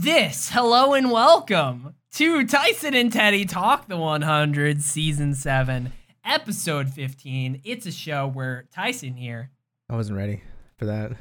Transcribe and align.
This, 0.00 0.50
hello 0.50 0.94
and 0.94 1.10
welcome 1.10 1.96
to 2.12 2.46
Tyson 2.46 2.94
and 2.94 3.12
Teddy 3.12 3.44
Talk 3.44 3.88
the 3.88 3.96
100, 3.96 4.80
Season 4.80 5.34
7, 5.34 5.90
Episode 6.24 6.88
15. 6.88 7.62
It's 7.64 7.84
a 7.84 7.90
show 7.90 8.28
where 8.28 8.66
Tyson 8.72 9.14
here. 9.14 9.50
I 9.90 9.96
wasn't 9.96 10.18
ready 10.18 10.44
for 10.76 10.84
that. 10.84 11.16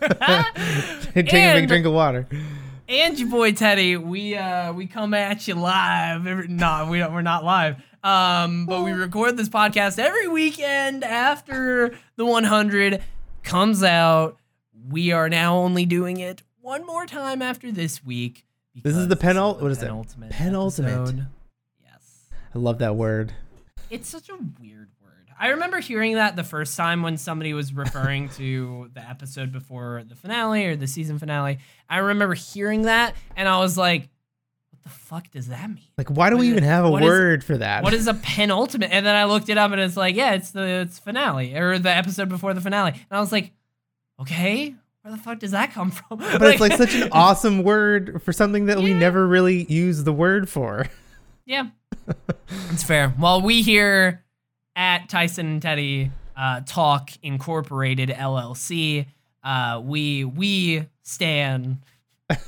Take 1.14 1.32
a 1.32 1.54
big 1.54 1.68
drink 1.68 1.86
of 1.86 1.92
water. 1.92 2.26
and 2.88 3.16
your 3.20 3.28
boy 3.28 3.52
Teddy, 3.52 3.96
we 3.96 4.34
uh 4.34 4.72
we 4.72 4.88
come 4.88 5.14
at 5.14 5.46
you 5.46 5.54
live. 5.54 6.26
Every, 6.26 6.48
no, 6.48 6.88
we 6.90 6.98
don't, 6.98 7.14
we're 7.14 7.22
not 7.22 7.44
live. 7.44 7.76
Um, 8.02 8.66
but 8.66 8.82
we 8.82 8.90
record 8.90 9.36
this 9.36 9.48
podcast 9.48 10.00
every 10.00 10.26
weekend 10.26 11.04
after 11.04 11.96
the 12.16 12.26
100 12.26 13.00
comes 13.44 13.84
out. 13.84 14.38
We 14.88 15.12
are 15.12 15.28
now 15.28 15.58
only 15.58 15.86
doing 15.86 16.18
it 16.18 16.42
one 16.62 16.86
more 16.86 17.06
time 17.06 17.42
after 17.42 17.70
this 17.70 18.04
week. 18.04 18.46
This 18.74 18.96
is 18.96 19.08
the 19.08 19.14
the 19.16 19.54
what 19.60 19.70
is 19.70 19.78
it? 19.78 19.86
penultimate 19.86 20.30
Penultimate. 20.30 20.92
episode. 20.92 21.26
Yes. 21.84 22.28
I 22.54 22.58
love 22.58 22.78
that 22.78 22.96
word. 22.96 23.34
It's 23.90 24.08
such 24.08 24.30
a 24.30 24.36
weird 24.60 24.88
word. 25.02 25.28
I 25.38 25.48
remember 25.48 25.80
hearing 25.80 26.14
that 26.14 26.36
the 26.36 26.44
first 26.44 26.76
time 26.76 27.02
when 27.02 27.18
somebody 27.18 27.52
was 27.52 27.74
referring 27.74 28.30
to 28.30 28.90
the 28.94 29.06
episode 29.06 29.52
before 29.52 30.04
the 30.08 30.14
finale 30.14 30.64
or 30.66 30.76
the 30.76 30.86
season 30.86 31.18
finale. 31.18 31.58
I 31.90 31.98
remember 31.98 32.34
hearing 32.34 32.82
that 32.82 33.14
and 33.36 33.46
I 33.48 33.58
was 33.58 33.76
like, 33.76 34.08
what 34.70 34.82
the 34.84 34.88
fuck 34.88 35.30
does 35.30 35.48
that 35.48 35.68
mean? 35.68 35.84
Like, 35.98 36.08
why 36.08 36.30
do 36.30 36.36
What 36.36 36.40
we 36.40 36.48
even 36.48 36.62
have 36.64 36.86
a 36.86 36.90
what 36.90 37.02
is- 37.02 37.08
word 37.08 37.44
for 37.44 37.58
that? 37.58 37.82
What 37.84 37.92
is 37.92 38.06
a 38.06 38.14
penultimate? 38.14 38.90
And 38.90 39.04
then 39.04 39.14
I 39.14 39.24
looked 39.24 39.50
it 39.50 39.58
up 39.58 39.70
and 39.72 39.80
it's 39.80 39.96
like, 39.98 40.16
yeah, 40.16 40.32
it's 40.32 40.52
the 40.52 40.62
it's 40.62 40.98
finale 40.98 41.54
or 41.54 41.78
the 41.78 41.90
episode 41.90 42.30
before 42.30 42.54
the 42.54 42.62
finale. 42.62 42.92
And 42.92 43.02
I 43.10 43.20
was 43.20 43.32
like, 43.32 43.52
okay, 44.20 44.74
where 45.02 45.12
the 45.12 45.18
fuck 45.20 45.38
does 45.40 45.50
that 45.50 45.72
come 45.72 45.90
from? 45.90 46.18
but 46.38 46.42
it's 46.42 46.60
like 46.60 46.72
such 46.74 46.94
an 46.94 47.08
awesome 47.12 47.62
word 47.62 48.22
for 48.22 48.32
something 48.32 48.66
that 48.66 48.78
we 48.78 48.94
never 48.94 49.26
really 49.26 49.64
use 49.64 50.04
the 50.04 50.12
word 50.12 50.48
for. 50.48 50.86
Yeah, 51.44 51.68
it's 52.70 52.82
fair. 52.84 53.12
Well, 53.18 53.42
we 53.42 53.62
here 53.62 54.22
at 54.76 55.08
Tyson 55.08 55.46
and 55.46 55.62
Teddy 55.62 56.10
uh, 56.36 56.60
Talk 56.64 57.10
Incorporated 57.22 58.08
LLC, 58.10 59.06
uh, 59.44 59.80
we 59.84 60.24
we 60.24 60.86
stand 61.02 61.78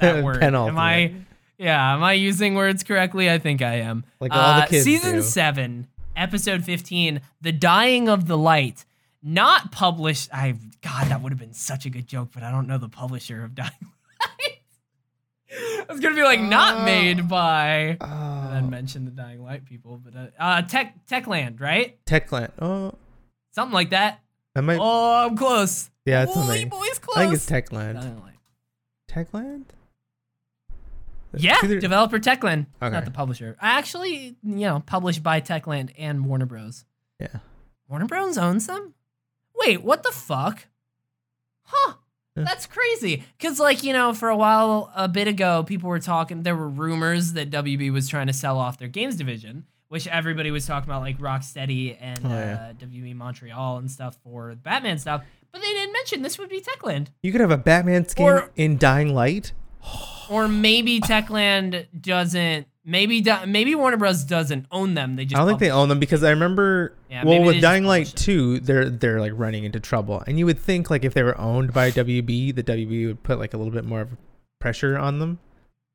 that 0.00 0.23
word. 0.25 0.37
Am 0.37 0.41
Penultimate. 0.53 0.78
I? 0.81 1.15
Yeah, 1.59 1.95
am 1.95 2.03
I 2.03 2.15
using 2.15 2.55
words 2.55 2.83
correctly? 2.83 3.31
I 3.31 3.39
think 3.39 3.62
I 3.62 3.77
am. 3.77 4.05
Like 4.21 4.33
all 4.33 4.56
the 4.56 4.62
Uh, 4.62 4.67
kids 4.67 4.84
Season 4.84 5.17
do. 5.17 5.23
seven, 5.23 5.89
episode 6.17 6.65
fifteen, 6.65 7.21
"The 7.41 7.53
Dying 7.53 8.09
of 8.09 8.27
the 8.27 8.39
Light." 8.39 8.84
Not 9.27 9.72
published. 9.72 10.28
I 10.34 10.53
God, 10.83 11.06
that 11.08 11.22
would 11.22 11.33
have 11.33 11.39
been 11.39 11.55
such 11.55 11.86
a 11.86 11.91
good 11.91 12.06
joke, 12.06 12.28
but 12.34 12.42
I 12.42 12.50
don't 12.50 12.67
know 12.69 12.77
the 12.78 12.91
publisher 12.91 13.42
of 13.42 13.55
Dying 13.55 13.70
Light. 13.81 14.58
it's 15.48 16.00
gonna 16.00 16.14
be 16.14 16.22
like, 16.22 16.41
not 16.41 16.83
Oh. 16.83 16.84
made 16.84 17.27
by 17.28 17.97
and 18.00 18.53
then 18.53 18.64
Oh, 18.64 18.69
mention 18.69 19.05
the 19.06 19.11
Dying 19.11 19.42
Light 19.42 19.64
people, 19.64 19.98
but 20.03 20.14
uh, 20.14 20.27
uh 20.39 20.62
Tech 20.62 21.06
Techland, 21.06 21.61
right? 21.61 21.98
Techland. 22.05 22.50
Oh, 22.61 22.92
Something 23.53 23.72
like 23.75 23.91
that. 23.91 24.20
that 24.55 24.62
might. 24.62 24.78
Oh, 24.81 25.27
I'm 25.27 25.36
close. 25.36 25.91
yeah, 26.05 26.25
it's 26.25 26.33
oh, 26.34 26.41
something. 26.47 26.69
boys 26.69 26.98
close. 26.98 27.16
I 27.16 27.22
think 27.22 27.34
it's 27.34 27.48
Techland. 27.48 27.94
Dying 27.94 28.20
Light. 28.20 28.34
Techland. 29.09 29.64
Yeah, 31.36 31.56
either- 31.62 31.81
developer 31.81 32.19
Techland, 32.19 32.66
Okay. 32.83 32.92
not 32.92 33.05
the 33.05 33.11
publisher. 33.11 33.56
I 33.61 33.78
actually, 33.78 34.36
you 34.42 34.66
know, 34.66 34.83
published 34.86 35.22
by 35.22 35.41
Techland 35.41 35.91
and 35.98 36.25
Warner 36.27 36.47
Bros. 36.47 36.84
Yeah. 37.19 37.38
Warner 37.88 38.06
Bros 38.06 38.38
owns 38.38 38.66
them. 38.66 38.94
Wait, 39.56 39.83
what 39.83 40.02
the 40.02 40.12
fuck? 40.12 40.66
Huh. 41.64 41.94
That's 42.36 42.66
crazy. 42.66 43.22
Cause 43.38 43.60
like, 43.60 43.84
you 43.84 43.92
know, 43.92 44.12
for 44.12 44.28
a 44.28 44.36
while 44.36 44.91
a 44.97 45.06
bit 45.08 45.28
ago, 45.28 45.62
people 45.62 45.88
were 45.88 46.00
talking 46.00 46.42
there 46.42 46.56
were 46.56 46.69
rumors 46.69 47.34
that 47.34 47.48
WB 47.50 47.92
was 47.92 48.08
trying 48.08 48.27
to 48.27 48.32
sell 48.32 48.58
off 48.58 48.77
their 48.77 48.88
games 48.88 49.14
division, 49.16 49.66
which 49.88 50.08
everybody 50.08 50.50
was 50.50 50.66
talking 50.66 50.91
about 50.91 51.00
like 51.02 51.19
Rocksteady 51.19 51.97
and 52.00 52.19
Oh, 52.25 52.28
yeah. 52.30 52.70
uh, 52.70 52.72
WB 52.84 53.14
Montreal 53.14 53.76
and 53.78 53.88
stuff 53.88 54.19
for 54.25 54.53
Batman 54.56 54.98
stuff. 54.98 55.22
But 55.53 55.60
they 55.60 55.69
didn't 55.72 55.93
mention 55.93 56.22
this 56.22 56.37
would 56.37 56.48
be 56.48 56.60
Techland. 56.60 57.06
You 57.22 57.31
could 57.31 57.41
have 57.41 57.53
a 57.53 57.56
Batman 57.56 58.09
skin 58.09 58.26
Or- 58.26 58.50
in 58.56 58.78
Dying 58.78 59.14
Light. 59.14 59.53
Or 60.28 60.48
maybe 60.48 60.98
Techland 61.00 61.87
doesn't 62.00 62.66
maybe 62.84 63.21
Di- 63.21 63.45
maybe 63.47 63.75
Warner 63.75 63.97
Bros 63.97 64.25
doesn't 64.25 64.67
own 64.71 64.95
them. 64.95 65.17
They 65.17 65.25
just 65.25 65.37
I 65.37 65.41
don't 65.41 65.49
think 65.49 65.61
they 65.61 65.71
own 65.71 65.89
them 65.89 65.99
because 65.99 66.22
I 66.25 66.31
remember. 66.31 66.95
Yeah, 67.11 67.25
well, 67.25 67.43
with 67.43 67.61
Dying 67.61 67.84
Light 67.84 68.09
it. 68.11 68.17
2, 68.17 68.61
they're 68.61 68.91
they're 68.91 69.21
like 69.21 69.33
running 69.34 69.65
into 69.65 69.81
trouble, 69.81 70.22
and 70.27 70.39
you 70.39 70.47
would 70.47 70.59
think 70.59 70.91
like 70.91 71.05
if 71.05 71.15
they 71.15 71.23
were 71.23 71.39
owned 71.41 71.73
by 71.73 71.91
WB, 71.91 72.55
the 72.55 72.62
WB 72.62 73.06
would 73.06 73.23
put 73.23 73.39
like 73.39 73.55
a 73.55 73.56
little 73.56 73.73
bit 73.73 73.84
more 73.84 74.00
of 74.03 74.11
pressure 74.59 74.97
on 74.99 75.19
them. 75.19 75.39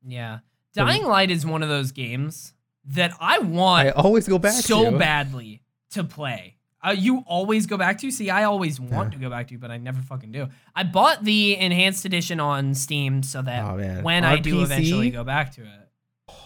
Yeah. 0.06 0.38
Dying 0.74 1.04
Light 1.04 1.30
is 1.30 1.44
one 1.44 1.62
of 1.62 1.68
those 1.68 1.90
games 1.92 2.54
that 2.84 3.12
I 3.20 3.38
want 3.40 3.88
I 3.88 3.90
always 3.90 4.26
go 4.28 4.38
back 4.38 4.52
so 4.52 4.90
to. 4.92 4.98
badly 4.98 5.62
to 5.90 6.04
play. 6.04 6.56
Uh, 6.82 6.92
you 6.96 7.22
always 7.26 7.66
go 7.66 7.76
back 7.76 7.98
to. 7.98 8.10
See, 8.10 8.30
I 8.30 8.44
always 8.44 8.80
want 8.80 9.12
Yeah. 9.12 9.18
to 9.18 9.24
go 9.24 9.28
back 9.30 9.48
to, 9.48 9.58
but 9.58 9.70
I 9.70 9.76
never 9.76 10.00
fucking 10.00 10.32
do. 10.32 10.48
I 10.74 10.84
bought 10.84 11.24
the 11.24 11.56
enhanced 11.58 12.04
edition 12.06 12.40
on 12.40 12.72
Steam 12.74 13.22
so 13.22 13.42
that 13.42 13.64
Oh, 13.64 14.00
when 14.02 14.24
On 14.24 14.32
I 14.32 14.36
do 14.38 14.54
PC? 14.54 14.62
eventually 14.62 15.10
go 15.10 15.22
back 15.24 15.52
to 15.56 15.62
it, 15.62 15.88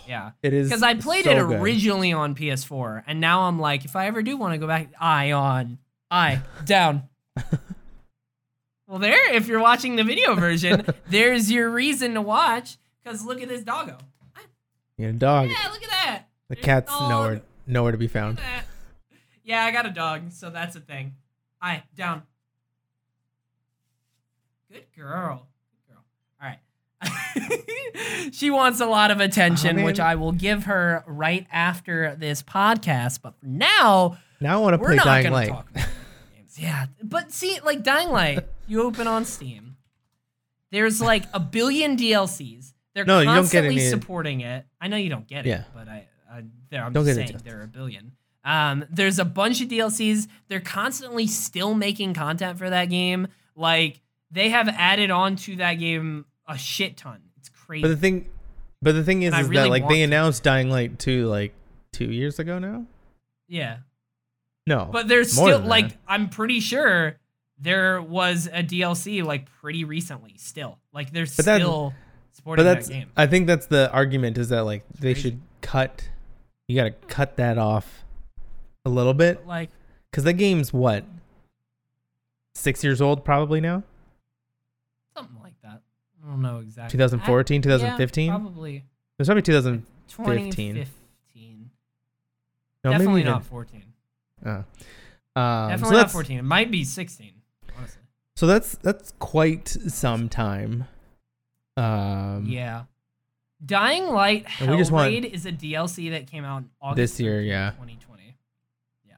yeah, 0.08 0.32
It 0.42 0.52
is 0.52 0.68
because 0.68 0.82
I 0.82 0.94
played 0.94 1.24
so 1.24 1.30
it 1.30 1.34
good. 1.46 1.60
originally 1.60 2.12
on 2.12 2.34
PS4, 2.34 3.04
and 3.06 3.20
now 3.20 3.42
I'm 3.42 3.58
like, 3.58 3.84
if 3.84 3.96
I 3.96 4.06
ever 4.06 4.22
do 4.22 4.36
want 4.36 4.54
to 4.54 4.58
go 4.58 4.66
back, 4.66 4.88
I 5.00 5.32
on, 5.32 5.78
I 6.10 6.42
down. 6.64 7.04
well, 8.86 8.98
there. 8.98 9.32
If 9.34 9.46
you're 9.48 9.60
watching 9.60 9.96
the 9.96 10.04
video 10.04 10.34
version, 10.34 10.86
there's 11.08 11.50
your 11.50 11.70
reason 11.70 12.14
to 12.14 12.22
watch. 12.22 12.76
Because 13.02 13.24
look 13.24 13.40
at 13.42 13.48
this 13.48 13.62
doggo. 13.62 13.98
You 14.96 15.12
know, 15.12 15.18
dog. 15.18 15.48
Yeah, 15.50 15.68
look 15.72 15.82
at 15.82 15.90
that. 15.90 16.22
the 16.48 16.54
there's 16.54 16.64
cat's 16.64 16.92
nowhere 16.92 17.42
nowhere 17.66 17.92
to 17.92 17.98
be 17.98 18.06
found. 18.06 18.36
Look 18.36 18.44
at 18.46 18.50
that. 18.58 18.64
Yeah, 19.42 19.64
I 19.64 19.72
got 19.72 19.86
a 19.86 19.90
dog, 19.90 20.30
so 20.30 20.50
that's 20.50 20.76
a 20.76 20.80
thing. 20.80 21.16
I 21.60 21.82
down. 21.96 22.22
Good 24.70 24.84
girl. 24.96 25.48
She 28.32 28.50
wants 28.50 28.80
a 28.80 28.86
lot 28.86 29.10
of 29.10 29.20
attention, 29.20 29.78
Oh, 29.80 29.84
which. 29.84 30.00
I 30.00 30.16
will 30.16 30.32
give 30.32 30.64
her 30.64 31.04
right 31.06 31.46
after 31.52 32.16
this 32.16 32.42
podcast. 32.42 33.20
But 33.22 33.38
for 33.38 33.46
now, 33.46 34.18
Now 34.40 34.58
I 34.58 34.60
want 34.60 34.74
to 34.74 34.78
play 34.84 34.96
Dying 34.96 35.30
Light. 35.32 35.48
talk 35.48 35.70
about 35.70 35.84
games. 36.34 36.58
Yeah, 36.58 36.86
but 37.02 37.32
see, 37.32 37.60
like 37.64 37.82
Dying 37.84 38.08
Light, 38.10 38.40
you 38.66 38.82
open 38.82 39.06
on 39.06 39.24
Steam. 39.24 39.76
There's 40.72 41.00
like 41.00 41.24
a 41.32 41.38
billion 41.40 41.96
DLCs. 41.96 42.72
They're 42.94 43.04
No, 43.04 43.20
you 43.20 43.26
don't 43.26 43.34
get 43.34 43.40
constantly 43.64 43.78
supporting 43.80 44.40
it. 44.40 44.66
I 44.80 44.88
know 44.88 44.96
you 44.96 45.10
don't 45.10 45.26
get 45.28 45.46
it, 45.46 45.50
Yeah. 45.50 45.64
but 45.74 45.88
I, 45.88 46.06
I 46.30 46.42
there, 46.70 46.82
I'm 46.84 46.92
Don't 46.92 47.04
just 47.04 47.16
saying 47.16 47.40
there 47.44 47.60
are 47.60 47.64
a 47.64 47.68
billion. 47.68 48.12
Um, 48.44 48.84
there's 48.90 49.18
a 49.18 49.24
bunch 49.24 49.60
of 49.60 49.68
DLCs. 49.68 50.26
They're 50.48 50.60
constantly 50.60 51.26
still 51.26 51.74
making 51.74 52.14
content 52.14 52.58
for 52.58 52.68
that 52.70 52.86
game. 52.86 53.28
Like 53.54 54.00
they 54.30 54.48
have 54.50 54.68
added 54.68 55.10
on 55.10 55.36
to 55.36 55.56
that 55.56 55.74
game 55.74 56.24
a 56.46 56.56
shit 56.58 56.96
ton. 56.96 57.20
It's 57.38 57.48
crazy. 57.48 57.82
But 57.82 57.88
the 57.88 57.96
thing, 57.96 58.28
but 58.82 58.92
the 58.92 59.04
thing 59.04 59.22
is, 59.22 59.32
And 59.32 59.42
is 59.42 59.48
really 59.48 59.62
that 59.64 59.70
like 59.70 59.88
they 59.88 59.98
to. 59.98 60.02
announced 60.02 60.42
Dying 60.42 60.70
Light 60.70 60.98
2 60.98 61.26
like 61.26 61.54
two 61.92 62.10
years 62.10 62.38
ago 62.38 62.58
now. 62.58 62.86
yeah. 63.48 63.78
No, 64.66 64.88
But 64.90 65.08
there's 65.08 65.30
still 65.32 65.58
like 65.60 65.88
that. 65.90 65.98
I'm 66.08 66.30
pretty 66.30 66.58
sure 66.60 67.16
there 67.58 68.00
was 68.00 68.46
a 68.50 68.62
DLC 68.62 69.22
like 69.22 69.44
pretty 69.60 69.84
recently. 69.84 70.36
Still, 70.38 70.78
like 70.92 71.12
they're 71.12 71.26
But 71.26 71.44
that- 71.44 71.60
still 71.60 71.90
but 71.90 72.36
supporting 72.36 72.64
that's 72.64 72.88
that 72.88 72.92
game. 72.94 73.10
I 73.14 73.26
think 73.26 73.46
that's 73.46 73.66
the 73.66 73.92
argument 73.92 74.38
is 74.38 74.48
that 74.48 74.62
like 74.64 74.84
they 74.98 75.12
crazy. 75.12 75.20
should 75.20 75.40
cut. 75.60 76.08
You 76.66 76.76
got 76.76 76.84
to 76.84 76.90
cut 77.14 77.36
that 77.36 77.58
off 77.58 78.04
a 78.86 78.88
little 78.90 79.12
bit 79.12 79.36
But, 79.40 79.46
like 79.46 79.70
because 80.10 80.24
that 80.24 80.32
game's 80.34 80.72
what 80.72 81.04
six 82.54 82.82
years 82.82 83.00
old 83.02 83.24
probably 83.24 83.60
now. 83.60 83.82
Something. 86.24 86.28
I 86.28 86.32
don't 86.32 86.42
know 86.42 86.60
exactly. 86.60 86.96
2014, 86.98 87.62
2015. 87.62 88.26
Yeah, 88.26 88.36
probably 88.38 88.84
It's 89.18 89.28
probably 89.28 89.42
2000. 89.42 89.86
2015. 90.08 91.70
No, 92.84 92.90
Definitely 92.90 93.14
maybe 93.14 93.30
not 93.30 93.44
14. 93.44 93.82
Uh, 94.44 94.48
um, 94.50 94.64
Definitely 95.70 95.88
so 95.96 96.00
not 96.02 96.10
14. 96.10 96.38
It 96.38 96.42
might 96.42 96.70
be 96.70 96.84
16. 96.84 97.32
Honestly. 97.76 98.02
so 98.36 98.46
that's 98.46 98.76
that's 98.76 99.12
quite 99.18 99.68
some 99.68 100.28
time. 100.28 100.84
Um, 101.76 102.44
yeah. 102.46 102.84
Dying 103.64 104.06
Light 104.08 104.46
And 104.60 104.70
we 104.70 104.76
just 104.76 104.92
want- 104.92 105.12
is 105.12 105.46
a 105.46 105.52
DLC 105.52 106.10
that 106.10 106.26
came 106.26 106.44
out 106.44 106.58
in 106.58 106.70
August 106.80 106.96
This 106.96 107.20
year, 107.20 107.40
13th, 107.40 107.46
yeah. 107.48 107.70
2020. 107.70 108.36
Yeah. 109.08 109.14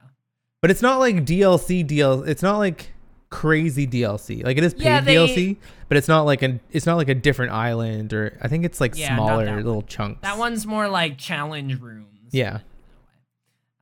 But 0.61 0.71
it's 0.71 0.81
not 0.81 0.99
like 0.99 1.25
DLC 1.25 1.85
DL. 1.85 2.25
It's 2.27 2.41
not 2.41 2.57
like 2.57 2.93
crazy 3.29 3.85
DLC. 3.87 4.43
Like 4.43 4.57
it 4.57 4.63
is 4.63 4.73
paid 4.73 4.83
Yeah, 4.85 5.01
they- 5.01 5.15
DLC, 5.15 5.57
but 5.89 5.97
it's 5.97 6.07
not 6.07 6.21
like 6.23 6.41
an. 6.41 6.59
It's 6.71 6.85
not 6.85 6.95
like 6.97 7.09
a 7.09 7.15
different 7.15 7.51
island 7.53 8.13
or 8.13 8.37
I 8.41 8.47
think 8.47 8.65
it's 8.65 8.79
like 8.81 8.97
Yeah, 8.97 9.15
smaller 9.15 9.45
that 9.45 9.55
one. 9.55 9.63
little 9.65 9.81
chunks. 9.83 10.21
That 10.21 10.37
one's 10.37 10.65
more 10.65 10.87
like 10.87 11.17
challenge 11.17 11.79
rooms. 11.79 12.05
Yeah. 12.31 12.59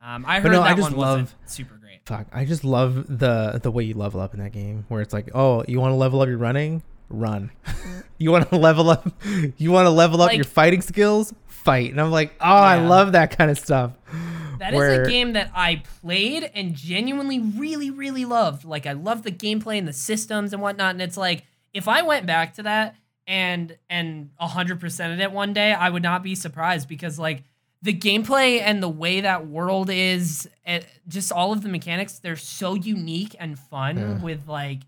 Um, 0.02 0.24
I 0.26 0.38
But 0.40 0.48
heard 0.50 0.52
no, 0.52 0.62
I 0.62 0.68
that 0.68 0.76
just 0.76 0.90
one 0.92 0.96
wasn't 0.98 1.20
love- 1.28 1.34
super 1.46 1.74
great. 1.76 2.00
Fuck, 2.06 2.26
I 2.32 2.44
just 2.44 2.64
love 2.64 3.18
the 3.18 3.58
the 3.62 3.70
way 3.72 3.82
you 3.84 3.94
level 3.94 4.20
up 4.20 4.34
in 4.34 4.40
that 4.40 4.52
game, 4.52 4.84
where 4.88 5.00
it's 5.02 5.12
like, 5.12 5.30
oh, 5.34 5.64
you 5.66 5.80
want 5.80 5.90
to 5.92 5.96
level 5.96 6.20
up 6.22 6.28
your 6.28 6.38
running, 6.38 6.82
run. 7.08 7.50
you 8.18 8.30
want 8.30 8.48
to 8.50 8.56
level 8.56 8.88
up. 8.90 9.10
You 9.56 9.72
want 9.72 9.86
to 9.86 9.90
level 9.90 10.22
up 10.22 10.28
Like- 10.28 10.36
your 10.36 10.44
fighting 10.44 10.82
skills. 10.82 11.34
Fight. 11.48 11.90
And 11.90 12.00
I'm 12.00 12.12
like, 12.12 12.32
oh, 12.40 12.44
I 12.44 12.78
love 12.86 13.12
that 13.12 13.36
kind 13.36 13.50
of 13.50 13.58
stuff. 13.58 13.90
That 14.58 14.72
is 14.74 14.78
Where- 14.78 15.02
a 15.02 15.08
game 15.08 15.32
that 15.34 15.50
I 15.54 15.82
played 16.00 16.50
and 16.54 16.74
genuinely 16.74 17.40
really, 17.40 17.90
really 17.90 18.24
loved. 18.24 18.64
Like 18.64 18.86
I 18.86 18.92
love 18.92 19.22
the 19.22 19.32
gameplay 19.32 19.78
and 19.78 19.86
the 19.86 19.92
systems 19.92 20.52
and 20.52 20.62
whatnot. 20.62 20.90
And 20.92 21.02
it's 21.02 21.16
like 21.16 21.44
if 21.74 21.88
I 21.88 22.02
went 22.02 22.26
back 22.26 22.54
to 22.54 22.62
that 22.64 22.96
and 23.26 23.76
and 23.90 24.30
hundred 24.38 24.80
percent 24.80 25.12
of 25.12 25.20
it 25.20 25.32
one 25.32 25.52
day, 25.52 25.72
I 25.72 25.90
would 25.90 26.02
not 26.02 26.22
be 26.22 26.34
surprised 26.34 26.88
because 26.88 27.18
like 27.18 27.42
the 27.82 27.92
gameplay 27.92 28.60
and 28.60 28.82
the 28.82 28.88
way 28.88 29.20
that 29.20 29.46
world 29.46 29.90
is, 29.90 30.48
eh, 30.64 30.80
just 31.08 31.30
all 31.30 31.52
of 31.52 31.62
the 31.62 31.68
mechanics, 31.68 32.18
they're 32.18 32.34
so 32.36 32.74
unique 32.74 33.36
and 33.38 33.58
fun. 33.58 33.98
Yeah. 33.98 34.18
With 34.22 34.48
like, 34.48 34.80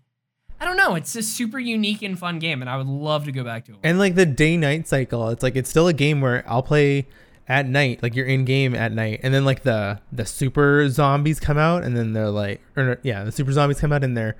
I 0.59 0.65
don't 0.65 0.75
know, 0.75 0.95
it's 0.95 1.15
a 1.15 1.21
super 1.21 1.59
unique 1.59 2.01
and 2.01 2.17
fun 2.17 2.39
game, 2.39 2.61
and 2.61 2.69
I 2.69 2.75
would 2.77 2.87
love 2.87 3.25
to 3.25 3.31
go 3.31 3.43
back 3.43 3.65
to 3.65 3.73
it. 3.73 3.77
And 3.83 3.99
like 3.99 4.15
the 4.15 4.25
day 4.25 4.57
night 4.57 4.87
cycle, 4.87 5.29
it's 5.29 5.43
like 5.43 5.55
it's 5.55 5.69
still 5.69 5.87
a 5.87 5.93
game 5.93 6.19
where 6.19 6.43
I'll 6.47 6.63
play 6.63 7.07
at 7.49 7.67
night, 7.67 8.01
like 8.03 8.15
you're 8.15 8.27
in 8.27 8.45
game 8.45 8.75
at 8.75 8.93
night, 8.93 9.19
and 9.23 9.33
then 9.33 9.43
like 9.43 9.63
the 9.63 9.99
the 10.11 10.25
super 10.25 10.87
zombies 10.87 11.39
come 11.39 11.57
out, 11.57 11.83
and 11.83 11.97
then 11.97 12.13
they're 12.13 12.29
like, 12.29 12.61
or 12.77 12.99
yeah, 13.03 13.23
the 13.23 13.31
super 13.31 13.51
zombies 13.51 13.79
come 13.81 13.91
out, 13.91 14.03
and 14.03 14.15
they're 14.15 14.35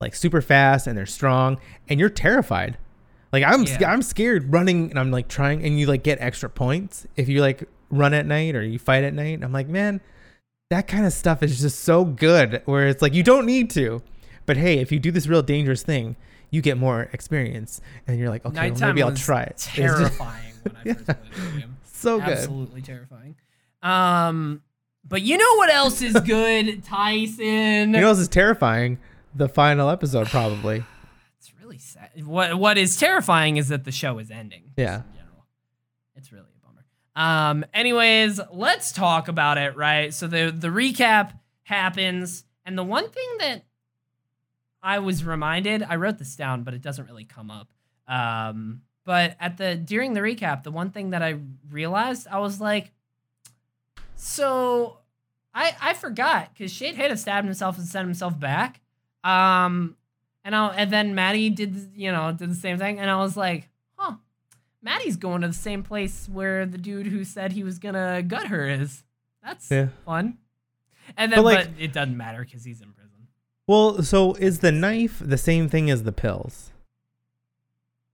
like 0.00 0.14
super 0.14 0.40
fast 0.42 0.86
and 0.86 0.96
they're 0.98 1.06
strong, 1.06 1.58
and 1.88 1.98
you're 2.00 2.08
terrified. 2.10 2.76
Like 3.32 3.44
I'm 3.44 3.64
Yeah. 3.64 3.90
I'm 3.90 4.02
scared 4.02 4.52
running, 4.52 4.90
and 4.90 4.98
I'm 4.98 5.10
like 5.10 5.28
trying, 5.28 5.64
and 5.64 5.78
you 5.78 5.86
like 5.86 6.02
get 6.02 6.20
extra 6.20 6.50
points 6.50 7.06
if 7.16 7.28
you 7.28 7.40
like 7.40 7.64
run 7.90 8.12
at 8.12 8.26
night 8.26 8.54
or 8.56 8.62
you 8.62 8.78
fight 8.78 9.04
at 9.04 9.14
night. 9.14 9.42
I'm 9.42 9.52
like, 9.52 9.68
man, 9.68 10.00
that 10.70 10.86
kind 10.88 11.06
of 11.06 11.12
stuff 11.12 11.42
is 11.42 11.60
just 11.60 11.80
so 11.80 12.04
good. 12.04 12.60
Where 12.64 12.88
it's 12.88 13.00
like 13.02 13.14
you 13.14 13.22
don't 13.22 13.46
need 13.46 13.70
to, 13.70 14.02
but 14.46 14.56
hey, 14.56 14.78
if 14.80 14.90
you 14.92 14.98
do 14.98 15.10
this 15.12 15.26
real 15.26 15.42
dangerous 15.42 15.82
thing, 15.82 16.16
you 16.50 16.60
get 16.60 16.76
more 16.78 17.08
experience, 17.12 17.80
and 18.06 18.18
you're 18.18 18.30
like, 18.30 18.44
okay, 18.46 18.70
well, 18.72 18.80
maybe 18.80 19.02
I'll 19.02 19.14
try 19.14 19.42
it. 19.42 19.50
It's 19.76 19.76
just 19.76 19.76
Terrifying 19.76 20.54
when 20.64 20.76
I 20.76 20.80
Yeah. 20.84 20.94
played 20.94 21.06
the 21.54 21.58
game. 21.60 21.76
So 21.98 22.18
good. 22.20 22.38
Absolutely 22.38 22.82
terrifying. 22.82 23.36
Um, 23.82 24.62
but 25.06 25.22
you 25.22 25.36
know 25.38 25.54
what 25.56 25.70
else 25.70 26.02
is 26.02 26.18
good, 26.20 26.84
Tyson? 26.84 27.44
You 27.44 27.86
know 27.86 28.06
what 28.08 28.12
is 28.12 28.20
is 28.20 28.28
terrifying? 28.28 28.98
The 29.34 29.48
final 29.48 29.88
episode, 29.88 30.28
probably. 30.28 30.84
it's 31.38 31.52
really 31.60 31.78
sad. 31.78 32.10
What 32.24 32.58
What 32.58 32.78
is 32.78 32.96
terrifying 32.96 33.56
is 33.56 33.68
that 33.68 33.84
the 33.84 33.92
show 33.92 34.18
is 34.18 34.30
ending. 34.30 34.72
Yeah. 34.76 34.96
in 34.96 35.02
general. 35.14 35.46
it's 36.16 36.32
really 36.32 36.46
a 36.56 36.66
bummer. 36.66 36.84
Um. 37.16 37.64
Anyways, 37.72 38.40
let's 38.52 38.92
talk 38.92 39.28
about 39.28 39.58
it. 39.58 39.76
Right. 39.76 40.12
So 40.12 40.26
the 40.26 40.54
the 40.56 40.68
recap 40.68 41.38
happens, 41.62 42.44
and 42.64 42.76
the 42.76 42.84
one 42.84 43.08
thing 43.10 43.28
that 43.40 43.64
I 44.82 44.98
was 44.98 45.24
reminded, 45.24 45.82
I 45.82 45.96
wrote 45.96 46.18
this 46.18 46.36
down, 46.36 46.62
but 46.62 46.74
it 46.74 46.82
doesn't 46.82 47.06
really 47.06 47.24
come 47.24 47.50
up. 47.50 47.68
Um. 48.06 48.82
But 49.08 49.36
at 49.40 49.56
the 49.56 49.74
during 49.74 50.12
the 50.12 50.20
recap, 50.20 50.64
the 50.64 50.70
one 50.70 50.90
thing 50.90 51.10
that 51.10 51.22
I 51.22 51.36
realized, 51.70 52.26
I 52.30 52.40
was 52.40 52.60
like, 52.60 52.92
so 54.16 54.98
I 55.54 55.74
I 55.80 55.94
forgot 55.94 56.50
because 56.52 56.72
Sheidheda 56.74 57.16
stabbed 57.16 57.46
himself 57.46 57.78
and 57.78 57.86
sent 57.86 58.04
himself 58.06 58.38
back. 58.38 58.80
Um, 59.24 59.96
and 60.44 60.54
I 60.54 60.68
and 60.76 60.90
then 60.92 61.14
Maddie 61.14 61.48
did 61.48 61.74
the- 61.94 61.98
you 61.98 62.12
know 62.12 62.32
did 62.32 62.50
the 62.50 62.54
same 62.54 62.76
thing, 62.76 62.98
and 63.00 63.10
I 63.10 63.16
was 63.16 63.34
like, 63.34 63.70
huh, 63.96 64.16
Maddie's 64.82 65.16
going 65.16 65.40
to 65.40 65.48
the 65.48 65.54
same 65.54 65.82
place 65.82 66.28
where 66.30 66.66
the 66.66 66.76
dude 66.76 67.06
who 67.06 67.24
said 67.24 67.52
he 67.52 67.64
was 67.64 67.78
gonna 67.78 68.20
gut 68.22 68.48
her 68.48 68.68
is. 68.68 69.04
That's 69.42 69.70
Yeah. 69.70 69.88
fun. 70.04 70.36
And 71.16 71.32
then, 71.32 71.38
But, 71.38 71.44
but, 71.44 71.66
like- 71.68 71.80
it 71.80 71.94
doesn't 71.94 72.14
matter 72.16 72.44
because 72.44 72.64
he's 72.64 72.82
in 72.82 72.92
prison. 72.92 73.28
Well, 73.66 74.02
so 74.02 74.34
is 74.34 74.58
the 74.58 74.70
knife 74.70 75.22
the 75.24 75.38
same 75.38 75.70
thing 75.70 75.88
as 75.90 76.02
the 76.02 76.12
pills? 76.12 76.72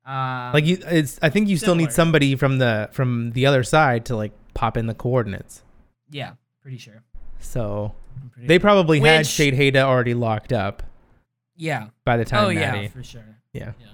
Um, 0.07 0.53
Like 0.53 0.67
you, 0.67 0.79
it's. 0.87 1.19
I 1.23 1.31
think 1.31 1.49
you 1.49 1.57
still 1.57 1.75
need 1.75 1.93
somebody 1.93 2.37
from 2.37 2.59
the 2.59 2.89
from 2.93 3.31
the 3.33 3.47
other 3.47 3.63
side 3.63 4.05
to 4.07 4.17
like 4.17 4.33
pop 4.55 4.77
in 4.77 4.87
the 4.87 4.95
coordinates. 4.95 5.63
yeah, 6.11 6.33
pretty 6.61 6.79
sure. 6.79 7.03
So 7.41 7.95
pretty 8.33 8.47
they 8.49 8.55
sure. 8.55 8.61
probably 8.61 9.01
had 9.01 9.19
Which- 9.21 9.29
Sheidheda 9.29 9.77
already 9.83 10.15
locked 10.15 10.53
up 10.53 10.83
yeah. 11.57 11.89
by 12.05 12.17
the 12.17 12.25
time 12.25 12.45
Oh 12.45 12.53
Maddie. 12.53 12.83
yeah, 12.83 12.89
for 12.89 13.03
sure. 13.03 13.39
Yeah. 13.53 13.73
Yeah. 13.81 13.87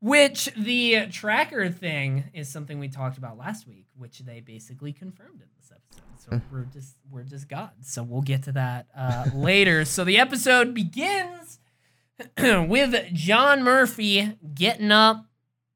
Which 0.00 0.50
the 0.56 1.06
tracker 1.10 1.70
thing 1.70 2.24
is 2.34 2.48
something 2.48 2.78
we 2.78 2.88
talked 2.88 3.16
about 3.16 3.38
last 3.38 3.66
week, 3.66 3.86
which 3.96 4.18
they 4.18 4.40
basically 4.40 4.92
confirmed 4.92 5.40
in 5.40 5.48
this 5.58 5.72
episode. 5.72 6.02
So 6.18 6.40
we're 6.52 6.64
just 6.64 6.96
we're 7.10 7.22
just 7.22 7.48
gods. 7.48 7.90
So 7.90 8.02
we'll 8.02 8.20
get 8.22 8.42
to 8.44 8.52
that 8.52 8.86
uh, 8.96 9.26
later. 9.34 9.84
So 9.86 10.04
the 10.04 10.18
episode 10.18 10.74
begins 10.74 11.58
with 12.38 12.94
John 13.12 13.62
Murphy 13.62 14.36
getting 14.54 14.92
up, 14.92 15.24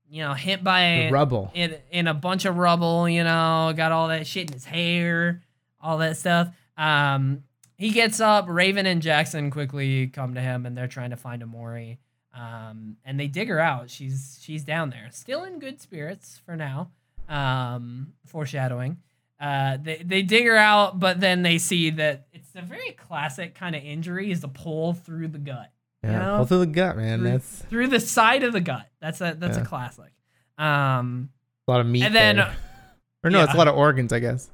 you 0.08 0.22
know, 0.22 0.34
hit 0.34 0.62
by 0.62 1.06
The 1.08 1.10
rubble. 1.12 1.50
in 1.54 1.76
in 1.90 2.06
a 2.06 2.14
bunch 2.14 2.44
of 2.44 2.56
rubble, 2.56 3.08
you 3.08 3.24
know, 3.24 3.72
got 3.76 3.92
all 3.92 4.08
that 4.08 4.26
shit 4.26 4.48
in 4.48 4.52
his 4.54 4.64
hair, 4.64 5.42
all 5.80 5.98
that 5.98 6.16
stuff. 6.16 6.48
Um, 6.76 7.42
he 7.76 7.90
gets 7.90 8.20
up. 8.20 8.46
Raven 8.48 8.86
and 8.86 9.02
Jackson 9.02 9.50
quickly 9.50 10.06
come 10.08 10.34
to 10.34 10.40
him, 10.40 10.66
and 10.66 10.76
they're 10.76 10.86
trying 10.88 11.10
to 11.10 11.16
find 11.16 11.42
Emori. 11.42 11.98
Um, 12.34 12.96
and 13.04 13.18
they 13.18 13.26
dig 13.26 13.48
her 13.48 13.58
out. 13.58 13.90
She's 13.90 14.38
she's 14.40 14.62
down 14.64 14.90
there, 14.90 15.08
still 15.10 15.44
in 15.44 15.58
good 15.58 15.80
spirits 15.80 16.40
for 16.44 16.56
now. 16.56 16.90
Um, 17.28 18.12
foreshadowing. 18.26 18.98
Uh, 19.40 19.76
they 19.80 20.02
they 20.04 20.22
dig 20.22 20.46
her 20.46 20.56
out, 20.56 20.98
but 20.98 21.20
then 21.20 21.42
they 21.42 21.58
see 21.58 21.90
that 21.90 22.26
it's 22.32 22.54
a 22.54 22.62
very 22.62 22.92
classic 22.92 23.54
kind 23.54 23.74
of 23.76 23.82
injury 23.82 24.30
is 24.30 24.42
a 24.44 24.48
pull 24.48 24.92
through 24.94 25.28
the 25.28 25.38
gut 25.38 25.70
Yeah. 26.02 26.12
you 26.12 26.18
know? 26.18 26.36
Pull 26.38 26.46
through 26.46 26.58
the 26.60 26.66
gut, 26.66 26.96
man. 26.96 27.20
through, 27.20 27.30
That's 27.30 27.56
through 27.64 27.86
the 27.88 28.00
side 28.00 28.42
of 28.44 28.52
the 28.52 28.60
gut. 28.60 28.86
That's 29.00 29.20
a 29.20 29.34
that's 29.38 29.56
Yeah. 29.56 29.62
a 29.62 29.66
classic. 29.66 30.12
Um, 30.56 31.30
a 31.66 31.70
lot 31.70 31.80
of 31.80 31.86
meat. 31.86 32.02
and 32.04 32.14
then 32.14 32.36
there. 32.36 32.56
or 33.24 33.30
no, 33.30 33.42
it's 33.42 33.54
a 33.54 33.56
lot 33.56 33.68
of 33.68 33.74
organs, 33.76 34.12
I 34.12 34.18
guess. 34.20 34.48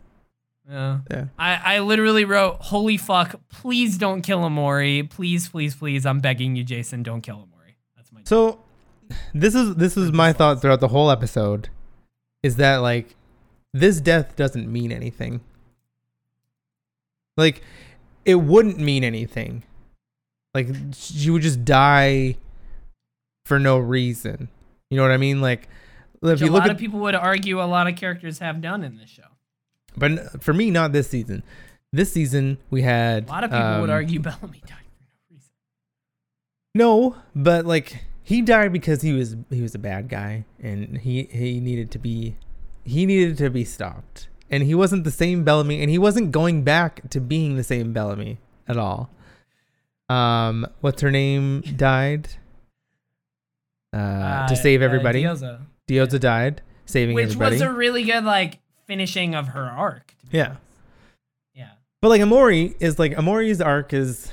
Yeah. 0.69 1.01
Yeah. 1.11 1.27
I, 1.39 1.77
I 1.77 1.79
literally 1.81 2.25
wrote, 2.25 2.57
Holy 2.61 2.97
fuck, 2.97 3.39
please 3.51 3.99
don't 3.99 4.23
kill 4.23 4.41
Emori. 4.41 5.09
Please, 5.09 5.49
please, 5.49 5.75
please. 5.75 6.07
I'm 6.07 6.21
begging 6.21 6.57
you, 6.57 6.65
Jason, 6.65 7.03
don't 7.03 7.21
kill 7.21 7.37
Emori. 7.37 7.75
That's 7.97 8.11
my 8.13 8.21
So 8.25 8.61
this 9.35 9.55
is 9.55 9.75
this 9.77 9.97
is 9.99 10.13
my 10.13 10.33
thought 10.33 10.63
throughout 10.63 10.81
the 10.81 10.89
whole 10.89 11.11
episode 11.11 11.69
is 12.43 12.57
that 12.57 12.79
like 12.79 13.15
this 13.75 14.01
death 14.01 14.37
doesn't 14.37 14.71
mean 14.73 14.91
anything. 14.93 15.41
Like 17.37 17.63
it 18.25 18.37
wouldn't 18.37 18.79
mean 18.79 19.05
anything. 19.05 19.65
Like 20.55 20.69
she 20.95 21.31
would 21.31 21.43
just 21.43 21.65
die 21.65 22.37
for 23.45 23.59
no 23.59 23.79
reason. 23.79 24.49
You 24.91 24.97
know 24.97 25.03
what 25.03 25.11
I 25.13 25.17
mean? 25.17 25.41
Like 25.41 25.69
if 26.17 26.21
Which 26.21 26.41
you 26.41 26.47
a 26.47 26.53
look 26.53 26.61
lot 26.61 26.71
at 26.71 26.77
of 26.77 26.79
people 26.79 27.01
would 27.01 27.15
argue 27.15 27.61
a 27.61 27.65
lot 27.65 27.89
of 27.89 27.97
characters 27.97 28.39
have 28.39 28.61
done 28.61 28.83
in 28.85 28.97
this 28.97 29.11
show. 29.11 29.25
but 29.97 30.43
for 30.43 30.53
me 30.55 30.71
not 30.71 30.93
this 30.93 31.09
season. 31.09 31.43
This 31.93 32.13
season 32.13 32.59
we 32.71 32.83
had 32.83 33.29
A 33.29 33.31
lot 33.31 33.45
of 33.45 33.51
people 33.51 33.81
would 33.81 33.91
um, 33.91 33.97
argue 33.97 34.21
Bellamy 34.21 34.63
died 34.67 34.87
for 34.97 35.05
no 35.05 35.17
reason. 35.31 35.51
No, 36.75 37.17
but 37.35 37.67
like 37.67 38.05
he 38.23 38.41
died 38.41 38.73
because 38.73 39.03
he 39.03 39.13
was 39.13 39.37
he 39.51 39.61
was 39.61 39.75
a 39.75 39.79
bad 39.79 40.09
guy 40.09 40.45
and 40.61 40.99
he 40.99 41.25
he 41.25 41.61
needed 41.61 41.91
to 41.93 41.99
be 41.99 42.37
he 42.85 43.07
needed 43.07 43.37
to 43.39 43.51
be 43.51 43.65
stopped. 43.65 44.29
And 44.51 44.63
he 44.63 44.75
wasn't 44.75 45.05
the 45.05 45.11
same 45.11 45.43
Bellamy 45.43 45.81
and 45.81 45.91
he 45.91 45.99
wasn't 45.99 46.31
going 46.31 46.63
back 46.63 47.09
to 47.11 47.21
being 47.21 47.57
the 47.57 47.65
same 47.65 47.93
Bellamy 47.93 48.39
at 48.69 48.77
all. 48.77 49.11
Um 50.09 50.67
what's 50.81 51.01
her 51.03 51.11
name 51.11 51.61
died? 51.77 52.29
Uh, 53.93 54.47
to 54.49 54.57
save 54.57 54.83
everybody. 54.83 55.23
Diyoza. 55.23 55.61
Diyoza 55.89 56.19
died, 56.19 56.63
saving 56.85 57.17
everybody. 57.17 57.27
Which 57.27 57.35
everybody. 57.37 57.55
was 57.55 57.63
a 57.63 57.73
really 57.73 58.03
good, 58.03 58.25
like, 58.25 58.59
finishing 58.87 59.35
of 59.37 59.49
her 59.49 59.63
arc. 59.65 60.09
to 60.19 60.27
be 60.27 60.39
Yeah. 60.39 60.45
honest. 60.47 60.61
Yeah. 61.55 61.69
But 62.03 62.09
like 62.09 62.21
Emori 62.21 62.75
is 62.81 62.99
like 62.99 63.13
Emori's 63.13 63.61
arc 63.61 63.93
is 63.93 64.33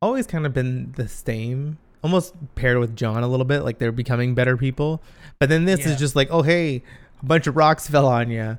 always 0.00 0.26
kind 0.28 0.46
of 0.46 0.54
been 0.54 0.92
the 0.96 1.08
same, 1.08 1.78
almost 2.04 2.34
paired 2.54 2.78
with 2.78 2.94
John 2.94 3.22
a 3.24 3.28
little 3.28 3.44
bit. 3.46 3.62
Like 3.62 3.78
they're 3.78 3.90
becoming 3.92 4.34
better 4.36 4.56
people. 4.56 5.02
But 5.40 5.48
then 5.48 5.64
this 5.64 5.80
Yeah. 5.80 5.88
is 5.92 5.98
just 5.98 6.14
like, 6.14 6.28
oh 6.30 6.42
hey, 6.42 6.82
a 7.22 7.26
bunch 7.26 7.46
of 7.48 7.56
rocks 7.56 7.88
fell 7.88 8.06
on 8.06 8.30
you. 8.30 8.58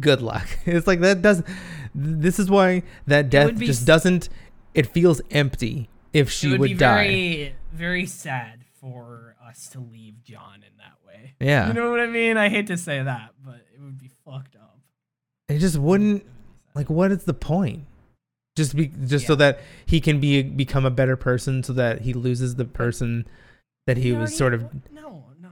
Good 0.00 0.20
luck. 0.22 0.48
It's 0.66 0.86
like 0.88 1.00
that 1.00 1.22
does. 1.22 1.42
This 1.94 2.38
is 2.40 2.50
why 2.50 2.82
that 3.06 3.30
death 3.30 3.56
just 3.58 3.86
doesn't. 3.86 4.28
It 4.76 4.86
feels 4.86 5.20
empty 5.30 5.88
if 6.12 6.30
she 6.30 6.48
it 6.48 6.50
would, 6.52 6.60
would, 6.60 6.68
be 6.70 6.74
die. 6.74 7.04
very, 7.04 7.54
very 7.72 8.06
sad 8.06 8.64
for 8.80 9.36
us 9.46 9.68
to 9.70 9.80
leave 9.80 10.22
John 10.22 10.56
in 10.56 10.76
that 10.78 10.98
way. 11.06 11.34
yeah, 11.40 11.68
You 11.68 11.72
know 11.74 11.90
what 11.90 12.00
I 12.00 12.06
mean? 12.06 12.36
I 12.36 12.48
hate 12.48 12.66
to 12.68 12.76
say 12.76 13.02
that, 13.02 13.30
but 13.44 13.60
it 13.74 13.80
would 13.80 13.98
be 13.98 14.10
fucked 14.24 14.56
up. 14.56 14.78
it 15.48 15.58
just 15.58 15.78
wouldn't. 15.78 16.24
Like, 16.74 16.90
what 16.90 17.10
is 17.10 17.24
the 17.24 17.34
point? 17.34 17.84
Just 18.54 18.74
be 18.76 18.86
just 18.88 19.26
so 19.26 19.34
that 19.34 19.60
he 19.86 20.00
can 20.00 20.18
be 20.20 20.42
become 20.42 20.84
a 20.86 20.90
better 20.90 21.16
person, 21.16 21.62
so 21.62 21.72
that 21.74 22.02
he 22.02 22.12
loses 22.14 22.54
the 22.56 22.64
person 22.64 23.26
that 23.86 23.96
he 23.98 24.08
You 24.08 24.16
was 24.18 24.30
already- 24.30 24.36
sort 24.36 24.54
of 24.54 24.62
no, 24.92 25.00
no, 25.02 25.24
no. 25.40 25.50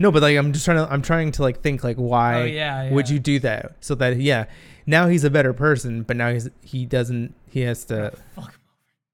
No, 0.00 0.10
but 0.12 0.22
like 0.22 0.36
I'm 0.36 0.52
just 0.52 0.64
trying 0.64 0.76
to 0.78 0.92
I'm 0.92 1.02
trying 1.02 1.32
to 1.32 1.42
like 1.42 1.60
think 1.60 1.82
like 1.84 1.96
why 1.96 2.42
oh 2.42 2.44
yeah, 2.44 2.90
would 2.92 3.08
you 3.08 3.18
do 3.18 3.38
that 3.40 3.76
so 3.80 3.94
that 3.96 4.16
yeah 4.20 4.46
now 4.86 5.08
he's 5.08 5.24
a 5.24 5.30
better 5.30 5.52
person 5.52 6.02
but 6.02 6.16
now 6.16 6.32
he's 6.32 6.48
he 6.62 6.84
doesn't 6.86 7.34
he 7.54 7.60
has 7.62 7.84
to 7.86 8.12
Fuck. 8.34 8.58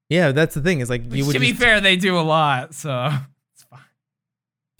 yeah 0.08 0.32
that's 0.32 0.54
the 0.54 0.62
thing 0.62 0.80
is 0.80 0.88
like 0.90 1.04
Which, 1.04 1.18
you 1.18 1.26
would 1.26 1.34
to 1.34 1.38
be 1.38 1.50
just- 1.50 1.60
fair, 1.62 1.80
they 1.80 1.96
do 1.96 2.18
a 2.18 2.22
lot, 2.22 2.74
so 2.74 3.10
it's 3.54 3.64
fine. 3.64 3.80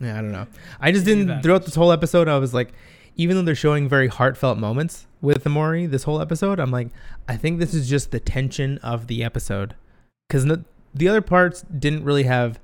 Yeah, 0.00 0.19
I 0.19 0.23
don't 0.23 0.33
know. 0.33 0.47
I 0.81 0.93
just 0.93 1.05
Do 1.05 1.11
didn't 1.14 1.26
that. 1.29 1.43
throughout 1.43 1.64
this 1.67 1.75
whole 1.75 1.93
episode. 1.93 2.26
I 2.26 2.38
was 2.38 2.55
like, 2.55 2.73
even 3.17 3.37
though 3.37 3.43
they're 3.43 3.55
showing 3.55 3.87
very 3.88 4.09
heartfelt 4.09 4.57
moments 4.59 5.07
with 5.21 5.45
Emori 5.45 5.90
this 5.90 6.05
whole 6.05 6.23
episode, 6.23 6.59
I'm 6.59 6.71
like, 6.71 6.88
I 7.29 7.37
think 7.37 7.59
this 7.61 7.75
is 7.75 7.87
just 7.88 8.11
the 8.11 8.19
tension 8.21 8.79
of 8.79 9.09
the 9.09 9.23
episode, 9.23 9.75
because 10.26 10.47
no, 10.47 10.64
the 10.95 11.07
other 11.09 11.21
parts 11.21 11.62
didn't 11.62 12.02
really 12.05 12.23
have 12.25 12.59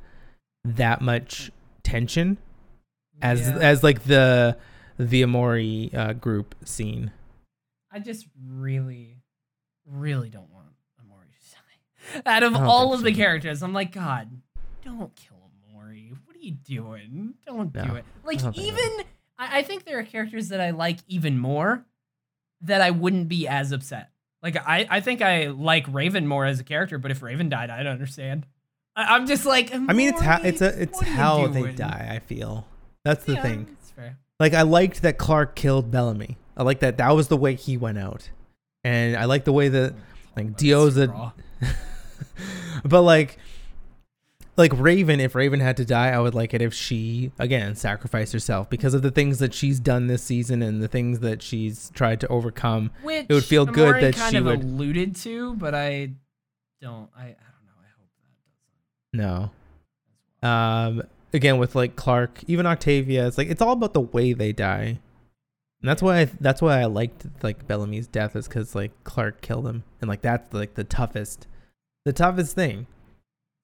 that 0.65 1.03
much 1.03 1.51
tension 1.83 2.39
as 3.21 3.41
Yeah. 3.41 3.59
as 3.59 3.83
like 3.85 4.05
the 4.05 4.57
the 4.99 5.23
Emori 5.23 5.95
uh, 5.95 6.15
group 6.15 6.55
scene. 6.65 7.11
I 7.93 7.99
just 7.99 8.27
really, 8.49 9.19
really 9.87 10.31
don't 10.31 10.49
want 10.51 10.56
Emori 10.56 10.56
to 10.56 10.56
die. 10.56 10.56
Out 12.25 12.43
of 12.43 12.55
all 12.55 12.95
of 12.95 13.03
the 13.03 13.13
so. 13.13 13.17
characters, 13.17 13.63
I'm 13.63 13.73
like, 13.73 13.93
God, 13.93 14.31
don't 14.85 15.15
kill 15.17 15.37
Emori. 15.75 16.17
What 16.25 16.37
are 16.37 16.41
you 16.41 16.53
doing? 16.53 17.35
Don't 17.47 17.73
do 17.73 17.95
it. 17.97 18.05
Like, 18.25 18.43
I 18.43 18.53
even, 18.55 19.05
I, 19.39 19.59
I 19.59 19.63
think 19.63 19.85
there 19.85 19.99
are 19.99 20.05
characters 20.05 20.49
that 20.49 20.61
I 20.61 20.71
like 20.71 20.99
even 21.09 21.39
more 21.39 21.85
that 22.63 22.81
I 22.81 22.91
wouldn't 22.91 23.29
be 23.29 23.47
as 23.49 23.73
upset. 23.73 24.11
Like, 24.43 24.57
I, 24.57 24.87
I 24.89 25.01
think 25.01 25.23
I 25.23 25.47
like 25.49 25.87
Raven 25.89 26.27
more 26.27 26.45
as 26.45 26.61
a 26.61 26.65
character, 26.65 26.99
but 26.99 27.11
if 27.11 27.23
Raven 27.23 27.49
died, 27.49 27.71
I'd 27.71 27.87
understand. 27.87 28.47
I, 28.97 29.15
I'm 29.15 29.27
just 29.27 29.45
like, 29.45 29.75
I 29.75 29.93
mean, 29.93 30.09
it's 30.09 30.21
how 30.21 30.41
it's 30.43 30.63
a 30.63 30.83
it's 30.83 30.99
what 30.99 31.07
are 31.07 31.11
you 31.11 31.17
how 31.17 31.47
they 31.49 31.73
die. 31.73 32.09
I 32.11 32.19
feel 32.21 32.67
that's 33.05 33.25
the 33.25 33.35
Yeah, 33.35 33.43
thing. 33.43 33.77
It's 33.81 33.91
fair. 33.91 34.19
Like 34.41 34.55
I 34.55 34.63
liked 34.63 35.03
that 35.03 35.19
Clark 35.19 35.55
killed 35.55 35.91
Bellamy. 35.91 36.39
I 36.57 36.63
like 36.63 36.81
that 36.81 36.97
that 36.99 37.11
was 37.11 37.29
the 37.29 37.37
way 37.37 37.55
he 37.55 37.77
went 37.77 37.99
out, 37.99 38.31
and 38.85 39.17
I 39.17 39.27
like 39.27 39.45
the 39.45 39.53
way 39.53 39.69
that 39.69 39.95
like 40.37 40.57
Diyoza. 40.57 41.33
but 42.85 43.03
like 43.03 43.39
like 44.57 44.73
Raven, 44.75 45.21
if 45.21 45.35
Raven 45.35 45.61
had 45.61 45.77
to 45.77 45.85
die, 45.85 46.09
I 46.09 46.19
would 46.19 46.35
like 46.35 46.55
it 46.55 46.63
if 46.63 46.73
she 46.73 47.31
again 47.39 47.77
sacrificed 47.77 48.33
herself 48.33 48.71
because 48.71 48.95
of 48.95 49.03
the 49.03 49.11
things 49.11 49.39
that 49.39 49.53
she's 49.53 49.79
done 49.79 50.07
this 50.07 50.23
season 50.23 50.63
and 50.63 50.83
the 50.83 50.89
things 50.89 51.19
that 51.21 51.43
she's 51.43 51.91
tried 51.95 52.21
to 52.21 52.29
overcome. 52.29 52.91
Which 53.03 53.27
It 53.29 53.35
would 53.35 53.45
feel 53.45 53.67
good 53.67 54.03
that 54.03 54.15
kind 54.17 54.31
she 54.33 54.37
of 54.39 54.47
would- 54.47 54.63
alluded 54.63 55.15
to, 55.17 55.55
but 55.57 55.75
I 55.75 56.13
don't. 56.81 57.11
I, 57.17 57.23
I 57.23 57.27
don't 57.27 57.67
know. 57.67 57.77
I 57.79 57.89
hope 57.99 58.11
that 59.13 59.19
No. 59.19 59.51
doesn't. 60.43 61.01
Um 61.03 61.03
again 61.35 61.59
with 61.59 61.75
like 61.75 61.97
Clark, 61.97 62.43
even 62.47 62.65
Octavia, 62.67 63.27
it's 63.27 63.37
like 63.37 63.49
it's 63.49 63.61
all 63.61 63.73
about 63.73 63.93
the 63.93 64.01
way 64.01 64.33
they 64.33 64.53
die. 64.53 65.01
And 65.83 65.91
that's 65.91 66.01
why 66.01 66.21
I, 66.21 66.25
that's 66.41 66.63
why 66.63 66.81
I 66.81 66.87
liked 66.87 67.27
like 67.43 67.67
Bellamy's 67.69 68.07
death 68.07 68.35
is 68.35 68.49
cuz 68.49 68.75
like 68.75 68.93
Clark 69.05 69.43
killed 69.43 69.67
him 69.67 69.85
and 70.01 70.09
like 70.09 70.23
that's 70.23 70.55
like 70.55 70.75
the 70.75 70.85
toughest 70.85 71.47
the 72.07 72.13
toughest 72.13 72.55
thing. 72.55 72.87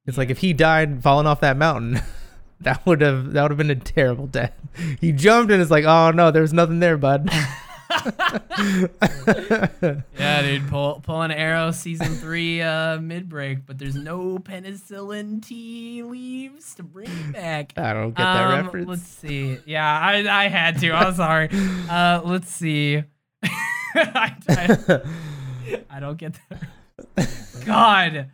It's 0.05 0.19
like 0.19 0.29
if 0.29 0.39
he 0.39 0.53
died 0.53 1.01
falling 1.01 1.29
off 1.29 1.41
that 1.41 1.57
mountain, 1.57 2.01
that 2.61 2.85
would 2.85 3.01
have 3.01 3.33
that 3.35 3.43
would 3.43 3.51
have 3.53 3.59
been 3.59 3.71
a 3.71 3.77
terrible 3.77 4.27
death. 4.27 4.53
He 5.01 5.13
jumped 5.13 5.53
and 5.53 5.63
it's 5.63 5.71
like, 5.71 5.85
"Oh 5.85 6.11
no, 6.11 6.33
there's 6.33 6.53
nothing 6.53 6.81
there, 6.81 6.97
bud." 6.99 7.31
yeah, 10.19 10.43
dude. 10.43 10.67
Pull 10.69 11.01
pull 11.05 11.23
an 11.23 11.31
arrow 11.31 11.71
season 11.71 12.17
three 12.17 12.61
uh, 12.63 12.99
mid 12.99 13.29
break, 13.29 13.65
but 13.65 13.79
there's 13.79 13.95
no 13.95 14.39
penicillin 14.39 15.47
tea 15.47 16.03
leaves 16.03 16.75
to 16.77 16.83
bring 16.83 17.33
back. 17.33 17.75
I 17.77 17.93
don't 17.93 18.09
get 18.11 18.25
that 18.25 18.47
Um, 18.51 18.65
reference. 18.65 18.89
Let's 18.89 19.03
see. 19.03 19.59
Yeah, 19.67 19.87
I 19.87 20.45
I 20.45 20.49
had 20.49 20.81
to. 20.81 20.91
I'm 20.93 21.15
sorry. 21.15 21.49
Uh, 21.89 22.23
let's 22.25 22.51
see. 22.51 23.05
I, 23.95 24.35
I, 24.49 25.01
I 25.91 26.01
don't 26.01 26.17
get 26.17 26.35
that. 26.49 26.63
God, 27.65 28.31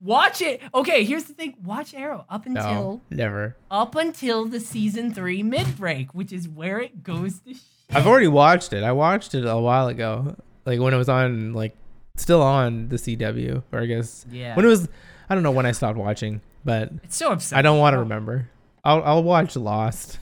watch 0.00 0.40
it. 0.40 0.60
Okay, 0.74 1.04
here's 1.04 1.24
the 1.24 1.34
thing. 1.34 1.54
Watch 1.64 1.94
Arrow 1.94 2.24
up 2.28 2.46
until 2.46 2.62
no, 2.64 3.00
never. 3.10 3.56
up 3.70 3.94
until 3.94 4.46
the 4.46 4.60
season 4.60 5.12
three 5.12 5.42
mid 5.42 5.76
break, 5.76 6.14
which 6.14 6.32
is 6.32 6.48
where 6.48 6.78
it 6.80 7.02
goes 7.02 7.40
to. 7.40 7.54
Shit. 7.54 7.62
I've 7.90 8.06
already 8.06 8.28
watched 8.28 8.72
it. 8.72 8.82
I 8.84 8.92
watched 8.92 9.34
it 9.34 9.44
a 9.46 9.56
while 9.58 9.88
ago, 9.88 10.36
like 10.66 10.78
when 10.78 10.92
it 10.92 10.98
was 10.98 11.08
on, 11.08 11.54
like 11.54 11.74
still 12.16 12.42
on 12.42 12.88
the 12.88 12.96
CW, 12.96 13.62
or 13.72 13.80
I 13.80 13.86
guess 13.86 14.26
Yeah, 14.30 14.54
when 14.56 14.64
it 14.64 14.68
was. 14.68 14.88
I 15.30 15.34
don't 15.34 15.42
know 15.42 15.50
when 15.50 15.66
I 15.66 15.72
stopped 15.72 15.98
watching, 15.98 16.40
but 16.64 16.90
it's 17.04 17.16
so 17.16 17.32
upsetting. 17.32 17.58
I 17.58 17.62
don't 17.62 17.78
want 17.78 17.94
to 17.94 17.98
remember. 17.98 18.48
I'll 18.84 19.02
I'll 19.02 19.22
watch 19.22 19.56
Lost. 19.56 20.18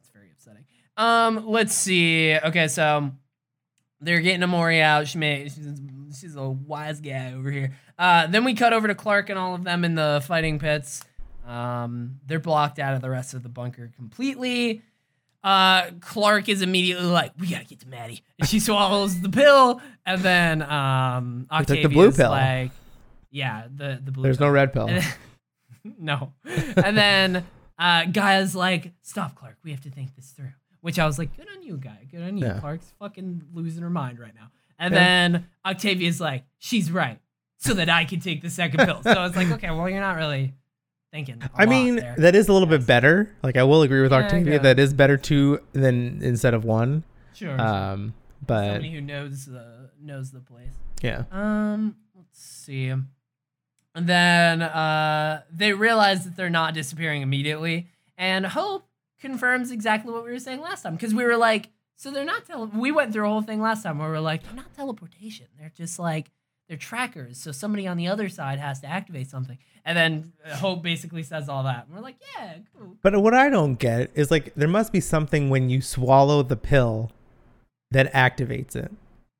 It's 0.00 0.10
very 0.10 0.30
upsetting. 0.30 0.64
Um, 0.96 1.46
let's 1.46 1.74
see. 1.74 2.34
Okay, 2.36 2.68
so 2.68 3.12
they're 4.00 4.20
getting 4.20 4.42
Amori 4.42 4.82
out. 4.82 5.08
She 5.08 5.18
may 5.18 5.44
she's, 5.44 5.68
she's 6.14 6.36
a 6.36 6.48
wise 6.48 7.00
guy 7.00 7.32
over 7.34 7.50
here. 7.50 7.72
Uh, 7.98 8.26
then 8.26 8.44
we 8.44 8.54
cut 8.54 8.72
over 8.72 8.88
to 8.88 8.94
Clark 8.94 9.30
and 9.30 9.38
all 9.38 9.54
of 9.54 9.64
them 9.64 9.84
in 9.84 9.94
the 9.94 10.22
fighting 10.26 10.58
pits. 10.58 11.02
Um, 11.46 12.20
they're 12.26 12.38
blocked 12.40 12.78
out 12.78 12.94
of 12.94 13.00
the 13.02 13.10
rest 13.10 13.34
of 13.34 13.42
the 13.42 13.48
bunker 13.48 13.90
completely. 13.96 14.82
Uh, 15.44 15.90
Clark 16.00 16.48
is 16.48 16.62
immediately 16.62 17.06
like, 17.06 17.32
"We 17.38 17.48
gotta 17.48 17.64
get 17.64 17.80
to 17.80 17.88
Maddie," 17.88 18.22
and 18.38 18.48
she 18.48 18.60
swallows 18.68 19.20
the 19.20 19.28
pill, 19.28 19.80
and 20.06 20.22
then 20.22 20.62
um, 20.62 21.46
took 21.50 21.66
the 21.66 21.72
Octavia's 21.74 21.92
blue 21.92 22.12
pill. 22.12 22.30
like, 22.30 22.70
"Yeah, 23.30 23.64
the 23.74 24.00
the 24.04 24.12
blue." 24.12 24.22
There's 24.22 24.38
pill. 24.38 24.46
no 24.46 24.52
red 24.52 24.72
pill. 24.72 24.86
And- 24.88 25.04
no. 25.98 26.32
And 26.44 26.96
then 26.96 27.44
uh, 27.78 28.04
Gaia's 28.06 28.54
like, 28.54 28.92
stop, 29.02 29.34
Clark. 29.34 29.56
We 29.64 29.72
have 29.72 29.80
to 29.82 29.90
think 29.90 30.14
this 30.14 30.30
through. 30.30 30.52
Which 30.80 30.98
I 30.98 31.06
was 31.06 31.18
like, 31.18 31.36
good 31.36 31.48
on 31.54 31.62
you, 31.62 31.76
guy. 31.76 32.06
Good 32.10 32.22
on 32.22 32.36
you. 32.36 32.46
Yeah. 32.46 32.58
Clark's 32.60 32.92
fucking 32.98 33.42
losing 33.52 33.82
her 33.82 33.90
mind 33.90 34.18
right 34.18 34.34
now. 34.34 34.50
And 34.78 34.92
Yeah. 34.94 35.00
then 35.32 35.46
Octavia's 35.64 36.20
like, 36.20 36.44
she's 36.58 36.90
right. 36.90 37.18
So 37.58 37.74
that 37.74 37.88
I 37.88 38.04
can 38.04 38.18
take 38.18 38.42
the 38.42 38.50
second 38.50 38.84
pill. 38.84 39.02
So 39.04 39.24
it's 39.24 39.36
like, 39.36 39.48
okay, 39.52 39.70
well, 39.70 39.88
you're 39.88 40.00
not 40.00 40.16
really 40.16 40.52
thinking. 41.12 41.40
I 41.54 41.66
mean, 41.66 41.96
there. 41.96 42.16
that 42.18 42.34
is 42.34 42.48
a 42.48 42.52
little 42.52 42.68
Yes. 42.68 42.80
bit 42.80 42.86
better. 42.88 43.32
Like 43.42 43.56
I 43.56 43.62
will 43.62 43.82
agree 43.82 44.02
with 44.02 44.10
Yeah, 44.10 44.18
Octavia. 44.18 44.58
That 44.58 44.80
is 44.80 44.92
better 44.92 45.16
two 45.16 45.60
than 45.72 46.18
instead 46.22 46.54
of 46.54 46.64
one. 46.64 47.04
sure. 47.34 47.60
Um, 47.60 48.14
but 48.44 48.64
Somebody 48.66 48.90
who 48.94 49.00
knows 49.00 49.46
the 49.46 49.90
knows 50.00 50.32
the 50.32 50.40
place. 50.40 50.72
yeah, 51.02 51.22
Um, 51.30 51.94
let's 52.16 52.42
see. 52.42 52.88
And 52.88 54.06
then 54.06 54.62
uh, 54.62 55.42
they 55.52 55.72
realize 55.72 56.24
that 56.24 56.34
they're 56.34 56.50
not 56.50 56.74
disappearing 56.74 57.22
immediately, 57.22 57.86
and 58.16 58.44
Hope 58.46 58.88
confirms 59.20 59.70
exactly 59.70 60.12
what 60.12 60.24
we 60.24 60.30
were 60.32 60.38
saying 60.40 60.60
last 60.60 60.82
time 60.82 60.94
because 60.96 61.14
we 61.14 61.24
were 61.24 61.36
like, 61.36 61.68
so 61.96 62.10
they're 62.10 62.24
not 62.24 62.46
tele. 62.46 62.66
We 62.66 62.90
went 62.90 63.12
through 63.12 63.26
a 63.26 63.28
whole 63.28 63.42
thing 63.42 63.60
last 63.60 63.82
time 63.82 63.98
where 63.98 64.10
we 64.10 64.16
are 64.16 64.20
like, 64.20 64.42
they're 64.42 64.54
not 64.54 64.74
teleportation. 64.74 65.46
They're 65.58 65.72
just 65.76 65.98
like 65.98 66.30
they're 66.68 66.76
trackers. 66.76 67.38
So 67.38 67.52
somebody 67.52 67.86
on 67.86 67.96
the 67.96 68.08
other 68.08 68.28
side 68.28 68.58
has 68.58 68.80
to 68.80 68.86
activate 68.86 69.28
something, 69.28 69.58
and 69.84 69.96
then 69.96 70.32
uh, 70.44 70.56
Hope 70.56 70.82
basically 70.82 71.22
says 71.22 71.48
all 71.48 71.64
that. 71.64 71.86
And 71.86 71.94
we're 71.94 72.02
like, 72.02 72.16
yeah, 72.36 72.54
cool. 72.76 72.96
But 73.02 73.20
what 73.22 73.34
I 73.34 73.48
don't 73.48 73.74
get 73.76 74.10
is 74.14 74.30
like 74.30 74.54
there 74.54 74.68
must 74.68 74.92
be 74.92 75.00
something 75.00 75.50
when 75.50 75.68
you 75.68 75.80
swallow 75.80 76.42
the 76.42 76.56
pill 76.56 77.10
that 77.90 78.12
activates 78.12 78.74
it. 78.74 78.90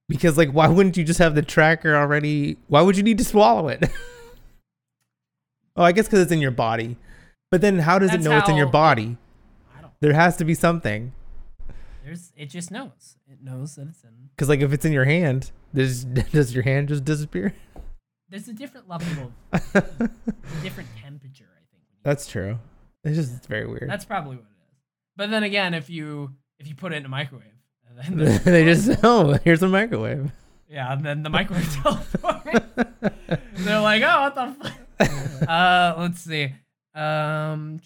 Because 0.08 0.36
like 0.36 0.50
why 0.50 0.68
wouldn't 0.68 0.96
you 0.96 1.04
just 1.04 1.18
have 1.18 1.34
the 1.34 1.42
tracker 1.42 1.96
already? 1.96 2.58
Why 2.68 2.82
would 2.82 2.96
you 2.96 3.02
need 3.02 3.18
to 3.18 3.24
swallow 3.24 3.68
it? 3.68 3.84
oh, 5.76 5.84
I 5.84 5.92
guess 5.92 6.08
cuz 6.08 6.20
it's 6.20 6.32
in 6.32 6.40
your 6.40 6.50
body. 6.50 6.96
But 7.50 7.60
then 7.60 7.78
how 7.78 7.98
does 7.98 8.10
That's 8.10 8.24
it 8.24 8.28
know 8.28 8.36
it's 8.38 8.48
in 8.48 8.56
your 8.56 8.66
body? 8.66 9.16
There 10.00 10.12
has 10.12 10.36
to 10.38 10.44
be 10.44 10.54
something. 10.54 11.12
There's 12.04 12.32
it 12.36 12.46
just 12.46 12.70
knows. 12.70 13.16
It 13.30 13.42
knows 13.42 13.76
that 13.76 13.88
it's 13.88 14.02
in. 14.04 14.30
Cuz 14.36 14.48
like 14.48 14.60
if 14.60 14.72
it's 14.72 14.84
in 14.84 14.92
your 14.92 15.04
hand, 15.04 15.50
does 15.74 16.04
does 16.32 16.54
your 16.54 16.64
hand 16.64 16.88
just 16.88 17.04
disappear? 17.04 17.54
There's 18.28 18.48
a 18.48 18.52
different 18.54 18.88
level 18.88 19.32
of 19.52 19.60
a 19.74 19.80
different 20.62 20.88
temperature. 21.02 21.48
I 21.54 21.62
think. 21.70 21.82
That's 22.02 22.26
true. 22.26 22.58
It's 23.04 23.16
just 23.16 23.36
it's 23.36 23.46
very 23.46 23.66
weird. 23.66 23.88
That's 23.88 24.04
probably 24.04 24.36
what 24.36 24.46
it 24.46 24.70
is. 24.70 24.78
But 25.16 25.30
then 25.30 25.42
again, 25.42 25.74
if 25.74 25.90
you 25.90 26.30
if 26.58 26.66
you 26.66 26.74
put 26.74 26.92
it 26.92 26.96
in 26.96 27.04
a 27.04 27.08
microwave, 27.08 27.44
then 27.94 28.40
they 28.44 28.64
just 28.64 29.04
oh, 29.04 29.38
here's 29.44 29.62
a 29.62 29.68
microwave. 29.68 30.32
yeah, 30.68 30.92
and 30.92 31.04
then 31.04 31.22
the 31.22 31.30
microwave 31.30 31.72
teleports. 31.82 32.66
They're 33.56 33.80
like, 33.80 34.02
oh, 34.02 34.20
what 34.22 34.34
the 34.34 34.72
fuck? 34.98 35.48
uh, 35.48 35.94
let's 35.98 36.20
see. 36.20 36.54
Um, 36.94 37.80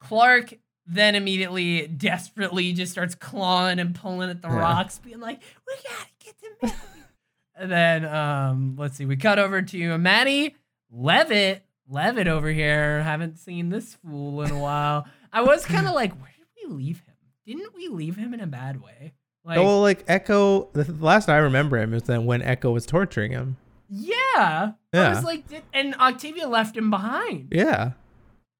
Clark 0.00 0.54
then 0.86 1.14
immediately, 1.14 1.86
desperately, 1.86 2.72
just 2.72 2.92
starts 2.92 3.14
clawing 3.14 3.78
and 3.78 3.94
pulling 3.94 4.30
at 4.30 4.42
the 4.42 4.48
Yeah. 4.48 4.58
rocks, 4.58 4.98
being 4.98 5.20
like, 5.20 5.40
"We 5.66 5.74
gotta 5.88 6.10
get 6.24 6.38
to 6.38 6.46
Maddie." 6.66 6.78
and 7.56 7.70
then, 7.70 8.04
um, 8.04 8.76
let's 8.78 8.96
see. 8.96 9.06
We 9.06 9.16
cut 9.16 9.38
over 9.38 9.62
to 9.62 9.98
Maddie 9.98 10.56
Levitt. 10.90 11.62
Levitt 11.88 12.28
over 12.28 12.48
here. 12.48 13.02
Haven't 13.02 13.38
seen 13.38 13.68
this 13.68 13.94
fool 13.94 14.42
in 14.42 14.50
a 14.50 14.58
while. 14.58 15.06
I 15.32 15.42
was 15.42 15.64
kind 15.66 15.86
of 15.86 15.94
like, 15.94 16.12
where 16.20 16.30
did 16.36 16.68
we 16.70 16.74
leave 16.76 17.00
him? 17.00 17.14
Didn't 17.46 17.74
we 17.74 17.88
leave 17.88 18.16
him 18.16 18.32
in 18.32 18.40
a 18.40 18.46
bad 18.46 18.80
way? 18.80 19.12
Like, 19.44 19.58
oh, 19.58 19.64
well, 19.64 19.80
like 19.82 20.04
Echo. 20.08 20.70
The 20.72 20.90
last 20.94 21.28
I 21.28 21.36
remember 21.36 21.76
him 21.76 21.92
is 21.92 22.04
then 22.04 22.24
when 22.24 22.40
Echo 22.40 22.70
was 22.72 22.86
torturing 22.86 23.32
him. 23.32 23.56
yeah. 23.90 24.72
yeah. 24.94 25.06
I 25.06 25.08
was 25.10 25.24
like, 25.24 25.46
did, 25.48 25.62
and 25.74 25.94
Octavia 25.96 26.48
left 26.48 26.74
him 26.76 26.88
behind. 26.90 27.48
Yeah. 27.52 27.92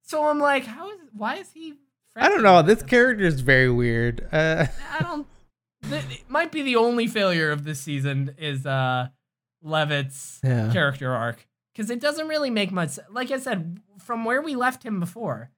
So 0.03 0.29
I'm 0.29 0.39
like, 0.39 0.67
how 0.67 0.91
is? 0.91 0.99
Why 1.15 1.37
is 1.37 1.51
he? 1.53 1.75
I 2.17 2.29
don't 2.29 2.43
know. 2.43 2.63
This 2.63 2.83
character 2.83 3.25
is 3.25 3.41
very 3.41 3.71
weird. 3.71 4.27
Uh, 4.33 4.67
I 4.93 4.99
don't. 5.03 5.27
th- 5.89 6.05
It 6.11 6.31
might 6.31 6.53
be 6.53 6.63
the 6.63 6.77
only 6.77 7.07
failure 7.07 7.51
of 7.51 7.65
this 7.65 7.81
season 7.81 8.35
is 8.39 8.65
uh 8.67 9.09
Levitt's 9.63 10.41
Yeah. 10.45 10.71
character 10.73 11.13
arc 11.13 11.47
because 11.75 11.91
it 11.91 12.01
doesn't 12.01 12.29
really 12.29 12.51
make 12.51 12.71
much. 12.71 12.99
Like 13.11 13.31
I 13.31 13.39
said, 13.39 13.81
from 13.99 14.25
where 14.25 14.43
we 14.43 14.55
left 14.55 14.83
him 14.85 15.01
before, 15.01 15.51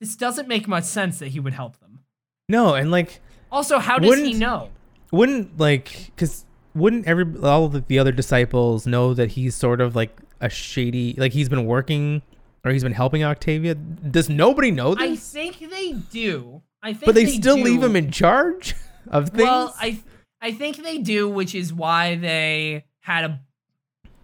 this 0.00 0.16
doesn't 0.16 0.48
make 0.48 0.66
much 0.68 0.84
sense 0.84 1.18
that 1.20 1.28
he 1.28 1.40
would 1.40 1.54
help 1.54 1.78
them. 1.80 2.00
No, 2.48 2.74
and 2.74 2.90
like 2.90 3.20
Also, 3.50 3.78
how 3.78 3.98
does 3.98 4.14
he 4.14 4.22
Wouldn't- 4.22 4.38
know? 4.38 4.70
wouldn't 5.12 5.58
like 5.58 6.06
because 6.16 6.46
wouldn't 6.74 7.06
every 7.06 7.26
all 7.42 7.66
of 7.66 7.86
the 7.86 7.98
other 7.98 8.12
disciples 8.12 8.86
know 8.86 9.12
that 9.12 9.32
he's 9.32 9.54
sort 9.54 9.80
of 9.80 9.94
like 9.94 10.18
a 10.40 10.48
shady 10.48 11.14
like 11.18 11.32
he's 11.32 11.50
been 11.50 11.66
working 11.66 12.22
or 12.64 12.70
he's 12.72 12.82
been 12.82 12.92
helping 12.92 13.24
Octavia? 13.24 13.74
Does 13.74 14.28
nobody 14.28 14.70
know 14.70 14.94
this? 14.94 15.10
I 15.10 15.16
think 15.16 15.70
they 15.70 15.92
do. 15.92 16.62
I 16.82 16.92
think 16.92 17.06
but 17.06 17.14
they, 17.14 17.26
still 17.26 17.56
do. 17.56 17.64
leave 17.64 17.82
him 17.82 17.96
in 17.96 18.10
charge 18.10 18.74
of 19.10 19.30
things. 19.30 19.42
Well, 19.44 19.74
I 19.78 20.00
I 20.40 20.52
think 20.52 20.82
they 20.82 20.98
do, 20.98 21.28
which 21.28 21.54
is 21.54 21.72
why 21.72 22.16
they 22.16 22.84
had 23.00 23.24
a 23.24 23.40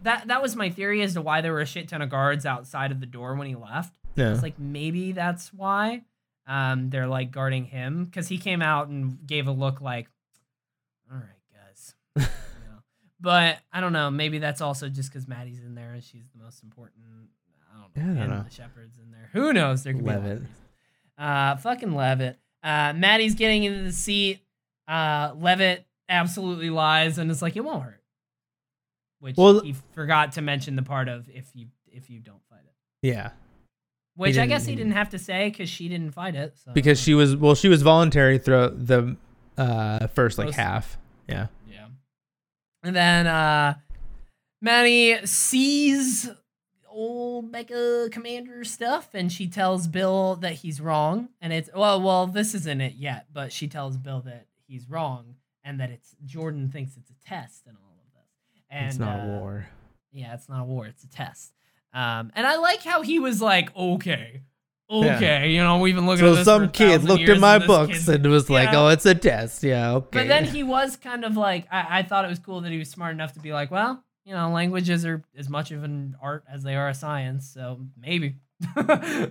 that 0.02 0.28
that 0.28 0.42
was 0.42 0.56
my 0.56 0.70
theory 0.70 1.02
as 1.02 1.14
to 1.14 1.20
why 1.20 1.40
there 1.40 1.52
were 1.52 1.60
a 1.60 1.66
shit 1.66 1.88
ton 1.88 2.02
of 2.02 2.10
guards 2.10 2.46
outside 2.46 2.90
of 2.92 3.00
the 3.00 3.06
door 3.06 3.34
when 3.34 3.46
he 3.48 3.54
left. 3.54 3.92
yeah. 4.16 4.32
It's 4.32 4.42
like 4.42 4.58
maybe 4.58 5.12
that's 5.12 5.52
why 5.52 6.02
um 6.46 6.90
they're 6.90 7.06
like 7.06 7.30
guarding 7.30 7.64
him 7.64 8.04
because 8.04 8.28
he 8.28 8.38
came 8.38 8.62
out 8.62 8.88
and 8.88 9.26
gave 9.26 9.46
a 9.48 9.52
look 9.52 9.80
like, 9.80 10.08
all 11.10 11.18
right, 11.18 11.24
guys. 11.52 11.94
you 12.16 12.22
know. 12.22 12.78
But 13.20 13.58
I 13.72 13.80
don't 13.80 13.92
know. 13.92 14.10
Maybe 14.10 14.38
that's 14.38 14.60
also 14.60 14.88
just 14.88 15.12
because 15.12 15.28
Maddie's 15.28 15.60
in 15.64 15.74
there 15.74 15.92
and 15.92 16.02
she's 16.02 16.28
the 16.34 16.42
most 16.42 16.62
important. 16.62 17.04
Don't 17.94 18.04
know. 18.06 18.12
Yeah, 18.12 18.12
I 18.12 18.14
don't 18.14 18.22
and 18.22 18.30
know. 18.42 18.48
the 18.48 18.54
shepherd's 18.54 18.98
in 18.98 19.10
there. 19.10 19.28
Who 19.32 19.52
knows? 19.52 19.82
There 19.84 19.92
could 19.92 20.04
be 20.04 20.10
a 20.10 20.14
lot 20.14 20.22
Levitt. 20.24 20.42
Uh, 21.18 21.56
fucking 21.56 21.94
Levitt. 21.94 22.38
Uh, 22.62 22.92
Maddie's 22.96 23.34
getting 23.34 23.64
into 23.64 23.82
the 23.82 23.92
seat. 23.92 24.40
Uh, 24.86 25.32
Levitt 25.36 25.84
absolutely 26.08 26.70
lies 26.70 27.18
and 27.18 27.30
is 27.30 27.42
like, 27.42 27.56
it 27.56 27.64
won't 27.64 27.82
hurt. 27.84 28.02
Which 29.20 29.36
Well- 29.36 29.60
he 29.60 29.74
forgot 29.92 30.32
to 30.32 30.42
mention 30.42 30.76
the 30.76 30.82
part 30.82 31.08
of 31.08 31.28
if 31.28 31.50
you 31.54 31.68
if 31.90 32.08
you 32.10 32.20
don't 32.20 32.40
fight 32.48 32.60
it. 32.64 32.74
yeah. 33.06 33.30
Which 34.14 34.36
I 34.38 34.46
guess 34.46 34.66
he 34.66 34.74
didn't 34.74 34.92
have 34.92 35.10
to 35.10 35.18
say 35.18 35.48
because 35.48 35.68
she 35.68 35.88
didn't 35.88 36.10
fight 36.12 36.34
it. 36.34 36.56
So. 36.64 36.72
Because 36.72 37.00
she 37.00 37.14
was 37.14 37.36
well, 37.36 37.54
she 37.54 37.68
was 37.68 37.82
voluntary 37.82 38.38
throughout 38.38 38.86
the 38.86 39.16
uh 39.56 40.06
first 40.08 40.38
like 40.38 40.46
Most- 40.48 40.56
half. 40.56 40.98
Yeah. 41.28 41.46
Yeah. 41.70 41.86
And 42.82 42.94
then 42.96 43.26
uh 43.28 43.74
Maddie 44.60 45.24
sees 45.26 46.28
old 46.98 47.52
Becca 47.52 48.08
Commander 48.10 48.64
stuff 48.64 49.10
and 49.14 49.30
she 49.30 49.46
tells 49.46 49.86
Bill 49.86 50.36
that 50.36 50.54
he's 50.54 50.80
wrong. 50.80 51.28
And 51.40 51.52
it's 51.52 51.70
well 51.74 52.00
well, 52.00 52.26
this 52.26 52.54
isn't 52.54 52.80
it 52.80 52.94
yet, 52.96 53.26
but 53.32 53.52
she 53.52 53.68
tells 53.68 53.96
Bill 53.96 54.20
that 54.22 54.46
he's 54.66 54.88
wrong 54.90 55.36
and 55.64 55.78
that 55.80 55.90
it's 55.90 56.16
Jordan 56.24 56.70
thinks 56.70 56.96
it's 56.96 57.10
a 57.10 57.28
test 57.28 57.66
and 57.66 57.76
all 57.76 57.92
of 58.04 58.12
this. 58.12 58.62
And 58.70 58.86
it's 58.88 58.98
not 58.98 59.20
uh, 59.20 59.22
a 59.22 59.26
war. 59.38 59.66
Yeah, 60.12 60.34
it's 60.34 60.48
not 60.48 60.62
a 60.62 60.64
war, 60.64 60.86
it's 60.86 61.04
a 61.04 61.08
test. 61.08 61.52
Um 61.94 62.32
and 62.34 62.46
I 62.46 62.56
like 62.56 62.82
how 62.82 63.02
he 63.02 63.18
was 63.18 63.40
like, 63.40 63.74
okay. 63.76 64.42
Yeah. 64.90 65.16
Okay, 65.16 65.50
you 65.50 65.58
know, 65.62 65.78
we've 65.78 65.94
been 65.94 66.06
looking 66.06 66.26
at 66.26 66.36
So 66.36 66.42
some 66.44 66.70
kid 66.70 67.04
looked 67.04 67.28
at 67.28 67.38
my 67.38 67.58
books 67.58 67.92
kid's- 67.92 68.08
and 68.08 68.26
was 68.26 68.48
like, 68.48 68.70
Yeah. 68.72 68.80
"Oh, 68.80 68.88
it's 68.88 69.04
a 69.04 69.14
test." 69.14 69.62
Yeah, 69.62 69.92
okay. 69.96 70.08
But 70.20 70.28
then 70.28 70.44
he 70.46 70.62
was 70.62 70.96
kind 70.96 71.26
of 71.26 71.36
like, 71.36 71.66
I, 71.70 71.98
I 71.98 72.02
thought 72.04 72.24
it 72.24 72.28
was 72.28 72.38
cool 72.38 72.62
that 72.62 72.72
he 72.72 72.78
was 72.78 72.88
smart 72.88 73.12
enough 73.12 73.34
to 73.34 73.40
be 73.40 73.52
like, 73.52 73.70
well, 73.70 74.02
you 74.28 74.34
know, 74.34 74.50
languages 74.50 75.06
are 75.06 75.22
as 75.38 75.48
much 75.48 75.70
of 75.70 75.82
an 75.84 76.14
art 76.20 76.44
as 76.52 76.62
they 76.62 76.76
are 76.76 76.90
a 76.90 76.94
science, 76.94 77.48
so 77.48 77.80
maybe, 77.98 78.34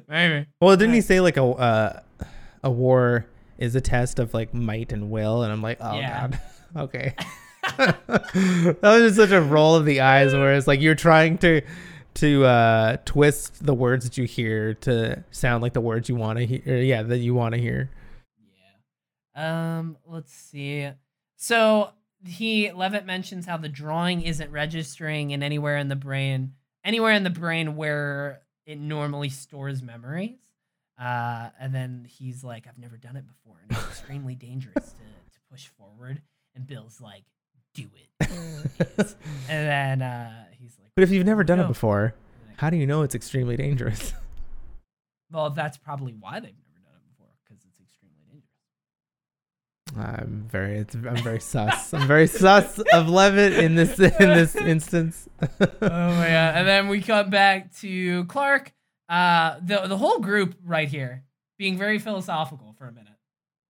maybe. 0.10 0.48
Well, 0.60 0.76
didn't 0.76 0.96
he 0.96 1.02
say 1.02 1.20
like 1.22 1.38
a 1.38 1.44
uh, 1.44 2.00
a 2.64 2.72
war 2.72 3.28
is 3.60 3.76
a 3.76 3.82
test 3.82 4.18
of 4.18 4.34
like 4.34 4.56
might 4.56 4.92
and 4.92 5.12
will? 5.12 5.44
And 5.44 5.52
I'm 5.54 5.62
like, 5.62 5.78
oh 5.82 6.00
Yeah. 6.00 6.30
god, 6.30 6.40
okay. 6.76 7.14
that 7.78 8.80
was 8.82 9.02
just 9.04 9.18
such 9.18 9.30
a 9.30 9.40
roll 9.42 9.76
of 9.76 9.86
the 9.86 10.02
eyes, 10.02 10.34
where 10.34 10.56
it's 10.56 10.66
like 10.66 10.82
you're 10.82 10.96
trying 10.96 11.38
to 11.40 11.62
to 12.16 12.46
uh, 12.46 12.98
twist 13.06 13.64
the 13.64 13.76
words 13.76 14.04
that 14.04 14.18
you 14.18 14.24
hear 14.24 14.74
to 14.74 15.24
sound 15.30 15.62
like 15.62 15.74
the 15.74 15.82
words 15.82 16.10
you 16.10 16.16
want 16.16 16.40
to 16.40 16.46
hear. 16.48 16.78
Yeah, 16.78 17.04
that 17.04 17.20
you 17.20 17.36
want 17.36 17.54
to 17.54 17.62
hear. 17.62 17.92
Yeah. 19.36 19.78
Um, 19.78 19.98
let's 20.08 20.34
see. 20.34 20.90
So 21.36 21.92
he 22.28 22.72
Levitt 22.72 23.06
mentions 23.06 23.46
how 23.46 23.58
the 23.58 23.70
drawing 23.70 24.22
isn't 24.22 24.52
registering 24.52 25.32
in 25.32 25.44
anywhere 25.44 25.78
in 25.78 25.88
the 25.88 25.96
brain, 25.96 26.54
anywhere 26.84 27.14
in 27.14 27.24
the 27.24 27.30
brain 27.30 27.76
where 27.76 28.42
it 28.66 28.78
normally 28.80 29.30
stores 29.30 29.82
memories. 29.82 30.38
Uh, 31.00 31.50
and 31.60 31.74
then 31.76 32.06
he's 32.10 32.44
like, 32.44 32.66
I've 32.68 32.78
never 32.80 32.98
done 32.98 33.16
it 33.16 33.26
before, 33.28 33.58
and 33.62 33.72
it's 33.72 33.88
extremely 33.90 34.36
dangerous 34.36 34.74
to, 34.74 34.82
to 34.82 35.40
push 35.52 35.68
forward. 35.68 36.22
And 36.56 36.66
Bill's 36.66 37.00
like, 37.00 37.24
do 37.74 37.88
it. 37.96 38.30
and 39.48 39.68
then 39.68 40.02
uh, 40.02 40.46
he's 40.60 40.76
like, 40.82 40.92
But 40.96 41.04
if 41.04 41.12
you've 41.12 41.26
never 41.26 41.44
done 41.44 41.60
it 41.60 41.68
before, 41.68 42.16
how 42.58 42.70
do 42.72 42.78
you 42.78 42.88
know 42.88 43.04
it's 43.04 43.14
extremely 43.14 43.56
dangerous? 43.56 44.14
well, 45.32 45.52
that's 45.52 45.78
probably 45.78 46.14
why 46.14 46.40
they've 46.40 46.56
never 46.58 46.80
done 46.84 46.96
it 46.96 47.08
before, 47.16 47.30
because 47.44 47.64
it's 47.64 47.80
extremely 47.80 48.24
dangerous. 48.26 48.50
I'm 49.98 50.48
very, 50.52 50.80
it's, 50.80 50.96
I'm 50.96 51.18
very 51.18 51.40
sus. 51.40 51.94
I'm 51.94 52.08
very 52.08 52.28
sus 52.28 52.80
of 52.94 53.08
Levitt 53.10 53.54
in 53.54 53.76
this 53.76 53.98
in 54.00 54.30
this 54.30 54.56
instance. 54.74 55.28
oh 55.42 55.48
my 55.82 56.28
god! 56.28 56.56
And 56.56 56.68
then 56.68 56.88
we 56.88 57.02
come 57.02 57.30
back 57.30 57.74
to 57.78 58.26
Clark. 58.26 58.74
Uh, 59.10 59.56
the 59.62 59.88
the 59.88 59.98
whole 59.98 60.20
group 60.20 60.56
right 60.66 60.90
here 60.90 61.24
being 61.58 61.78
very 61.78 62.00
philosophical 62.00 62.74
for 62.78 62.88
a 62.88 62.92
minute. 62.92 63.14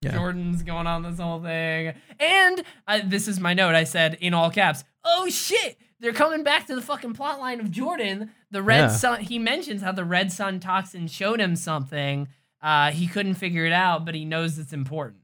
Yeah. 0.01 0.13
Jordan's 0.13 0.63
going 0.63 0.88
on 0.88 1.03
this 1.03 1.19
whole 1.19 1.41
thing, 1.41 1.93
and 2.19 2.63
uh, 2.88 3.01
this 3.06 3.27
is 3.27 3.39
my 3.39 3.53
note. 3.53 3.75
I 3.75 3.84
said 3.84 4.15
in 4.19 4.34
all 4.34 4.49
caps, 4.49 4.84
"Oh 5.03 5.30
shit!" 5.30 5.77
They're 5.99 6.13
coming 6.13 6.43
back 6.43 6.67
to 6.67 6.75
the 6.75 6.82
fucking 6.82 7.13
plot 7.13 7.39
line 7.39 7.60
of 7.60 7.71
Jordan. 7.71 8.32
The 8.51 8.62
red 8.62 8.82
Yeah. 8.82 8.88
sun. 8.89 9.21
He 9.21 9.39
mentions 9.39 9.82
how 9.82 9.91
the 9.91 10.06
red 10.06 10.32
sun 10.32 10.60
toxin 10.60 11.08
showed 11.08 11.39
him 11.39 11.56
something. 11.56 12.27
Uh, 12.62 12.91
he 12.91 13.08
couldn't 13.08 13.36
figure 13.36 13.65
it 13.65 13.73
out, 13.73 14.06
but 14.06 14.13
he 14.15 14.23
knows 14.25 14.58
it's 14.60 14.73
important. 14.73 15.21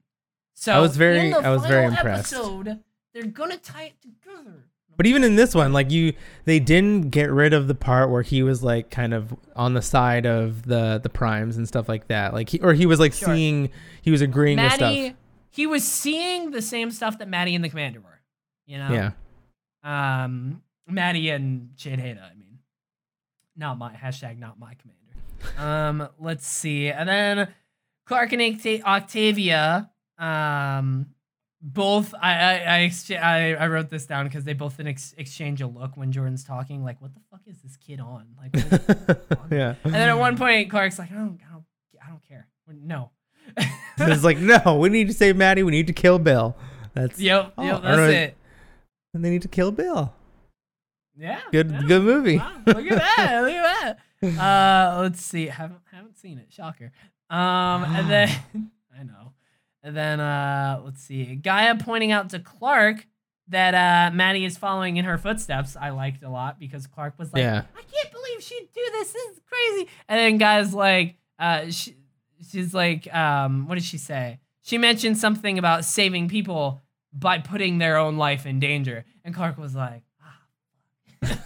So 0.56 0.74
I 0.74 0.80
was 0.80 0.96
very- 0.98 1.34
I 1.34 1.50
was 1.50 1.66
very 1.66 1.86
impressed. 1.86 2.34
Episode, 2.34 2.80
they're 3.14 3.26
gonna 3.26 3.58
tie 3.58 3.86
it 3.86 4.02
together. 4.02 4.66
But 4.96 5.08
even 5.08 5.24
in 5.24 5.36
this 5.36 5.56
one, 5.56 5.74
like 5.74 5.90
you, 5.92 6.14
they 6.46 6.60
didn't 6.60 7.10
get 7.10 7.32
rid 7.32 7.52
of 7.54 7.68
the 7.68 7.74
part 7.74 8.12
where 8.12 8.22
he 8.22 8.44
was 8.44 8.62
like 8.64 8.92
kind 8.92 9.12
of 9.14 9.36
on 9.56 9.74
the 9.74 9.82
side 9.82 10.26
of 10.28 10.64
the 10.68 11.00
the 11.02 11.10
primes 11.10 11.58
and 11.58 11.68
stuff 11.68 11.90
like 11.90 12.08
that. 12.10 12.34
Like 12.34 12.50
he 12.50 12.60
or 12.60 12.74
he 12.74 12.86
was 12.86 13.00
like 13.00 13.14
Sure. 13.14 13.34
seeing, 13.36 13.72
he 14.04 14.12
was 14.12 14.22
agreeing 14.22 14.58
with 14.62 14.74
stuff. 14.74 14.96
he 15.50 15.66
was 15.66 15.84
seeing 15.84 16.52
the 16.52 16.62
same 16.62 16.92
stuff 16.92 17.18
that 17.18 17.28
Maddie 17.28 17.56
and 17.56 17.64
the 17.64 17.70
commander 17.70 18.00
were. 18.02 18.22
You 18.68 18.78
know? 18.78 18.90
Yeah, 18.92 19.12
Um, 19.84 20.62
Maddie 20.88 21.30
and 21.30 21.72
Sheidheda, 21.76 22.22
I 22.32 22.36
mean. 22.36 22.60
Not 23.56 23.78
my 23.78 23.94
hashtag 23.94 24.38
not 24.40 24.58
my 24.60 24.76
commander. 24.76 25.58
um, 25.58 26.10
let's 26.20 26.48
see. 26.48 26.88
And 26.90 27.10
then 27.10 27.48
Clark 28.06 28.32
and 28.34 28.42
Octavia, 28.86 29.90
um, 30.18 31.08
both 31.62 32.14
I 32.22 32.34
I 32.34 32.92
I, 33.12 33.16
I, 33.16 33.54
I 33.56 33.68
wrote 33.68 33.90
this 33.90 34.06
down 34.06 34.26
because 34.26 34.44
they 34.44 34.54
both 34.54 34.78
then 34.78 34.88
ex- 34.88 35.14
exchange 35.18 35.62
a 35.62 35.68
look 35.68 35.96
when 35.96 36.12
Jordan's 36.12 36.44
talking, 36.44 36.84
like, 36.84 37.02
what 37.02 37.14
the 37.14 37.22
fuck 37.32 37.42
is 37.48 37.62
this 37.62 37.78
kid 37.78 38.00
on? 38.00 38.28
Like, 38.38 38.54
what 38.56 38.74
is 38.74 39.06
this 39.06 39.18
on? 39.40 39.48
yeah. 39.52 39.76
And 39.84 39.94
then 39.94 40.10
at 40.10 40.18
one 40.18 40.38
point, 40.38 40.70
Clark's 40.70 41.00
like, 41.00 41.12
I 41.12 41.16
don't, 41.16 41.40
I 41.48 41.54
don't, 41.54 41.64
I 42.06 42.10
don't 42.10 42.28
care. 42.28 42.48
No. 42.68 43.12
it's 43.98 44.24
like 44.24 44.38
no, 44.38 44.78
we 44.80 44.90
need 44.90 45.08
to 45.08 45.14
save 45.14 45.36
Maddie. 45.36 45.64
We 45.64 45.72
need 45.72 45.88
to 45.88 45.94
kill 45.94 46.18
Bill. 46.18 46.56
That's 46.94 47.20
Yep, 47.20 47.54
Oh, 47.58 47.64
yep, 47.64 47.82
that's 47.82 47.98
know. 47.98 48.10
it. 48.10 48.38
and 49.14 49.24
they 49.26 49.30
need 49.30 49.42
to 49.42 49.48
kill 49.48 49.72
Bill. 49.72 50.14
Yeah. 51.18 51.42
Good, 51.52 51.70
yeah. 51.72 51.82
good 51.84 52.04
movie. 52.04 52.38
Wow, 52.38 52.54
look 52.66 52.78
at 52.92 52.98
that. 52.98 53.42
Look 53.44 53.54
at 53.54 53.82
that. 53.82 54.00
Uh, 54.40 55.02
let's 55.02 55.22
see. 55.22 55.48
Haven't 55.48 55.82
haven't 55.92 56.18
seen 56.18 56.38
it. 56.38 56.48
Shocker. 56.50 56.94
Um, 57.30 57.84
and 57.84 58.10
then. 58.10 58.72
And 59.84 59.96
then 59.96 60.20
uh, 60.20 60.82
let's 60.84 61.04
see. 61.04 61.36
Gaia 61.36 61.76
pointing 61.76 62.12
out 62.12 62.30
to 62.30 62.40
Clark 62.40 63.06
that 63.50 63.74
uh, 63.74 64.16
Maddie 64.16 64.46
is 64.46 64.58
following 64.58 64.98
in 64.98 65.06
her 65.06 65.18
footsteps. 65.18 65.76
I 65.76 65.90
liked 65.90 66.24
a 66.24 66.30
lot 66.30 66.58
because 66.60 66.88
Clark 66.88 67.20
was 67.20 67.34
like, 67.34 67.42
Yeah. 67.42 67.64
I 67.76 67.82
can't 67.82 68.12
believe 68.12 68.42
she'd 68.42 68.70
do 68.74 68.82
this. 68.94 69.12
This 69.12 69.32
is 69.32 69.42
crazy. 69.46 69.90
And 70.08 70.20
then 70.20 70.38
Gaia's 70.38 70.74
like, 70.74 71.18
uh, 71.38 71.70
she, 71.70 71.96
she's 72.50 72.74
like, 72.74 73.14
um, 73.14 73.68
what 73.68 73.76
did 73.76 73.84
she 73.84 73.98
say? 73.98 74.40
She 74.62 74.78
mentioned 74.78 75.18
something 75.18 75.60
about 75.60 75.84
saving 75.84 76.30
people 76.30 76.82
by 77.12 77.40
putting 77.40 77.78
their 77.80 77.98
own 77.98 78.18
life 78.18 78.46
in 78.46 78.60
danger. 78.62 79.06
And 79.26 79.36
Clark 79.36 79.58
was 79.58 79.76
like, 79.76 80.04
ah. 80.22 81.38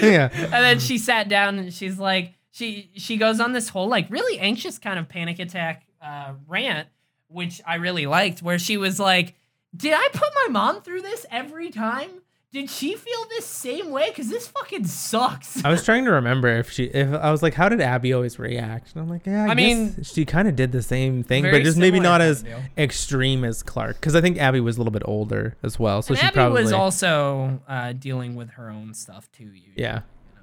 Yeah. 0.00 0.28
And 0.32 0.52
then 0.52 0.78
she 0.78 0.98
sat 0.98 1.28
down 1.28 1.58
and 1.58 1.74
she's 1.74 1.98
like, 1.98 2.34
she 2.52 2.90
she 2.94 3.16
goes 3.16 3.38
on 3.40 3.52
this 3.52 3.68
whole 3.68 3.88
like 3.88 4.10
really 4.10 4.38
anxious 4.38 4.78
kind 4.78 4.98
of 4.98 5.08
panic 5.08 5.38
attack 5.38 5.84
uh, 6.02 6.32
rant, 6.48 6.88
which 7.30 7.60
I 7.66 7.76
really 7.76 8.06
liked, 8.06 8.42
where 8.42 8.58
she 8.58 8.76
was 8.76 8.98
like, 9.00 9.34
"Did 9.74 9.94
I 9.94 10.08
put 10.12 10.28
my 10.46 10.52
mom 10.52 10.82
through 10.82 11.02
this 11.02 11.24
every 11.30 11.70
time? 11.70 12.10
Did 12.52 12.68
she 12.68 12.96
feel 12.96 13.26
this 13.28 13.46
same 13.46 13.90
way? 13.92 14.08
Because 14.08 14.28
this 14.28 14.48
fucking 14.48 14.84
sucks." 14.86 15.64
I 15.64 15.70
was 15.70 15.84
trying 15.84 16.04
to 16.06 16.10
remember 16.10 16.48
if 16.48 16.68
she, 16.68 16.86
if 16.86 17.14
I 17.14 17.30
was 17.30 17.44
like, 17.44 17.54
how 17.54 17.68
did 17.68 17.80
Abby 17.80 18.12
always 18.12 18.40
react? 18.40 18.92
And 18.92 19.02
I'm 19.02 19.08
like, 19.08 19.24
yeah, 19.24 19.44
I, 19.44 19.50
I 19.50 19.54
guess 19.54 19.56
mean, 19.56 20.02
she 20.02 20.24
kind 20.24 20.48
of 20.48 20.56
did 20.56 20.72
the 20.72 20.82
same 20.82 21.22
thing, 21.22 21.44
but 21.44 21.62
just 21.62 21.78
maybe 21.78 22.00
not 22.00 22.20
as 22.20 22.42
deal. 22.42 22.60
extreme 22.76 23.44
as 23.44 23.62
Clark. 23.62 24.00
Because 24.00 24.16
I 24.16 24.20
think 24.20 24.36
Abby 24.38 24.58
was 24.58 24.76
a 24.76 24.80
little 24.80 24.90
bit 24.90 25.02
older 25.04 25.56
as 25.62 25.78
well, 25.78 26.02
so 26.02 26.12
and 26.12 26.18
she 26.18 26.26
Abby 26.26 26.34
probably 26.34 26.62
was 26.64 26.72
also 26.72 27.62
uh, 27.68 27.92
dealing 27.92 28.34
with 28.34 28.50
her 28.50 28.68
own 28.68 28.94
stuff 28.94 29.30
too. 29.30 29.44
Usually, 29.44 29.74
Yeah. 29.76 30.00
You 30.32 30.40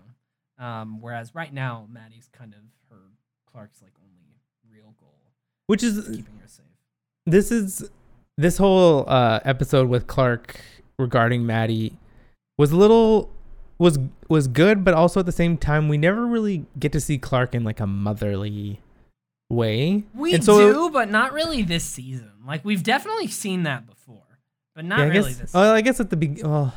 know? 0.60 0.65
Um, 0.65 1.02
whereas 1.02 1.36
right 1.36 1.54
now, 1.54 1.88
Maddie's 1.91 2.30
kind 2.32 2.54
of 2.54 2.62
her 2.89 3.02
Clark's 3.52 3.82
like 3.82 3.91
only 4.02 4.39
real 4.71 4.95
goal. 4.97 5.34
which 5.65 5.84
is 5.84 6.06
keeping 6.08 6.39
her 6.41 6.47
safe. 6.47 6.65
This 7.28 7.52
is 7.52 7.90
this 8.38 8.58
whole 8.58 9.04
uh, 9.08 9.40
episode 9.44 9.90
with 9.90 10.08
Clark 10.08 10.60
regarding 10.98 11.46
Maddie 11.46 11.98
was 12.58 12.72
a 12.72 12.76
little 12.76 13.30
was 13.78 14.00
was 14.30 14.48
good, 14.48 14.84
but 14.84 14.94
also 14.94 15.20
at 15.20 15.26
the 15.26 15.32
same 15.32 15.58
time 15.58 15.90
we 15.90 15.98
never 15.98 16.26
really 16.26 16.66
get 16.80 16.92
to 16.94 17.02
see 17.02 17.18
Clark 17.18 17.54
in 17.54 17.63
like 17.63 17.80
a 17.80 17.86
motherly 17.86 18.80
way. 19.50 20.06
We 20.16 20.42
so- 20.42 20.74
do, 20.74 20.90
but 20.90 21.10
not 21.10 21.34
really 21.34 21.62
this 21.62 21.84
season. 21.84 22.32
Like 22.46 22.63
we've 22.63 22.84
definitely 22.84 23.28
seen 23.28 23.63
that 23.63 23.86
before, 23.86 24.24
but 24.74 24.86
not 24.86 25.00
yeah, 25.00 25.06
really 25.06 25.30
guess. 25.32 25.38
this. 25.40 25.52
Oh, 25.54 25.62
season. 25.62 25.76
I 25.76 25.82
guess 25.82 26.00
at 26.00 26.10
the 26.10 26.16
be- 26.16 26.42
oh, 26.44 26.74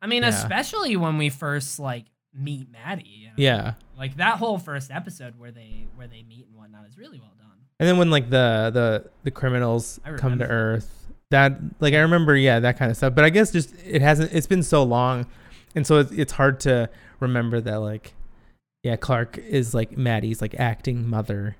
I 0.00 0.06
mean, 0.06 0.22
yeah. 0.22 0.28
especially 0.28 0.96
when 0.96 1.18
we 1.18 1.28
first 1.28 1.78
like 1.78 2.06
meet 2.32 2.70
Maddie. 2.70 3.04
you 3.08 3.26
know? 3.26 3.34
yeah. 3.36 3.74
Like 3.98 4.16
that 4.16 4.38
whole 4.38 4.58
first 4.58 4.90
episode 4.90 5.38
where 5.38 5.50
they 5.50 5.88
where 5.96 6.06
they 6.06 6.22
meet 6.22 6.46
and 6.46 6.56
whatnot 6.56 6.86
is 6.88 6.96
really 6.96 7.18
well 7.18 7.34
done. 7.36 7.49
And 7.80 7.88
then 7.88 7.96
when 7.96 8.10
like 8.10 8.28
the 8.28 8.70
the 8.72 9.10
the 9.24 9.30
criminals 9.30 9.98
come 10.18 10.38
to. 10.38 10.46
Earth, 10.46 11.00
that 11.30 11.58
like 11.80 11.94
I 11.94 12.00
remember, 12.00 12.36
yeah, 12.36 12.60
that 12.60 12.76
kind 12.76 12.90
of 12.90 12.96
stuff. 12.96 13.14
But 13.14 13.24
I 13.24 13.30
guess 13.30 13.50
just 13.50 13.74
it 13.84 14.02
hasn't. 14.02 14.34
It's 14.34 14.46
been 14.46 14.62
so 14.62 14.82
long, 14.82 15.26
and 15.74 15.86
so 15.86 15.98
it's, 16.00 16.12
it's 16.12 16.32
hard 16.32 16.60
to 16.60 16.90
remember 17.20 17.58
that 17.62 17.76
like, 17.76 18.12
yeah, 18.82 18.96
Clark 18.96 19.38
is 19.38 19.72
like 19.72 19.96
Maddie's 19.96 20.42
like 20.42 20.54
acting 20.60 21.08
mother, 21.08 21.56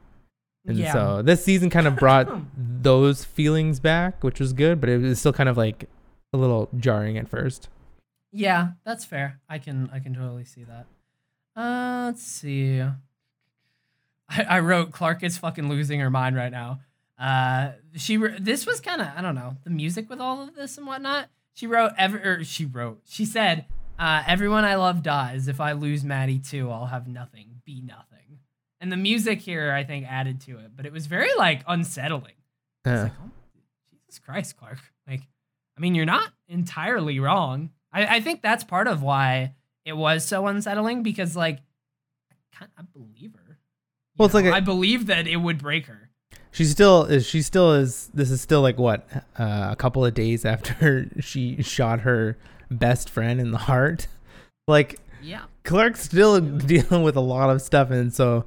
and 0.67 0.77
yeah. 0.77 0.93
so 0.93 1.23
this 1.23 1.43
season 1.43 1.71
kind 1.71 1.87
of 1.87 1.97
brought 1.97 2.29
those 2.57 3.25
feelings 3.25 3.81
back, 3.81 4.23
which 4.23 4.41
was 4.41 4.53
good. 4.53 4.79
But 4.79 4.91
it 4.91 4.99
was 4.99 5.19
still 5.19 5.33
kind 5.33 5.49
of 5.49 5.57
like 5.57 5.89
a 6.35 6.37
little 6.37 6.69
jarring 6.77 7.17
at 7.17 7.29
first. 7.31 7.71
Yeah, 8.31 8.73
that's 8.85 9.07
fair. 9.07 9.41
I 9.49 9.57
can 9.57 9.89
I 9.91 10.01
can 10.01 10.13
totally 10.13 10.45
see 10.45 10.65
that. 10.65 10.87
Uh, 11.57 12.07
let's 12.09 12.23
see. 12.23 12.85
I, 14.31 14.43
I 14.43 14.61
wrote 14.61 14.93
Clark 14.93 15.23
is 15.23 15.37
fucking 15.37 15.69
losing 15.69 16.01
her 16.01 16.11
mind 16.11 16.37
right 16.37 16.53
now. 16.53 16.81
Uh, 17.19 17.73
she 17.97 18.17
re- 18.17 18.39
this 18.41 18.65
was 18.65 18.81
kind 18.81 19.03
of 19.03 19.09
I 19.15 19.21
don't 19.21 19.35
know 19.35 19.57
the 19.65 19.71
music 19.71 20.09
with 20.09 20.21
all 20.21 20.43
of 20.43 20.55
this 20.55 20.79
and 20.79 20.87
whatnot. 20.87 21.29
She 21.53 21.67
wrote 21.67 21.93
ever 21.99 22.19
or 22.19 22.45
she 22.45 22.65
wrote 22.65 23.03
she 23.07 23.25
said 23.25 23.67
uh, 23.99 24.23
everyone 24.27 24.65
I 24.65 24.77
love 24.77 25.03
dies. 25.03 25.49
If 25.49 25.61
I 25.61 25.73
lose 25.73 26.05
Maddie 26.05 26.39
too, 26.39 26.71
I'll 26.71 26.87
have 26.87 27.07
nothing, 27.07 27.61
be 27.67 27.83
nothing. 27.83 28.39
And 28.81 28.91
the 28.91 28.97
music 28.97 29.41
here 29.41 29.73
I 29.73 29.85
think 29.85 30.07
added 30.09 30.41
to 30.43 30.59
it, 30.59 30.71
but 30.75 30.87
it 30.87 30.93
was 30.93 31.07
very 31.07 31.35
like 31.37 31.63
unsettling. 31.67 32.33
Yeah. 32.87 33.03
like, 33.05 33.13
oh, 33.23 33.31
Jesus 33.91 34.19
Christ, 34.19 34.57
Clark. 34.57 34.79
Like, 35.07 35.23
I 35.77 35.81
mean, 35.81 35.95
you're 35.95 36.07
not 36.07 36.31
entirely 36.49 37.21
wrong. 37.21 37.71
I, 37.93 38.17
I 38.17 38.21
think 38.21 38.43
that's 38.43 38.65
part 38.65 38.87
of 38.87 39.03
why 39.03 39.55
it 39.85 39.93
was 39.93 40.25
so 40.25 40.47
unsettling 40.47 41.03
because, 41.03 41.37
like, 41.37 41.59
I, 42.31 42.57
kind 42.57 42.71
I 42.79 42.83
believe 42.83 43.35
her. 43.35 43.40
Well, 44.21 44.27
it's 44.27 44.35
like 44.35 44.45
a- 44.45 44.53
I 44.55 44.61
believe 44.61 45.07
that 45.07 45.27
it 45.27 45.37
would 45.39 45.59
break 45.59 45.87
her. 45.87 46.11
She 46.53 46.65
still 46.65 47.05
is. 47.05 47.27
She 47.27 47.43
still 47.43 47.73
is. 47.75 48.11
This 48.13 48.31
is 48.31 48.41
still 48.41 48.61
like 48.61 48.79
what 48.79 49.09
uh, 49.39 49.69
a 49.71 49.77
couple 49.77 50.05
of 50.05 50.15
days 50.15 50.45
after 50.45 51.09
she 51.21 51.63
shot 51.63 52.01
her 52.01 52.37
best 52.71 53.09
friend 53.09 53.41
in 53.41 53.51
the 53.53 53.59
heart. 53.59 54.09
Like 54.69 54.99
Yeah. 55.23 55.43
Clark's 55.65 56.03
still 56.03 56.41
dealing 56.41 57.03
with 57.03 57.17
a 57.17 57.21
lot 57.21 57.51
of 57.51 57.63
stuff, 57.63 57.91
and 57.91 58.13
so 58.13 58.45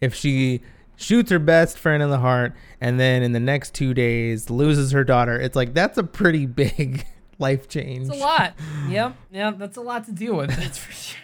if 0.00 0.14
she 0.14 0.60
shoots 0.96 1.30
her 1.30 1.38
best 1.38 1.78
friend 1.78 2.02
in 2.02 2.10
the 2.10 2.18
heart, 2.18 2.52
and 2.80 2.98
then 2.98 3.22
in 3.22 3.32
the 3.32 3.40
next 3.40 3.74
two 3.74 3.92
days 3.94 4.48
loses 4.50 4.90
her 4.92 5.04
daughter, 5.04 5.38
it's 5.38 5.54
like 5.56 5.72
that's 5.74 5.98
a 5.98 6.04
pretty 6.04 6.46
big 6.64 7.06
life 7.38 7.68
change. 7.68 8.08
It's 8.08 8.16
a 8.16 8.20
lot. 8.20 8.54
yep. 8.88 9.14
Yep. 9.30 9.58
That's 9.58 9.76
a 9.76 9.82
lot 9.82 10.04
to 10.06 10.12
deal 10.12 10.36
with. 10.36 10.50
That's 10.56 10.78
for 10.78 10.92
sure. 11.06 11.18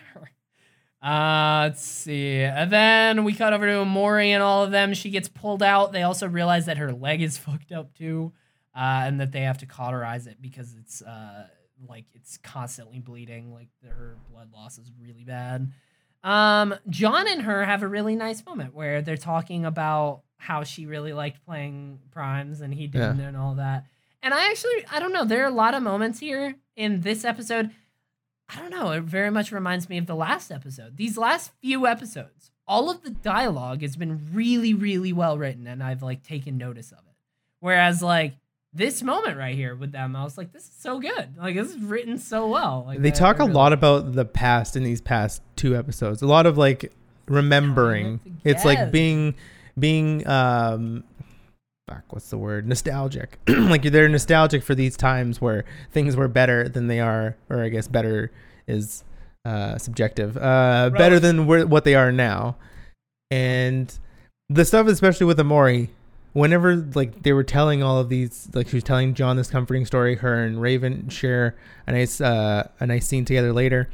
Uh, 1.02 1.68
let's 1.68 1.82
see. 1.82 2.40
And 2.40 2.70
then 2.70 3.24
we 3.24 3.32
cut 3.32 3.52
over 3.52 3.66
to 3.66 3.72
Emori 3.72 4.28
and 4.28 4.42
all 4.42 4.64
of 4.64 4.70
them. 4.70 4.94
She 4.94 5.10
gets 5.10 5.28
pulled 5.28 5.62
out. 5.62 5.92
They 5.92 6.02
also 6.02 6.26
realize 6.26 6.66
that 6.66 6.78
her 6.78 6.92
leg 6.92 7.22
is 7.22 7.38
fucked 7.38 7.72
up 7.72 7.94
too, 7.94 8.32
uh, 8.74 9.02
and 9.04 9.20
that 9.20 9.32
they 9.32 9.42
have 9.42 9.58
to 9.58 9.66
cauterize 9.66 10.26
it 10.26 10.40
because 10.40 10.74
it's 10.78 11.02
uh, 11.02 11.46
like 11.88 12.06
it's 12.14 12.38
constantly 12.38 12.98
bleeding. 12.98 13.52
Like 13.52 13.68
her 13.84 14.16
blood 14.30 14.50
loss 14.52 14.78
is 14.78 14.90
really 15.00 15.24
bad. 15.24 15.70
Um, 16.24 16.74
John 16.88 17.28
and 17.28 17.42
her 17.42 17.64
have 17.64 17.82
a 17.82 17.88
really 17.88 18.16
nice 18.16 18.44
moment 18.44 18.74
where 18.74 19.02
they're 19.02 19.16
talking 19.16 19.64
about 19.64 20.22
how 20.36 20.64
she 20.64 20.86
really 20.86 21.12
liked 21.12 21.44
playing 21.44 22.00
primes 22.10 22.60
and 22.60 22.74
he 22.74 22.86
didn't 22.88 23.20
and 23.20 23.36
all 23.36 23.54
that. 23.54 23.86
And 24.22 24.34
I 24.34 24.50
actually, 24.50 24.84
I 24.90 24.98
don't 24.98 25.12
know, 25.12 25.24
there 25.24 25.44
are 25.44 25.48
a 25.48 25.54
lot 25.54 25.74
of 25.74 25.82
moments 25.82 26.18
here 26.18 26.56
in 26.74 27.02
this 27.02 27.24
episode. 27.24 27.70
I 28.48 28.60
don't 28.60 28.70
know, 28.70 28.92
it 28.92 29.02
very 29.02 29.30
much 29.30 29.52
reminds 29.52 29.88
me 29.88 29.98
of 29.98 30.06
the 30.06 30.14
last 30.16 30.50
episode. 30.50 30.96
These 30.96 31.18
last 31.18 31.50
few 31.60 31.86
episodes, 31.86 32.50
all 32.66 32.90
of 32.90 33.02
the 33.02 33.10
dialogue 33.10 33.82
has 33.82 33.96
been 33.96 34.28
really, 34.32 34.72
really 34.74 35.12
well 35.12 35.36
written, 35.36 35.66
and 35.66 35.82
I've 35.82 36.02
like 36.02 36.22
taken 36.22 36.56
notice 36.56 36.90
of 36.92 36.98
it. 36.98 37.14
Whereas 37.60 38.02
like 38.02 38.34
this 38.72 39.02
moment 39.02 39.36
right 39.36 39.54
here 39.54 39.74
with 39.74 39.92
them, 39.92 40.14
I 40.16 40.24
was 40.24 40.38
like, 40.38 40.52
this 40.52 40.64
is 40.64 40.74
so 40.78 40.98
good. 41.00 41.36
Like 41.36 41.56
this 41.56 41.70
is 41.74 41.78
written 41.82 42.16
so 42.18 42.48
well. 42.48 42.84
Like 42.86 43.00
they 43.02 43.08
I- 43.08 43.12
talk 43.12 43.36
I 43.40 43.44
a 43.44 43.46
really- 43.46 43.54
lot 43.54 43.72
about 43.72 44.12
the 44.12 44.24
past 44.24 44.76
in 44.76 44.82
these 44.82 45.00
past 45.00 45.42
two 45.56 45.76
episodes. 45.76 46.22
A 46.22 46.26
lot 46.26 46.46
of 46.46 46.56
like 46.56 46.92
remembering. 47.26 48.20
It's 48.44 48.64
like 48.64 48.90
being 48.90 49.34
being 49.78 50.26
um 50.26 51.04
fuck, 51.88 52.04
what's 52.10 52.30
the 52.30 52.38
word? 52.38 52.66
Nostalgic. 52.66 53.38
like 53.48 53.82
they're 53.82 54.08
nostalgic 54.08 54.62
for 54.62 54.74
these 54.74 54.96
times 54.96 55.40
where 55.40 55.64
things 55.90 56.16
were 56.16 56.28
better 56.28 56.68
than 56.68 56.86
they 56.86 57.00
are, 57.00 57.36
or 57.48 57.62
I 57.62 57.68
guess 57.68 57.88
better 57.88 58.30
is 58.66 59.04
uh 59.44 59.78
subjective. 59.78 60.36
Uh 60.36 60.90
better 60.90 61.18
than 61.18 61.46
where, 61.46 61.66
what 61.66 61.84
they 61.84 61.94
are 61.94 62.12
now. 62.12 62.56
And 63.30 63.96
the 64.48 64.64
stuff 64.64 64.86
especially 64.86 65.26
with 65.26 65.38
Emori 65.38 65.88
whenever 66.32 66.76
like 66.76 67.22
they 67.22 67.32
were 67.32 67.44
telling 67.44 67.82
all 67.82 67.98
of 67.98 68.08
these 68.08 68.48
like 68.54 68.68
she 68.68 68.76
was 68.76 68.84
telling 68.84 69.14
John 69.14 69.36
this 69.36 69.50
comforting 69.50 69.86
story 69.86 70.16
her 70.16 70.44
and 70.44 70.60
Raven 70.60 71.08
share 71.08 71.56
a 71.86 71.92
nice 71.92 72.20
uh 72.20 72.68
a 72.80 72.86
nice 72.86 73.06
scene 73.06 73.24
together 73.24 73.52
later 73.52 73.88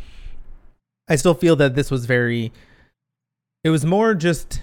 I 1.09 1.17
still 1.17 1.35
feel 1.35 1.57
that 1.57 1.75
this 1.75 1.91
was 1.91 2.07
very 2.07 2.53
it 3.63 3.71
was 3.71 3.85
more 3.85 4.15
just 4.15 4.61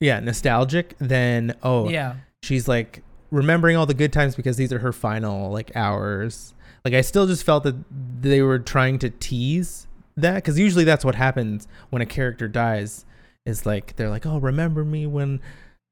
yeah 0.00 0.20
nostalgic 0.20 0.94
then 0.98 1.54
oh 1.62 1.88
Yeah. 1.88 2.16
she's 2.42 2.68
like 2.68 3.02
remembering 3.30 3.76
all 3.76 3.86
the 3.86 3.94
good 3.94 4.12
times 4.12 4.36
because 4.36 4.56
these 4.56 4.72
are 4.72 4.78
her 4.80 4.92
final 4.92 5.50
like 5.50 5.74
hours 5.74 6.54
like 6.84 6.94
I 6.94 7.00
still 7.00 7.26
just 7.26 7.42
felt 7.44 7.64
that 7.64 7.74
they 8.20 8.42
were 8.42 8.58
trying 8.60 8.98
to 9.00 9.10
tease 9.10 9.86
that 10.16 10.36
because 10.36 10.58
usually 10.58 10.84
that's 10.84 11.04
what 11.04 11.14
happens 11.16 11.66
when 11.90 12.00
a 12.02 12.06
character 12.06 12.46
dies 12.48 13.04
is 13.44 13.66
like 13.66 13.96
they're 13.96 14.08
like 14.10 14.26
oh 14.26 14.38
remember 14.38 14.84
me 14.84 15.06
when 15.06 15.40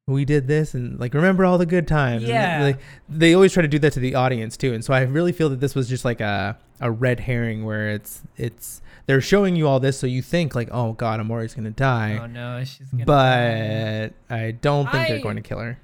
we 0.06 0.24
did 0.26 0.46
this 0.48 0.74
and 0.74 1.00
like 1.00 1.14
remember 1.14 1.44
all 1.46 1.56
the 1.58 1.64
good 1.66 1.88
times 1.88 2.24
Yeah. 2.24 2.62
like 2.62 2.78
they 3.08 3.32
always 3.34 3.52
try 3.52 3.62
to 3.62 3.68
do 3.68 3.78
that 3.80 3.94
to 3.94 4.00
the 4.00 4.14
audience 4.14 4.56
too 4.56 4.74
and 4.74 4.84
so 4.84 4.92
i 4.92 5.00
really 5.02 5.32
feel 5.32 5.48
that 5.48 5.60
this 5.60 5.74
was 5.74 5.88
just 5.88 6.04
like 6.04 6.20
a, 6.20 6.58
a 6.80 6.90
red 6.90 7.20
herring 7.20 7.64
where 7.64 7.88
it's 7.88 8.22
it's 8.36 8.82
they're 9.06 9.20
showing 9.20 9.56
you 9.56 9.66
all 9.68 9.80
this 9.80 9.98
so 9.98 10.06
you 10.06 10.22
think 10.22 10.54
like 10.54 10.68
oh 10.72 10.92
god 10.92 11.20
emori's 11.20 11.54
gonna 11.54 11.70
die 11.70 12.18
Oh 12.20 12.26
no, 12.26 12.62
she's 12.64 12.88
gonna. 12.88 13.04
die. 13.04 14.10
but 14.28 14.34
i 14.34 14.50
don't 14.50 14.90
think 14.90 15.08
they're 15.08 15.20
going 15.22 15.36
to 15.36 15.42
kill 15.42 15.58
her 15.58 15.78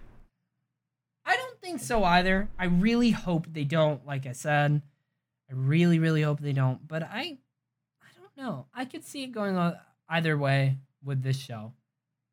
I 1.24 1.36
don't 1.36 1.60
think 1.60 1.78
so 1.80 2.02
either. 2.02 2.48
I 2.58 2.64
really 2.64 3.10
hope 3.10 3.46
they 3.52 3.62
don't. 3.62 4.04
Like 4.04 4.26
I 4.26 4.32
said, 4.32 4.82
I 5.48 5.54
really, 5.54 6.00
really 6.00 6.22
hope 6.22 6.40
they 6.40 6.52
don't. 6.52 6.88
But 6.88 7.04
I, 7.04 7.38
I 8.02 8.08
don't 8.18 8.36
know. 8.36 8.66
I 8.74 8.84
could 8.84 9.04
see 9.04 9.22
it 9.22 9.28
going 9.28 9.56
on 9.56 9.76
either 10.08 10.36
way 10.36 10.78
with 11.04 11.22
this 11.22 11.36
show, 11.38 11.72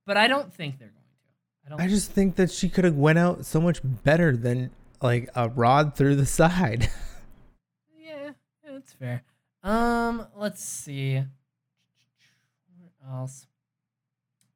but 0.07 0.17
I 0.17 0.27
don't 0.27 0.51
think 0.51 0.79
they're 0.79 0.87
going 0.87 1.03
to. 1.03 1.67
I 1.67 1.69
don't. 1.69 1.81
i 1.81 1.87
just 1.87 2.11
think 2.11 2.37
that 2.37 2.49
she 2.49 2.69
could 2.69 2.85
have 2.85 2.95
went 2.95 3.19
out 3.19 3.45
so 3.45 3.61
much 3.61 3.81
better 3.83 4.35
than 4.35 4.71
like 4.99 5.29
a 5.35 5.47
rod 5.49 5.95
through 5.95 6.15
the 6.15 6.25
side 6.39 6.89
yeah, 7.99 8.31
yeah, 8.63 8.71
that's 8.71 8.93
fair. 8.93 9.21
Um, 9.67 10.25
let's 10.37 10.63
see. 10.63 11.21
What 12.79 13.11
else? 13.11 13.45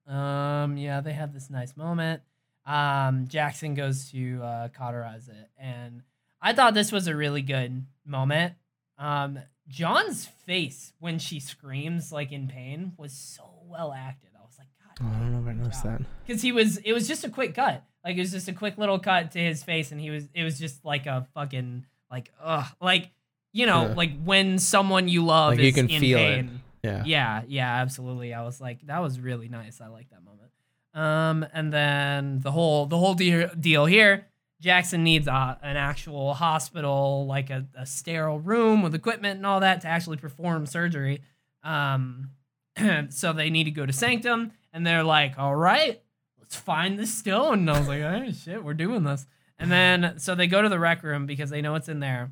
Um, 0.07 0.77
yeah, 0.77 1.01
they 1.01 1.11
have 1.11 1.33
this 1.33 1.49
nice 1.49 1.75
moment. 1.75 2.21
Um, 2.65 3.27
Jackson 3.27 3.73
goes 3.73 4.09
to 4.11 4.41
uh, 4.41 4.67
cauterize 4.69 5.27
it, 5.27 5.49
and 5.57 6.03
I 6.41 6.53
thought 6.53 6.73
this 6.73 6.93
was 6.93 7.07
a 7.07 7.15
really 7.15 7.41
good 7.41 7.85
moment. 8.05 8.53
Um, 8.97 9.39
John's 9.67 10.27
face 10.45 10.93
when 10.99 11.19
she 11.19 11.41
screams 11.41 12.11
like 12.13 12.31
in 12.31 12.47
pain 12.47 12.93
was 12.97 13.11
so 13.11 13.43
well 13.65 13.91
acted. 13.91 14.29
I 14.37 14.43
was 14.45 14.55
like, 14.57 14.67
oh, 14.81 14.91
God, 14.97 15.15
i 15.15 15.19
don't 15.19 15.31
know 15.33 15.41
if 15.41 15.47
i 15.47 15.53
noticed 15.53 15.83
that 15.83 16.01
because 16.25 16.41
he 16.41 16.51
was 16.51 16.77
it 16.77 16.93
was 16.93 17.07
just 17.07 17.23
a 17.23 17.29
quick 17.29 17.55
cut 17.55 17.83
like 18.03 18.15
it 18.15 18.19
was 18.19 18.31
just 18.31 18.47
a 18.47 18.53
quick 18.53 18.77
little 18.77 18.99
cut 18.99 19.31
to 19.31 19.39
his 19.39 19.63
face 19.63 19.91
and 19.91 19.99
he 19.99 20.09
was 20.09 20.27
it 20.33 20.43
was 20.43 20.59
just 20.59 20.83
like 20.83 21.05
a 21.05 21.25
fucking 21.33 21.85
like 22.11 22.31
ugh 22.43 22.65
like 22.81 23.11
you 23.53 23.65
know 23.65 23.87
Yeah. 23.87 23.93
like 23.93 24.21
when 24.23 24.59
someone 24.59 25.07
you 25.07 25.23
love 25.25 25.51
Like, 25.51 25.59
is 25.59 25.65
you 25.65 25.73
can 25.73 25.89
in 25.89 25.99
feel 26.01 26.17
it. 26.19 26.21
pain 26.21 26.61
yeah 26.83 27.03
yeah 27.05 27.41
yeah 27.47 27.75
absolutely 27.81 28.33
i 28.33 28.41
was 28.43 28.59
like 28.61 28.85
that 28.87 28.99
was 28.99 29.19
really 29.19 29.47
nice 29.49 29.81
i 29.81 29.87
like 29.87 30.09
that 30.09 30.23
moment 30.23 30.49
um 30.93 31.45
and 31.53 31.71
then 31.71 32.39
the 32.39 32.51
whole 32.51 32.85
the 32.87 32.97
whole 32.97 33.13
deal, 33.13 33.49
deal 33.59 33.85
here 33.85 34.25
jackson 34.61 35.03
needs 35.03 35.27
a, 35.27 35.57
an 35.61 35.77
actual 35.77 36.33
hospital 36.33 37.25
like 37.27 37.49
a, 37.49 37.65
a 37.75 37.85
sterile 37.85 38.39
room 38.39 38.81
with 38.81 38.95
equipment 38.95 39.37
and 39.37 39.45
all 39.45 39.59
that 39.59 39.81
to 39.81 39.87
actually 39.87 40.17
perform 40.17 40.65
surgery 40.65 41.21
um 41.63 42.29
so 43.09 43.33
they 43.33 43.49
need 43.49 43.65
to 43.65 43.71
go 43.71 43.85
to 43.85 43.93
sanctum 43.93 44.51
and 44.73 44.85
they're 44.87 45.03
like 45.03 45.37
all 45.37 45.55
right 45.55 46.01
let's 46.39 46.55
let's 46.55 46.55
find 46.55 46.99
the 46.99 47.05
stone. 47.07 47.59
And 47.59 47.69
I 47.71 47.79
was 47.79 47.87
like, 47.87 48.01
oh 48.01 48.29
shit, 48.31 48.61
we're 48.61 48.73
doing 48.73 49.03
this. 49.03 49.25
And 49.57 49.71
then 49.71 50.15
so 50.17 50.35
they 50.35 50.47
go 50.47 50.61
to 50.61 50.67
the 50.67 50.79
rec 50.79 51.01
room 51.01 51.25
because 51.25 51.49
they 51.49 51.61
know 51.61 51.75
it's 51.75 51.87
in 51.87 51.99
there. 52.01 52.31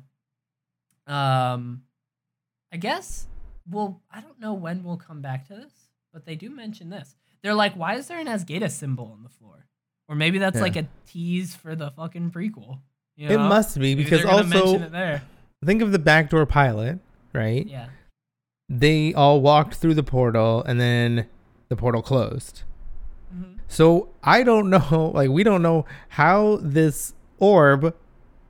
Um, 1.10 1.82
I 2.72 2.76
guess. 2.76 3.26
Well, 3.68 4.00
I 4.10 4.20
don't 4.20 4.40
know 4.40 4.54
when 4.54 4.82
we'll 4.84 4.96
come 4.96 5.20
back 5.20 5.46
to 5.48 5.54
this, 5.54 5.72
but 6.12 6.24
they 6.24 6.34
do 6.36 6.50
mention 6.50 6.90
this. 6.90 7.14
They're 7.42 7.54
like, 7.54 7.74
why 7.74 7.94
is 7.96 8.06
there 8.08 8.18
an 8.18 8.26
Azgeda 8.26 8.70
symbol 8.70 9.10
on 9.12 9.22
the 9.22 9.28
floor? 9.28 9.66
Or 10.08 10.14
maybe 10.14 10.38
that's 10.38 10.56
Yeah. 10.56 10.62
like 10.62 10.76
a 10.76 10.88
tease 11.06 11.54
for 11.54 11.74
the 11.74 11.90
fucking 11.92 12.30
prequel. 12.32 12.80
You 13.16 13.28
It 13.28 13.38
must 13.38 13.76
be 13.76 13.94
Maybe 13.94 14.04
because 14.04 14.24
also 14.24 14.76
it 14.80 14.92
there. 14.92 15.22
think 15.64 15.82
of 15.82 15.92
the 15.92 15.98
backdoor 15.98 16.46
pilot, 16.46 16.98
right? 17.34 17.66
Yeah. 17.66 17.88
They 18.68 19.12
all 19.14 19.40
walked 19.40 19.74
through 19.74 19.94
the 19.94 20.02
portal 20.02 20.62
and 20.64 20.80
then 20.80 21.26
the 21.68 21.76
portal 21.76 22.02
closed. 22.02 22.62
Mhm. 23.34 23.58
So 23.68 24.08
I 24.22 24.42
don't 24.42 24.70
know, 24.70 25.10
like 25.14 25.30
we 25.30 25.42
don't 25.44 25.62
know 25.62 25.86
how 26.10 26.58
this 26.62 27.14
orb 27.38 27.94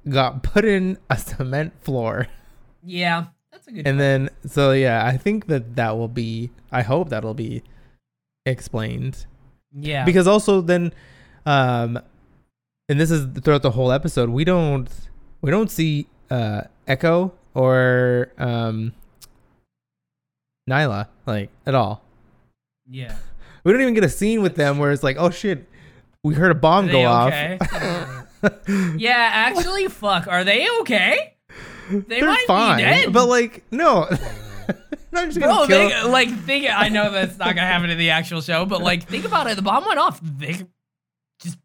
got 0.09 0.43
put 0.43 0.65
in 0.65 0.99
a 1.09 1.17
cement 1.17 1.73
floor. 1.83 2.27
Yeah, 2.83 3.27
that's 3.53 3.67
a 3.67 3.73
good. 3.73 3.87
And 3.87 3.99
then 4.01 4.31
so 4.47 4.73
yeah, 4.73 5.05
I 5.07 5.17
think 5.17 5.47
that 5.47 5.77
that 5.77 5.97
will 5.97 6.09
be 6.09 6.51
I 6.73 6.83
hope 6.83 7.09
that'll 7.11 7.35
be 7.35 7.63
explained. 8.47 9.27
yeah. 9.73 10.05
Because 10.05 10.27
also 10.27 10.61
then 10.61 10.93
um 11.47 11.99
and 12.89 13.01
this 13.01 13.11
is 13.11 13.27
throughout 13.43 13.63
the 13.63 13.71
whole 13.73 13.93
episode, 13.93 14.31
we 14.31 14.45
don't 14.45 14.89
we 15.43 15.51
don't 15.51 15.71
see 15.71 16.07
uh 16.31 16.63
Echo 16.87 17.33
or 17.55 18.33
um 18.39 18.93
Niylah 20.69 21.09
like 21.27 21.51
at 21.67 21.75
all. 21.75 22.03
yeah. 22.89 23.17
We 23.63 23.73
don't 23.73 23.83
even 23.83 23.93
get 23.93 24.05
a 24.05 24.09
scene 24.09 24.41
with 24.41 24.55
them 24.57 24.79
where 24.79 24.91
it's 24.91 25.03
like, 25.03 25.17
"Oh 25.19 25.29
shit, 25.29 25.69
we 26.25 26.33
heard 26.33 26.51
a 26.51 26.55
bomb 26.55 26.87
Are 26.89 26.93
go 26.93 26.97
they 26.99 27.05
off." 27.05 28.27
yeah, 28.97 29.31
actually, 29.35 29.87
fuck. 29.89 30.27
Are 30.27 30.45
they 30.45 30.67
okay? 30.81 31.30
They 31.91 32.21
They're 32.21 32.29
might 32.29 32.45
fine, 32.47 32.77
be 32.79 32.83
dead. 32.85 33.13
but 33.13 33.27
like, 33.29 33.65
no, 33.71 34.01
not 35.13 35.25
just 35.27 35.41
gonna 35.41 35.53
Bro, 35.55 35.67
kill. 35.67 35.89
they, 35.89 36.03
like 36.05 36.31
think. 36.45 36.67
I 36.71 36.89
know 36.89 37.11
that's 37.11 37.37
not 37.39 37.55
gonna 37.55 37.67
happen 37.67 37.91
in 37.91 37.99
the 37.99 38.11
actual 38.11 38.41
show, 38.41 38.65
but 38.65 38.81
like 38.83 39.09
think 39.09 39.25
about 39.25 39.47
it. 39.49 39.57
The 39.57 39.63
bomb 39.63 39.85
went 39.85 39.99
off. 39.99 40.21
They 40.23 40.67
just 41.43 41.59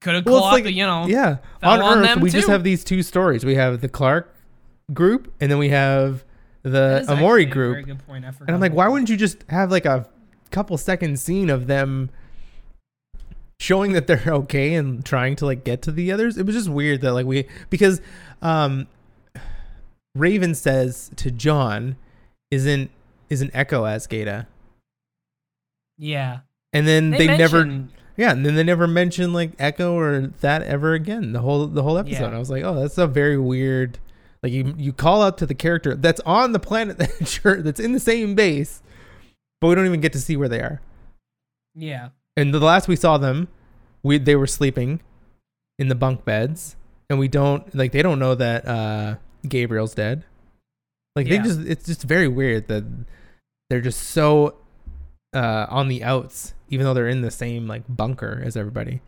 could 0.00 0.14
have 0.14 0.24
Well, 0.26 0.44
it's 0.54 0.64
like- 0.64 0.74
you 0.74 0.86
know. 0.86 1.06
yeah, 1.06 1.36
on 1.62 1.80
on 1.82 1.98
Earth 1.98 2.06
them 2.06 2.20
we 2.20 2.30
just 2.30 2.48
have 2.48 2.64
these 2.64 2.84
two 2.84 3.02
stories. 3.02 3.44
We 3.44 3.54
have 3.56 3.80
the 3.80 3.88
Clark 3.88 4.34
group, 4.92 5.32
and 5.40 5.50
then 5.50 5.58
we 5.58 5.68
have 5.70 6.24
the 6.62 7.00
is 7.02 7.06
Emori 7.08 7.10
actually 7.10 7.18
very 7.26 7.44
group. 7.46 7.86
good 7.86 8.06
point. 8.06 8.24
And 8.24 8.50
I'm 8.50 8.60
like, 8.60 8.72
why 8.72 8.88
wouldn't 8.88 9.08
you 9.10 9.16
just 9.16 9.44
have 9.50 9.70
like 9.70 9.84
a 9.84 10.08
couple 10.50 10.78
second 10.78 11.18
scene 11.18 11.50
of 11.50 11.66
them 11.66 12.08
showing 13.58 13.92
that 13.92 14.06
they're 14.06 14.22
okay 14.26 14.74
and 14.74 15.04
trying 15.04 15.36
to 15.36 15.44
like 15.46 15.64
get 15.64 15.82
to 15.82 15.92
the 15.92 16.12
others? 16.12 16.38
It 16.38 16.46
was 16.46 16.54
just 16.54 16.68
weird 16.68 17.00
that 17.02 17.12
like 17.12 17.26
we 17.26 17.46
because 17.70 18.00
um 18.42 18.86
Raven 20.18 20.54
says 20.54 21.10
to 21.16 21.30
John, 21.30 21.96
"Isn't 22.50 22.90
isn't 23.28 23.50
Echo 23.54 23.84
Azgeda?" 23.84 24.46
Yeah. 25.98 26.40
And 26.72 26.86
then 26.86 27.10
they, 27.10 27.26
never 27.26 27.86
yeah, 28.16 28.32
and 28.32 28.44
then 28.44 28.54
they 28.54 28.62
never 28.62 28.86
mention 28.86 29.32
like 29.32 29.52
Echo 29.58 29.96
or 29.96 30.32
that 30.40 30.62
ever 30.62 30.94
again. 30.94 31.32
The 31.32 31.40
whole 31.40 31.66
the 31.66 31.82
whole 31.82 31.98
episode. 31.98 32.30
Yeah. 32.30 32.36
I 32.36 32.38
was 32.38 32.50
like, 32.50 32.64
oh, 32.64 32.74
that's 32.74 32.98
a 32.98 33.06
very 33.06 33.38
weird. 33.38 33.98
Like 34.42 34.52
you 34.52 34.74
you 34.76 34.92
call 34.92 35.22
out 35.22 35.38
to 35.38 35.46
the 35.46 35.54
character 35.54 35.94
that's 35.94 36.20
on 36.20 36.52
the 36.52 36.58
planet 36.58 36.98
that 36.98 37.28
sure 37.28 37.62
that's 37.62 37.80
in 37.80 37.92
the 37.92 38.00
same 38.00 38.34
base, 38.34 38.82
but 39.60 39.68
we 39.68 39.74
don't 39.74 39.86
even 39.86 40.00
get 40.00 40.12
to 40.14 40.20
see 40.20 40.36
where 40.36 40.48
they 40.48 40.60
are. 40.60 40.80
Yeah. 41.74 42.10
And 42.36 42.52
the 42.52 42.60
last 42.60 42.88
we 42.88 42.96
saw 42.96 43.18
them, 43.18 43.48
we 44.02 44.18
they 44.18 44.36
were 44.36 44.46
sleeping 44.46 45.00
in 45.78 45.88
the 45.88 45.94
bunk 45.94 46.24
beds, 46.24 46.76
and 47.08 47.18
we 47.18 47.28
don't 47.28 47.74
like 47.74 47.92
they 47.92 48.02
don't 48.02 48.18
know 48.18 48.34
that 48.34 48.66
uh 48.66 49.16
Gabriel's 49.48 49.94
dead. 49.94 50.24
Like 51.14 51.26
Yeah. 51.26 51.38
they 51.42 51.48
just 51.48 51.60
it's 51.60 51.86
just 51.86 52.02
very 52.02 52.28
weird 52.28 52.68
that 52.68 52.84
they're 53.70 53.80
just 53.80 54.00
so 54.10 54.56
uh 55.34 55.66
on 55.68 55.88
the 55.88 56.04
outs, 56.04 56.54
even 56.68 56.84
though 56.84 56.94
they're 56.94 57.08
in 57.08 57.22
the 57.22 57.30
same 57.30 57.66
like 57.66 57.82
bunker 57.88 58.42
as 58.44 58.56
everybody. 58.56 59.00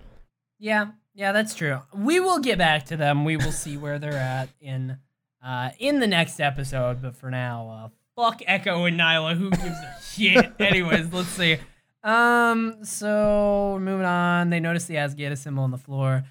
Yeah, 0.59 0.89
yeah, 1.15 1.33
that's 1.33 1.55
true. 1.55 1.81
We 1.95 2.19
will 2.21 2.39
get 2.41 2.59
back 2.59 2.85
to 2.87 2.97
them. 2.97 3.25
We 3.25 3.37
will 3.37 3.53
see 3.53 3.77
where 3.77 3.99
they're 3.99 4.13
at 4.15 4.49
in 4.61 4.99
uh 5.45 5.71
in 5.79 6.01
the 6.01 6.07
next 6.07 6.41
episode. 6.41 7.03
But 7.03 7.15
for 7.17 7.31
now, 7.31 7.69
uh 7.69 7.89
fuck 8.17 8.41
Echo 8.47 8.85
and 8.85 8.99
Niylah. 8.99 9.37
Who 9.37 9.51
gives 9.51 9.65
a 9.65 9.97
shit? 10.15 10.53
Anyways, 10.59 11.13
let's 11.13 11.29
see. 11.29 11.59
Um, 12.03 12.85
so 12.85 13.73
we're 13.75 13.81
moving 13.81 14.07
on. 14.07 14.51
They 14.51 14.61
notice 14.61 14.85
the 14.87 14.95
Azgeda 14.95 15.37
symbol 15.37 15.65
on 15.65 15.73
the 15.73 15.79
floor. 15.79 16.25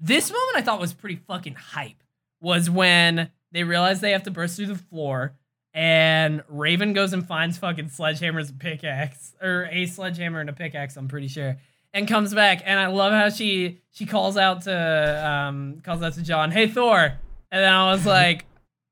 This 0.00 0.30
moment 0.30 0.56
I 0.56 0.62
thought 0.62 0.80
was 0.80 0.92
pretty 0.94 1.16
fucking 1.16 1.54
hype. 1.54 2.02
Was 2.40 2.70
when 2.70 3.30
they 3.52 3.64
realize 3.64 4.00
they 4.00 4.12
have 4.12 4.24
to 4.24 4.30
burst 4.30 4.56
through 4.56 4.66
the 4.66 4.74
floor. 4.76 5.34
And 5.74 6.42
Raven 6.48 6.92
goes 6.92 7.12
and 7.12 7.26
finds 7.26 7.58
fucking 7.58 7.90
sledgehammers 7.90 8.48
and 8.48 8.58
pickaxe, 8.58 9.34
or 9.40 9.68
a 9.70 9.86
sledgehammer 9.86 10.40
and 10.40 10.48
a 10.50 10.52
pickaxe. 10.52 10.96
I'm 10.96 11.08
pretty 11.08 11.28
sure 11.28 11.58
and 11.92 12.06
comes 12.06 12.34
back 12.34 12.62
and 12.64 12.78
I 12.78 12.86
love 12.86 13.12
how 13.12 13.28
she 13.30 13.80
she 13.90 14.06
calls 14.06 14.36
out 14.36 14.62
to 14.62 15.26
um 15.26 15.80
calls 15.82 16.02
out 16.02 16.14
to 16.14 16.22
John, 16.22 16.50
"Hey 16.50 16.68
Thor." 16.68 17.00
And 17.50 17.62
then 17.62 17.72
I 17.72 17.92
was 17.92 18.04
like, 18.18 18.44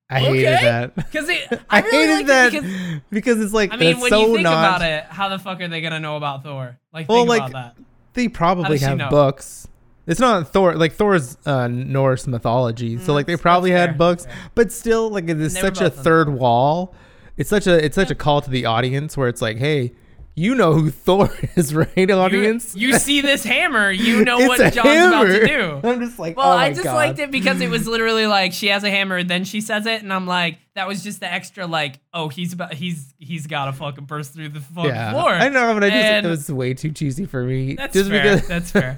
I 0.08 0.20
hated 0.20 0.46
that. 0.46 1.12
cuz 1.12 1.28
I 1.30 1.58
I, 1.70 1.80
really 1.82 2.06
hated 2.06 2.26
that 2.28 2.54
it 2.54 2.62
because 2.62 3.00
because, 3.10 3.40
it's 3.40 3.52
like 3.54 3.72
I 3.72 3.76
mean, 3.76 4.00
when 4.00 4.10
so 4.10 4.20
you 4.20 4.26
think 4.34 4.42
not. 4.42 4.52
about 4.52 4.82
it, 4.82 5.04
how 5.04 5.28
the 5.28 5.38
fuck 5.38 5.60
are 5.60 5.68
they 5.68 5.80
going 5.80 5.92
to 5.92 6.00
know 6.00 6.16
about 6.16 6.42
Thor? 6.42 6.78
Like 6.92 7.08
Well, 7.08 7.20
think 7.20 7.28
like, 7.28 7.50
about 7.50 7.76
that. 7.76 7.84
They 8.14 8.28
probably 8.28 8.78
have 8.78 8.96
know? 8.96 9.10
books. 9.10 9.68
It's 10.06 10.20
not 10.20 10.48
Thor 10.52 10.74
like 10.76 10.92
Thor's 10.92 11.36
uh, 11.46 11.68
Norse 11.68 12.26
mythology, 12.26 12.96
so 12.98 13.12
Mm, 13.12 13.14
like 13.14 13.26
they 13.26 13.36
probably 13.36 13.70
that's 13.70 13.80
had 13.80 13.90
fair, 13.90 13.98
books, 13.98 14.24
fair. 14.26 14.34
but 14.54 14.70
still 14.72 15.10
like 15.10 15.24
it 15.28 15.40
is 15.40 15.54
They 15.54 15.62
were 15.62 15.66
such 15.68 15.80
a 15.80 15.84
both 15.90 15.98
on 15.98 16.04
third 16.04 16.28
wall. 16.30 16.94
It's 17.36 17.50
such 17.50 17.66
a 17.66 17.84
it's 17.84 17.94
such 17.96 18.10
a 18.10 18.14
call 18.14 18.40
to 18.40 18.50
the 18.50 18.66
audience 18.66 19.16
where 19.16 19.28
it's 19.28 19.42
like, 19.42 19.56
hey, 19.58 19.92
you 20.38 20.54
know 20.54 20.74
who 20.74 20.90
Thor 20.90 21.30
is, 21.56 21.74
right, 21.74 22.10
audience? 22.10 22.76
You, 22.76 22.98
see 22.98 23.20
this 23.22 23.42
hammer, 23.42 23.90
you 23.90 24.22
know 24.24 24.38
It's 24.38 24.48
what 24.48 24.60
a 24.60 24.70
John's 24.70 25.06
about 25.08 25.24
to 25.24 25.46
do. 25.46 25.80
I'm 25.88 25.98
just 26.00 26.18
like, 26.18 26.36
Well, 26.36 26.52
oh 26.52 26.56
I 26.56 26.70
just 26.70 26.84
God. 26.84 26.94
liked 26.94 27.18
it 27.18 27.30
because 27.30 27.60
it 27.60 27.68
was 27.70 27.86
literally 27.88 28.26
like 28.26 28.52
she 28.52 28.68
has 28.68 28.84
a 28.84 28.90
hammer, 28.90 29.22
then 29.24 29.44
she 29.44 29.60
says 29.62 29.86
it, 29.86 30.02
and 30.02 30.12
I'm 30.12 30.26
like, 30.26 30.58
that 30.74 30.86
was 30.86 31.02
just 31.02 31.20
the 31.20 31.32
extra 31.32 31.66
like, 31.66 31.98
oh, 32.14 32.28
he's 32.28 32.52
about 32.52 32.74
he's 32.74 33.12
he's 33.18 33.46
got 33.46 33.64
to 33.66 33.72
fucking 33.72 34.04
burst 34.04 34.34
through 34.34 34.50
the 34.50 34.60
fucking 34.60 34.90
Yeah, 34.90 35.12
floor. 35.12 35.30
I 35.32 35.48
know, 35.48 35.72
but 35.74 35.82
I 35.84 35.88
just 35.90 35.96
And- 36.04 36.26
it 36.26 36.28
was 36.30 36.50
way 36.52 36.74
too 36.74 36.92
cheesy 36.92 37.24
for 37.24 37.42
me. 37.42 37.74
That's 37.74 37.94
just 37.94 38.08
fair. 38.10 38.34
because 38.36 38.46
That's 38.48 38.70
fair. 38.70 38.94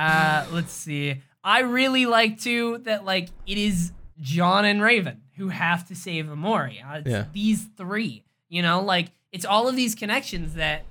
Uh, 0.00 0.46
let's 0.52 0.72
see. 0.72 1.20
I 1.44 1.60
really 1.60 2.06
like 2.06 2.40
too 2.40 2.78
that 2.84 3.04
like 3.04 3.28
it 3.46 3.58
is 3.58 3.92
John 4.20 4.64
and 4.64 4.82
Raven 4.82 5.22
who 5.36 5.48
have 5.48 5.86
to 5.88 5.94
save 5.94 6.26
Emori. 6.26 6.84
Uh, 6.84 6.98
it's 6.98 7.10
Yeah. 7.10 7.24
These 7.32 7.66
three, 7.76 8.24
you 8.48 8.62
know, 8.62 8.82
like 8.82 9.10
it's 9.32 9.44
all 9.44 9.68
of 9.68 9.76
these 9.76 9.94
connections 9.94 10.54
that 10.54 10.84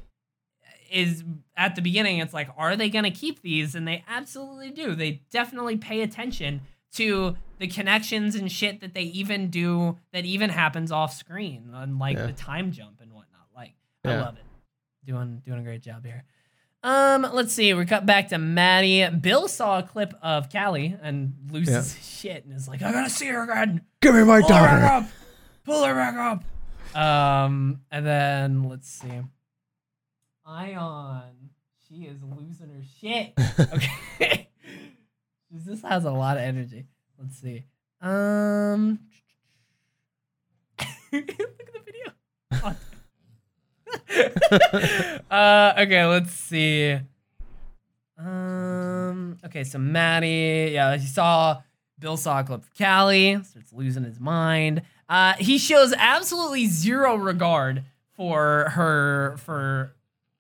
is 0.92 1.24
at 1.56 1.76
the 1.76 1.82
beginning. 1.82 2.18
It's 2.18 2.34
like, 2.34 2.50
are 2.58 2.76
they 2.76 2.90
gonna 2.90 3.12
keep 3.12 3.42
these? 3.42 3.76
And 3.76 3.88
they 3.88 4.04
absolutely 4.08 4.72
do. 4.72 4.96
They 4.96 5.22
definitely 5.30 5.78
pay 5.78 6.02
attention 6.02 6.62
to 6.94 7.36
the 7.60 7.68
connections 7.68 8.34
and 8.36 8.52
shit 8.52 8.80
that 8.82 8.94
they 8.96 9.04
even 9.04 9.50
do 9.50 9.98
that 10.14 10.26
even 10.26 10.50
happens 10.50 10.92
off 10.92 11.14
screen 11.14 11.70
and 11.74 12.00
like 12.00 12.18
Yeah. 12.18 12.26
the 12.28 12.34
time 12.34 12.72
jump 12.72 13.02
and 13.02 13.12
whatnot. 13.12 13.48
Like, 13.56 13.74
I 14.04 14.16
love 14.16 14.38
it. 14.38 14.44
Doing 15.06 15.42
doing 15.46 15.60
a 15.60 15.64
great 15.64 15.82
job 15.84 16.04
here. 16.06 16.24
Um, 16.82 17.28
let's 17.34 17.54
see. 17.54 17.74
We 17.74 17.86
cut 17.86 18.06
back 18.06 18.30
to 18.30 18.38
Maddie. 18.38 19.08
Bill 19.10 19.48
saw 19.50 19.80
a 19.80 19.84
clip 19.84 20.14
of 20.22 20.50
Callie 20.52 20.96
and 21.02 21.34
loses 21.52 21.74
Yeah. 21.74 21.82
his 21.82 22.08
shit 22.20 22.46
and 22.46 22.54
is 22.54 22.68
like, 22.70 22.82
"I 22.82 22.92
gotta 22.94 23.10
see 23.10 23.28
her 23.28 23.44
again. 23.44 23.82
give 24.02 24.16
me 24.16 24.24
my 24.24 24.40
Pull 24.42 24.54
her 24.54 24.64
back 24.66 24.82
daughter. 24.82 25.06
up. 25.06 25.12
Pull 25.66 25.84
her 25.84 25.94
back 25.94 26.16
up." 26.16 26.44
Um, 26.96 27.82
and 27.92 28.06
then 28.06 28.64
let's 28.64 28.88
see. 28.90 29.22
Ion, 30.46 31.50
she 31.88 32.06
is 32.06 32.24
losing 32.24 32.70
her 32.70 32.82
shit. 33.00 33.34
Okay, 33.74 34.50
this 35.52 35.82
has 35.84 36.06
a 36.06 36.12
lot 36.12 36.38
of 36.38 36.44
energy. 36.44 36.86
Let's 37.20 37.38
see. 37.40 37.66
Um, 38.02 39.00
look 41.12 41.30
at 41.30 41.38
the 41.38 41.82
video. 41.86 42.76
Uh, 45.32 45.74
okay, 45.78 46.06
let's 46.06 46.32
see. 46.34 46.98
Um, 48.18 49.38
okay, 49.46 49.64
so 49.64 49.78
Maddie, 49.80 50.72
yeah, 50.74 50.98
he 50.98 51.06
saw 51.08 51.62
Bill 52.00 52.18
saw 52.18 52.40
a 52.40 52.44
clip 52.44 52.62
of 52.64 52.70
Callie, 52.78 53.42
starts 53.44 53.72
losing 53.74 54.04
his 54.04 54.20
mind. 54.20 54.82
Uh, 55.08 55.34
he 55.34 55.58
shows 55.58 55.94
absolutely 55.98 56.66
zero 56.68 57.16
regard 57.16 57.84
for 58.16 58.70
her 58.72 59.38
for 59.38 59.94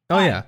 Oh 0.09 0.15
Why? 0.17 0.25
yeah, 0.27 0.41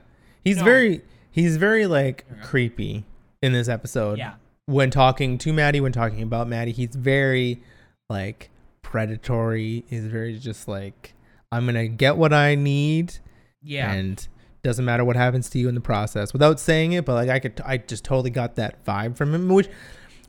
he's 0.43 0.57
No. 0.57 0.63
very 0.65 1.01
he's 1.31 1.57
very 1.57 1.85
like 1.87 2.25
creepy 2.41 3.05
in 3.41 3.53
this 3.53 3.69
episode. 3.69 4.17
yeah. 4.17 4.33
when 4.65 4.89
talking 4.91 5.37
to 5.39 5.53
Maddie, 5.53 5.79
when 5.81 5.91
talking 5.91 6.21
about 6.21 6.47
Maddie, 6.47 6.71
he's 6.71 6.95
very 6.95 7.61
like 8.09 8.49
predatory. 8.81 9.85
He's 9.87 10.05
very 10.05 10.37
just 10.37 10.67
like 10.67 11.13
I'm 11.51 11.65
gonna 11.65 11.87
get 11.87 12.17
what 12.17 12.33
I 12.33 12.55
need 12.55 13.15
Yeah. 13.61 13.91
and 13.91 14.27
doesn't 14.63 14.85
matter 14.85 15.03
what 15.03 15.15
happens 15.15 15.49
to 15.49 15.59
you 15.59 15.67
in 15.69 15.75
the 15.75 15.81
process. 15.81 16.33
Without 16.33 16.59
saying 16.59 16.93
it 16.93 17.03
but 17.05 17.13
like 17.15 17.29
i 17.29 17.39
could 17.39 17.59
i 17.65 17.77
just 17.77 18.03
totally 18.03 18.29
got 18.29 18.55
that 18.55 18.83
vibe 18.85 19.17
from 19.17 19.33
him 19.33 19.49
which 19.49 19.67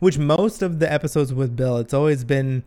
which 0.01 0.19
most 0.19 0.63
of 0.63 0.79
the 0.79 0.91
episodes 0.91 1.33
with 1.35 1.55
bill 1.55 1.77
it's 1.77 1.93
always 1.95 2.25
been 2.25 2.63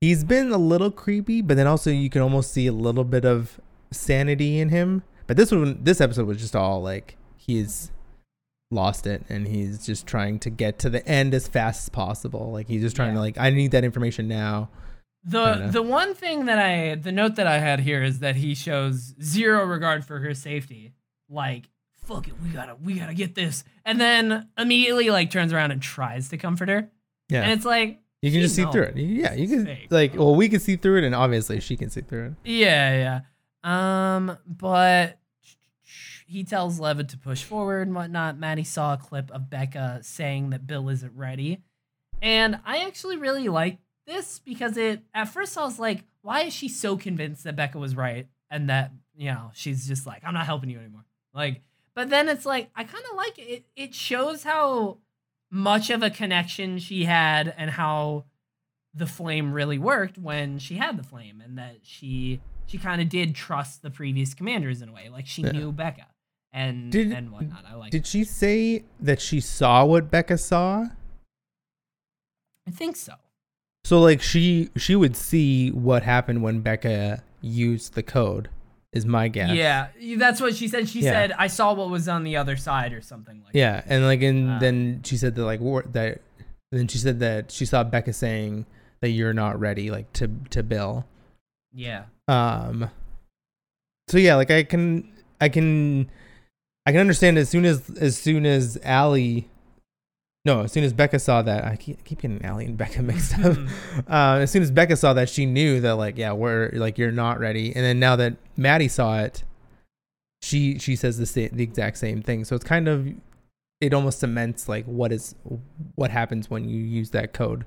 he's 0.00 0.24
been 0.24 0.50
a 0.52 0.58
little 0.58 0.90
creepy 0.90 1.42
but 1.42 1.56
then 1.56 1.66
also 1.66 1.90
you 1.90 2.08
can 2.10 2.22
almost 2.22 2.50
see 2.52 2.66
a 2.66 2.72
little 2.72 3.04
bit 3.04 3.24
of 3.24 3.60
sanity 3.92 4.58
in 4.58 4.70
him. 4.70 5.02
But 5.26 5.36
this 5.36 5.50
one 5.52 5.78
this 5.82 6.00
episode 6.00 6.26
was 6.26 6.38
just 6.38 6.56
all 6.56 6.82
like 6.82 7.16
he's 7.36 7.90
lost 8.70 9.06
it 9.06 9.24
and 9.28 9.46
he's 9.46 9.84
just 9.86 10.06
trying 10.06 10.38
to 10.40 10.50
get 10.50 10.78
to 10.80 10.90
the 10.90 11.06
end 11.06 11.34
as 11.34 11.46
fast 11.46 11.84
as 11.84 11.88
possible. 11.90 12.50
Like 12.52 12.68
he's 12.68 12.82
just 12.82 12.96
trying 12.96 13.14
to 13.14 13.20
like 13.20 13.36
i 13.38 13.50
need 13.50 13.70
that 13.72 13.84
information 13.84 14.28
now 14.28 14.68
The 15.28 15.54
Kinda. 15.54 15.72
the 15.72 15.82
one 15.82 16.14
thing 16.14 16.46
that 16.46 16.58
I 16.58 16.94
the 16.94 17.10
note 17.10 17.34
that 17.36 17.48
I 17.48 17.58
had 17.58 17.80
here 17.80 18.02
is 18.02 18.20
that 18.20 18.36
he 18.36 18.54
shows 18.54 19.14
zero 19.20 19.64
regard 19.64 20.04
for 20.04 20.20
her 20.20 20.34
safety. 20.34 20.92
Like, 21.28 21.68
fuck 22.04 22.28
it, 22.28 22.34
we 22.40 22.50
gotta 22.50 22.76
we 22.76 22.94
gotta 22.94 23.14
get 23.14 23.34
this. 23.34 23.64
And 23.84 24.00
then 24.00 24.48
immediately 24.56 25.10
like 25.10 25.30
turns 25.32 25.52
around 25.52 25.72
and 25.72 25.82
tries 25.82 26.28
to 26.28 26.36
comfort 26.38 26.68
her. 26.68 26.90
yeah 27.28 27.42
And 27.42 27.50
it's 27.52 27.64
like 27.64 28.00
you 28.22 28.30
can 28.30 28.40
just 28.40 28.54
see 28.54 28.64
through 28.66 28.84
it 28.84 28.96
yeah 28.96 29.34
you 29.34 29.46
can 29.48 29.66
Fake, 29.66 29.88
like 29.90 30.14
well 30.14 30.34
we 30.34 30.48
can 30.48 30.58
see 30.58 30.76
through 30.76 30.98
it 30.98 31.04
and 31.04 31.14
obviously 31.14 31.60
she 31.60 31.76
can 31.76 31.90
see 31.90 32.00
through 32.00 32.26
it 32.26 32.32
Yeah, 32.50 33.20
yeah. 33.64 34.16
Um, 34.16 34.38
but 34.46 35.18
he 36.26 36.44
tells 36.44 36.78
Levitt 36.80 37.08
to 37.10 37.18
push 37.18 37.42
forward 37.42 37.86
and 37.86 37.96
whatnot. 37.96 38.38
Maddie 38.38 38.64
saw 38.64 38.94
a 38.94 38.96
clip 38.96 39.30
of 39.32 39.50
Becca 39.50 40.00
saying 40.02 40.50
that 40.50 40.66
Bill 40.66 40.88
isn't 40.88 41.12
ready. 41.16 41.62
And 42.22 42.60
I 42.64 42.84
actually 42.86 43.16
really 43.16 43.48
like 43.48 43.78
this 44.06 44.38
because 44.38 44.76
it 44.76 45.00
at 45.14 45.24
first 45.28 45.56
I 45.58 45.64
was 45.64 45.78
like, 45.78 46.04
why 46.22 46.42
is 46.42 46.52
she 46.54 46.68
so 46.68 46.96
convinced 46.96 47.44
that 47.44 47.56
Becca 47.56 47.78
was 47.78 47.94
right 47.96 48.26
and 48.50 48.68
that, 48.70 48.92
you 49.16 49.30
know, 49.30 49.50
she's 49.54 49.86
just 49.86 50.06
like, 50.06 50.22
I'm 50.24 50.34
not 50.34 50.46
helping 50.46 50.70
you 50.70 50.78
anymore. 50.78 51.04
Like, 51.34 51.62
but 51.94 52.10
then 52.10 52.28
it's 52.28 52.46
like 52.46 52.70
I 52.74 52.84
kind 52.84 53.04
of 53.10 53.16
like 53.16 53.38
it. 53.38 53.64
it. 53.74 53.94
Shows 53.94 54.42
how 54.44 54.98
much 55.50 55.90
of 55.90 56.02
a 56.02 56.10
connection 56.10 56.78
she 56.78 57.04
had 57.04 57.52
and 57.56 57.70
how 57.70 58.24
the 58.94 59.06
flame 59.06 59.52
really 59.52 59.78
worked 59.78 60.18
when 60.18 60.58
she 60.58 60.76
had 60.76 60.96
the 60.98 61.02
flame 61.02 61.40
and 61.44 61.56
that 61.58 61.76
she 61.82 62.40
she 62.66 62.78
kind 62.78 63.00
of 63.00 63.08
did 63.08 63.34
trust 63.34 63.82
the 63.82 63.90
previous 63.90 64.34
commanders 64.34 64.82
in 64.82 64.88
a 64.88 64.92
way 64.92 65.08
like 65.08 65.26
she 65.26 65.42
Yeah. 65.42 65.52
knew 65.52 65.70
becca 65.70 66.06
and 66.52 66.90
Did- 66.90 67.12
and 67.12 67.30
whatnot 67.30 67.64
i 67.68 67.74
like 67.74 67.92
Did 67.92 68.06
she 68.06 68.24
say 68.24 68.84
that 68.98 69.20
she 69.20 69.38
saw 69.40 69.84
what 69.84 70.10
Becca 70.10 70.38
saw? 70.38 70.86
i 72.66 72.70
think 72.70 72.96
so 72.96 73.12
So 73.86 74.00
like 74.00 74.20
she 74.20 74.70
she 74.76 74.96
would 74.96 75.14
see 75.16 75.70
what 75.70 76.02
happened 76.02 76.42
when 76.42 76.60
Becca 76.60 77.22
used 77.40 77.94
the 77.94 78.02
code. 78.02 78.48
Is 78.92 79.06
my 79.06 79.28
guess. 79.28 79.50
yeah 79.54 79.88
that's 80.16 80.40
what 80.40 80.56
she 80.56 80.68
said 80.68 80.88
she 80.88 81.00
Yeah. 81.02 81.12
said 81.12 81.32
i 81.38 81.48
saw 81.48 81.74
what 81.74 81.90
was 81.90 82.08
on 82.08 82.24
the 82.24 82.36
other 82.38 82.56
side 82.56 82.92
or 82.94 83.02
something 83.02 83.42
like 83.44 83.54
Yeah, 83.54 83.82
and 83.86 84.04
like 84.04 84.22
and 84.22 84.52
Uh, 84.52 84.58
then 84.58 85.02
she 85.04 85.16
said 85.18 85.34
that 85.36 85.44
like 85.44 85.60
war- 85.60 85.84
that. 85.92 86.20
Then 86.72 86.88
she 86.88 86.98
said 86.98 87.20
that 87.20 87.52
she 87.52 87.64
saw 87.66 87.84
Becca 87.84 88.12
saying 88.12 88.64
that 89.02 89.10
you're 89.10 89.34
not 89.34 89.60
ready, 89.60 89.90
like 89.90 90.12
to 90.14 90.28
to 90.50 90.62
Bill. 90.62 91.04
yeah 91.72 92.04
Um. 92.26 92.90
So 94.08 94.18
yeah, 94.18 94.34
like 94.36 94.50
I 94.50 94.62
can 94.64 95.12
I 95.40 95.48
can 95.48 96.10
I 96.86 96.92
can 96.92 97.00
understand 97.00 97.36
as 97.38 97.48
soon 97.50 97.64
as 97.66 97.88
as 98.00 98.16
soon 98.16 98.46
as 98.46 98.78
Allie. 98.82 99.48
No, 100.46 100.62
as 100.62 100.70
soon 100.70 100.84
as 100.84 100.92
Becca 100.92 101.18
saw 101.18 101.42
that, 101.42 101.64
I 101.64 101.74
keep, 101.74 102.04
keep 102.04 102.20
getting 102.20 102.40
Allie 102.44 102.66
and 102.66 102.78
Becca 102.78 103.02
mixed 103.02 103.36
up. 103.40 103.58
uh, 104.08 104.38
as 104.42 104.50
soon 104.52 104.62
as 104.62 104.70
Becca 104.70 104.94
saw 104.94 105.12
that, 105.12 105.28
she 105.28 105.44
knew 105.44 105.80
that 105.80 105.96
like 105.96 106.16
yeah, 106.16 106.30
we're 106.30 106.70
like 106.72 106.98
you're 106.98 107.10
not 107.10 107.40
ready. 107.40 107.74
And 107.74 107.84
then 107.84 107.98
now 107.98 108.14
that 108.14 108.36
Maddie 108.56 108.86
saw 108.86 109.18
it, 109.18 109.42
she 110.40 110.78
she 110.78 110.94
says 110.94 111.18
the 111.18 111.48
the 111.48 111.64
exact 111.64 111.98
same 111.98 112.22
thing. 112.22 112.44
So 112.44 112.54
it's 112.54 112.64
kind 112.64 112.86
of 112.86 113.08
it 113.80 113.92
almost 113.92 114.20
cements 114.20 114.68
like 114.68 114.84
what 114.84 115.10
is 115.10 115.34
what 115.96 116.12
happens 116.12 116.48
when 116.48 116.68
you 116.68 116.80
use 116.80 117.10
that 117.10 117.32
code. 117.32 117.66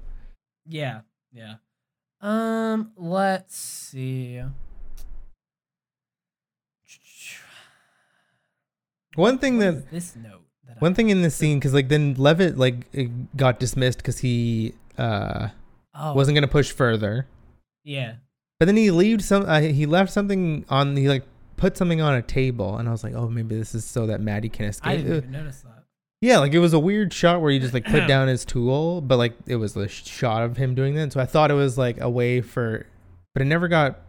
yeah 0.65 1.01
yeah 1.33 1.55
um 2.21 2.91
let's 2.95 3.57
see 3.57 4.41
One 9.15 9.37
thing 9.37 9.57
that 9.59 9.73
is 9.73 9.85
this 9.91 10.15
note 10.15 10.48
One 10.79 10.93
thing 10.93 11.09
in 11.09 11.21
this 11.21 11.35
scene, 11.35 11.59
because 11.59 11.73
like 11.73 11.89
then 11.89 12.15
Levitt 12.17 12.57
like 12.57 12.87
got 13.35 13.59
dismissed 13.59 13.99
because 13.99 14.19
he 14.19 14.73
uh 14.97 15.49
oh 15.95 16.13
wasn't 16.13 16.35
gonna 16.35 16.47
push 16.47 16.71
further, 16.71 17.27
yeah 17.83 18.15
but 18.59 18.65
then 18.65 18.75
he 18.75 18.91
leave 18.91 19.23
some 19.23 19.45
uh, 19.47 19.61
he 19.61 19.85
left 19.85 20.11
something 20.11 20.65
on 20.69 20.95
he 20.97 21.07
like 21.07 21.23
put 21.57 21.77
something 21.77 22.01
on 22.01 22.15
a 22.15 22.21
table, 22.21 22.77
and 22.77 22.87
I 22.87 22.91
was 22.91 23.03
like, 23.03 23.13
oh 23.13 23.29
maybe 23.29 23.55
this 23.55 23.73
is 23.75 23.85
so 23.85 24.07
that 24.07 24.19
Maddie 24.21 24.49
can 24.49 24.65
i 24.65 24.69
escape. 24.69 24.97
didn't 24.97 25.11
Uh, 25.11 25.15
even 25.17 25.31
notice 25.31 25.61
that 25.61 25.69
yeah, 26.21 26.39
like 26.39 26.53
it 26.53 26.59
was 26.59 26.73
a 26.73 26.79
weird 26.79 27.13
shot 27.13 27.39
where 27.39 27.49
he 27.49 27.59
just 27.59 27.73
like 27.73 27.85
put 27.85 28.05
down 28.07 28.27
his 28.27 28.43
tool, 28.43 28.99
but 28.99 29.15
like 29.17 29.33
it 29.47 29.55
was 29.55 29.77
a 29.77 29.87
shot 29.87 30.43
of 30.43 30.57
him 30.57 30.75
doing 30.75 30.95
that. 30.95 31.13
So 31.13 31.21
I 31.21 31.25
thought 31.25 31.49
it 31.49 31.53
was 31.53 31.77
like 31.77 32.01
a 32.01 32.09
way 32.09 32.41
for, 32.41 32.85
but 33.33 33.41
it 33.41 33.45
never 33.45 33.69
got. 33.69 34.01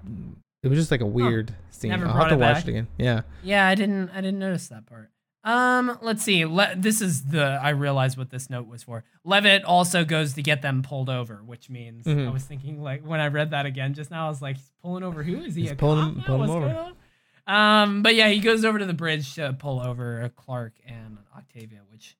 It 0.64 0.68
was 0.68 0.76
just 0.76 0.90
like 0.90 1.02
a 1.02 1.06
weird 1.06 1.54
scene. 1.70 1.90
Never 1.92 2.06
I'll 2.08 2.14
have 2.14 2.28
to 2.30 2.36
watch 2.36 2.56
back? 2.56 2.66
it 2.66 2.70
again. 2.70 2.88
Yeah. 2.98 3.20
Yeah, 3.44 3.64
I 3.68 3.76
didn't. 3.76 4.10
I 4.10 4.20
didn't 4.20 4.40
notice 4.40 4.66
that 4.68 4.86
part. 4.86 5.10
Um, 5.42 5.98
let's 6.02 6.22
see. 6.22 6.44
Le- 6.44 6.74
this 6.76 7.00
is 7.00 7.24
the. 7.24 7.42
I 7.62 7.70
realized 7.70 8.18
what 8.18 8.30
this 8.30 8.50
note 8.50 8.66
was 8.66 8.82
for. 8.82 9.04
Levitt 9.24 9.64
also 9.64 10.04
goes 10.04 10.34
to 10.34 10.42
get 10.42 10.60
them 10.60 10.82
pulled 10.82 11.08
over, 11.08 11.36
which 11.44 11.70
means 11.70 12.06
I 12.06 12.10
Mhm. 12.10 12.32
was 12.32 12.44
thinking 12.44 12.82
like 12.82 13.02
when 13.06 13.20
I 13.20 13.28
read 13.28 13.50
that 13.52 13.64
again 13.64 13.94
just 13.94 14.10
now, 14.10 14.26
I 14.26 14.28
was 14.28 14.42
like, 14.42 14.56
he's 14.56 14.70
pulling 14.82 15.02
over 15.02 15.22
who? 15.22 15.36
Is 15.42 15.54
he 15.54 15.62
He's 15.62 15.70
a 15.72 15.76
pulling 15.76 15.98
cop 16.00 16.08
him- 16.12 16.18
now? 16.18 16.24
pulling 16.24 16.50
him 16.50 16.56
over. 16.56 16.92
Um, 17.46 18.02
but 18.02 18.14
yeah, 18.14 18.28
he 18.28 18.38
goes 18.40 18.64
over 18.66 18.78
to 18.78 18.84
the 18.84 18.92
bridge 18.92 19.34
to 19.36 19.54
pull 19.58 19.80
over 19.80 20.30
Clark 20.36 20.74
and 20.86 21.16
Octavia. 21.36 21.80
Which, 21.90 22.16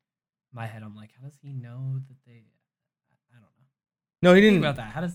in 0.52 0.56
my 0.56 0.66
head, 0.66 0.82
I'm 0.82 0.96
like, 0.96 1.10
how 1.20 1.26
does 1.28 1.38
he 1.42 1.52
know 1.52 2.00
that 2.08 2.16
they? 2.26 2.42
I 3.30 3.34
don't 3.34 3.42
know. 3.42 4.30
No, 4.30 4.34
he 4.34 4.40
didn't. 4.40 4.60
about 4.60 4.76
that. 4.76 4.92
How 4.92 5.02
does? 5.02 5.12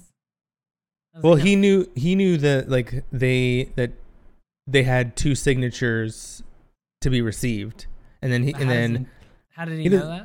how 1.12 1.22
does 1.22 1.24
Well, 1.24 1.38
know? 1.38 1.44
he 1.44 1.56
knew 1.56 1.90
he 1.96 2.14
knew 2.16 2.38
that 2.38 2.70
like 2.70 3.04
they 3.12 3.72
that 3.78 3.94
they 4.68 4.84
had 4.84 5.16
two 5.16 5.34
signatures 5.34 6.44
to 7.02 7.10
be 7.10 7.22
received, 7.22 7.88
and 8.26 8.34
then 8.34 8.44
he 8.44 8.52
But 8.52 8.62
and 8.62 8.70
then 8.70 8.96
he- 8.96 9.06
how 9.56 9.66
did 9.66 9.78
he, 9.78 9.84
he 9.84 9.90
know 9.90 10.00
doesn't- 10.00 10.18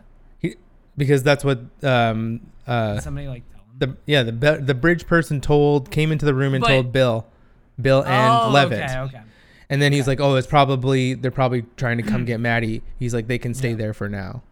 that? 0.42 0.56
because 0.96 1.22
that's 1.22 1.44
what 1.44 1.60
um 1.84 2.40
uh 2.66 2.94
Did 2.94 3.02
somebody 3.02 3.28
like 3.28 3.44
tell 3.52 3.60
him? 3.62 3.78
the 3.78 3.96
yeah 4.06 4.22
the 4.22 4.60
the 4.62 4.74
bridge 4.74 5.06
person 5.06 5.40
told 5.40 5.90
came 5.90 6.10
into 6.12 6.26
the 6.26 6.34
room 6.34 6.54
and 6.54 6.62
But- 6.62 6.68
told 6.68 6.92
Bill, 6.92 7.26
Bill 7.80 8.02
and 8.04 8.32
oh, 8.32 8.50
Levitt, 8.50 8.82
Okay, 8.90 8.98
okay. 8.98 9.20
and 9.70 9.80
then 9.80 9.92
he's 9.92 10.06
like, 10.06 10.20
oh, 10.20 10.34
it's 10.34 10.46
probably 10.46 11.14
they're 11.14 11.30
probably 11.30 11.62
trying 11.76 11.96
to 11.98 12.02
come 12.02 12.24
get 12.30 12.40
Maddie. 12.40 12.82
He's 12.98 13.14
like, 13.14 13.28
they 13.28 13.38
can 13.38 13.54
stay 13.54 13.70
Yeah. 13.70 13.76
there 13.76 13.94
for 13.94 14.08
now, 14.08 14.42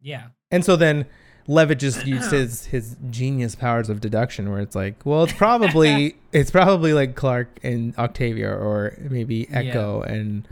Yeah. 0.00 0.24
and 0.50 0.64
so 0.64 0.76
then. 0.76 1.06
Levitt 1.48 1.80
just 1.80 2.06
used 2.14 2.30
his 2.66 2.96
genius 3.10 3.56
powers 3.56 3.88
of 3.90 4.00
deduction, 4.00 4.48
where 4.48 4.60
it's 4.60 4.76
like, 4.76 5.04
well, 5.04 5.24
it's 5.24 5.32
probably 5.32 6.14
it's 6.32 6.52
probably 6.52 6.92
like 6.92 7.16
Clark 7.16 7.58
and 7.64 7.98
Octavia, 7.98 8.48
or 8.48 8.96
maybe 9.10 9.48
Yeah. 9.50 9.58
Echo 9.58 10.02
and 10.02 10.46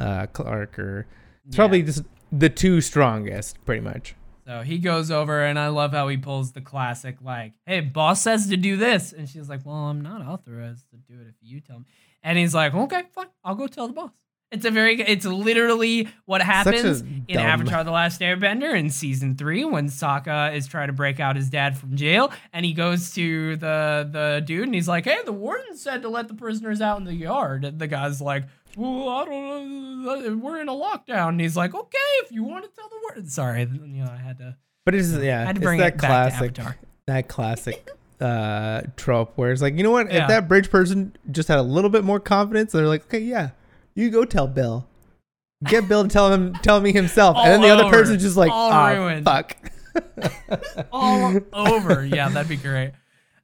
uh, 0.00 0.26
Clark, 0.32 0.80
or 0.80 1.06
it's 1.46 1.54
Yeah. 1.56 1.62
probably 1.62 1.82
just 1.82 2.02
the 2.30 2.48
two 2.48 2.80
strongest, 2.80 3.62
pretty 3.64 3.80
much. 3.82 4.14
So 4.46 4.62
he 4.62 4.78
goes 4.78 5.10
over, 5.10 5.44
and 5.44 5.58
I 5.58 5.68
love 5.68 5.92
how 5.92 6.08
he 6.08 6.16
pulls 6.16 6.50
the 6.52 6.60
classic, 6.60 7.16
like, 7.22 7.52
hey, 7.64 7.80
boss 7.80 8.22
says 8.22 8.48
to 8.48 8.56
do 8.56 8.76
this. 8.76 9.12
And 9.12 9.28
she's 9.28 9.48
like, 9.48 9.64
well, 9.64 9.76
I'm 9.76 10.00
not 10.00 10.20
authorized 10.26 10.90
to 10.90 10.96
do 10.96 11.20
it 11.20 11.28
if 11.28 11.34
you 11.40 11.60
tell 11.60 11.78
me. 11.78 11.84
And 12.24 12.36
he's 12.38 12.54
like, 12.54 12.74
okay, 12.74 13.02
fine. 13.14 13.26
I'll 13.44 13.54
go 13.54 13.66
tell 13.68 13.86
the 13.86 13.92
boss. 13.94 14.10
It's 14.50 14.66
a 14.66 14.70
very, 14.70 15.00
it's 15.00 15.24
literally 15.24 16.08
what 16.26 16.42
happens 16.42 17.00
in 17.00 17.24
dumb- 17.26 17.38
Avatar 17.38 17.84
The 17.84 17.90
Last 17.90 18.20
Airbender 18.20 18.76
in 18.78 18.90
season 18.90 19.34
three 19.34 19.64
when 19.64 19.86
Sokka 19.88 20.54
is 20.54 20.66
trying 20.66 20.88
to 20.88 20.92
break 20.92 21.20
out 21.20 21.36
his 21.36 21.48
dad 21.48 21.78
from 21.78 21.96
jail. 21.96 22.30
And 22.52 22.66
he 22.66 22.74
goes 22.74 23.14
to 23.14 23.56
the, 23.56 24.06
the 24.12 24.42
dude 24.44 24.64
and 24.64 24.74
he's 24.74 24.88
like, 24.88 25.04
hey, 25.04 25.20
the 25.24 25.32
warden 25.32 25.74
said 25.74 26.02
to 26.02 26.10
let 26.10 26.28
the 26.28 26.34
prisoners 26.34 26.82
out 26.82 26.98
in 26.98 27.04
the 27.04 27.14
yard. 27.14 27.64
And 27.64 27.78
the 27.78 27.86
guy's 27.86 28.20
like, 28.20 28.44
well, 28.76 29.08
I 29.08 29.24
don't 29.24 30.04
know. 30.04 30.36
We're 30.36 30.60
in 30.60 30.68
a 30.68 30.72
lockdown. 30.72 31.30
And 31.30 31.40
he's 31.40 31.56
like, 31.56 31.74
okay, 31.74 31.98
if 32.24 32.32
you 32.32 32.44
want 32.44 32.64
to 32.64 32.70
tell 32.70 32.88
the 32.88 32.96
warden. 33.02 33.28
Sorry, 33.28 33.62
you 33.62 34.04
know, 34.04 34.10
I 34.10 34.16
had 34.16 34.38
to. 34.38 34.56
But 34.84 34.94
it's 34.94 35.12
yeah, 35.12 35.42
I 35.42 35.44
had 35.44 35.56
to 35.56 35.60
it's 35.60 35.64
bring 35.64 35.78
that 35.80 35.94
it 35.94 35.98
classic, 35.98 36.58
that 37.06 37.28
classic 37.28 37.88
uh 38.20 38.82
trope 38.96 39.32
where 39.36 39.52
it's 39.52 39.62
like, 39.62 39.76
you 39.76 39.82
know 39.82 39.90
what? 39.90 40.12
Yeah. 40.12 40.22
If 40.22 40.28
that 40.28 40.48
bridge 40.48 40.70
person 40.70 41.14
just 41.30 41.48
had 41.48 41.58
a 41.58 41.62
little 41.62 41.90
bit 41.90 42.04
more 42.04 42.20
confidence, 42.20 42.72
they're 42.72 42.86
like, 42.86 43.04
okay, 43.04 43.20
yeah, 43.20 43.50
you 43.94 44.10
go 44.10 44.24
tell 44.24 44.48
Bill. 44.48 44.86
Get 45.64 45.88
Bill 45.88 46.02
to 46.02 46.08
tell 46.08 46.32
him, 46.32 46.54
tell 46.62 46.80
me 46.80 46.92
himself, 46.92 47.36
and 47.36 47.52
then 47.52 47.60
the 47.60 47.68
other 47.68 47.84
over. 47.84 47.92
person's 47.92 48.22
just 48.22 48.36
like, 48.36 48.50
All 48.50 48.72
ah, 48.72 48.88
ruined." 48.88 49.24
fuck. 49.24 49.56
all 50.92 51.38
over. 51.52 52.04
Yeah, 52.04 52.28
that'd 52.28 52.48
be 52.48 52.56
great. 52.56 52.92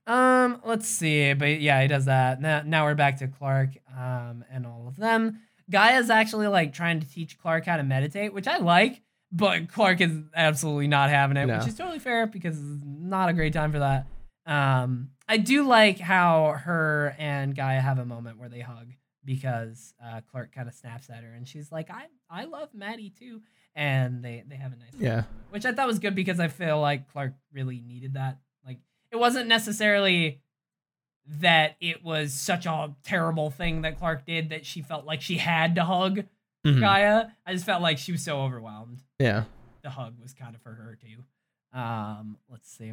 Um, 0.07 0.63
let's 0.65 0.89
see, 0.89 1.35
but 1.35 1.61
yeah, 1.61 1.83
he 1.83 1.89
does 1.89 2.07
that. 2.07 2.41
Now, 2.41 2.63
now 2.65 2.85
we're 2.87 2.95
back 2.95 3.19
to 3.19 3.29
Clark, 3.29 3.77
um, 3.99 4.45
and 4.51 4.67
all 4.67 4.87
of 4.87 4.97
them. 4.97 5.41
Gaia's 5.71 6.09
actually 6.11 6.47
like 6.47 6.73
trying 6.73 7.01
to 7.01 7.11
teach 7.11 7.39
Clark 7.39 7.67
how 7.67 7.77
to 7.77 7.83
meditate, 7.83 8.33
which 8.33 8.47
I 8.47 8.59
like, 8.59 9.03
but 9.33 9.69
Clark 9.71 10.01
is 10.01 10.13
absolutely 10.35 10.87
not 10.87 11.11
having 11.11 11.37
it, 11.37 11.47
No. 11.47 11.59
which 11.59 11.67
is 11.69 11.75
totally 11.77 11.99
fair 11.99 12.27
because 12.27 12.57
it's 12.57 12.83
not 12.85 13.29
a 13.29 13.33
great 13.33 13.53
time 13.53 13.73
for 13.73 13.81
that. 13.81 14.07
Um, 14.47 15.11
I 15.29 15.37
do 15.37 15.67
like 15.67 15.99
how 15.99 16.53
her 16.65 17.15
and 17.19 17.55
Gaia 17.55 17.81
have 17.81 17.99
a 17.99 18.07
moment 18.07 18.39
where 18.39 18.49
they 18.49 18.61
hug 18.61 18.87
because 19.25 19.93
uh, 20.03 20.23
Clark 20.31 20.55
kind 20.55 20.69
of 20.69 20.75
snaps 20.75 21.11
at 21.11 21.23
her 21.23 21.33
and 21.35 21.47
she's 21.47 21.71
like, 21.71 21.91
I 21.91 22.05
I 22.31 22.45
love 22.45 22.71
Maddie 22.73 23.11
too. 23.11 23.43
And 23.77 24.25
they, 24.25 24.43
they 24.49 24.57
have 24.57 24.73
a 24.73 24.77
nice 24.77 24.95
Yeah. 24.99 25.25
which 25.51 25.67
I 25.67 25.73
thought 25.73 25.87
was 25.87 25.99
good 25.99 26.15
because 26.15 26.41
I 26.41 26.49
feel 26.49 26.81
like 26.81 27.13
Clark 27.13 27.35
really 27.53 27.81
needed 27.87 28.15
that. 28.15 28.39
Like 28.65 28.79
it 29.13 29.17
wasn't 29.17 29.49
necessarily 29.49 30.41
that 31.41 31.77
it 31.81 32.03
was 32.03 32.33
such 32.33 32.65
a 32.67 32.95
terrible 33.05 33.51
thing 33.51 33.83
that 33.83 33.99
Clark 33.99 34.25
did 34.25 34.49
that 34.51 34.65
she 34.65 34.81
felt 34.83 35.05
like 35.05 35.21
she 35.21 35.37
had 35.37 35.75
to 35.75 35.85
hug 35.85 36.25
Mhm. 36.67 36.81
Gaia. 36.81 37.27
I 37.47 37.53
just 37.53 37.65
felt 37.67 37.83
like 37.83 37.99
she 37.99 38.13
was 38.13 38.23
so 38.23 38.41
overwhelmed. 38.41 39.03
Yeah. 39.21 39.45
The 39.83 39.91
hug 39.91 40.15
was 40.21 40.33
kind 40.35 40.55
of 40.57 40.61
for 40.63 40.73
her 40.73 40.99
too. 41.01 41.79
Um, 41.79 42.37
let's 42.51 42.69
see. 42.71 42.93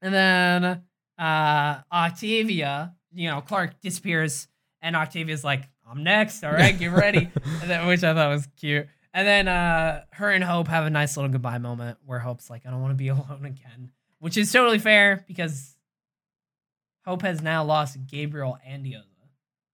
And 0.00 0.14
then 0.14 0.82
uh 1.18 1.80
Octavia, 1.92 2.94
you 3.12 3.28
know, 3.28 3.40
Clark 3.40 3.80
disappears 3.80 4.48
and 4.80 4.96
Octavia's 4.96 5.44
like, 5.44 5.68
I'm 5.88 6.02
next, 6.02 6.42
all 6.44 6.52
right, 6.52 6.76
get 6.76 6.92
ready. 6.92 7.28
and 7.60 7.70
then, 7.70 7.86
which 7.86 8.02
I 8.04 8.14
thought 8.14 8.30
was 8.30 8.48
cute. 8.56 8.86
And 9.12 9.26
then 9.28 9.48
uh 9.48 10.04
her 10.12 10.30
and 10.30 10.42
Hope 10.42 10.68
have 10.68 10.86
a 10.86 10.90
nice 10.90 11.16
little 11.16 11.30
goodbye 11.30 11.58
moment 11.58 11.98
where 12.06 12.18
Hope's 12.20 12.48
like, 12.48 12.64
I 12.66 12.70
don't 12.70 12.80
want 12.80 12.92
to 12.92 12.96
be 12.96 13.08
alone 13.08 13.44
again. 13.44 13.90
Which 14.20 14.36
is 14.36 14.50
totally 14.52 14.78
fair 14.78 15.24
because 15.26 15.71
Hope 17.04 17.22
has 17.22 17.42
now 17.42 17.64
lost 17.64 17.98
Gabriel 18.06 18.58
and 18.66 18.84
Diyoza 18.84 19.04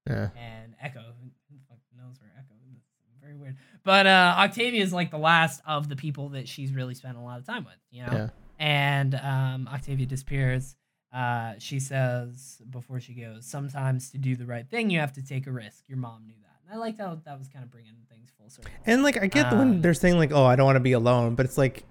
Yeah. 0.08 0.28
and 0.36 0.74
Echo. 0.80 1.00
Who 1.00 1.30
who 1.50 1.56
the 1.58 1.64
fuck 1.68 1.78
knows 1.96 2.20
where 2.20 2.30
Echo 2.38 2.54
is? 2.74 2.80
Very 3.20 3.36
weird. 3.36 3.56
But 3.84 4.06
uh, 4.06 4.34
Octavia 4.38 4.82
is 4.82 4.92
like 4.92 5.10
the 5.10 5.18
last 5.18 5.60
of 5.66 5.88
the 5.88 5.96
people 5.96 6.30
that 6.30 6.48
she's 6.48 6.72
really 6.72 6.94
spent 6.94 7.16
a 7.16 7.20
lot 7.20 7.38
of 7.38 7.46
time 7.46 7.64
with, 7.64 7.74
you 7.90 8.04
know? 8.06 8.12
Yeah. 8.12 8.28
And 8.58 9.14
um, 9.14 9.68
Octavia 9.72 10.06
disappears. 10.06 10.74
Uh, 11.12 11.54
she 11.58 11.80
says 11.80 12.60
before 12.70 13.00
she 13.00 13.14
goes, 13.14 13.46
sometimes 13.46 14.10
to 14.10 14.18
do 14.18 14.36
the 14.36 14.44
right 14.46 14.68
thing, 14.68 14.90
you 14.90 14.98
have 15.00 15.12
to 15.14 15.22
take 15.22 15.46
a 15.46 15.52
risk. 15.52 15.84
Your 15.88 15.96
mom 15.98 16.26
knew 16.26 16.34
that. 16.42 16.56
And 16.66 16.74
I 16.74 16.78
liked 16.78 16.98
how 17.00 17.18
that 17.24 17.38
was 17.38 17.48
kind 17.48 17.64
of 17.64 17.70
bringing 17.70 17.94
things 18.10 18.30
full 18.38 18.50
circle. 18.50 18.70
And 18.84 19.02
like 19.02 19.16
I 19.22 19.26
get 19.26 19.52
Um, 19.52 19.58
when 19.58 19.80
they're 19.80 19.94
saying 19.94 20.18
like, 20.18 20.32
"Oh, 20.32 20.44
I 20.44 20.54
don't 20.56 20.66
want 20.66 20.76
to 20.76 20.80
be 20.80 20.92
alone," 20.92 21.34
but 21.34 21.46
it's 21.46 21.56
like 21.56 21.84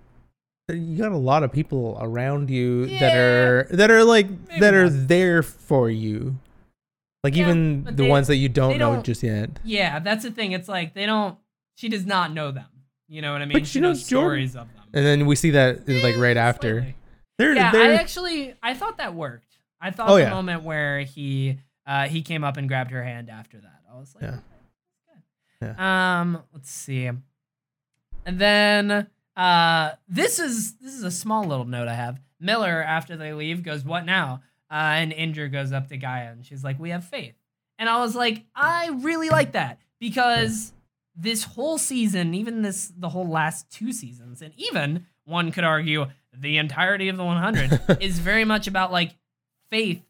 you 0.70 0.98
got 0.98 1.12
a 1.12 1.18
lot 1.18 1.44
of 1.44 1.52
people 1.52 1.98
around 2.02 2.50
you 2.50 2.88
that 3.00 3.16
are 3.18 3.68
that 3.72 3.90
are 3.90 4.04
like 4.04 4.30
Maybe 4.30 4.60
that 4.60 4.74
are 4.74 4.90
there 4.90 5.42
for 5.44 5.90
you. 5.90 6.38
Like 7.24 7.36
Yeah, 7.36 7.44
even 7.50 7.84
the 7.86 7.92
they- 7.92 8.08
ones 8.10 8.28
that 8.28 8.36
you 8.36 8.50
don't 8.50 8.78
know 8.78 8.94
don't- 8.96 9.06
just 9.06 9.24
yet. 9.24 9.50
yeah, 9.64 10.00
that's 10.00 10.24
the 10.24 10.32
thing. 10.32 10.52
It's 10.52 10.68
like 10.68 10.94
they 10.94 11.06
don't, 11.06 11.38
she 11.76 11.90
does 11.90 12.06
not 12.06 12.32
know 12.34 12.52
them. 12.52 12.68
You 13.08 13.22
know 13.22 13.32
what 13.32 13.42
I 13.42 13.46
mean? 13.46 13.54
But 13.58 13.68
she 13.68 13.80
knows 13.80 14.08
Jordan. 14.08 14.28
stories 14.50 14.56
of 14.56 14.68
them. 14.76 14.84
And 14.94 15.06
then 15.06 15.26
we 15.26 15.36
see 15.36 15.52
that 15.52 15.88
like 15.88 16.16
Yeah, 16.16 16.22
right 16.22 16.38
after. 16.38 16.94
They're 17.38 17.54
yeah, 17.56 17.72
they're 17.72 17.92
I 17.92 17.96
actually 17.96 18.54
I 18.62 18.74
thought 18.74 18.98
that 18.98 19.14
worked. 19.14 19.58
I 19.80 19.92
thought 19.92 20.10
Oh, 20.10 20.16
the 20.16 20.22
yeah. 20.24 20.30
moment 20.32 20.64
where 20.64 21.02
he 21.02 21.60
uh 21.86 22.08
he 22.08 22.22
came 22.22 22.44
up 22.44 22.58
and 22.58 22.68
grabbed 22.68 22.92
her 22.92 23.04
hand 23.04 23.30
after 23.30 23.60
that. 23.62 23.82
I 23.90 23.98
was 23.98 24.14
like, 24.16 24.24
Yeah. 24.24 24.30
okay, 24.30 25.22
that's 25.62 25.78
good. 25.78 25.82
Um, 25.84 26.44
let's 26.54 26.70
see. 26.72 27.06
And 28.26 28.40
then 28.40 29.08
uh 29.38 29.92
this 30.10 30.40
is 30.40 30.74
this 30.78 30.94
is 30.94 31.04
a 31.04 31.12
small 31.12 31.46
little 31.46 31.66
note 31.66 31.88
I 31.88 31.94
have. 31.94 32.20
Miller, 32.40 32.84
after 32.84 33.18
they 33.18 33.34
leave, 33.34 33.64
goes, 33.64 33.84
What 33.84 34.06
now? 34.06 34.42
Uh, 34.70 35.00
and 35.00 35.14
Indra 35.14 35.48
goes 35.48 35.72
up 35.72 35.88
to 35.90 35.98
Gaia 35.98 36.32
and 36.32 36.46
she's 36.46 36.64
like, 36.64 36.80
We 36.80 36.90
have 36.90 37.06
faith. 37.06 37.36
And 37.80 37.90
I 37.90 38.00
was 38.00 38.16
like, 38.16 38.44
I 38.56 38.90
really 39.02 39.30
like 39.30 39.54
that 39.54 39.80
because 40.00 40.74
this 41.16 41.44
whole 41.44 41.78
season, 41.78 42.34
even 42.34 42.62
this 42.62 42.92
the 42.98 43.10
whole 43.10 43.28
last 43.28 43.70
two 43.70 43.92
seasons, 43.92 44.42
and 44.42 44.54
even 44.58 45.06
one 45.26 45.52
could 45.52 45.64
argue 45.64 46.08
the 46.34 46.58
entirety 46.58 47.10
of 47.10 47.18
the 47.18 47.24
100 47.26 47.98
is 48.02 48.20
very 48.20 48.46
much 48.46 48.68
about 48.68 48.92
like 48.92 49.16
faith 49.70 50.02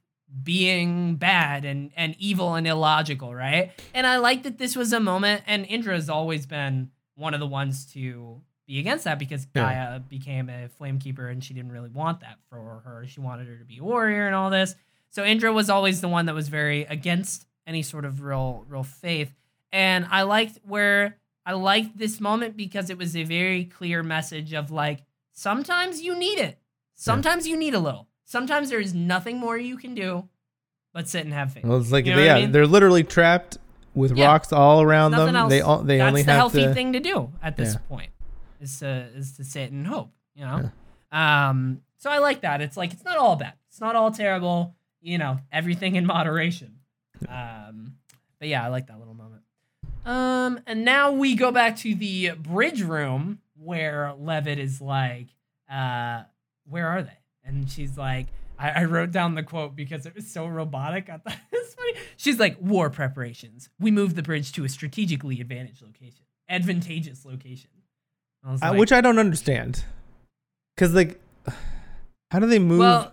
being 0.43 1.15
bad 1.15 1.63
and 1.63 1.91
and 1.95 2.15
evil 2.19 2.55
and 2.55 2.67
illogical, 2.67 3.34
right? 3.34 3.71
And 3.93 4.05
I 4.05 4.17
like 4.17 4.43
that 4.43 4.57
this 4.57 4.75
was 4.75 4.91
a 4.91 4.99
moment 4.99 5.43
and 5.47 5.65
Indra 5.65 5.95
has 5.95 6.09
always 6.09 6.45
been 6.45 6.91
one 7.15 7.34
of 7.34 7.39
the 7.39 7.47
ones 7.47 7.86
to 7.93 8.41
be 8.68 8.80
against 8.80 9.05
that 9.05 9.18
because 9.18 9.47
Yeah. 9.55 9.63
Gaia 9.63 9.99
became 9.99 10.49
a 10.49 10.68
flame 10.68 10.99
keeper 10.99 11.28
and 11.30 11.43
she 11.43 11.53
didn't 11.53 11.72
really 11.72 11.89
want 11.89 12.20
that 12.20 12.38
for 12.49 12.82
her. 12.86 13.05
She 13.07 13.20
wanted 13.22 13.47
her 13.47 13.55
to 13.57 13.65
be 13.65 13.78
a 13.78 13.84
warrior 13.84 14.28
and 14.28 14.36
all 14.36 14.49
this. 14.49 14.76
So 15.09 15.24
Indra 15.24 15.51
was 15.53 15.70
always 15.70 16.01
the 16.01 16.07
one 16.09 16.26
that 16.26 16.36
was 16.36 16.49
very 16.49 16.84
against 16.84 17.47
any 17.65 17.82
sort 17.82 18.03
of 18.05 18.22
real 18.22 18.65
real 18.68 18.84
faith. 18.84 19.34
And 19.72 20.05
I 20.11 20.24
liked 20.24 20.59
where 20.65 21.15
I 21.45 21.53
liked 21.53 21.97
this 21.97 22.20
moment 22.20 22.57
because 22.57 22.89
it 22.89 22.97
was 22.97 23.15
a 23.15 23.24
very 23.24 23.63
clear 23.65 24.03
message 24.03 24.53
of 24.53 24.70
like 24.70 24.99
sometimes 25.34 26.01
you 26.01 26.13
need 26.15 26.39
it. 26.39 26.59
Sometimes 26.95 27.47
you 27.47 27.55
need 27.57 27.74
a 27.74 27.80
little. 27.80 28.07
Sometimes 28.26 28.70
there 28.70 28.82
is 28.82 28.93
nothing 28.93 29.38
more 29.39 29.57
you 29.57 29.78
can 29.78 29.95
do 29.95 30.28
but 30.93 31.07
sit 31.07 31.24
and 31.24 31.34
have 31.34 31.53
faith. 31.53 31.63
well, 31.63 31.78
it's 31.80 31.91
like 31.91 32.05
You 32.05 32.11
know 32.11 32.18
what 32.18 32.26
yeah, 32.26 32.36
I 32.36 32.41
mean? 32.41 32.51
they're 32.51 32.68
literally 32.68 33.03
trapped 33.03 33.57
with 33.93 34.18
Yeah. 34.18 34.26
rocks 34.26 34.51
all 34.51 34.82
around 34.82 35.11
them. 35.11 35.47
They 35.49 35.61
all 35.61 35.84
they 35.84 35.97
That's 35.99 36.07
only 36.09 36.24
the 36.24 36.32
have 36.32 36.38
healthy 36.39 36.63
to 36.63 36.74
thing 36.74 36.93
to 36.93 36.99
do 36.99 37.32
at 37.41 37.55
this 37.55 37.74
Yeah. 37.76 37.80
point 37.88 38.11
is 38.60 38.80
to 38.80 39.10
is 39.16 39.34
to 39.38 39.43
sit 39.43 39.72
and 39.72 39.86
hope, 39.88 40.12
you 40.36 40.45
know. 40.45 40.72
Um, 41.12 41.82
so 41.97 42.10
I 42.10 42.20
like 42.20 42.41
that. 42.41 42.62
It's 42.62 42.78
like 42.78 42.93
it's 42.93 43.03
not 43.03 43.18
all 43.18 43.36
bad. 43.36 43.53
It's 43.70 43.82
not 43.82 43.95
all 43.95 44.12
terrible. 44.12 44.76
You 45.01 45.18
know, 45.18 45.39
everything 45.51 45.95
in 45.95 46.05
moderation. 46.16 46.80
Um, 47.28 47.95
but 48.39 48.47
yeah, 48.47 48.64
I 48.64 48.68
like 48.68 48.88
that 48.88 48.99
little 48.99 49.14
moment. 49.14 49.43
Um, 50.05 50.60
and 50.66 50.86
now 50.86 51.12
we 51.12 51.36
go 51.36 51.51
back 51.51 51.76
to 51.78 51.93
the 51.93 52.32
bridge 52.32 52.82
room 52.82 53.39
where 53.58 54.14
Levitt 54.18 54.60
is 54.60 54.80
like, 54.80 55.28
uh, 55.72 56.24
where 56.66 56.88
are 56.88 57.01
they? 57.01 57.18
And 57.43 57.70
she's 57.70 57.97
like, 57.97 58.28
I, 58.60 58.82
I 58.82 58.84
wrote 58.86 59.12
down 59.12 59.36
the 59.36 59.43
quote 59.43 59.76
because 59.76 60.05
it 60.05 60.16
was 60.16 60.30
so 60.30 60.47
robotic. 60.47 61.10
I 61.10 61.18
thought 61.18 61.34
it 61.51 61.60
was 61.60 61.74
funny. 61.74 61.93
She's 62.16 62.39
like, 62.39 62.58
war 62.62 62.89
preparations. 62.89 63.70
We 63.80 63.91
moved 63.91 64.16
the 64.16 64.24
bridge 64.24 64.51
to 64.53 64.64
a 64.64 64.70
strategically 64.70 65.41
advantaged 65.41 65.82
location, 65.82 66.26
advantageous 66.49 67.26
location. 67.26 67.70
I 68.47 68.51
was 68.51 68.61
Uh, 68.63 68.73
which 68.75 68.91
I 68.91 69.01
don't 69.01 69.19
understand. 69.19 69.83
Cuz 70.77 70.93
like 70.93 71.19
how 72.31 72.39
do 72.39 72.47
they 72.47 72.59
move 72.59 72.79
well, 72.79 73.11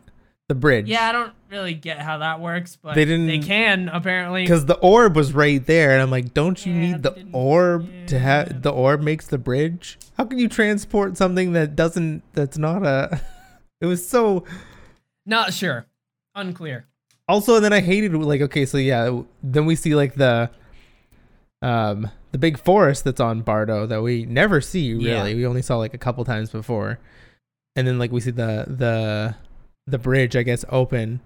the 0.49 0.55
bridge? 0.55 0.87
yeah, 0.87 1.09
I 1.09 1.13
don't 1.13 1.33
really 1.51 1.75
get 1.75 1.99
how 2.01 2.19
that 2.19 2.41
works, 2.41 2.77
but 2.81 2.95
They 2.95 3.05
didn't- 3.05 3.27
They 3.27 3.39
can 3.41 3.89
apparently. 3.89 4.43
Because 4.45 4.67
the 4.67 4.77
orb 4.79 5.17
was 5.17 5.33
right 5.33 5.65
there, 5.67 5.93
and 5.93 6.01
I'm 6.03 6.11
like, 6.11 6.35
don't 6.35 6.65
you 6.65 6.73
Yeah, 6.73 6.81
need 6.81 7.03
the 7.03 7.27
orb 7.33 7.89
to 8.07 8.19
have 8.19 8.63
the 8.63 8.71
orb 8.71 9.03
makes 9.03 9.27
the 9.27 9.39
bridge? 9.39 9.99
How 10.17 10.25
can 10.25 10.39
you 10.39 10.49
transport 10.49 11.17
something 11.17 11.53
that 11.55 11.75
doesn't? 11.77 12.23
That's 12.35 12.57
not 12.59 12.85
a. 12.87 13.21
It 13.81 13.87
was 13.87 14.07
so. 14.09 14.45
Not 15.27 15.53
sure. 15.53 15.85
Unclear. 16.35 16.87
Also, 17.29 17.57
and 17.57 17.65
then 17.65 17.73
I 17.73 17.81
hated 17.81 18.15
like 18.15 18.41
okay, 18.41 18.65
so 18.67 18.79
yeah, 18.79 19.23
then 19.43 19.67
we 19.67 19.75
see 19.77 19.95
like 19.95 20.15
the, 20.15 20.51
um, 21.63 22.11
the 22.35 22.39
big 22.39 22.59
forest 22.59 23.05
that's 23.05 23.21
on 23.21 23.43
Bardo 23.43 23.87
that 23.87 24.03
we 24.03 24.27
never 24.27 24.61
see 24.61 24.93
really. 24.93 25.07
Yeah. 25.31 25.37
We 25.37 25.47
only 25.47 25.63
saw 25.63 25.77
like 25.77 25.95
a 25.95 25.99
couple 25.99 26.25
times 26.25 26.51
before, 26.51 26.99
and 27.77 27.87
then 27.87 27.97
like 27.97 28.11
we 28.11 28.19
see 28.21 28.33
the 28.33 28.65
the 28.67 29.37
the 29.87 29.99
bridge 29.99 30.35
I 30.35 30.43
guess 30.43 30.65
open, 30.69 31.21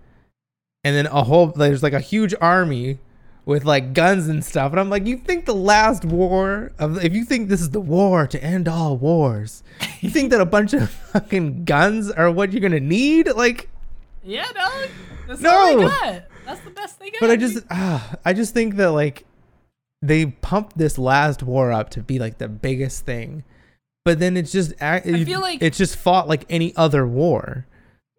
and 0.85 0.95
then 0.95 1.07
a 1.07 1.23
whole 1.25 1.47
there's 1.47 1.83
like 1.83 1.95
a 1.95 2.01
huge 2.01 2.35
army 2.43 2.99
with 3.47 3.65
like 3.65 3.95
guns 3.95 4.29
and 4.29 4.45
stuff, 4.45 4.73
and 4.73 4.79
I'm 4.79 4.91
like, 4.91 5.07
you 5.07 5.17
think 5.17 5.47
the 5.47 5.55
last 5.55 6.05
war 6.05 6.73
of 6.79 7.03
if 7.03 7.15
you 7.15 7.25
think 7.25 7.49
this 7.49 7.63
is 7.63 7.71
the 7.71 7.81
war 7.81 8.27
to 8.27 8.45
end 8.45 8.69
all 8.69 8.99
wars, 8.99 9.63
you 10.03 10.11
think 10.11 10.31
that 10.33 10.43
a 10.43 10.45
bunch 10.45 10.75
of 10.75 10.91
fucking 10.91 11.65
guns 11.65 12.11
are 12.11 12.31
what 12.31 12.53
you're 12.53 12.61
gonna 12.61 12.81
need 12.81 13.33
like. 13.35 13.71
Yeah, 14.23 14.47
no. 14.55 14.85
That's 15.27 15.43
all 15.43 15.75
No. 15.75 15.77
they 15.79 15.85
got. 15.85 16.23
That's 16.45 16.61
the 16.61 16.71
best 16.71 17.01
they 17.01 17.09
got. 17.09 17.21
But 17.21 17.31
I 17.31 17.37
just, 17.37 17.65
ah, 17.71 18.15
I 18.27 18.35
just 18.35 18.53
think 18.53 18.77
that 18.77 18.91
like 18.91 19.25
they 20.03 20.27
pumped 20.27 20.79
this 20.79 20.99
last 20.99 21.43
war 21.43 21.73
up 21.73 21.91
to 21.91 22.03
be 22.03 22.19
like 22.19 22.39
the 22.39 22.49
biggest 22.49 23.05
thing, 23.05 23.45
but 24.05 24.19
then 24.19 24.37
it's 24.37 24.53
just, 24.53 24.73
ac- 24.81 25.13
I 25.15 25.25
feel 25.25 25.41
like- 25.41 25.63
it's 25.63 25.77
just 25.79 25.97
fought 25.97 26.29
like 26.29 26.45
any 26.49 26.75
other 26.77 27.07
war. 27.07 27.67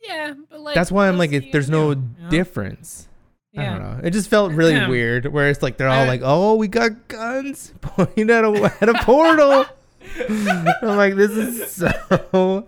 yeah, 0.05 0.33
but 0.49 0.59
like 0.61 0.75
That's 0.75 0.91
why 0.91 1.07
I'm 1.07 1.17
like, 1.17 1.33
else 1.33 1.43
it, 1.45 1.51
there's 1.51 1.69
gonna 1.69 1.81
no 1.87 1.93
do, 1.95 2.01
you 2.17 2.23
know? 2.23 2.29
difference. 2.29 3.07
I 3.57 3.61
Yeah. 3.63 3.77
don't 3.77 3.81
know. 3.97 3.99
It 4.07 4.11
just 4.11 4.29
felt 4.29 4.51
really 4.53 4.73
Yeah. 4.75 4.87
weird. 4.89 5.25
Where 5.25 5.49
it's 5.49 5.61
like 5.63 5.77
they're 5.77 5.89
all 5.89 6.03
I- 6.03 6.07
like, 6.07 6.21
"Oh, 6.23 6.55
we 6.55 6.67
got 6.67 7.07
guns 7.07 7.73
pointing 7.81 8.29
at 8.29 8.43
a 8.45 8.73
at 8.81 8.89
a 8.89 8.93
portal." 9.03 9.65
I'm 10.19 10.95
like, 10.97 11.15
this 11.15 11.31
is 11.31 11.71
so 11.71 12.67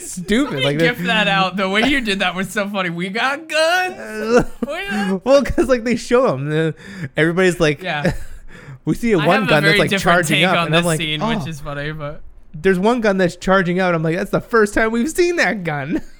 stupid. 0.00 0.62
Like 0.62 0.78
gift 0.78 1.04
that 1.04 1.28
out. 1.28 1.56
The 1.56 1.68
way 1.68 1.82
you 1.82 2.00
did 2.00 2.20
that 2.20 2.34
was 2.34 2.50
so 2.50 2.68
funny. 2.68 2.90
We 2.90 3.08
got 3.08 3.48
guns. 3.48 4.46
well, 5.24 5.42
because 5.42 5.68
like 5.68 5.84
they 5.84 5.96
show 5.96 6.36
them, 6.36 6.74
everybody's 7.16 7.60
like, 7.60 7.82
Yeah. 7.82 8.14
we 8.84 8.94
see 8.94 9.12
a 9.12 9.18
one 9.18 9.46
gun 9.46 9.64
a 9.64 9.68
that's 9.68 9.78
like 9.78 10.00
charging 10.00 10.44
up, 10.44 10.66
and 10.66 10.74
this 10.74 10.80
I'm 10.80 10.84
like, 10.84 10.98
scene, 10.98 11.22
oh, 11.22 11.38
which 11.38 11.48
is 11.48 11.60
funny, 11.60 11.92
but 11.92 12.22
there's 12.54 12.78
one 12.78 13.00
gun 13.00 13.18
that's 13.18 13.36
charging 13.36 13.80
out. 13.80 13.94
I'm 13.94 14.02
like, 14.02 14.16
that's 14.16 14.30
the 14.30 14.40
first 14.40 14.74
time 14.74 14.92
we've 14.92 15.10
seen 15.10 15.36
that 15.36 15.64
gun. 15.64 16.02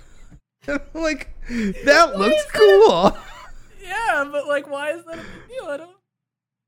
Like, 0.94 1.28
that 1.84 2.18
looks 2.18 2.36
is 2.36 2.44
that? 2.46 2.52
cool. 2.54 3.16
yeah, 3.82 4.24
but 4.32 4.48
like, 4.48 4.66
why 4.66 4.92
is 4.92 5.04
that 5.04 5.18
a 5.18 5.22
big 5.22 5.48
deal? 5.50 5.66
I 5.68 5.76
don't. 5.76 5.90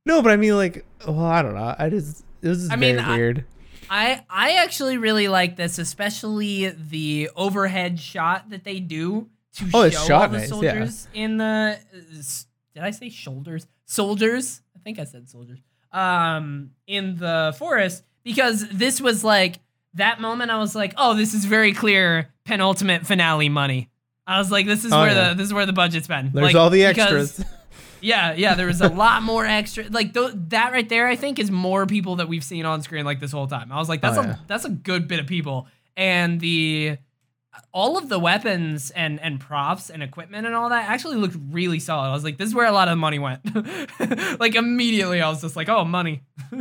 No, 0.04 0.20
but 0.20 0.32
I 0.32 0.36
mean, 0.36 0.54
like, 0.54 0.84
well, 1.08 1.24
I 1.24 1.40
don't 1.40 1.54
know. 1.54 1.74
I 1.78 1.88
just 1.88 2.22
it 2.42 2.48
was 2.48 2.58
just 2.58 2.72
I 2.72 2.76
very 2.76 2.92
mean, 2.92 3.08
weird. 3.08 3.44
I 3.90 4.24
I 4.28 4.52
actually 4.56 4.98
really 4.98 5.28
like 5.28 5.56
this, 5.56 5.78
especially 5.78 6.68
the 6.70 7.30
overhead 7.36 7.98
shot 8.00 8.50
that 8.50 8.64
they 8.64 8.80
do 8.80 9.28
to 9.56 9.64
Oh, 9.66 9.68
show 9.70 9.82
it's 9.82 9.96
all 9.96 10.06
shot 10.06 10.32
the 10.32 10.38
nice, 10.38 10.46
yeah. 10.48 10.48
soldiers 10.50 11.08
in 11.14 11.36
the. 11.38 11.78
uh, 11.94 12.22
Did 12.74 12.82
I 12.82 12.90
say 12.90 13.08
shoulders? 13.08 13.66
Soldiers. 13.86 14.60
I 14.76 14.80
think 14.80 14.98
I 14.98 15.04
said 15.04 15.28
soldiers. 15.28 15.60
Um, 15.92 16.72
in 16.86 17.16
the 17.16 17.54
forest 17.58 18.04
because 18.22 18.68
this 18.68 19.00
was 19.00 19.24
like 19.24 19.60
that 19.94 20.20
moment. 20.20 20.50
I 20.50 20.58
was 20.58 20.74
like, 20.74 20.92
oh, 20.96 21.14
this 21.14 21.32
is 21.32 21.44
very 21.44 21.72
clear 21.72 22.28
penultimate 22.44 23.06
finale 23.06 23.48
money. 23.48 23.88
I 24.26 24.38
was 24.38 24.50
like, 24.50 24.66
this 24.66 24.84
is 24.84 24.92
Oh, 24.92 25.00
where 25.00 25.12
yeah. 25.12 25.28
the 25.30 25.34
this 25.36 25.46
is 25.46 25.54
where 25.54 25.64
the 25.66 25.72
budget's 25.72 26.08
been. 26.08 26.32
There's 26.32 26.44
Like, 26.46 26.56
all 26.56 26.68
the 26.70 26.84
extras. 26.84 27.42
Yeah, 28.00 28.34
yeah, 28.34 28.54
there 28.54 28.66
was 28.66 28.80
a 28.80 28.88
lot 28.88 29.22
more 29.22 29.44
extra. 29.46 29.84
Like 29.88 30.14
th- 30.14 30.32
that 30.48 30.72
right 30.72 30.88
there, 30.88 31.06
I 31.06 31.16
think 31.16 31.38
is 31.38 31.50
more 31.50 31.86
people 31.86 32.16
that 32.16 32.28
we've 32.28 32.44
seen 32.44 32.64
on 32.66 32.82
screen 32.82 33.04
like 33.04 33.20
this 33.20 33.32
whole 33.32 33.46
time. 33.46 33.72
I 33.72 33.76
was 33.78 33.88
like, 33.88 34.00
that's 34.00 34.18
Oh, 34.18 34.22
a 34.22 34.26
yeah. 34.26 34.36
that's 34.46 34.64
a 34.64 34.70
good 34.70 35.08
bit 35.08 35.20
of 35.20 35.26
people, 35.26 35.66
and 35.96 36.40
the 36.40 36.98
all 37.72 37.96
of 37.96 38.08
the 38.10 38.18
weapons 38.18 38.90
and 38.90 39.18
and 39.20 39.40
props 39.40 39.88
and 39.90 40.02
equipment 40.02 40.46
and 40.46 40.54
all 40.54 40.68
that 40.68 40.88
actually 40.90 41.16
looked 41.16 41.36
really 41.50 41.78
solid. 41.78 42.08
I 42.08 42.12
was 42.12 42.22
like, 42.24 42.36
this 42.36 42.48
is 42.48 42.54
where 42.54 42.66
a 42.66 42.72
lot 42.72 42.88
of 42.88 42.92
the 42.92 42.96
money 42.96 43.18
went. 43.18 43.40
like 44.40 44.54
immediately, 44.54 45.20
I 45.22 45.28
was 45.28 45.40
just 45.40 45.56
like, 45.56 45.68
oh, 45.68 45.84
money. 45.84 46.22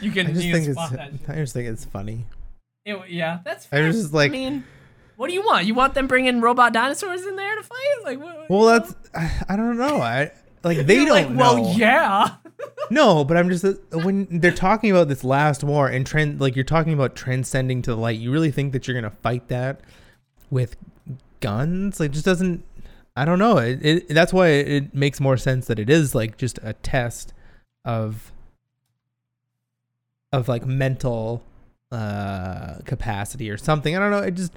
you 0.00 0.10
can 0.10 0.26
I 0.28 0.32
just 0.32 0.44
you 0.44 0.52
think 0.54 0.68
it's 0.68 0.90
that. 0.90 1.12
I 1.28 1.34
just 1.34 1.52
think 1.52 1.68
it's 1.68 1.84
funny. 1.84 2.24
It- 2.84 3.10
yeah, 3.10 3.40
that's. 3.44 3.66
I 3.66 3.68
Fair. 3.68 3.86
was 3.88 3.96
just 4.00 4.14
like- 4.14 4.30
I 4.30 4.32
mean, 4.32 4.64
what 5.16 5.28
do 5.28 5.34
you 5.34 5.42
want? 5.42 5.66
You 5.66 5.74
want 5.74 5.92
them 5.94 6.06
bringing 6.06 6.40
robot 6.40 6.72
dinosaurs 6.72 7.26
in 7.26 7.36
there 7.36 7.54
to 7.56 7.62
fight? 7.62 7.76
Like, 8.04 8.18
what? 8.20 8.48
Well, 8.48 8.64
that's 8.66 8.94
I, 9.14 9.30
I 9.50 9.56
don't 9.56 9.76
know. 9.76 10.00
I 10.00 10.30
like 10.62 10.78
they 10.86 10.96
You're 10.96 11.06
don't 11.06 11.36
like, 11.36 11.38
well, 11.38 11.74
yeah. 11.76 12.36
No, 12.90 13.22
but 13.24 13.36
I'm 13.36 13.50
just 13.50 13.64
uh, 13.64 13.74
when 13.92 14.26
they're 14.30 14.50
talking 14.50 14.90
about 14.90 15.08
this 15.08 15.22
last 15.22 15.62
war 15.62 15.88
and 15.88 16.06
trend 16.06 16.40
like 16.40 16.56
you're 16.56 16.64
talking 16.64 16.92
about 16.92 17.14
transcending 17.14 17.82
to 17.82 17.90
the 17.90 17.96
light. 17.96 18.18
You 18.18 18.32
really 18.32 18.50
think 18.50 18.72
that 18.72 18.86
you're 18.88 18.94
gonna 19.00 19.14
fight 19.22 19.48
that 19.48 19.80
with 20.50 20.76
guns? 21.40 22.00
Like, 22.00 22.10
it 22.10 22.14
just 22.14 22.24
doesn't. 22.24 22.64
I 23.16 23.24
don't 23.24 23.38
know. 23.38 23.58
It, 23.58 23.84
it 23.84 24.08
that's 24.08 24.32
why 24.32 24.48
it 24.48 24.94
makes 24.94 25.20
more 25.20 25.36
sense 25.36 25.66
that 25.66 25.78
it 25.78 25.90
is 25.90 26.14
like 26.14 26.36
just 26.38 26.58
a 26.62 26.72
test 26.72 27.32
of 27.84 28.32
of 30.32 30.48
like 30.48 30.64
mental 30.66 31.42
uh 31.92 32.76
capacity 32.84 33.50
or 33.50 33.56
something. 33.56 33.96
I 33.96 33.98
don't 33.98 34.10
know. 34.10 34.18
It 34.22 34.34
just 34.34 34.52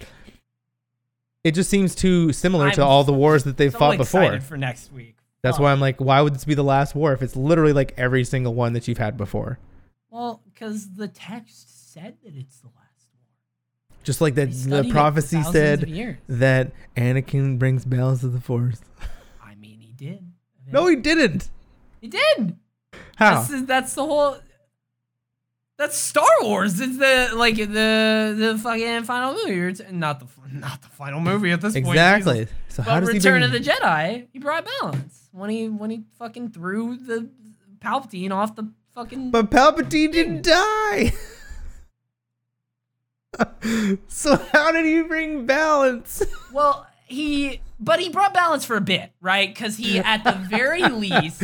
it 1.44 1.52
just 1.52 1.70
seems 1.70 1.96
too 1.96 2.32
similar 2.34 2.72
to 2.72 2.82
I'm 2.82 2.88
all 2.88 3.04
the 3.04 3.14
wars 3.14 3.44
that 3.46 3.58
they've 3.58 3.72
so 3.72 3.80
fought 3.80 3.98
before. 3.98 4.22
excited 4.24 4.44
for 4.44 4.58
next 4.58 4.92
week. 4.92 5.16
That's 5.42 5.58
Fuck. 5.58 5.64
why 5.64 5.72
I'm 5.72 5.80
like, 5.80 6.00
why 6.00 6.22
would 6.22 6.36
this 6.36 6.46
be 6.46 6.54
the 6.54 6.64
last 6.64 6.94
war 6.94 7.14
if 7.14 7.22
it's 7.22 7.36
literally 7.36 7.74
like 7.74 7.94
every 7.98 8.24
single 8.24 8.54
one 8.54 8.74
that 8.74 8.88
you've 8.88 9.00
had 9.00 9.18
before? 9.18 9.58
Well, 10.10 10.42
because 10.46 10.94
the 10.94 11.08
text 11.08 11.94
said 11.94 12.18
that 12.24 12.36
it's 12.36 12.60
the 12.60 12.68
last 12.68 13.08
war. 13.14 14.00
Just 14.04 14.22
like 14.22 14.36
that 14.36 14.50
the 14.50 14.56
studied 14.56 14.90
it 14.90 14.90
for 14.90 14.94
prophecy 14.94 15.42
said 15.44 16.20
that 16.28 16.72
Anakin 16.96 17.58
brings 17.58 17.86
balance 17.86 18.22
to 18.22 18.28
the 18.28 18.42
Force. 18.42 18.82
I 19.44 19.56
mean, 19.56 19.80
he 19.80 19.94
did. 19.94 20.32
No, 20.72 20.88
he 20.88 20.96
didn't. 20.96 21.50
he 22.00 22.08
did. 22.08 22.56
How? 23.16 23.44
This 23.44 23.62
that's 23.64 23.94
the 23.94 24.06
whole. 24.06 24.38
That's 25.82 25.98
Star 25.98 26.30
Wars. 26.44 26.80
It's 26.80 26.96
the 27.00 27.32
like 27.36 27.56
the 27.56 28.36
the 28.38 28.60
fucking 28.62 29.04
final 29.04 29.34
movie. 29.34 29.70
It's- 29.70 29.92
not 29.92 30.20
the 30.20 30.28
not 30.52 30.80
the 30.84 30.90
final 30.90 31.20
movie 31.20 31.50
at 31.50 31.60
this 31.60 31.74
point. 31.74 31.88
Exactly. 31.88 32.48
So 32.68 32.84
how 32.84 33.00
does 33.00 33.10
Return 33.10 33.42
he 33.42 33.46
of 33.46 33.52
the 33.52 33.60
Jedi, 33.60 34.28
he 34.32 34.38
brought 34.38 34.68
balance 34.80 35.28
when 35.32 35.50
he 35.50 35.70
when 35.70 35.90
he 35.90 36.04
fucking 36.20 36.52
threw 36.52 36.98
the 36.98 37.32
Palpatine 37.80 38.30
off 38.30 38.56
the 38.56 38.72
fucking. 38.94 39.32
but 39.32 39.50
Palpatine 39.50 40.12
didn't 40.12 40.44
die. 40.44 41.14
so 44.08 44.36
how 44.52 44.72
did 44.72 44.86
he 44.86 45.02
bring 45.02 45.48
balance? 45.48 46.22
Well, 46.54 46.86
he 47.08 47.62
but 47.80 48.00
he 48.00 48.10
brought 48.10 48.36
balance 48.36 48.66
for 48.66 48.76
a 48.76 48.82
bit, 48.82 49.14
right? 49.20 49.50
Because 49.52 49.78
he 49.78 49.98
at 49.98 50.24
the 50.24 50.34
very 50.34 50.84
least 50.90 51.42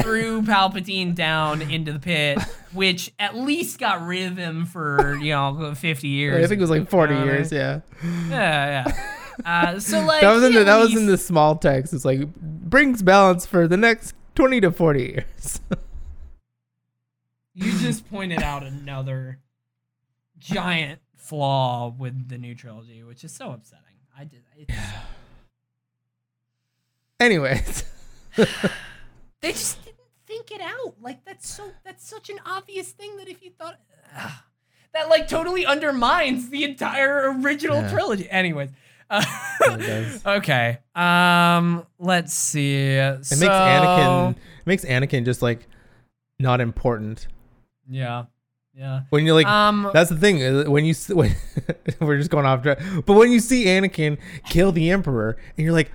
threw 0.00 0.42
Palpatine 0.42 1.14
down 1.14 1.62
into 1.62 1.92
the 1.92 1.98
pit, 1.98 2.38
which 2.72 3.12
at 3.18 3.36
least 3.36 3.78
got 3.78 4.06
rid 4.06 4.30
of 4.30 4.36
him 4.36 4.66
for 4.66 5.16
you 5.16 5.30
know 5.30 5.74
fifty 5.74 6.08
years. 6.08 6.44
I 6.44 6.48
think 6.48 6.58
it 6.58 6.62
was 6.62 6.70
like 6.70 6.88
40 6.88 7.12
You 7.12 7.20
know 7.20 7.26
what 7.26 7.32
I 7.32 7.36
years. 7.36 7.52
Yeah. 7.52 7.80
Yeah, 8.28 8.88
yeah. 8.88 9.16
Uh, 9.44 9.80
so 9.80 10.00
like 10.04 10.22
that 10.22 10.32
was 10.32 10.44
in 10.44 10.54
the 10.54 10.60
at 10.60 10.66
that 10.66 10.78
was 10.78 10.96
in 10.96 11.06
the 11.06 11.18
small 11.18 11.56
text. 11.56 11.92
It's 11.92 12.04
like 12.04 12.32
brings 12.36 13.02
balance 13.02 13.46
for 13.46 13.68
the 13.68 13.76
next 13.76 14.14
20 14.34 14.60
to 14.62 14.70
40 14.70 15.00
years. 15.00 15.60
You 17.54 17.70
just 17.80 18.08
pointed 18.08 18.42
out 18.42 18.62
another 18.62 19.40
giant 20.38 21.00
flaw 21.16 21.94
with 21.96 22.30
the 22.30 22.38
new 22.38 22.54
trilogy, 22.54 23.02
which 23.02 23.24
is 23.24 23.32
so 23.32 23.52
upsetting. 23.52 23.84
I 24.18 24.24
did. 24.24 24.40
It's, 24.56 24.74
Anyways. 27.20 27.84
They 29.42 29.50
just 29.50 29.81
think 30.32 30.50
it 30.50 30.60
out. 30.60 30.94
Like 31.00 31.24
that's 31.24 31.48
so. 31.48 31.70
That's 31.84 32.08
such 32.08 32.30
an 32.30 32.38
obvious 32.46 32.90
thing 32.92 33.16
that 33.18 33.28
if 33.28 33.42
you 33.42 33.50
thought 33.58 33.78
Ugh. 34.16 34.30
that, 34.94 35.08
like 35.08 35.28
totally 35.28 35.66
undermines 35.66 36.48
the 36.50 36.64
entire 36.64 37.32
original 37.38 37.82
Yeah. 37.82 37.90
trilogy. 37.90 38.30
Anyways. 38.30 38.70
Uh, 39.14 40.18
okay. 40.26 40.78
Um. 40.94 41.84
Let's 41.98 42.32
see. 42.32 42.74
It 42.94 43.18
makes 43.18 43.42
Anakin 43.42 44.30
it 44.30 44.36
makes 44.64 44.84
Anakin 44.86 45.26
just 45.26 45.42
like 45.42 45.68
not 46.38 46.62
important. 46.62 47.26
Yeah. 47.86 48.24
Yeah. 48.74 49.02
When 49.10 49.26
you're 49.26 49.34
like 49.34 49.46
um. 49.46 49.90
that's 49.92 50.08
the 50.08 50.16
thing 50.16 50.42
uh, 50.42 50.64
when 50.70 50.86
you 50.86 50.94
when, 51.10 51.36
we're 52.00 52.16
just 52.16 52.30
going 52.30 52.46
off 52.46 52.62
track. 52.62 52.80
But 53.04 53.12
when 53.12 53.30
you 53.30 53.40
see 53.40 53.66
Anakin 53.66 54.16
kill 54.48 54.72
the 54.72 54.90
Emperor 54.90 55.36
and 55.58 55.64
you're 55.66 55.74
like 55.74 55.92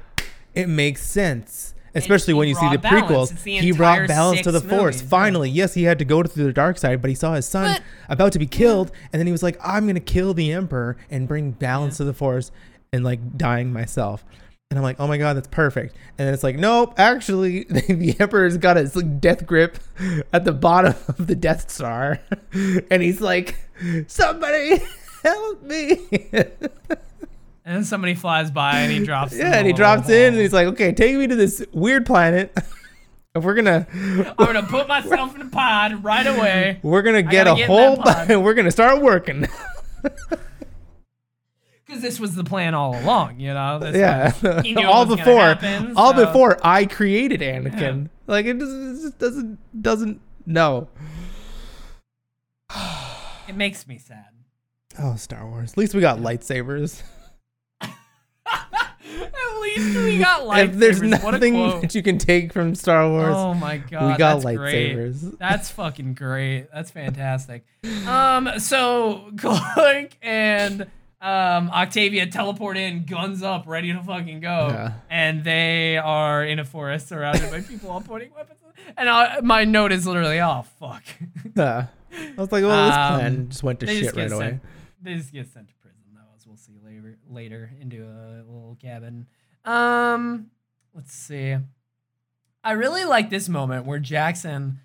it 0.53 0.69
makes 0.69 1.01
sense. 1.03 1.73
Especially 1.97 2.33
when 2.33 2.47
you 2.47 2.55
see 2.55 2.69
the 2.69 2.77
balance. 2.77 3.31
prequels, 3.31 3.43
the 3.43 3.57
he 3.57 3.71
brought 3.71 4.07
balance 4.07 4.41
to 4.41 4.51
the 4.51 4.59
six 4.61 4.69
Force. 4.71 4.95
movies. 4.97 5.09
Finally, 5.09 5.49
yes, 5.49 5.73
he 5.73 5.83
had 5.83 5.99
to 5.99 6.05
go 6.05 6.23
to 6.23 6.29
the 6.43 6.53
dark 6.53 6.77
side, 6.77 7.01
but 7.01 7.09
he 7.09 7.15
saw 7.15 7.33
his 7.33 7.45
son 7.45 7.73
But- 7.73 7.83
about 8.13 8.31
to 8.33 8.39
be 8.39 8.45
killed, 8.47 8.91
and 9.11 9.19
then 9.19 9.25
he 9.27 9.31
was 9.31 9.43
like, 9.43 9.57
"I'm 9.63 9.87
gonna 9.87 9.99
kill 9.99 10.33
the 10.33 10.51
Emperor 10.51 10.95
and 11.09 11.27
bring 11.27 11.51
balance 11.51 11.97
to 11.97 12.03
the 12.03 12.13
Force," 12.13 12.51
and 12.93 13.03
like 13.03 13.37
dying 13.37 13.73
myself. 13.73 14.23
And 14.69 14.77
I'm 14.77 14.83
like, 14.83 14.97
"Oh 14.99 15.07
my 15.07 15.17
god, 15.17 15.37
that's 15.37 15.47
perfect." 15.47 15.95
And 16.17 16.27
then 16.27 16.33
it's 16.33 16.43
like, 16.43 16.57
"Nope, 16.57 16.93
actually, 16.97 17.63
the 17.69 18.15
Emperor's 18.19 18.57
got 18.57 18.75
his 18.77 18.95
like, 18.95 19.19
death 19.21 19.45
grip 19.45 19.77
at 20.33 20.43
the 20.45 20.51
bottom 20.53 20.93
of 21.07 21.25
the 21.27 21.35
Death 21.35 21.69
Star, 21.71 22.19
and 22.91 23.01
he's 23.01 23.21
like, 23.21 23.55
"Somebody 24.07 24.81
help 25.23 25.63
me!" 25.63 26.01
And 27.67 27.75
then 27.75 27.83
somebody 27.83 28.15
flies 28.15 28.49
by 28.49 28.79
and 28.79 28.91
he 28.91 28.99
drops. 29.05 29.35
yeah, 29.37 29.55
and 29.57 29.67
he 29.67 29.73
drops 29.73 30.07
in, 30.09 30.33
and 30.33 30.41
he's 30.41 30.53
like, 30.53 30.67
"Okay, 30.67 30.93
take 30.93 31.15
me 31.17 31.27
to 31.27 31.35
this 31.35 31.63
weird 31.73 32.05
planet." 32.05 32.51
If 33.35 33.43
we're 33.43 33.53
gonna 33.55 33.85
I'm 33.93 34.33
gonna 34.37 34.63
put 34.63 34.87
myself 34.87 35.35
in 35.35 35.41
a 35.41 35.49
pod 35.49 36.03
right 36.03 36.25
away. 36.25 36.79
we're 36.83 37.01
gonna 37.03 37.21
get 37.23 37.45
a 37.47 37.55
get 37.55 37.67
whole 37.67 37.97
pod. 37.97 38.29
we're 38.37 38.53
gonna 38.53 38.71
start 38.71 39.01
working. 39.01 39.47
Because 41.85 42.01
this 42.01 42.19
was 42.19 42.35
the 42.35 42.43
plan 42.43 42.73
all 42.73 42.97
along, 42.99 43.39
you 43.39 43.53
know. 43.53 43.79
This 43.79 43.95
yeah, 43.95 44.33
was- 44.41 44.63
he 44.65 44.73
knew 44.73 44.81
it 44.81 44.85
all 44.85 45.05
before 45.05 45.39
happen, 45.41 45.93
all 45.95 46.13
so- 46.13 46.25
before 46.25 46.57
I 46.63 46.85
created 46.85 47.41
Anakin. 47.41 48.09
Like 48.27 48.45
it 48.45 48.59
just, 48.59 48.71
it 48.71 49.01
just 49.03 49.17
doesn't 49.19 49.81
doesn't 49.81 50.21
no. 50.45 50.87
It 53.47 53.55
makes 53.55 53.85
me 53.87 53.97
sad. 53.97 54.25
Oh, 54.99 55.15
Star 55.15 55.47
Wars. 55.47 55.73
At 55.73 55.77
least 55.77 55.93
we 55.93 56.01
got 56.01 56.17
lightsabers. 56.17 57.03
Least 59.75 59.97
we 59.97 60.17
got 60.19 60.41
lightsabers. 60.41 60.63
if 60.65 60.73
there's 60.75 61.01
nothing 61.01 61.53
that 61.81 61.95
you 61.95 62.01
can 62.03 62.17
take 62.17 62.53
from 62.53 62.75
Star 62.75 63.07
Wars, 63.09 63.33
Oh 63.35 63.53
my 63.53 63.77
god, 63.77 64.11
we 64.11 64.17
got 64.17 64.41
that's 64.41 64.55
great. 64.57 64.95
lightsabers. 64.95 65.37
That's 65.39 65.69
fucking 65.71 66.13
great. 66.13 66.67
That's 66.73 66.91
fantastic. 66.91 67.65
Um, 68.07 68.49
so 68.59 69.31
Clark 69.37 70.11
and 70.21 70.83
um 71.21 71.69
Octavia 71.71 72.27
teleport 72.27 72.77
in, 72.77 73.05
guns 73.05 73.41
up, 73.43 73.63
ready 73.67 73.91
to 73.93 74.01
fucking 74.03 74.39
go, 74.39 74.67
Yeah. 74.71 74.93
and 75.09 75.43
they 75.43 75.97
are 75.97 76.43
in 76.45 76.59
a 76.59 76.65
forest 76.65 77.07
surrounded 77.09 77.49
by 77.51 77.61
people 77.61 77.89
all 77.89 78.01
pointing 78.01 78.31
weapons. 78.35 78.59
And 78.95 79.09
I, 79.09 79.41
my 79.41 79.65
note 79.65 79.91
is 79.91 80.05
literally, 80.07 80.39
oh 80.39 80.63
fuck. 80.79 81.03
Yeah. 81.55 81.87
I 82.13 82.33
was 82.37 82.51
like, 82.51 82.63
well, 82.63 82.85
this 82.87 82.95
Um, 82.95 83.19
plan 83.19 83.49
just 83.49 83.63
went 83.63 83.79
to 83.81 83.87
shit 83.87 84.15
right 84.15 84.31
away. 84.31 84.59
They 85.01 85.15
just 85.15 85.31
get 85.33 85.47
sent 85.51 85.67
to 85.69 85.73
prison, 85.75 86.01
though, 86.13 86.21
as 86.37 86.47
we'll 86.47 86.55
see 86.57 86.77
later. 86.83 87.17
Later 87.29 87.69
into 87.81 88.03
a 88.03 88.43
little 88.47 88.77
cabin. 88.81 89.27
Um, 89.67 90.49
let's 90.95 91.13
see. 91.13 91.57
I 92.63 92.71
really 92.71 93.05
like 93.05 93.29
this 93.29 93.47
moment 93.49 93.85
where 93.85 93.99
Jackson. 93.99 94.79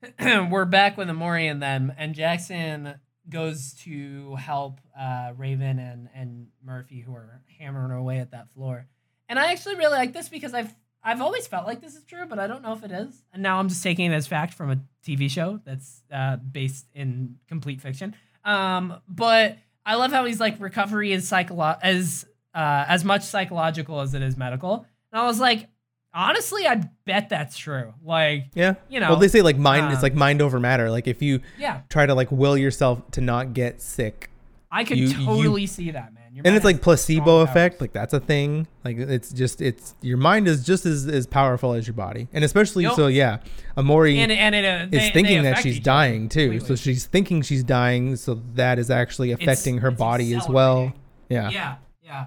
we're 0.20 0.64
back 0.64 0.96
with 0.96 1.08
Emori 1.08 1.50
and 1.50 1.60
them, 1.60 1.92
and 1.98 2.14
Jackson 2.14 2.94
goes 3.28 3.74
to 3.82 4.36
help 4.36 4.80
uh, 4.98 5.32
Raven 5.36 5.80
and 5.80 6.08
and 6.14 6.46
Murphy, 6.64 7.00
who 7.00 7.12
are 7.14 7.42
hammering 7.58 7.90
away 7.90 8.18
at 8.18 8.30
that 8.30 8.48
floor. 8.52 8.86
And 9.28 9.40
I 9.40 9.50
actually 9.52 9.74
really 9.74 9.96
like 9.98 10.12
this 10.12 10.28
because 10.28 10.54
I've 10.54 10.72
I've 11.02 11.20
always 11.20 11.48
felt 11.48 11.66
like 11.66 11.80
this 11.80 11.96
is 11.96 12.04
true, 12.04 12.26
but 12.26 12.38
I 12.38 12.46
don't 12.46 12.62
know 12.62 12.72
if 12.74 12.84
it 12.84 12.92
is. 12.92 13.22
And 13.32 13.42
now 13.42 13.58
I'm 13.58 13.68
just 13.68 13.82
taking 13.82 14.12
it 14.12 14.14
as 14.14 14.28
fact 14.28 14.54
from 14.54 14.70
a 14.70 14.78
TV 15.04 15.28
show 15.28 15.60
that's 15.64 16.02
uh, 16.12 16.36
based 16.36 16.86
in 16.94 17.38
complete 17.48 17.80
fiction. 17.80 18.14
Um, 18.44 19.00
but 19.08 19.58
I 19.84 19.96
love 19.96 20.12
how 20.12 20.26
he's 20.26 20.38
like 20.38 20.60
recovery 20.60 21.12
is 21.12 21.28
psycholo- 21.28 21.78
as 21.82 22.24
uh, 22.58 22.84
as 22.88 23.04
much 23.04 23.22
psychological 23.22 24.00
as 24.00 24.14
it 24.14 24.22
is 24.22 24.36
medical. 24.36 24.84
And 25.12 25.20
I 25.22 25.26
was 25.26 25.38
like, 25.40 25.68
Honestly, 26.14 26.66
I 26.66 26.82
bet 27.04 27.28
that's 27.28 27.56
true. 27.56 27.92
Like, 28.02 28.46
Yeah. 28.54 28.74
you 28.88 28.98
know, 28.98 29.10
well, 29.10 29.18
they 29.18 29.28
say 29.28 29.42
like 29.42 29.58
mind. 29.58 29.86
um, 29.86 29.92
it's 29.92 30.02
like 30.02 30.14
mind 30.14 30.40
over 30.40 30.58
matter. 30.58 30.90
Like 30.90 31.06
if 31.06 31.20
you 31.22 31.40
yeah, 31.58 31.82
try 31.90 32.06
to 32.06 32.14
like 32.14 32.32
will 32.32 32.56
yourself 32.56 33.02
to 33.12 33.20
not 33.20 33.52
get 33.52 33.82
sick, 33.82 34.30
I 34.72 34.84
could 34.84 34.98
You- 34.98 35.08
you- 35.08 35.26
totally 35.26 35.66
see 35.66 35.90
that, 35.90 36.14
man. 36.14 36.24
Your 36.32 36.46
and 36.46 36.56
it's 36.56 36.64
like 36.64 36.80
placebo 36.80 37.40
effect. 37.40 37.74
powers. 37.74 37.80
Like 37.82 37.92
that's 37.92 38.14
a 38.14 38.20
thing. 38.20 38.66
Like 38.84 38.96
it's 38.96 39.30
just 39.32 39.60
it's 39.60 39.94
your 40.00 40.16
mind 40.16 40.48
is 40.48 40.64
just 40.64 40.86
as, 40.86 41.06
as 41.06 41.26
powerful 41.26 41.74
as 41.74 41.86
your 41.86 41.94
body, 41.94 42.26
and 42.32 42.42
especially 42.42 42.84
Yup. 42.84 42.96
so 42.96 43.06
yeah. 43.08 43.38
Emori 43.76 44.16
and 44.16 44.32
and 44.32 44.54
it, 44.54 44.64
uh, 44.64 44.86
they- 44.90 45.06
is 45.06 45.12
thinking 45.12 45.42
that 45.42 45.58
she's 45.58 45.78
dying 45.78 46.28
too. 46.30 46.48
completely. 46.52 46.66
So 46.68 46.74
she's 46.74 47.06
thinking 47.06 47.42
she's 47.42 47.62
dying. 47.64 48.16
So 48.16 48.40
that 48.54 48.78
is 48.78 48.90
actually 48.90 49.30
It's- 49.32 49.42
affecting 49.46 49.78
her 49.78 49.88
it's 49.90 49.98
body 49.98 50.34
as 50.34 50.48
well. 50.48 50.92
Yeah. 51.28 51.50
Yeah, 51.50 51.76
yeah. 52.02 52.26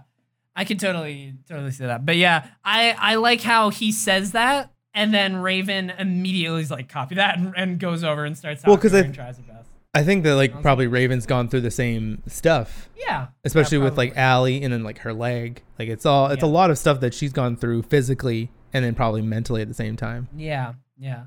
I 0.55 0.65
can 0.65 0.77
totally 0.77 1.35
totally 1.47 1.71
see 1.71 1.85
that. 1.85 2.05
But 2.05 2.17
yeah, 2.17 2.47
I 2.63 2.95
I 2.97 3.15
like 3.15 3.41
how 3.41 3.69
he 3.69 3.91
says 3.91 4.31
that 4.33 4.71
and 4.93 5.13
then 5.13 5.37
Raven 5.37 5.89
immediately 5.91 6.61
is 6.61 6.71
like 6.71 6.89
copy 6.89 7.15
that 7.15 7.37
and, 7.37 7.53
and 7.55 7.79
goes 7.79 8.03
over 8.03 8.25
and 8.25 8.37
starts 8.37 8.63
Well, 8.65 8.75
talking 8.75 8.89
'cause 8.91 8.99
to 8.99 9.05
her 9.07 9.11
I- 9.11 9.15
tries 9.15 9.39
best. 9.39 9.69
I 9.93 10.03
think 10.03 10.23
that 10.23 10.35
like 10.35 10.51
Sounds 10.51 10.61
probably 10.61 10.87
Raven's 10.87 11.25
gone 11.25 11.49
through 11.49 11.61
the 11.61 11.71
same 11.71 12.21
stuff, 12.25 12.89
Yeah. 12.97 13.27
especially 13.43 13.77
yeah, 13.79 13.83
with 13.85 13.97
like. 13.97 14.15
Allie 14.15 14.63
and 14.63 14.71
then 14.71 14.83
like 14.83 14.99
her 14.99 15.13
leg. 15.13 15.63
Like 15.77 15.89
it's 15.89 16.05
all 16.05 16.27
it's 16.27 16.43
a 16.43 16.47
lot 16.47 16.69
of 16.71 16.77
stuff 16.77 17.01
that 17.01 17.13
she's 17.13 17.33
gone 17.33 17.57
through 17.57 17.83
physically 17.83 18.51
and 18.73 18.85
then 18.85 18.95
probably 18.95 19.21
mentally 19.21 19.61
at 19.61 19.67
the 19.67 19.73
same 19.73 19.97
time. 19.97 20.29
Yeah, 20.35 20.73
yeah. 20.97 21.23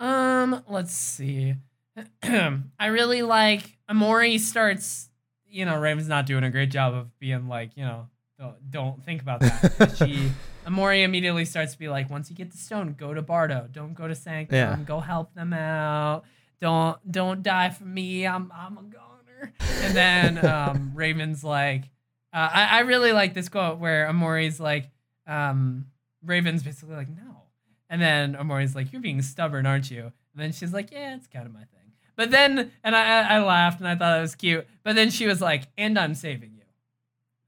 Um, 0.00 0.64
let's 0.68 0.92
see. 0.92 1.54
I 2.24 2.86
really 2.86 3.22
like 3.22 3.76
Emori 3.90 4.40
starts, 4.40 5.08
you 5.46 5.64
know, 5.64 5.78
Raven's 5.78 6.08
not 6.08 6.26
doing 6.26 6.42
a 6.42 6.50
great 6.50 6.70
job 6.70 6.94
of 6.94 7.16
being 7.20 7.46
like, 7.48 7.76
you 7.76 7.84
know, 7.84 8.08
don't, 8.42 8.70
don't 8.70 9.04
think 9.04 9.22
about 9.22 9.40
that. 9.40 9.94
she 9.96 10.30
Emori 10.66 11.04
immediately 11.04 11.44
starts 11.44 11.72
to 11.72 11.78
be 11.78 11.88
like, 11.88 12.10
once 12.10 12.30
you 12.30 12.36
get 12.36 12.50
the 12.50 12.58
stone, 12.58 12.94
go 12.98 13.14
to 13.14 13.22
Bardo. 13.22 13.68
Don't 13.70 13.94
go 13.94 14.08
to 14.08 14.14
Sanctum. 14.14 14.56
Yeah. 14.56 14.76
Go 14.84 15.00
help 15.00 15.34
them 15.34 15.52
out. 15.52 16.24
Don't 16.60 16.98
don't 17.10 17.42
die 17.42 17.70
for 17.70 17.84
me. 17.84 18.26
I'm 18.26 18.52
I'm 18.54 18.78
a 18.78 18.82
goner. 18.82 19.52
And 19.82 19.96
then 19.96 20.44
um, 20.46 20.92
Raven's 20.94 21.42
like, 21.42 21.84
uh, 22.32 22.48
I, 22.52 22.64
I 22.64 22.80
really 22.80 23.12
like 23.12 23.34
this 23.34 23.48
quote 23.48 23.78
where 23.78 24.06
Emori's 24.06 24.60
like, 24.60 24.90
um, 25.26 25.86
Raven's 26.24 26.62
basically 26.62 26.94
like, 26.94 27.08
no. 27.08 27.42
And 27.90 28.00
then 28.00 28.34
Emori's 28.34 28.74
like, 28.74 28.92
you're 28.92 29.02
being 29.02 29.22
stubborn, 29.22 29.66
aren't 29.66 29.90
you? 29.90 30.02
And 30.02 30.12
then 30.36 30.52
she's 30.52 30.72
like, 30.72 30.92
yeah, 30.92 31.14
it's 31.14 31.26
kind 31.26 31.46
of 31.46 31.52
my 31.52 31.60
thing. 31.60 31.68
But 32.14 32.30
then, 32.30 32.70
and 32.84 32.94
I, 32.94 33.36
I 33.36 33.42
laughed 33.42 33.80
and 33.80 33.88
I 33.88 33.96
thought 33.96 34.18
it 34.18 34.22
was 34.22 34.34
cute. 34.34 34.66
But 34.82 34.96
then 34.96 35.10
she 35.10 35.26
was 35.26 35.40
like, 35.40 35.64
and 35.76 35.98
I'm 35.98 36.14
saving. 36.14 36.51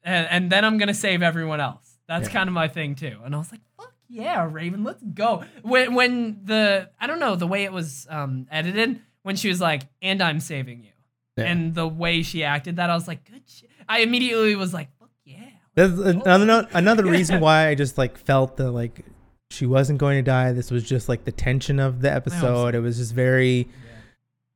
And, 0.05 0.27
and 0.31 0.53
then 0.53 0.65
I'm 0.65 0.77
going 0.79 0.89
to 0.89 0.95
save 0.95 1.23
everyone 1.23 1.61
else. 1.61 1.97
That's 2.07 2.29
Yeah. 2.29 2.33
kind 2.35 2.49
of 2.49 2.53
my 2.53 2.69
thing 2.69 2.95
too. 2.95 3.19
And 3.25 3.35
I 3.35 3.39
was 3.39 3.51
like, 3.51 3.63
fuck 3.79 3.93
yeah, 4.09 4.47
Raven, 4.51 4.85
let's 4.85 5.03
go. 5.03 5.45
When, 5.63 5.95
when 5.95 6.41
the, 6.45 6.91
I 7.01 7.07
don't 7.07 7.19
know, 7.21 7.35
the 7.37 7.47
way 7.47 7.65
it 7.65 7.73
was 7.73 8.07
um, 8.11 8.47
edited, 8.51 9.01
when 9.23 9.37
she 9.37 9.49
was 9.49 9.61
like, 9.61 9.83
and 10.03 10.23
I'm 10.23 10.41
saving 10.41 10.85
you. 10.85 10.91
Yeah. 11.37 11.45
And 11.45 11.75
the 11.75 11.89
way 11.89 12.23
she 12.23 12.45
acted 12.45 12.77
that, 12.77 12.91
I 12.91 12.95
was 12.95 13.09
like, 13.09 13.25
good 13.29 13.43
shit. 13.47 13.71
I 13.89 14.01
immediately 14.01 14.55
was 14.57 14.73
like, 14.75 14.89
fuck 15.01 15.11
yeah. 15.25 15.41
That's 15.75 15.93
another 15.99 16.69
another 16.73 17.05
reason 17.11 17.41
why 17.41 17.69
I 17.69 17.75
just 17.75 17.99
like 17.99 18.17
felt 18.19 18.59
that 18.59 18.71
like 18.71 19.05
she 19.51 19.67
wasn't 19.67 19.99
going 19.99 20.17
to 20.19 20.23
die. 20.23 20.53
This 20.53 20.71
was 20.71 20.85
just 20.85 21.09
like 21.09 21.25
the 21.25 21.33
tension 21.33 21.81
of 21.81 22.01
the 22.03 22.13
episode. 22.13 22.75
It 22.77 22.81
was 22.81 22.99
just 22.99 23.13
very. 23.15 23.69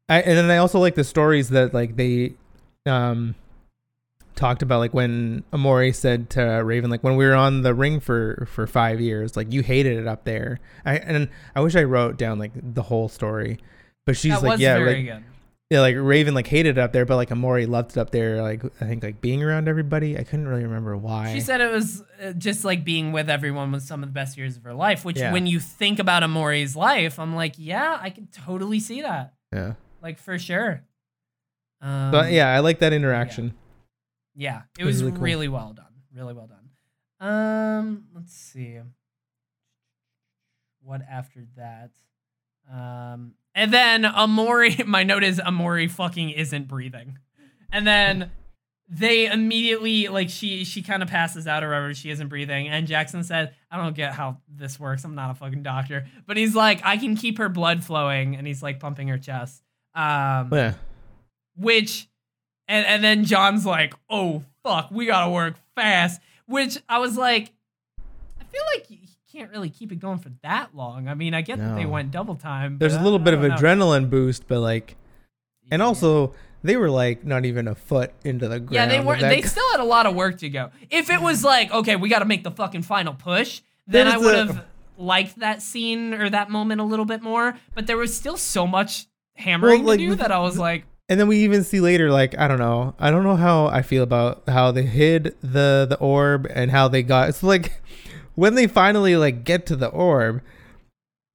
I, 0.08 0.20
and 0.20 0.38
then 0.38 0.50
I 0.50 0.58
also 0.58 0.78
like 0.78 0.94
the 0.94 1.02
stories 1.04 1.48
that 1.48 1.74
like 1.74 1.96
they 1.96 2.34
um 2.86 3.34
talked 4.38 4.62
about 4.62 4.78
like 4.78 4.94
when 4.94 5.42
Emori 5.52 5.94
said 5.94 6.30
to 6.30 6.42
Raven 6.64 6.90
like 6.90 7.02
when 7.02 7.16
we 7.16 7.26
were 7.26 7.34
on 7.34 7.62
the 7.62 7.74
ring 7.74 7.98
for 8.00 8.46
for 8.50 8.66
5 8.66 9.00
years 9.00 9.36
like 9.36 9.52
you 9.52 9.62
hated 9.62 9.98
it 9.98 10.06
up 10.06 10.24
there. 10.24 10.60
I 10.86 10.96
and 10.96 11.28
I 11.56 11.60
wish 11.60 11.74
I 11.76 11.82
wrote 11.82 12.16
down 12.16 12.38
like 12.38 12.52
the 12.54 12.82
whole 12.82 13.08
story. 13.08 13.58
But 14.06 14.16
she's 14.16 14.32
that 14.32 14.42
like 14.42 14.60
yeah 14.60 14.78
like, 14.78 14.96
good. 15.04 15.24
yeah 15.70 15.80
like 15.80 15.96
Raven 15.98 16.32
like 16.34 16.46
hated 16.46 16.78
it 16.78 16.80
up 16.80 16.92
there 16.92 17.04
but 17.04 17.16
like 17.16 17.28
Emori 17.30 17.68
loved 17.68 17.90
it 17.90 17.98
up 17.98 18.10
there 18.10 18.40
like 18.40 18.64
I 18.80 18.86
think 18.86 19.02
like 19.02 19.20
being 19.20 19.42
around 19.42 19.68
everybody. 19.68 20.16
I 20.16 20.22
couldn't 20.22 20.46
really 20.48 20.62
remember 20.64 20.96
why. 20.96 21.34
She 21.34 21.40
said 21.40 21.60
it 21.60 21.70
was 21.72 22.02
uh, 22.22 22.32
just 22.32 22.64
like 22.64 22.84
being 22.84 23.12
with 23.12 23.28
everyone 23.28 23.72
was 23.72 23.84
some 23.86 24.02
of 24.02 24.08
the 24.08 24.12
best 24.14 24.38
years 24.38 24.56
of 24.56 24.62
her 24.64 24.72
life, 24.72 25.04
which 25.04 25.18
Yeah. 25.18 25.32
when 25.32 25.46
you 25.46 25.58
think 25.60 25.98
about 25.98 26.22
Emori's 26.22 26.74
life, 26.76 27.18
I'm 27.18 27.34
like, 27.34 27.54
yeah, 27.58 27.98
I 28.00 28.10
can 28.10 28.28
totally 28.28 28.80
see 28.80 29.02
that. 29.02 29.34
yeah. 29.52 29.74
Like 30.00 30.18
for 30.18 30.38
sure. 30.38 30.84
Um, 31.82 32.10
But 32.12 32.32
yeah, 32.32 32.48
I 32.54 32.60
like 32.60 32.78
that 32.80 32.92
interaction. 32.92 33.46
Yeah, 33.46 33.67
it 34.38 34.62
It 34.78 34.84
was 34.84 35.02
was 35.02 35.12
really 35.12 35.20
really, 35.20 35.46
cool. 35.48 35.56
well 35.56 35.72
done. 35.74 35.84
Really 36.14 36.34
well 36.34 36.46
done. 36.48 36.68
Um, 37.20 38.04
let's 38.14 38.32
see. 38.32 38.78
What 40.82 41.02
after 41.10 41.40
that? 41.56 41.90
Um, 42.72 43.34
and 43.54 43.72
then 43.72 44.02
Emori. 44.04 44.84
My 44.86 45.02
note 45.02 45.24
is 45.24 45.38
Emori 45.40 45.90
fucking 45.90 46.30
isn't 46.30 46.68
breathing, 46.68 47.18
and 47.72 47.86
then 47.86 48.30
they 48.88 49.26
immediately 49.26 50.08
like 50.08 50.30
she 50.30 50.64
she 50.64 50.82
kind 50.82 51.02
of 51.02 51.08
passes 51.08 51.46
out 51.46 51.64
or 51.64 51.68
whatever. 51.68 51.94
She 51.94 52.10
isn't 52.10 52.28
breathing, 52.28 52.68
and 52.68 52.86
Jackson 52.86 53.24
said, 53.24 53.54
"I 53.70 53.76
don't 53.76 53.96
get 53.96 54.12
how 54.14 54.38
this 54.48 54.78
works. 54.78 55.04
I'm 55.04 55.14
not 55.14 55.30
a 55.32 55.34
fucking 55.34 55.62
doctor." 55.62 56.06
But 56.26 56.36
he's 56.36 56.54
like, 56.54 56.80
"I 56.84 56.96
can 56.96 57.16
keep 57.16 57.38
her 57.38 57.48
blood 57.48 57.82
flowing," 57.84 58.36
and 58.36 58.46
he's 58.46 58.62
like 58.62 58.80
pumping 58.80 59.08
her 59.08 59.18
chest. 59.18 59.62
Um, 59.94 60.50
Yeah. 60.52 60.74
which 61.56 62.08
and 62.68 62.86
and 62.86 63.02
then 63.02 63.24
John's 63.24 63.64
like, 63.66 63.94
"Oh 64.08 64.44
fuck, 64.62 64.90
we 64.90 65.06
gotta 65.06 65.30
work 65.30 65.54
fast." 65.74 66.20
Which 66.46 66.78
I 66.88 66.98
was 66.98 67.16
like, 67.16 67.52
I 68.40 68.44
feel 68.44 68.62
like 68.74 68.86
he 68.86 69.00
can't 69.30 69.50
really 69.50 69.68
keep 69.70 69.92
it 69.92 69.96
going 69.96 70.18
for 70.18 70.30
that 70.42 70.74
long. 70.74 71.06
I 71.08 71.14
mean, 71.14 71.34
I 71.34 71.42
get 71.42 71.58
that 71.58 71.76
they 71.76 71.84
went 71.86 72.10
double 72.10 72.34
time. 72.34 72.78
There's 72.78 72.94
a 72.94 73.02
little 73.02 73.18
bit 73.18 73.34
of 73.34 73.40
know. 73.42 73.50
adrenaline 73.50 74.08
boost, 74.08 74.48
but 74.48 74.60
like 74.60 74.96
and 75.70 75.80
Yeah. 75.80 75.86
also 75.86 76.34
they 76.62 76.76
were 76.76 76.90
like 76.90 77.24
not 77.24 77.44
even 77.44 77.68
a 77.68 77.74
foot 77.74 78.12
into 78.24 78.48
the 78.48 78.58
ground. 78.60 78.72
yeah, 78.74 78.86
they 78.86 79.00
were. 79.00 79.16
They 79.18 79.42
still 79.42 79.70
had 79.72 79.80
a 79.80 79.84
lot 79.84 80.06
of 80.06 80.14
work 80.14 80.38
to 80.38 80.48
go. 80.48 80.70
If 80.90 81.10
it 81.10 81.20
was 81.20 81.44
like, 81.44 81.70
okay, 81.72 81.96
we 81.96 82.08
got 82.08 82.18
to 82.20 82.24
make 82.24 82.42
the 82.42 82.50
fucking 82.50 82.82
final 82.82 83.14
push, 83.14 83.60
then 83.86 84.06
There 84.06 84.14
I 84.14 84.18
would 84.18 84.34
a- 84.34 84.46
have 84.46 84.64
liked 84.96 85.38
that 85.40 85.62
scene 85.62 86.14
or 86.14 86.30
that 86.30 86.50
moment 86.50 86.80
a 86.80 86.84
little 86.84 87.04
bit 87.04 87.22
more. 87.22 87.56
But 87.74 87.86
there 87.86 87.96
was 87.98 88.16
still 88.16 88.36
so 88.38 88.66
much 88.66 89.06
hammering 89.34 89.84
like, 89.84 89.98
to 90.00 90.06
do 90.06 90.14
that 90.16 90.32
I 90.32 90.38
was 90.40 90.58
like, 90.58 90.84
And 91.10 91.18
then 91.18 91.26
we 91.26 91.38
even 91.38 91.64
see 91.64 91.80
later, 91.80 92.10
like 92.10 92.38
I 92.38 92.48
don't 92.48 92.58
know, 92.58 92.94
I 92.98 93.10
don't 93.10 93.24
know 93.24 93.36
how 93.36 93.66
I 93.66 93.82
feel 93.82 94.02
about 94.02 94.42
how 94.46 94.70
they 94.72 94.82
hid 94.82 95.34
the 95.40 95.86
the 95.88 95.96
orb 95.98 96.46
and 96.50 96.70
how 96.70 96.88
they 96.88 97.02
got. 97.02 97.30
It's 97.30 97.42
like 97.42 97.80
when 98.34 98.54
they 98.54 98.66
finally 98.66 99.16
like 99.16 99.44
get 99.44 99.64
to 99.66 99.76
the 99.76 99.88
orb, 99.88 100.42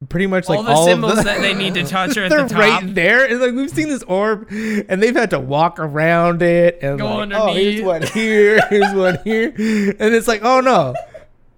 pretty 0.09 0.28
much 0.28 0.47
like 0.47 0.59
all 0.59 0.63
the 0.63 0.71
all 0.71 0.86
symbols 0.86 1.11
of 1.13 1.17
the, 1.19 1.24
that 1.24 1.41
they 1.41 1.55
need 1.55 1.74
to 1.74 1.84
touch 1.88 2.15
are 2.17 2.26
at 2.26 2.30
they're 2.30 2.43
the 2.43 2.49
top. 2.49 2.59
right 2.59 2.95
there. 2.95 3.26
And 3.26 3.41
like 3.41 3.53
we've 3.53 3.69
seen 3.69 3.89
this 3.89 4.03
orb, 4.03 4.47
and 4.51 5.01
they've 5.01 5.15
had 5.15 5.32
to 5.32 5.39
walk 5.39 5.80
around 5.80 6.43
it 6.43 6.78
and 6.82 6.99
Go 6.99 7.15
like, 7.17 7.32
oh, 7.34 7.53
here's 7.53 7.82
one 7.82 8.03
here, 8.03 8.59
here's 8.69 8.93
one 8.93 9.17
here, 9.24 9.49
and 9.57 10.13
it's 10.13 10.28
like, 10.28 10.41
oh 10.43 10.59
no, 10.59 10.93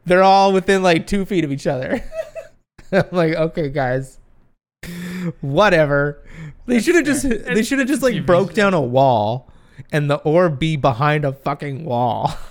they're 0.05 0.23
all 0.23 0.53
within 0.53 0.83
like 0.83 1.05
two 1.05 1.25
feet 1.25 1.43
of 1.43 1.51
each 1.51 1.67
other. 1.67 2.01
I'm 2.93 3.03
like, 3.11 3.33
okay, 3.33 3.69
guys, 3.69 4.19
whatever. 5.41 6.21
They 6.67 6.79
should 6.79 6.95
have 6.95 7.05
just 7.05 7.27
they 7.29 7.63
should 7.63 7.79
have 7.79 7.87
just 7.87 8.01
like 8.01 8.25
broke 8.25 8.53
down 8.53 8.73
a 8.73 8.81
wall, 8.81 9.51
and 9.91 10.09
the 10.09 10.17
orb 10.17 10.57
be 10.59 10.75
behind 10.77 11.25
a 11.25 11.31
fucking 11.33 11.85
wall. 11.85 12.31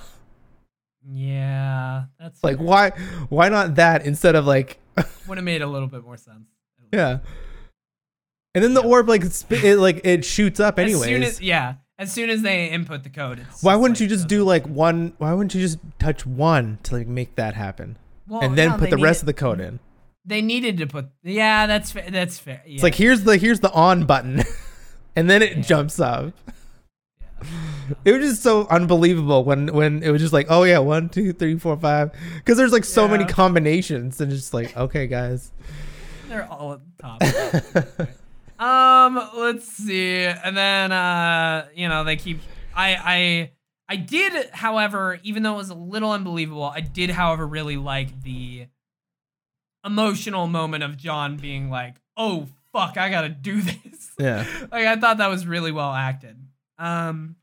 Yeah, 1.06 2.04
that's 2.18 2.42
like 2.42 2.56
why 2.56 2.90
why 3.28 3.50
not 3.50 3.74
that 3.74 4.06
instead 4.06 4.34
of 4.36 4.46
like 4.46 4.78
would 5.28 5.36
have 5.36 5.44
made 5.44 5.60
a 5.60 5.66
little 5.66 5.88
bit 5.88 6.02
more 6.02 6.16
sense. 6.16 6.46
yeah. 6.92 7.18
And 8.54 8.62
then 8.64 8.72
the 8.72 8.82
Yeah. 8.82 8.88
orb 8.88 9.08
like 9.08 9.24
sp- 9.28 9.52
it 9.64 9.76
like 9.78 10.00
it 10.04 10.24
shoots 10.24 10.60
up 10.60 10.78
anyways. 10.78 11.02
As 11.02 11.06
soon 11.08 11.22
as 11.22 11.40
yeah, 11.42 11.74
as 11.98 12.10
soon 12.10 12.30
as 12.30 12.40
they 12.40 12.68
input 12.70 13.02
the 13.02 13.10
code, 13.10 13.40
Why 13.60 13.74
wouldn't 13.76 13.96
like 13.98 14.02
you 14.08 14.16
just 14.16 14.28
do 14.28 14.44
like 14.44 14.66
one? 14.66 15.12
Why 15.18 15.34
wouldn't 15.34 15.54
you 15.54 15.60
just 15.60 15.78
touch 15.98 16.24
one 16.24 16.78
to 16.84 16.94
like 16.94 17.06
make 17.06 17.34
that 17.36 17.52
happen, 17.54 17.98
well, 18.26 18.40
and 18.42 18.56
then 18.56 18.70
no, 18.70 18.78
put 18.78 18.88
the 18.88 18.96
rest 18.96 19.20
of 19.22 19.26
the 19.26 19.34
code 19.34 19.60
in? 19.60 19.80
They 20.24 20.40
needed 20.40 20.78
to 20.78 20.86
put. 20.86 21.08
Yeah, 21.22 21.66
that's 21.66 21.92
fair. 21.92 22.10
That's 22.10 22.38
fair. 22.38 22.62
Yeah. 22.66 22.74
It's 22.74 22.82
like 22.82 22.94
here's 22.94 23.24
the 23.24 23.36
here's 23.36 23.60
the 23.60 23.70
on 23.72 24.06
button, 24.06 24.42
and 25.16 25.28
then 25.28 25.42
it 25.42 25.56
Yeah. 25.56 25.62
jumps 25.62 26.00
up. 26.00 26.32
It 28.06 28.12
was 28.12 28.30
just 28.30 28.42
so 28.42 28.66
unbelievable 28.70 29.44
when 29.44 29.66
when 29.74 30.02
it 30.02 30.08
was 30.10 30.22
just 30.22 30.32
like, 30.32 30.46
oh 30.48 30.62
yeah, 30.62 30.78
one, 30.78 31.10
two, 31.10 31.34
three, 31.34 31.58
four, 31.58 31.76
five, 31.76 32.10
because 32.36 32.56
there's 32.56 32.72
like 32.72 32.86
so 32.86 33.06
many 33.06 33.26
combinations, 33.26 34.18
and 34.22 34.30
just 34.30 34.54
like, 34.54 34.74
okay, 34.74 35.06
guys. 35.06 35.52
they're 36.30 36.50
all 36.50 36.72
at 36.72 36.80
the 36.96 38.06
top. 38.56 38.58
um, 38.58 39.28
let's 39.36 39.66
see, 39.68 40.24
and 40.24 40.56
then 40.56 40.92
uh, 40.92 41.66
you 41.74 41.86
know, 41.88 42.04
they 42.04 42.16
keep. 42.16 42.40
I 42.74 42.96
I 42.96 43.50
I 43.90 43.96
did, 43.96 44.48
however, 44.52 45.20
even 45.22 45.42
though 45.42 45.52
it 45.54 45.58
was 45.58 45.68
a 45.70 45.74
little 45.74 46.12
unbelievable, 46.12 46.64
I 46.64 46.80
did, 46.80 47.10
however, 47.10 47.46
really 47.46 47.76
like 47.76 48.22
the 48.22 48.68
emotional 49.84 50.46
moment 50.46 50.82
of 50.82 50.96
John 50.96 51.36
being 51.36 51.70
like, 51.70 51.96
"Oh 52.16 52.48
fuck, 52.72 52.96
I 52.96 53.10
gotta 53.10 53.28
do 53.28 53.60
this." 53.62 54.12
yeah, 54.18 54.46
like 54.72 54.86
I 54.86 54.96
thought 54.96 55.18
that 55.18 55.28
was 55.28 55.46
really 55.46 55.72
well 55.72 55.92
acted. 55.92 56.36
Um, 56.78 57.36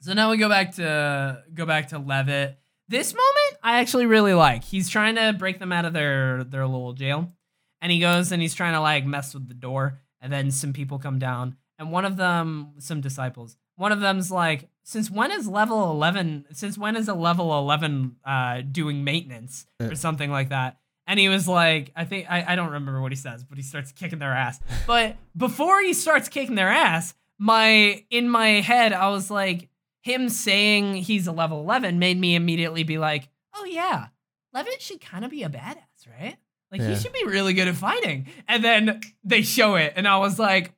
so 0.00 0.12
now 0.12 0.30
we 0.30 0.36
go 0.36 0.48
back 0.48 0.74
to 0.76 1.42
go 1.54 1.66
back 1.66 1.88
to 1.88 1.98
Levitt. 1.98 2.58
This 2.88 3.14
moment 3.14 3.58
I 3.62 3.80
actually 3.80 4.06
really 4.06 4.34
like. 4.34 4.64
He's 4.64 4.88
trying 4.88 5.14
to 5.14 5.32
break 5.32 5.58
them 5.58 5.72
out 5.72 5.84
of 5.84 5.92
their 5.92 6.44
their 6.44 6.66
little 6.66 6.92
jail. 6.92 7.32
And 7.80 7.90
he 7.90 7.98
goes 7.98 8.30
and 8.30 8.40
he's 8.40 8.54
trying 8.54 8.74
to 8.74 8.80
like 8.80 9.04
mess 9.04 9.34
with 9.34 9.48
the 9.48 9.54
door. 9.54 9.98
And 10.20 10.32
then 10.32 10.50
some 10.52 10.72
people 10.72 10.98
come 11.00 11.18
down. 11.18 11.56
And 11.78 11.90
one 11.90 12.04
of 12.04 12.16
them, 12.16 12.74
some 12.78 13.00
disciples, 13.00 13.56
one 13.74 13.90
of 13.90 13.98
them's 14.00 14.30
like, 14.30 14.68
since 14.84 15.10
when 15.10 15.32
is 15.32 15.48
level 15.48 15.90
11, 15.90 16.46
since 16.52 16.78
when 16.78 16.94
is 16.94 17.08
a 17.08 17.14
level 17.14 17.58
11 17.58 18.16
uh, 18.24 18.60
doing 18.60 19.02
maintenance 19.02 19.66
or 19.80 19.96
something 19.96 20.30
like 20.30 20.50
that? 20.50 20.78
And 21.06 21.18
he 21.18 21.28
was 21.28 21.48
like, 21.48 21.90
I 21.96 22.04
think, 22.04 22.30
I, 22.30 22.44
I 22.48 22.56
don't 22.56 22.66
remember 22.72 23.00
what 23.02 23.10
he 23.12 23.16
says, 23.16 23.42
but 23.44 23.58
he 23.58 23.64
starts 23.64 23.90
kicking 23.92 24.18
their 24.20 24.32
ass. 24.32 24.60
But 24.86 25.16
before 25.36 25.80
he 25.82 25.92
starts 25.94 26.28
kicking 26.28 26.54
their 26.54 26.68
ass, 26.68 27.14
my, 27.38 28.04
in 28.10 28.28
my 28.28 28.60
head, 28.60 28.92
I 28.92 29.08
was 29.08 29.30
like, 29.30 29.68
him 30.02 30.28
saying 30.28 30.94
he's 30.94 31.26
a 31.26 31.32
level 31.32 31.60
11 31.60 31.98
made 31.98 32.18
me 32.18 32.34
immediately 32.34 32.82
be 32.84 32.98
like, 32.98 33.28
oh 33.54 33.64
yeah, 33.64 34.06
Levitt 34.54 34.80
should 34.82 35.00
kind 35.00 35.24
of 35.24 35.30
be 35.30 35.42
a 35.42 35.48
badass, 35.48 35.76
right? 36.18 36.36
Like 36.70 36.80
Yeah. 36.80 36.88
he 36.90 36.96
should 36.96 37.12
be 37.12 37.24
really 37.26 37.52
good 37.52 37.68
at 37.68 37.74
fighting. 37.74 38.26
And 38.48 38.64
then 38.64 39.00
they 39.24 39.42
show 39.42 39.74
it, 39.76 39.92
and 39.96 40.06
I 40.08 40.18
was 40.18 40.38
like, 40.38 40.72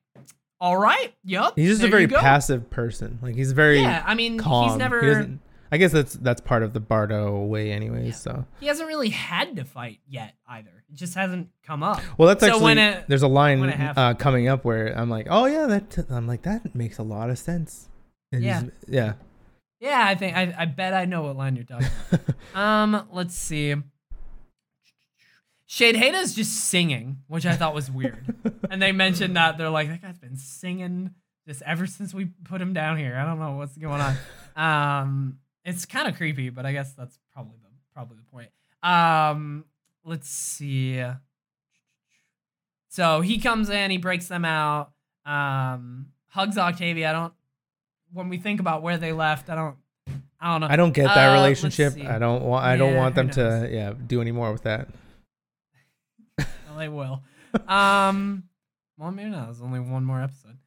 all 0.61 0.77
right, 0.77 1.13
yup. 1.23 1.55
He's 1.57 1.69
just 1.71 1.83
a 1.83 1.89
very 1.89 2.09
passive 2.09 2.71
person. 2.71 3.19
Like 3.23 3.35
he's 3.35 3.53
very 3.53 3.81
Yeah, 3.81 4.03
I 4.07 4.15
mean, 4.15 4.39
calm. 4.39 4.65
he's 4.65 4.73
He 4.75 4.79
never. 4.79 5.01
doesn't- 5.03 5.41
I 5.75 5.77
guess 5.77 5.91
that's 5.91 6.15
that's 6.15 6.41
part 6.41 6.63
of 6.63 6.73
the 6.73 6.79
Bardo 6.79 7.45
way, 7.45 7.73
anyways. 7.73 8.07
Yeah. 8.07 8.13
So 8.13 8.45
He 8.61 8.67
hasn't 8.67 8.87
really 8.89 9.09
had 9.11 9.57
to 9.57 9.65
fight 9.65 9.99
yet 10.07 10.35
either. 10.49 10.71
It 10.89 10.95
just 10.95 11.15
hasn't 11.15 11.49
come 11.67 11.83
up. 11.83 12.01
well, 12.17 12.29
that's 12.29 12.41
So 12.43 12.47
actually 12.47 12.63
when 12.63 12.79
it- 12.79 13.05
there's 13.09 13.23
a 13.23 13.29
line 13.29 13.59
when 13.61 13.71
uh, 13.73 14.15
coming 14.15 14.47
up 14.47 14.65
where 14.65 14.97
I'm 14.97 15.11
like, 15.11 15.27
oh 15.29 15.47
yeah, 15.47 15.67
that 15.67 16.07
I'm 16.11 16.29
like 16.29 16.43
that 16.43 16.75
makes 16.77 16.99
a 16.99 17.03
lot 17.03 17.29
of 17.29 17.39
sense. 17.39 17.89
And 18.31 18.45
Yeah. 18.45 18.63
yeah. 18.89 19.13
Yeah, 19.81 20.03
I 20.07 20.15
think 20.15 20.37
I, 20.37 20.55
I 20.57 20.65
bet 20.67 20.95
I 20.95 21.05
know 21.07 21.23
what 21.23 21.37
line 21.37 21.57
you're 21.57 21.65
talking 21.65 21.89
about. 22.13 22.35
um, 22.55 23.09
let's 23.13 23.35
see. 23.35 23.75
Sheidheda's 25.69 26.35
just 26.35 26.53
singing, 26.69 27.19
which 27.27 27.47
I 27.47 27.57
thought 27.57 27.75
was 27.75 27.91
weird. 27.91 28.35
and 28.71 28.81
they 28.81 28.93
mentioned 28.93 29.37
that 29.37 29.59
they're 29.59 29.71
like, 29.71 29.89
that 29.89 30.03
guy's 30.03 30.19
been 30.19 30.37
singing 30.37 31.11
just 31.49 31.63
ever 31.63 31.87
since 31.87 32.15
we 32.15 32.27
put 32.45 32.61
him 32.61 32.73
down 32.73 32.97
here. 32.97 33.17
I 33.17 33.25
don't 33.25 33.39
know 33.39 33.53
what's 33.57 33.77
going 33.77 34.01
on. 34.01 34.17
Um, 34.57 35.39
it's 35.65 35.87
kind 35.87 36.09
of 36.09 36.17
creepy, 36.17 36.51
but 36.51 36.67
I 36.67 36.73
guess 36.73 36.93
that's 36.93 37.19
probably 37.33 37.57
the 37.63 37.69
probably 37.95 38.17
the 38.19 38.25
point. 38.31 38.51
Um, 38.83 39.65
let's 40.05 40.29
see. 40.29 41.03
So 42.89 43.21
he 43.23 43.39
comes 43.39 43.71
in, 43.71 43.91
he 43.91 43.97
breaks 43.99 44.29
them 44.29 44.45
out, 44.45 44.93
um, 45.27 46.07
hugs 46.29 46.57
Octavia. 46.59 47.11
I 47.11 47.13
don't. 47.13 47.33
When 48.13 48.29
we 48.29 48.37
think 48.39 48.61
about 48.61 48.83
where 48.83 48.97
they 48.97 49.13
left, 49.13 49.51
I 49.51 49.55
don't. 49.57 49.77
I 50.41 50.51
don't 50.53 50.61
know. 50.61 50.67
I 50.71 50.77
don't 50.77 50.93
get 50.93 51.07
that 51.07 51.31
Uh, 51.31 51.35
relationship. 51.35 51.95
I 51.99 52.19
don't 52.19 52.43
want. 52.45 52.65
I 52.65 52.77
don't 52.77 52.93
Yeah, 52.93 52.99
want 52.99 53.15
them 53.15 53.31
to 53.31 53.69
yeah 53.73 53.95
do 54.07 54.21
any 54.21 54.33
more 54.33 54.53
with 54.53 54.63
that. 54.65 54.89
Well, 56.69 56.79
they 56.79 56.89
will. 56.89 57.23
Um, 57.69 58.45
well, 58.99 59.13
maybe 59.13 59.31
not. 59.31 59.45
There's 59.47 59.63
only 59.63 59.79
one 59.79 60.05
more 60.05 60.21
episode. 60.21 60.59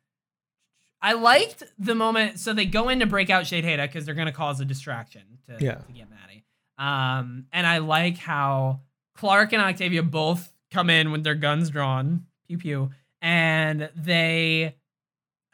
I 1.01 1.13
liked 1.13 1.63
the 1.77 1.95
moment. 1.95 2.39
So 2.39 2.53
they 2.53 2.65
go 2.65 2.89
in 2.89 2.99
to 2.99 3.05
break 3.05 3.29
out 3.29 3.43
Sheidheda 3.45 3.83
because 3.83 4.05
they're 4.05 4.15
going 4.15 4.27
to 4.27 4.31
cause 4.33 4.59
a 4.59 4.65
distraction 4.65 5.21
to, 5.47 5.63
Yeah. 5.63 5.75
to 5.75 5.91
get 5.91 6.07
Maddie. 6.09 6.43
Um, 6.77 7.45
and 7.51 7.65
I 7.67 7.77
like 7.79 8.17
how 8.17 8.81
Clark 9.15 9.53
and 9.53 9.61
Octavia 9.61 10.03
both 10.03 10.51
come 10.71 10.89
in 10.89 11.11
with 11.11 11.23
their 11.23 11.35
guns 11.35 11.69
drawn, 11.69 12.25
pew 12.47 12.57
pew, 12.57 12.89
and 13.21 13.89
they 13.95 14.75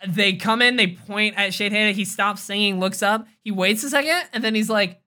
they 0.05 0.33
come 0.33 0.61
in. 0.61 0.75
They 0.75 0.87
point 0.87 1.35
at 1.37 1.51
Sheidheda. 1.51 1.93
He 1.93 2.03
stops 2.03 2.41
singing, 2.41 2.79
looks 2.79 3.01
up. 3.01 3.25
He 3.41 3.51
waits 3.51 3.83
a 3.83 3.89
second, 3.89 4.27
and 4.33 4.43
then 4.43 4.53
he's 4.53 4.69
like, 4.69 5.01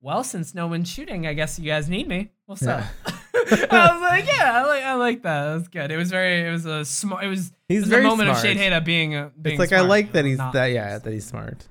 "Well, 0.00 0.24
since 0.24 0.52
no 0.52 0.66
one's 0.66 0.88
shooting, 0.90 1.28
I 1.28 1.34
guess 1.34 1.58
you 1.60 1.66
guys 1.66 1.88
need 1.88 2.08
me. 2.08 2.30
What's 2.46 2.66
up?" 2.66 2.82
I 3.34 3.90
was 3.92 4.00
like, 4.02 4.26
yeah, 4.26 4.52
I 4.52 4.66
like, 4.66 4.82
I 4.84 4.94
like 4.94 5.22
that. 5.22 5.56
That's 5.56 5.68
good. 5.68 5.90
It 5.90 5.96
was 5.96 6.10
very, 6.10 6.46
it 6.46 6.50
was 6.50 6.66
a 6.66 6.84
smart. 6.84 7.24
It 7.24 7.28
was, 7.28 7.48
it 7.48 7.54
He's 7.68 7.80
was 7.82 7.88
very 7.90 8.04
a 8.04 8.08
moment 8.08 8.28
smart. 8.36 8.44
of 8.44 8.56
Sheidheda 8.56 8.84
being, 8.84 9.14
a, 9.14 9.30
being 9.40 9.54
It's 9.60 9.70
like 9.70 9.72
I 9.78 9.82
like 9.82 10.12
that 10.12 10.24
he's 10.24 10.38
that 10.38 10.66
yeah 10.66 10.98
that 10.98 11.12
he's 11.12 11.26
smart. 11.26 11.66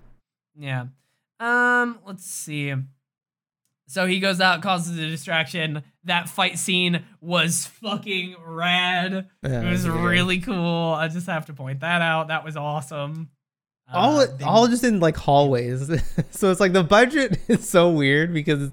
yeah. 0.58 0.86
Um, 1.42 2.00
let's 2.06 2.26
see. 2.26 2.74
So 3.88 4.06
he 4.06 4.20
goes 4.20 4.40
out, 4.40 4.62
causes 4.62 4.98
a 5.00 5.08
distraction. 5.08 5.84
That 6.04 6.30
fight 6.30 6.60
scene 6.60 7.04
was 7.22 7.66
fucking 7.82 8.36
rad. 8.46 9.28
Yeah, 9.44 9.62
it 9.64 9.70
was 9.72 9.86
good. 9.86 9.94
really 10.04 10.40
cool. 10.40 10.94
I 10.94 11.08
just 11.08 11.28
have 11.28 11.46
to 11.48 11.54
point 11.54 11.80
that 11.80 12.02
out. 12.02 12.28
That 12.28 12.44
was 12.46 12.56
awesome. 12.56 13.30
All 13.94 14.20
Uh, 14.20 14.28
all 14.46 14.68
just 14.68 14.84
in 14.84 15.00
like 15.00 15.18
hallways. 15.18 15.88
so 16.32 16.52
it's 16.52 16.60
like 16.60 16.74
the 16.74 16.84
budget 16.84 17.40
is 17.48 17.68
so 17.70 17.90
weird 17.90 18.34
because 18.34 18.70
a 18.70 18.72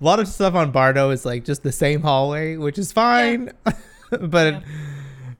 lot 0.00 0.20
of 0.20 0.28
stuff 0.28 0.54
on 0.54 0.70
Bardo 0.70 1.10
is 1.10 1.24
like 1.24 1.44
just 1.44 1.62
the 1.62 1.72
same 1.72 2.02
hallway, 2.02 2.56
which 2.56 2.78
is 2.78 2.92
fine. 2.92 3.52
but 4.10 4.54
Yeah. 4.54 4.60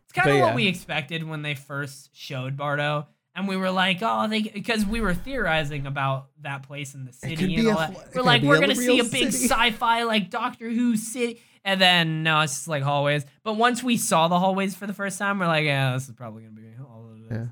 It's 0.05 0.12
kind 0.12 0.31
of 0.31 0.37
yeah. 0.37 0.45
what 0.45 0.55
we 0.55 0.67
expected 0.69 1.25
when 1.25 1.43
they 1.43 1.55
first 1.55 2.11
showed 2.15 2.57
Bardo. 2.57 3.07
And 3.37 3.49
we 3.49 3.57
were 3.57 3.71
like, 3.73 3.99
oh, 4.01 4.29
they 4.29 4.43
because 4.43 4.87
we 4.87 5.01
were 5.01 5.12
theorizing 5.15 5.87
about 5.89 6.27
that 6.43 6.62
place 6.62 6.95
in 6.95 7.05
the 7.05 7.12
city 7.12 7.57
and 7.57 7.67
all 7.69 7.73
a- 7.83 7.89
that. 7.89 8.15
We're 8.15 8.23
like, 8.23 8.43
we're 8.43 8.61
gonna 8.61 8.77
see 8.77 9.01
a 9.01 9.05
big 9.05 9.33
city. 9.33 9.49
sci-fi 9.49 10.05
like 10.05 10.31
Doctor 10.31 10.71
Who 10.71 10.97
city, 10.97 11.41
and 11.65 11.81
then 11.81 12.23
no, 12.23 12.43
it's 12.43 12.55
just 12.55 12.69
like 12.69 12.85
hallways. 12.85 13.25
But 13.43 13.55
once 13.55 13.83
we 13.83 13.97
saw 13.97 14.29
the 14.29 14.39
hallways 14.39 14.77
for 14.77 14.87
the 14.87 14.93
first 14.93 15.19
time, 15.19 15.41
we're 15.41 15.49
like, 15.49 15.65
yeah, 15.65 15.95
this 15.95 16.09
is 16.09 16.15
probably 16.15 16.45
gonna 16.45 16.55
be 16.55 16.69
all 16.81 17.09
of 17.11 17.33
it. 17.33 17.49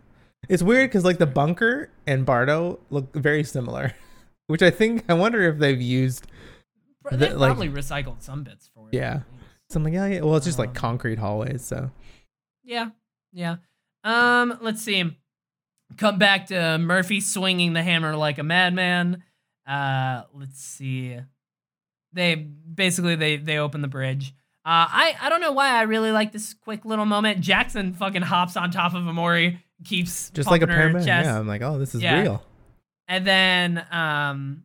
It's 0.48 0.62
weird 0.62 0.90
because 0.90 1.04
like 1.04 1.18
the 1.18 1.26
bunker 1.26 1.90
and 2.06 2.26
Bardo 2.26 2.80
look 2.90 3.14
very 3.14 3.44
similar, 3.44 3.94
which 4.48 4.62
I 4.62 4.70
think 4.70 5.04
I 5.08 5.14
wonder 5.14 5.42
if 5.42 5.58
they've 5.58 5.80
used 5.80 6.26
The- 7.10 7.16
They 7.16 7.32
like- 7.32 7.48
probably 7.48 7.68
recycled 7.70 8.22
some 8.22 8.42
bits 8.44 8.68
for 8.74 8.88
it. 8.88 8.94
Yeah. 8.96 9.20
something. 9.70 9.94
Yeah, 9.94 10.06
yeah. 10.06 10.20
Well, 10.20 10.36
it's 10.36 10.46
just 10.46 10.58
like 10.58 10.70
Um, 10.70 10.74
concrete 10.74 11.18
hallways. 11.18 11.62
So 11.64 11.90
Yeah, 12.64 12.90
yeah. 13.32 13.56
Um, 14.04 14.58
let's 14.60 14.82
see. 14.82 15.16
Come 15.96 16.18
back 16.18 16.46
to 16.46 16.78
Murphy 16.78 17.20
swinging 17.20 17.72
the 17.74 17.82
hammer 17.82 18.16
like 18.16 18.38
a 18.38 18.42
madman. 18.42 19.22
Uh, 19.66 20.22
let's 20.34 20.60
see. 20.62 21.18
They 22.12 22.34
basically 22.34 23.14
they 23.14 23.36
they 23.36 23.58
open 23.58 23.80
the 23.80 23.88
bridge. 23.88 24.34
Uh, 24.64 24.86
I 24.88 25.16
I 25.20 25.28
don't 25.28 25.40
know 25.40 25.52
why 25.52 25.68
I 25.70 25.82
really 25.82 26.10
like 26.12 26.32
this 26.32 26.52
quick 26.54 26.84
little 26.84 27.04
moment. 27.06 27.40
Jackson 27.40 27.94
fucking 27.94 28.22
hops 28.22 28.56
on 28.56 28.70
top 28.70 28.94
of 28.94 29.02
Emori, 29.04 29.58
keeps 29.84 30.30
just 30.30 30.50
like 30.50 30.62
a 30.62 30.66
paramedic. 30.66 31.06
Yeah, 31.06 31.38
I'm 31.38 31.46
like, 31.46 31.62
oh, 31.62 31.78
this 31.78 31.94
is 31.94 32.02
Yeah. 32.02 32.20
real. 32.22 32.44
And 33.08 33.26
then 33.26 33.84
um, 33.90 34.64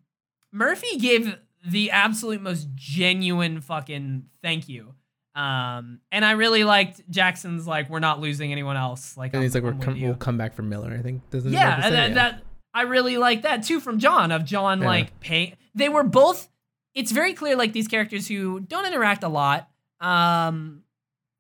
Murphy 0.54 0.98
gave 0.98 1.36
the 1.66 1.92
absolute 1.92 2.42
most 2.42 2.68
genuine 2.76 3.62
fucking 3.62 4.26
thank 4.42 4.70
you. 4.70 4.94
Um, 5.36 6.00
and 6.12 6.24
I 6.26 6.32
really 6.32 6.64
liked 6.64 7.08
Jackson's 7.10 7.68
like, 7.68 7.90
we're 7.90 8.00
not 8.00 8.20
losing 8.20 8.52
anyone 8.52 8.78
else. 8.78 9.16
Like, 9.18 9.34
And 9.34 9.38
I'm, 9.38 9.44
he's 9.44 9.54
like, 9.54 9.64
we're 9.64 9.70
I'm 9.72 9.78
with 9.80 9.86
com- 9.88 10.02
we'll 10.02 10.16
come 10.16 10.38
back 10.38 10.54
for 10.56 10.64
Miller. 10.64 10.96
I 10.98 11.02
think 11.04 11.30
doesn't. 11.30 11.52
yeah, 11.52 11.82
and 11.86 11.94
that, 11.94 12.14
that 12.16 12.44
I 12.74 12.84
really 12.84 13.18
like 13.18 13.44
that 13.44 13.64
too 13.64 13.80
from 13.80 14.00
John. 14.00 14.32
Of 14.32 14.46
John 14.46 14.82
Yeah. 14.82 14.88
like 14.88 15.20
pay. 15.20 15.56
They 15.76 15.90
were 15.90 16.04
both. 16.04 16.48
It's 16.96 17.12
very 17.12 17.34
clear 17.34 17.56
like 17.56 17.74
these 17.74 17.88
characters 17.88 18.28
who 18.28 18.60
don't 18.62 18.86
interact 18.86 19.24
a 19.24 19.28
lot. 19.30 19.70
Um, 20.00 20.84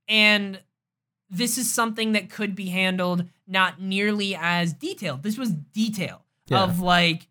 and 0.07 0.59
this 1.29 1.57
is 1.57 1.71
something 1.71 2.13
that 2.13 2.29
could 2.29 2.55
be 2.55 2.67
handled 2.67 3.25
not 3.47 3.81
nearly 3.81 4.35
as 4.35 4.73
detailed. 4.73 5.23
This 5.23 5.37
was 5.37 5.51
detail 5.51 6.23
Yeah. 6.47 6.63
of 6.63 6.79
like 6.79 7.27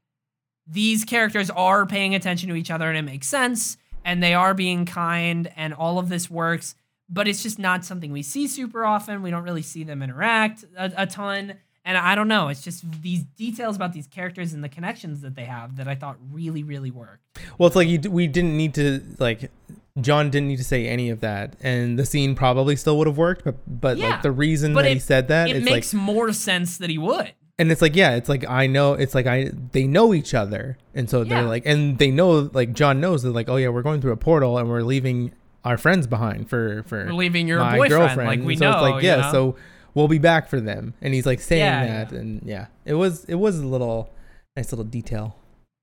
these 0.66 1.04
characters 1.04 1.48
are 1.50 1.86
paying 1.86 2.14
attention 2.14 2.48
to 2.48 2.54
each 2.56 2.70
other 2.70 2.88
and 2.88 2.98
it 2.98 3.02
makes 3.02 3.26
sense 3.28 3.76
and 4.04 4.22
they 4.22 4.34
are 4.34 4.52
being 4.54 4.84
kind 4.84 5.50
and 5.56 5.72
all 5.74 5.98
of 5.98 6.08
this 6.08 6.28
works 6.30 6.74
but 7.08 7.28
it's 7.28 7.40
just 7.42 7.56
not 7.58 7.84
something 7.84 8.10
we 8.10 8.22
see 8.22 8.48
super 8.48 8.84
often 8.84 9.22
we 9.22 9.30
don't 9.30 9.44
really 9.44 9.62
see 9.62 9.84
them 9.84 10.02
interact 10.02 10.64
a, 10.76 10.92
a 10.96 11.06
ton 11.06 11.54
and 11.84 11.96
i 11.96 12.16
don't 12.16 12.26
know 12.26 12.48
it's 12.48 12.62
just 12.62 12.84
these 13.00 13.22
details 13.36 13.76
about 13.76 13.92
these 13.92 14.08
characters 14.08 14.52
and 14.52 14.64
the 14.64 14.68
connections 14.68 15.20
that 15.20 15.36
they 15.36 15.44
have 15.44 15.76
that 15.76 15.86
i 15.86 15.94
thought 15.94 16.16
really 16.32 16.64
really 16.64 16.90
worked 16.90 17.22
Well, 17.58 17.68
it's 17.68 17.76
like 17.76 17.86
you, 17.86 17.98
d- 17.98 18.08
we 18.08 18.26
didn't 18.26 18.56
need 18.56 18.74
to 18.74 19.00
like 19.20 19.52
John 20.00 20.30
didn't 20.30 20.48
need 20.48 20.58
to 20.58 20.64
say 20.64 20.86
any 20.86 21.10
of 21.10 21.20
that, 21.20 21.56
and 21.60 21.98
the 21.98 22.04
scene 22.06 22.34
probably 22.34 22.76
still 22.76 22.98
would 22.98 23.06
have 23.06 23.16
worked. 23.18 23.44
But 23.44 23.56
but 23.66 23.96
Yeah, 23.96 24.10
like 24.10 24.22
the 24.22 24.32
reason 24.32 24.74
that 24.74 24.86
he 24.86 24.98
said 24.98 25.28
that, 25.28 25.48
it 25.48 25.62
makes 25.62 25.94
like, 25.94 26.02
more 26.02 26.32
sense 26.32 26.78
that 26.78 26.90
he 26.90 26.98
would 26.98 27.32
and 27.58 27.72
it's 27.72 27.80
like 27.80 27.96
yeah, 27.96 28.14
it's 28.16 28.28
like 28.28 28.48
I 28.48 28.66
know, 28.66 28.94
it's 28.94 29.14
like 29.14 29.26
I 29.26 29.50
they 29.72 29.86
know 29.86 30.12
each 30.12 30.34
other, 30.34 30.76
and 30.94 31.08
so 31.08 31.24
they're 31.24 31.44
like, 31.44 31.64
and 31.64 31.98
they 31.98 32.10
know 32.10 32.50
like 32.52 32.72
John 32.72 33.00
knows 33.00 33.22
that 33.22 33.30
like 33.30 33.48
oh 33.48 33.56
yeah, 33.56 33.68
we're 33.68 33.82
going 33.82 34.00
through 34.00 34.12
a 34.12 34.16
portal 34.16 34.58
and 34.58 34.68
we're 34.68 34.82
leaving 34.82 35.32
our 35.64 35.78
friends 35.78 36.06
behind 36.06 36.48
for 36.50 36.82
for 36.84 37.06
we're 37.06 37.12
leaving 37.14 37.48
your 37.48 37.60
my 37.60 37.76
boyfriend 37.78 37.90
girlfriend. 37.90 38.28
like 38.28 38.46
we 38.46 38.56
so 38.56 38.64
know 38.66 38.72
it's 38.72 38.82
like 38.82 39.02
you 39.02 39.08
yeah, 39.08 39.16
know? 39.16 39.32
so 39.32 39.56
we'll 39.94 40.08
be 40.08 40.18
back 40.18 40.48
for 40.48 40.60
them, 40.60 40.94
and 41.00 41.14
he's 41.14 41.24
like 41.26 41.40
saying 41.40 41.60
Yeah, 41.60 41.86
that, 42.04 42.12
yeah. 42.12 42.18
and 42.18 42.42
yeah, 42.44 42.66
it 42.84 42.94
was 42.94 43.24
it 43.24 43.36
was 43.36 43.58
a 43.58 43.66
little 43.66 44.12
nice 44.54 44.70
little 44.70 44.84
detail. 44.84 45.36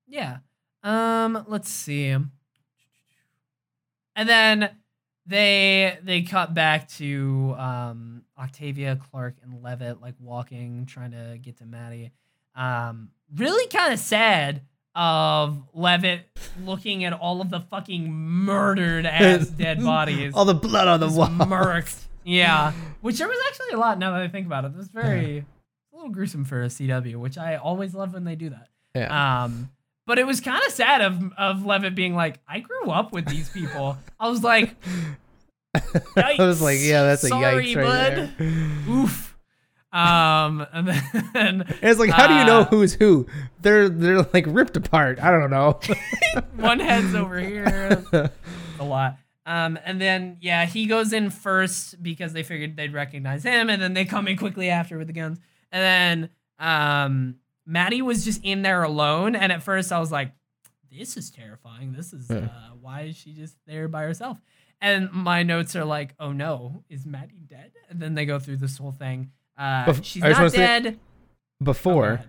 Yeah. 0.08 0.38
Um, 0.84 1.46
let's 1.48 1.70
see. 1.70 2.16
And 4.16 4.28
then 4.30 4.70
they 5.26 5.98
they 6.04 6.22
cut 6.24 6.54
back 6.54 6.88
to 6.90 7.56
um 7.58 8.24
Octavia, 8.38 9.00
Clark, 9.12 9.36
and 9.44 9.62
Levitt 9.64 10.02
like 10.02 10.16
walking, 10.20 10.86
trying 10.86 11.12
to 11.12 11.38
get 11.42 11.58
to 11.58 11.66
Maddie. 11.66 12.12
Um, 12.56 13.10
really 13.36 13.68
kind 13.68 13.94
of 13.94 14.00
sad 14.00 14.62
of 14.96 15.64
Levitt 15.74 16.22
looking 16.64 17.04
at 17.04 17.14
all 17.14 17.42
of 17.42 17.50
the 17.50 17.60
fucking 17.62 18.12
murdered 18.12 19.06
ass 19.06 19.48
dead 19.58 19.84
bodies. 19.84 20.34
All 20.36 20.46
the 20.46 20.54
blood 20.54 20.88
on 20.88 21.00
the 21.00 21.10
wall. 21.10 21.28
murked. 21.30 22.00
Yeah. 22.26 22.72
Which 23.02 23.18
there 23.18 23.28
was 23.28 23.38
actually 23.50 23.72
a 23.74 23.78
lot 23.78 24.00
now 24.00 24.12
that 24.14 24.22
I 24.22 24.30
think 24.30 24.46
about 24.48 24.64
it. 24.64 24.68
It 24.70 24.78
was 24.78 24.88
very 24.88 25.40
a 25.92 25.96
little 25.96 26.10
gruesome 26.10 26.46
for 26.46 26.64
a 26.64 26.68
CW, 26.68 27.18
which 27.18 27.38
I 27.38 27.58
always 27.58 27.94
love 27.94 28.14
when 28.14 28.24
they 28.24 28.36
do 28.36 28.50
that. 28.52 28.70
Yeah. 28.96 29.44
Um, 29.44 29.70
but 30.06 30.20
it 30.20 30.26
was 30.28 30.42
kind 30.42 30.62
of 30.66 30.72
sad 30.74 31.02
of 31.02 31.32
of 31.38 31.66
Levitt 31.66 31.96
being 31.96 32.16
like, 32.16 32.40
I 32.48 32.60
grew 32.60 32.90
up 32.92 33.12
with 33.14 33.26
these 33.28 33.50
people. 33.50 33.98
I 34.20 34.30
was 34.30 34.44
like, 34.44 34.76
I 36.16 36.36
was 36.40 36.62
like, 36.62 36.78
yeah, 36.82 37.04
that's 37.04 37.24
a 37.24 37.28
Sorry, 37.30 37.74
yikes 37.74 37.76
right 37.76 38.16
bud. 38.16 38.32
there. 38.38 38.94
oof. 38.94 39.30
Um, 39.92 40.66
and 40.74 40.88
then 41.34 41.66
it's 41.82 42.00
like, 42.00 42.10
how 42.10 42.28
do 42.28 42.34
you 42.36 42.46
know 42.46 42.62
Uh, 42.62 42.66
who's 42.66 42.94
who? 42.94 43.28
They're 43.62 43.90
they're 43.90 44.24
like 44.34 44.46
ripped 44.48 44.76
apart. 44.78 45.20
I 45.22 45.30
don't 45.32 45.50
know. 45.52 45.80
one 46.56 46.80
head's 46.80 47.14
over 47.16 47.40
here. 47.40 48.04
a 48.80 48.84
lot. 48.84 49.18
Um, 49.46 49.78
and 49.86 50.00
then 50.02 50.38
yeah, 50.42 50.66
he 50.66 50.86
goes 50.88 51.14
in 51.14 51.30
first 51.30 52.02
because 52.02 52.34
they 52.34 52.44
figured 52.44 52.76
they'd 52.76 52.94
recognize 52.94 53.44
him, 53.44 53.70
and 53.70 53.82
then 53.82 53.94
they 53.94 54.06
come 54.06 54.28
in 54.28 54.38
quickly 54.38 54.70
after 54.70 54.98
with 54.98 55.08
the 55.08 55.14
guns. 55.14 55.38
And 55.72 55.84
then 55.84 56.30
um, 56.60 57.36
Maddie 57.66 58.02
was 58.02 58.26
just 58.26 58.42
in 58.44 58.62
there 58.62 58.84
alone, 58.84 59.36
and 59.36 59.52
at 59.52 59.64
first 59.64 59.92
I 59.92 60.00
was 60.00 60.12
like, 60.12 60.32
"This 60.92 61.16
is 61.18 61.30
terrifying. 61.32 61.94
This 61.94 62.14
is 62.14 62.30
uh, 62.30 62.48
why 62.82 63.02
is 63.04 63.16
she 63.18 63.34
just 63.34 63.56
there 63.68 63.88
by 63.88 64.04
herself?" 64.04 64.40
And 64.82 65.12
my 65.12 65.44
notes 65.44 65.76
are 65.76 65.86
like, 65.86 66.14
"Oh 66.20 66.32
no, 66.34 66.84
is 66.90 67.06
Maddie 67.06 67.42
dead?" 67.48 67.72
And 67.90 68.00
then 68.02 68.16
they 68.16 68.26
go 68.26 68.38
through 68.40 68.58
this 68.58 68.78
whole 68.78 68.92
thing. 68.92 69.32
Uh, 69.58 69.86
Bef- 69.86 70.04
she's 70.04 70.24
not 70.24 70.52
say- 70.52 70.58
dead. 70.58 71.00
Oh, 71.62 71.66
before 71.66 72.06
ahead. 72.14 72.28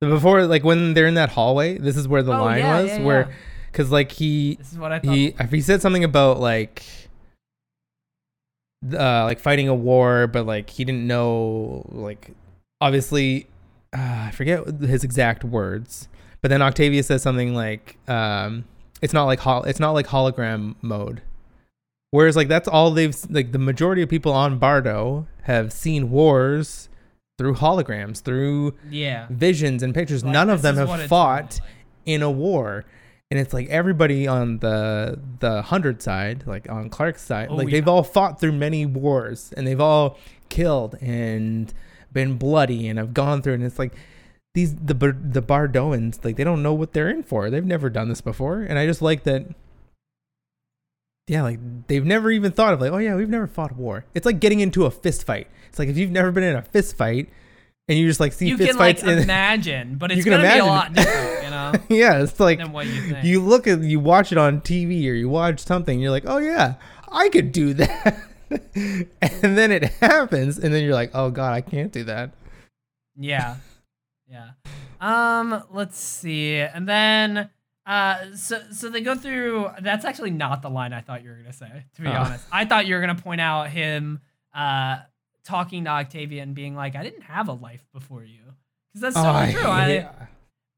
before 0.00 0.46
like 0.46 0.64
when 0.64 0.94
they're 0.94 1.06
in 1.06 1.14
that 1.14 1.28
hallway, 1.30 1.76
this 1.76 1.96
is 1.96 2.08
where 2.08 2.22
the 2.22 2.32
Oh, 2.32 2.40
line 2.42 2.60
yeah, 2.60 2.80
was 2.80 2.90
yeah, 2.92 3.02
where 3.04 3.34
cuz 3.72 3.90
like 3.90 4.10
he 4.12 4.54
this 4.54 4.72
is 4.72 4.78
what 4.78 4.92
I 4.92 4.98
thought. 5.00 5.14
he 5.14 5.26
if 5.38 5.50
he 5.52 5.60
said 5.60 5.82
something 5.82 6.04
about 6.04 6.40
like 6.40 6.82
uh 8.92 9.24
like 9.24 9.38
fighting 9.38 9.68
a 9.68 9.74
war 9.74 10.26
but 10.26 10.44
like 10.46 10.68
he 10.70 10.84
didn't 10.84 11.06
know 11.06 11.84
like 11.92 12.30
obviously 12.80 13.46
uh, 13.96 14.26
i 14.28 14.30
forget 14.32 14.66
his 14.80 15.04
exact 15.04 15.44
words 15.44 16.08
but 16.40 16.48
then 16.48 16.62
octavia 16.62 17.02
says 17.02 17.22
something 17.22 17.54
like 17.54 17.96
um 18.08 18.64
it's 19.00 19.12
not 19.12 19.24
like 19.24 19.40
hol- 19.40 19.64
it's 19.64 19.80
not 19.80 19.90
like 19.92 20.06
hologram 20.08 20.74
mode 20.82 21.22
whereas 22.10 22.36
like 22.36 22.48
that's 22.48 22.68
all 22.68 22.90
they've 22.90 23.16
like 23.30 23.52
the 23.52 23.58
majority 23.58 24.02
of 24.02 24.08
people 24.08 24.32
on 24.32 24.58
bardo 24.58 25.26
have 25.42 25.72
seen 25.72 26.10
wars 26.10 26.88
through 27.38 27.54
holograms 27.54 28.20
through 28.22 28.74
yeah. 28.90 29.26
visions 29.30 29.82
and 29.82 29.94
pictures 29.94 30.22
Like, 30.22 30.32
none 30.32 30.50
of 30.50 30.62
them 30.62 30.76
have 30.76 31.06
fought 31.08 31.58
like. 31.60 31.70
in 32.06 32.22
a 32.22 32.30
war 32.30 32.84
and 33.30 33.40
it's 33.40 33.52
like 33.54 33.68
everybody 33.70 34.28
on 34.28 34.58
the 34.58 35.18
the 35.40 35.62
hundred 35.62 36.02
side 36.02 36.44
like 36.46 36.70
on 36.70 36.88
clark's 36.90 37.22
side 37.22 37.48
Oh, 37.50 37.56
like 37.56 37.70
they've 37.70 37.88
all 37.88 38.02
fought 38.04 38.38
through 38.38 38.52
many 38.52 38.84
wars 38.86 39.52
and 39.56 39.66
they've 39.66 39.80
all 39.80 40.18
killed 40.50 40.96
and 41.00 41.72
been 42.12 42.36
bloody 42.36 42.88
and 42.88 42.98
I've 42.98 43.14
gone 43.14 43.42
through 43.42 43.54
and 43.54 43.64
it's 43.64 43.78
like 43.78 43.94
these 44.54 44.74
the 44.74 44.94
the 44.94 45.42
bardoans 45.42 46.24
like 46.24 46.36
they 46.36 46.44
don't 46.44 46.62
know 46.62 46.74
what 46.74 46.92
they're 46.92 47.08
in 47.10 47.22
for. 47.22 47.50
They've 47.50 47.64
never 47.64 47.90
done 47.90 48.08
this 48.08 48.20
before 48.20 48.62
and 48.62 48.78
i 48.78 48.86
just 48.86 49.02
like 49.02 49.24
that 49.24 49.46
yeah 51.28 51.42
like 51.42 51.58
they've 51.86 52.04
never 52.04 52.30
even 52.30 52.52
thought 52.52 52.74
of 52.74 52.80
like 52.80 52.92
oh 52.92 52.98
yeah 52.98 53.14
we've 53.14 53.28
never 53.28 53.46
fought 53.46 53.72
a 53.72 53.74
war. 53.74 54.04
It's 54.14 54.26
like 54.26 54.40
getting 54.40 54.60
into 54.60 54.84
a 54.84 54.90
fist 54.90 55.24
fight. 55.24 55.48
It's 55.68 55.78
like 55.78 55.88
if 55.88 55.96
you've 55.96 56.10
never 56.10 56.30
been 56.30 56.44
in 56.44 56.56
a 56.56 56.62
fist 56.62 56.96
fight 56.96 57.28
and 57.88 57.98
you 57.98 58.06
just 58.06 58.20
like 58.20 58.32
see 58.32 58.48
you 58.48 58.56
fist 58.56 58.70
can 58.70 58.78
like 58.78 58.98
fights 58.98 59.08
in 59.08 59.18
imagine, 59.22 59.96
but 59.96 60.12
it's 60.12 60.24
gonna 60.24 60.42
be 60.42 60.58
a 60.58 60.64
lot 60.64 60.92
different, 60.92 61.44
you 61.44 61.50
know, 61.50 61.72
yeah 61.88 62.22
it's 62.22 62.38
like 62.38 62.60
what 62.68 62.86
you 62.86 63.00
think. 63.02 63.24
you 63.24 63.40
look 63.40 63.66
at 63.66 63.80
you 63.80 64.00
watch 64.00 64.32
it 64.32 64.38
on 64.38 64.60
TV 64.60 65.08
or 65.08 65.14
you 65.14 65.28
watch 65.28 65.60
something, 65.60 66.00
you're 66.00 66.10
like, 66.10 66.24
oh 66.26 66.38
yeah, 66.38 66.74
I 67.10 67.28
could 67.28 67.52
do 67.52 67.74
that, 67.74 68.18
and 68.74 69.56
then 69.58 69.72
it 69.72 69.84
happens, 70.00 70.58
and 70.58 70.72
then 70.74 70.82
you're 70.84 70.94
like, 70.94 71.10
oh 71.14 71.30
god, 71.30 71.52
I 71.52 71.60
can't 71.60 71.92
do 71.92 72.04
that. 72.04 72.30
Yeah. 73.16 73.56
Yeah. 74.28 74.50
Um, 75.00 75.64
let's 75.70 75.98
see. 75.98 76.56
And 76.56 76.88
then 76.88 77.50
uh 77.84 78.36
so 78.36 78.60
so 78.70 78.88
they 78.88 79.00
go 79.00 79.16
through 79.16 79.68
that's 79.80 80.04
actually 80.04 80.30
not 80.30 80.62
the 80.62 80.70
line 80.70 80.92
I 80.92 81.00
thought 81.00 81.24
you 81.24 81.30
were 81.30 81.36
gonna 81.36 81.52
say, 81.52 81.84
to 81.96 82.02
be 82.02 82.08
Oh. 82.08 82.12
honest. 82.12 82.44
I 82.52 82.64
thought 82.64 82.86
you 82.86 82.94
were 82.94 83.00
gonna 83.00 83.16
point 83.16 83.40
out 83.40 83.68
him 83.70 84.20
uh 84.54 84.98
talking 85.44 85.84
to 85.84 85.90
Octavia 85.90 86.42
and 86.42 86.54
being 86.54 86.76
like, 86.76 86.94
I 86.94 87.02
didn't 87.02 87.22
have 87.22 87.48
a 87.48 87.52
life 87.52 87.84
before 87.92 88.22
you. 88.22 88.38
Because 88.94 89.00
that's 89.12 89.16
so 89.16 89.22
oh, 89.22 89.32
I, 89.32 89.50
true. 89.52 89.60
hate- 89.62 90.04
I 90.04 90.28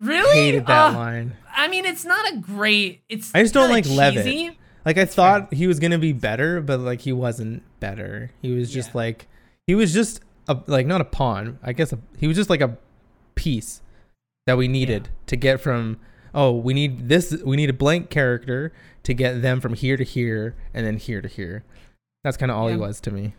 really 0.01 0.35
hated 0.35 0.67
that 0.67 0.95
Uh, 0.95 0.99
line. 0.99 1.37
I 1.55 1.69
mean 1.69 1.85
it's 1.85 2.05
not 2.07 2.33
a 2.33 2.39
great 2.39 3.03
it's 3.11 3.35
I 3.35 3.43
just 3.43 3.53
don't 3.55 3.71
like 3.71 3.87
Levitt. 3.87 4.57
Like 4.85 4.99
I 4.99 5.05
thought 5.05 5.53
he 5.55 5.67
was 5.67 5.81
gonna 5.81 5.99
be 5.99 6.13
better, 6.13 6.61
but 6.61 6.81
like 6.81 7.01
he 7.03 7.13
wasn't 7.13 7.63
better. 7.81 8.31
He 8.43 8.53
was 8.53 8.71
just 8.71 8.91
Yeah. 8.91 8.97
like 8.99 9.27
he 9.67 9.75
was 9.75 9.93
just 9.95 10.21
a 10.49 10.59
like 10.67 10.87
not 10.87 11.01
a 11.01 11.05
pawn. 11.05 11.59
I 11.63 11.73
guess 11.73 11.93
a, 11.93 11.99
he 12.19 12.27
was 12.27 12.37
just 12.37 12.51
like 12.51 12.61
a 12.61 12.77
piece 13.35 13.81
that 14.47 14.57
we 14.59 14.69
needed 14.69 15.09
to 15.27 15.37
get 15.37 15.61
from. 15.61 15.99
Oh, 16.35 16.53
we 16.53 16.75
need 16.75 17.09
this. 17.09 17.35
We 17.45 17.57
need 17.57 17.71
a 17.71 17.75
blank 17.75 18.11
character 18.11 18.73
to 19.05 19.15
get 19.15 19.41
them 19.43 19.61
from 19.61 19.75
here 19.75 19.97
to 19.97 20.05
here 20.05 20.55
and 20.75 20.85
then 20.87 20.97
here 20.99 21.21
to 21.23 21.29
here. 21.29 21.65
That's 22.23 22.37
kind 22.37 22.51
of 22.51 22.59
all 22.59 22.69
he 22.69 22.77
was 22.77 23.01
to 23.03 23.11
me. 23.11 23.35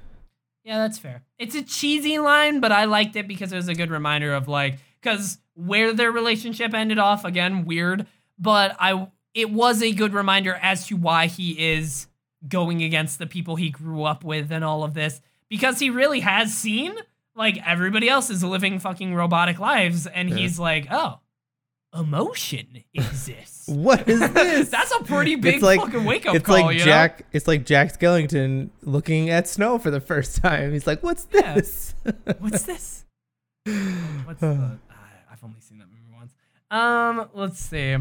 Yeah, 0.63 0.79
that's 0.79 0.97
fair. 0.97 1.23
It's 1.37 1.53
a 1.55 1.61
cheesy 1.61 2.17
line, 2.17 2.59
but 2.59 2.71
I 2.71 2.85
liked 2.85 3.15
it 3.15 3.27
because 3.27 3.51
it 3.53 3.55
was 3.55 3.67
a 3.67 3.75
good 3.75 3.91
reminder 3.91 4.33
of 4.33 4.47
like 4.47 4.79
because 5.01 5.37
where 5.53 5.93
their 5.93 6.11
relationship 6.11 6.73
ended 6.73 6.97
off 6.97 7.23
again 7.25 7.65
weird, 7.65 8.07
but 8.39 8.75
I 8.79 9.07
it 9.35 9.51
was 9.51 9.83
a 9.83 9.91
good 9.91 10.13
reminder 10.13 10.57
as 10.63 10.87
to 10.87 10.95
why 10.95 11.27
he 11.27 11.51
is 11.73 12.07
going 12.47 12.81
against 12.81 13.19
the 13.19 13.27
people 13.27 13.55
he 13.57 13.69
grew 13.69 14.03
up 14.03 14.23
with 14.23 14.51
and 14.51 14.63
all 14.63 14.83
of 14.83 14.93
this 14.95 15.21
because 15.49 15.77
he 15.79 15.89
really 15.91 16.21
has 16.21 16.53
seen 16.53 16.95
like 17.35 17.59
everybody 17.67 18.07
else 18.09 18.29
is 18.31 18.43
living 18.43 18.79
fucking 18.79 19.13
robotic 19.13 19.59
lives 19.59 20.07
and 20.07 20.29
Yeah. 20.29 20.35
he's 20.37 20.57
like, 20.57 20.87
"Oh, 20.89 21.19
emotion 21.93 22.83
exists." 22.93 23.67
What 23.67 24.07
is 24.07 24.19
this? 24.19 24.69
That's 24.77 24.91
a 24.91 25.03
pretty 25.03 25.35
big 25.35 25.55
It's 25.55 25.63
like- 25.63 25.79
fucking 25.81 26.05
wake 26.05 26.25
up 26.27 26.35
it's 26.35 26.45
call, 26.45 26.55
like 26.61 26.73
you 26.73 26.79
know? 26.79 26.85
Jack. 26.85 27.25
It's 27.33 27.47
like 27.47 27.65
Jack 27.65 27.97
Skellington 27.99 28.69
looking 28.83 29.29
at 29.31 29.47
snow 29.47 29.79
for 29.79 29.89
the 29.91 29.99
first 29.99 30.37
time. 30.41 30.71
He's 30.71 30.85
like, 30.87 31.01
"What's 31.03 31.27
Yeah. 31.33 31.55
this?" 31.55 31.95
What's 32.39 32.63
this? 32.63 33.05
What's 33.65 34.39
the? 34.39 34.77
I've 35.31 35.43
only 35.43 35.59
seen 35.61 35.79
that 35.79 35.87
movie 35.87 36.13
once. 36.15 36.33
Um, 36.69 37.27
let's 37.33 37.59
see. 37.59 37.97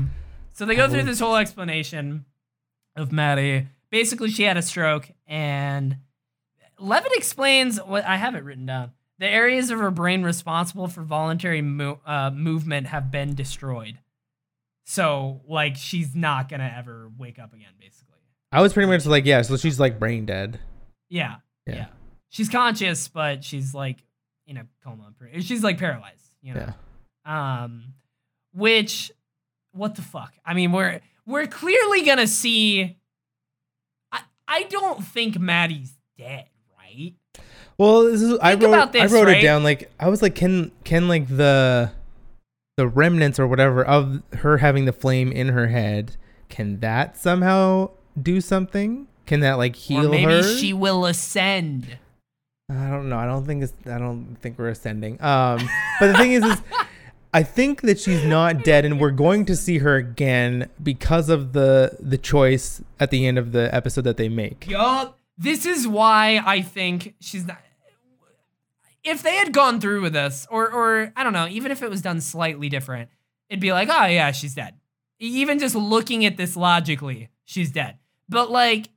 So 0.55 0.65
they 0.65 0.75
go 0.77 0.89
through 0.89 1.03
this 1.03 1.21
whole 1.21 1.37
explanation 1.37 2.25
of 2.97 3.13
Maddie. 3.13 3.67
Basically, 3.91 4.31
she 4.31 4.45
had 4.45 4.57
a 4.57 4.63
stroke, 4.63 5.11
and 5.27 5.99
Levitt 6.79 7.13
explains 7.15 7.79
what 7.79 8.05
I 8.05 8.17
have 8.17 8.35
it 8.35 8.45
written 8.45 8.67
down. 8.67 8.93
The 9.19 9.27
areas 9.29 9.71
of 9.71 9.79
her 9.79 9.91
brain 9.91 10.23
responsible 10.23 10.89
for 10.89 11.03
voluntary 11.03 11.61
mo- 11.63 12.01
uh, 12.07 12.31
movement 12.31 12.87
have 12.89 13.11
been 13.11 13.35
destroyed. 13.35 13.99
So, 14.87 15.41
like, 15.49 15.77
she's 15.77 16.15
not 16.15 16.49
gonna 16.49 16.73
ever 16.77 17.11
wake 17.19 17.39
up 17.39 17.53
again. 17.53 17.73
Basically, 17.81 18.19
I 18.53 18.61
was 18.61 18.73
pretty 18.73 18.89
much 18.91 19.07
like, 19.07 19.25
yeah. 19.25 19.43
So 19.43 19.57
she's 19.57 19.79
like 19.81 19.99
brain 19.99 20.27
dead. 20.27 20.61
yeah, 21.09 21.37
Yeah. 21.67 21.75
yeah. 21.75 21.87
She's 22.29 22.49
conscious, 22.49 23.07
but 23.09 23.45
she's 23.45 23.75
like 23.75 23.99
in 24.47 24.57
a 24.57 24.67
coma. 24.83 25.13
She's 25.41 25.63
like 25.63 25.79
paralyzed. 25.79 26.35
You 26.43 26.55
know. 26.55 26.73
Yeah. 27.27 27.61
um 27.63 27.95
which 28.53 29.11
what 29.75 29.95
the 29.97 30.03
fuck 30.03 30.33
i 30.47 30.55
mean 30.55 30.73
we're 30.73 31.01
we're 31.27 31.47
clearly 31.47 32.03
gonna 32.03 32.27
see 32.27 32.97
i 34.13 34.21
i 34.49 34.63
don't 34.65 35.05
think 35.05 35.39
maddie's 35.39 35.95
dead 36.17 36.47
right 36.79 37.15
Well, 37.77 38.05
this 38.05 38.23
is 38.23 38.39
I 38.41 38.55
wrote 38.55 38.93
this, 38.93 39.13
I 39.13 39.15
wrote 39.15 39.27
right? 39.27 39.39
it 39.39 39.43
down 39.43 39.65
like 39.65 39.91
I 39.99 40.09
was 40.09 40.23
like 40.23 40.35
can 40.37 40.71
can 40.85 41.09
like 41.09 41.27
the 41.29 41.91
the 42.77 42.87
remnants 42.87 43.39
or 43.41 43.47
whatever 43.49 43.85
of 43.85 44.23
her 44.35 44.59
having 44.59 44.85
the 44.85 44.93
flame 44.93 45.33
in 45.33 45.49
her 45.49 45.67
head 45.69 46.17
can 46.49 46.79
that 46.81 47.17
somehow 47.17 47.91
do 48.21 48.41
something? 48.41 49.09
Can 49.27 49.41
that 49.41 49.55
like 49.55 49.75
heal 49.75 50.07
or 50.07 50.09
maybe 50.11 50.25
her? 50.33 50.43
she 50.43 50.73
will 50.73 51.05
ascend 51.07 51.99
I 52.71 52.89
don't 52.91 53.09
know. 53.09 53.19
I 53.19 53.27
don't 53.27 53.45
think 53.45 53.63
it's 53.65 53.73
I 53.87 53.99
don't 53.99 54.37
think 54.41 54.57
we're 54.59 54.69
ascending. 54.69 55.21
Um 55.21 55.59
but 55.99 56.09
the 56.13 56.15
thing 56.19 56.33
is 56.33 56.45
is 56.45 56.63
I 57.35 57.43
think 57.43 57.83
that 57.83 57.99
she's 57.99 58.25
not 58.25 58.63
dead 58.63 58.85
and 58.85 59.01
we're 59.01 59.11
going 59.11 59.45
to 59.47 59.57
see 59.57 59.79
her 59.79 59.97
again 59.97 60.71
because 60.83 61.29
of 61.29 61.53
the 61.53 61.97
the 61.99 62.17
choice 62.17 62.81
at 63.01 63.11
the 63.11 63.27
end 63.27 63.39
of 63.39 63.51
the 63.53 63.75
episode 63.75 64.03
that 64.03 64.17
they 64.17 64.29
make. 64.29 64.69
yup. 64.69 65.19
This 65.37 65.67
is 65.67 65.89
why 65.89 66.41
i 66.47 66.63
think 66.63 67.17
she's 67.21 67.45
not 67.45 67.59
if 69.03 69.21
they 69.23 69.35
had 69.35 69.53
gone 69.53 69.81
through 69.81 70.01
with 70.01 70.13
this 70.13 70.47
or 70.49 70.71
or 70.71 71.13
i 71.17 71.25
don't 71.25 71.33
know 71.33 71.49
even 71.49 71.73
if 71.73 71.83
it 71.83 71.91
was 71.91 72.01
done 72.01 72.21
slightly 72.21 72.69
different 72.69 73.11
it'd 73.51 73.61
be 73.61 73.73
like 73.73 73.89
oh 73.91 74.07
yeah 74.07 74.31
she's 74.31 74.55
dead. 74.55 74.75
Even 75.19 75.59
just 75.59 75.75
looking 75.75 76.25
at 76.25 76.37
this 76.37 76.57
logically 76.57 77.31
she's 77.45 77.71
dead. 77.73 77.99
But 78.29 78.51
like 78.51 78.91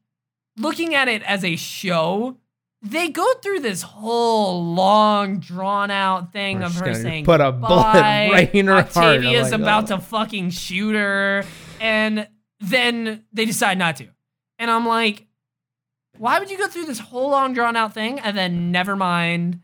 looking 0.57 0.93
at 0.95 1.07
it 1.07 1.21
as 1.23 1.43
a 1.43 1.55
show 1.55 2.37
they 2.81 3.09
go 3.09 3.25
through 3.41 3.61
this 3.61 3.81
whole 3.81 4.73
long, 4.73 5.39
drawn 5.39 5.89
out 5.89 6.31
thing 6.31 6.59
We're 6.59 6.65
of 6.65 6.75
her 6.75 6.93
saying 6.93 7.25
put 7.25 7.41
a 7.41 7.51
bullet 7.51 7.93
right 7.93 8.49
in 8.53 8.67
her 8.67 8.73
heart. 8.75 8.87
Octavia's 8.95 9.51
like, 9.51 9.59
oh. 9.59 9.63
about 9.63 9.91
oh. 9.91 9.95
to 9.97 10.01
fucking 10.01 10.51
shoot 10.51 10.93
her, 10.93 11.43
and 11.81 12.27
then 12.59 13.25
they 13.33 13.45
decide 13.45 13.77
not 13.77 13.97
to. 13.97 14.07
And 14.59 14.71
I'm 14.71 14.85
like, 14.85 15.25
why 16.17 16.39
would 16.39 16.49
you 16.49 16.57
go 16.57 16.67
through 16.67 16.85
this 16.85 16.99
whole 16.99 17.29
long, 17.29 17.53
drawn 17.53 17.75
out 17.75 17.93
thing 17.93 18.19
and 18.19 18.37
then 18.37 18.71
never 18.71 18.95
mind? 18.95 19.61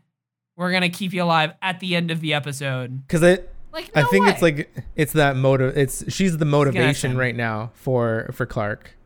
We're 0.56 0.72
gonna 0.72 0.88
keep 0.88 1.12
you 1.12 1.22
alive 1.24 1.52
at 1.62 1.80
the 1.80 1.96
end 1.96 2.10
of 2.10 2.20
the 2.20 2.34
episode. 2.34 3.06
Because 3.06 3.22
it, 3.22 3.52
Like, 3.72 3.90
I 3.96 4.02
no 4.02 4.08
think 4.08 4.28
it's 4.28 4.40
like 4.40 4.72
it's 4.94 5.14
that 5.14 5.34
motive. 5.34 5.76
It's 5.76 6.12
she's 6.12 6.36
the 6.38 6.44
motivation 6.44 7.16
right 7.16 7.34
now 7.34 7.72
for 7.74 8.30
for 8.32 8.46
Clark. 8.46 8.96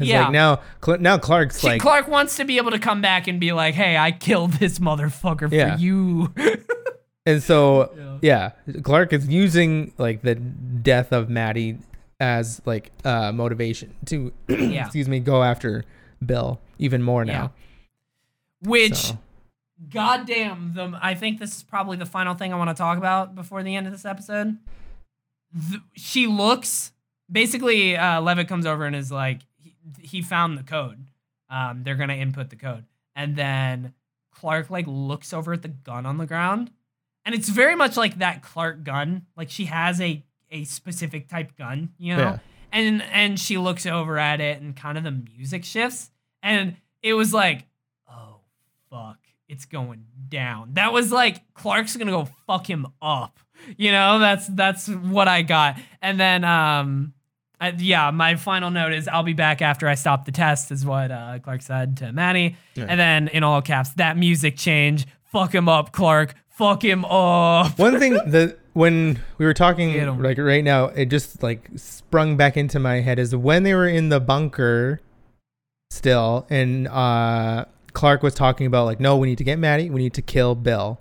It's 0.00 0.08
Yeah. 0.08 0.22
like 0.24 0.32
now, 0.32 0.60
Cl- 0.84 0.98
now 0.98 1.18
Clarke's 1.18 1.62
like, 1.62 1.80
Clarke 1.80 2.08
wants 2.08 2.36
to 2.36 2.44
be 2.44 2.56
able 2.56 2.70
to 2.72 2.78
come 2.78 3.00
back 3.00 3.28
and 3.28 3.38
be 3.38 3.52
like, 3.52 3.74
"Hey, 3.74 3.96
I 3.96 4.10
killed 4.10 4.54
this 4.54 4.78
motherfucker 4.80 5.48
for 5.48 5.54
Yeah. 5.54 5.76
you." 5.78 6.32
and 7.26 7.42
so 7.42 7.92
Yeah. 8.22 8.52
yeah, 8.72 8.80
Clarke 8.82 9.12
is 9.12 9.28
using 9.28 9.92
like 9.98 10.22
the 10.22 10.34
death 10.34 11.12
of 11.12 11.28
Madi 11.30 11.78
as 12.18 12.60
like 12.66 12.90
uh 13.04 13.30
motivation 13.32 13.94
to, 14.06 14.32
Yeah. 14.48 14.84
excuse 14.84 15.08
me, 15.08 15.20
go 15.20 15.42
after 15.42 15.84
Bill 16.24 16.60
even 16.78 17.02
more 17.02 17.24
now. 17.24 17.52
Which, 18.62 18.94
So, 18.96 19.18
goddamn, 19.90 20.72
the 20.74 20.98
I 21.02 21.14
think 21.14 21.38
this 21.40 21.56
is 21.56 21.62
probably 21.62 21.96
the 21.96 22.06
final 22.06 22.34
thing 22.34 22.52
I 22.52 22.56
want 22.56 22.68
to 22.70 22.74
talk 22.74 22.98
about 22.98 23.34
before 23.34 23.62
the 23.62 23.74
end 23.76 23.86
of 23.86 23.92
this 23.92 24.04
episode. 24.04 24.58
Th- 25.68 25.80
she 25.94 26.26
looks 26.26 26.92
basically. 27.30 27.96
Uh, 27.96 28.20
Levitt 28.20 28.48
comes 28.48 28.66
over 28.66 28.84
and 28.84 28.94
is 28.94 29.10
like, 29.10 29.40
he, 29.98 30.22
found 30.22 30.58
the 30.58 30.62
code. 30.62 31.06
Um, 31.48 31.82
they're 31.82 31.96
gonna 31.96 32.14
input 32.14 32.50
the 32.50 32.56
code, 32.56 32.84
and 33.16 33.34
then 33.34 33.94
Clarke 34.32 34.70
like 34.70 34.86
looks 34.86 35.32
over 35.32 35.52
at 35.52 35.62
the 35.62 35.68
gun 35.68 36.06
on 36.06 36.18
the 36.18 36.26
ground, 36.26 36.70
and 37.24 37.34
it's 37.34 37.48
very 37.48 37.74
much 37.74 37.96
like 37.96 38.18
that 38.18 38.42
Clarke 38.42 38.84
gun. 38.84 39.26
Like 39.36 39.50
she 39.50 39.66
has 39.66 40.00
a 40.00 40.24
a 40.50 40.64
specific 40.64 41.28
type 41.28 41.56
gun, 41.56 41.90
you 41.98 42.16
know. 42.16 42.22
Yeah. 42.22 42.38
And 42.72 43.02
and 43.02 43.38
she 43.38 43.58
looks 43.58 43.84
over 43.84 44.16
at 44.16 44.40
it, 44.40 44.60
and 44.60 44.76
kind 44.76 44.96
of 44.96 45.04
the 45.04 45.10
music 45.10 45.64
shifts, 45.64 46.10
and 46.42 46.76
it 47.02 47.14
was 47.14 47.34
like, 47.34 47.64
oh 48.08 48.40
fuck, 48.90 49.18
it's 49.48 49.64
going 49.64 50.04
down. 50.28 50.74
That 50.74 50.92
was 50.92 51.10
like 51.10 51.52
Clarke's 51.54 51.96
gonna 51.96 52.12
go 52.12 52.28
fuck 52.46 52.68
him 52.68 52.86
up. 53.02 53.38
You 53.76 53.92
know, 53.92 54.18
that's 54.18 54.46
that's 54.46 54.88
what 54.88 55.28
I 55.28 55.42
got. 55.42 55.78
And 56.00 56.18
then 56.18 56.44
um 56.44 57.12
I, 57.60 57.74
yeah, 57.76 58.10
my 58.10 58.36
final 58.36 58.70
note 58.70 58.92
is 58.92 59.06
I'll 59.06 59.22
be 59.22 59.34
back 59.34 59.60
after 59.60 59.86
I 59.86 59.94
stop 59.94 60.24
the 60.24 60.32
test, 60.32 60.72
is 60.72 60.86
what 60.86 61.10
uh, 61.10 61.38
Clarke 61.40 61.62
said 61.62 61.98
to 61.98 62.12
Manny. 62.12 62.56
Yeah. 62.74 62.86
And 62.88 62.98
then 62.98 63.28
in 63.28 63.42
all 63.42 63.60
caps, 63.60 63.90
that 63.94 64.16
music 64.16 64.56
change, 64.56 65.06
fuck 65.24 65.54
him 65.54 65.68
up, 65.68 65.92
Clarke, 65.92 66.34
fuck 66.48 66.82
him 66.82 67.04
up. 67.04 67.78
One 67.78 67.98
thing 67.98 68.14
that 68.26 68.58
when 68.72 69.20
we 69.38 69.44
were 69.44 69.54
talking 69.54 70.20
like 70.22 70.38
right 70.38 70.64
now, 70.64 70.86
it 70.86 71.06
just 71.06 71.42
like 71.42 71.68
sprung 71.76 72.36
back 72.36 72.56
into 72.56 72.78
my 72.78 73.00
head 73.00 73.18
is 73.18 73.36
when 73.36 73.62
they 73.62 73.74
were 73.74 73.88
in 73.88 74.08
the 74.08 74.20
bunker 74.20 75.00
still 75.90 76.46
and 76.50 76.86
uh 76.86 77.64
Clarke 77.92 78.22
was 78.22 78.34
talking 78.34 78.66
about 78.66 78.84
like 78.86 79.00
no, 79.00 79.16
we 79.16 79.28
need 79.28 79.38
to 79.38 79.44
get 79.44 79.58
Madi, 79.58 79.90
we 79.90 80.00
need 80.00 80.14
to 80.14 80.22
kill 80.22 80.54
Bill. 80.54 81.00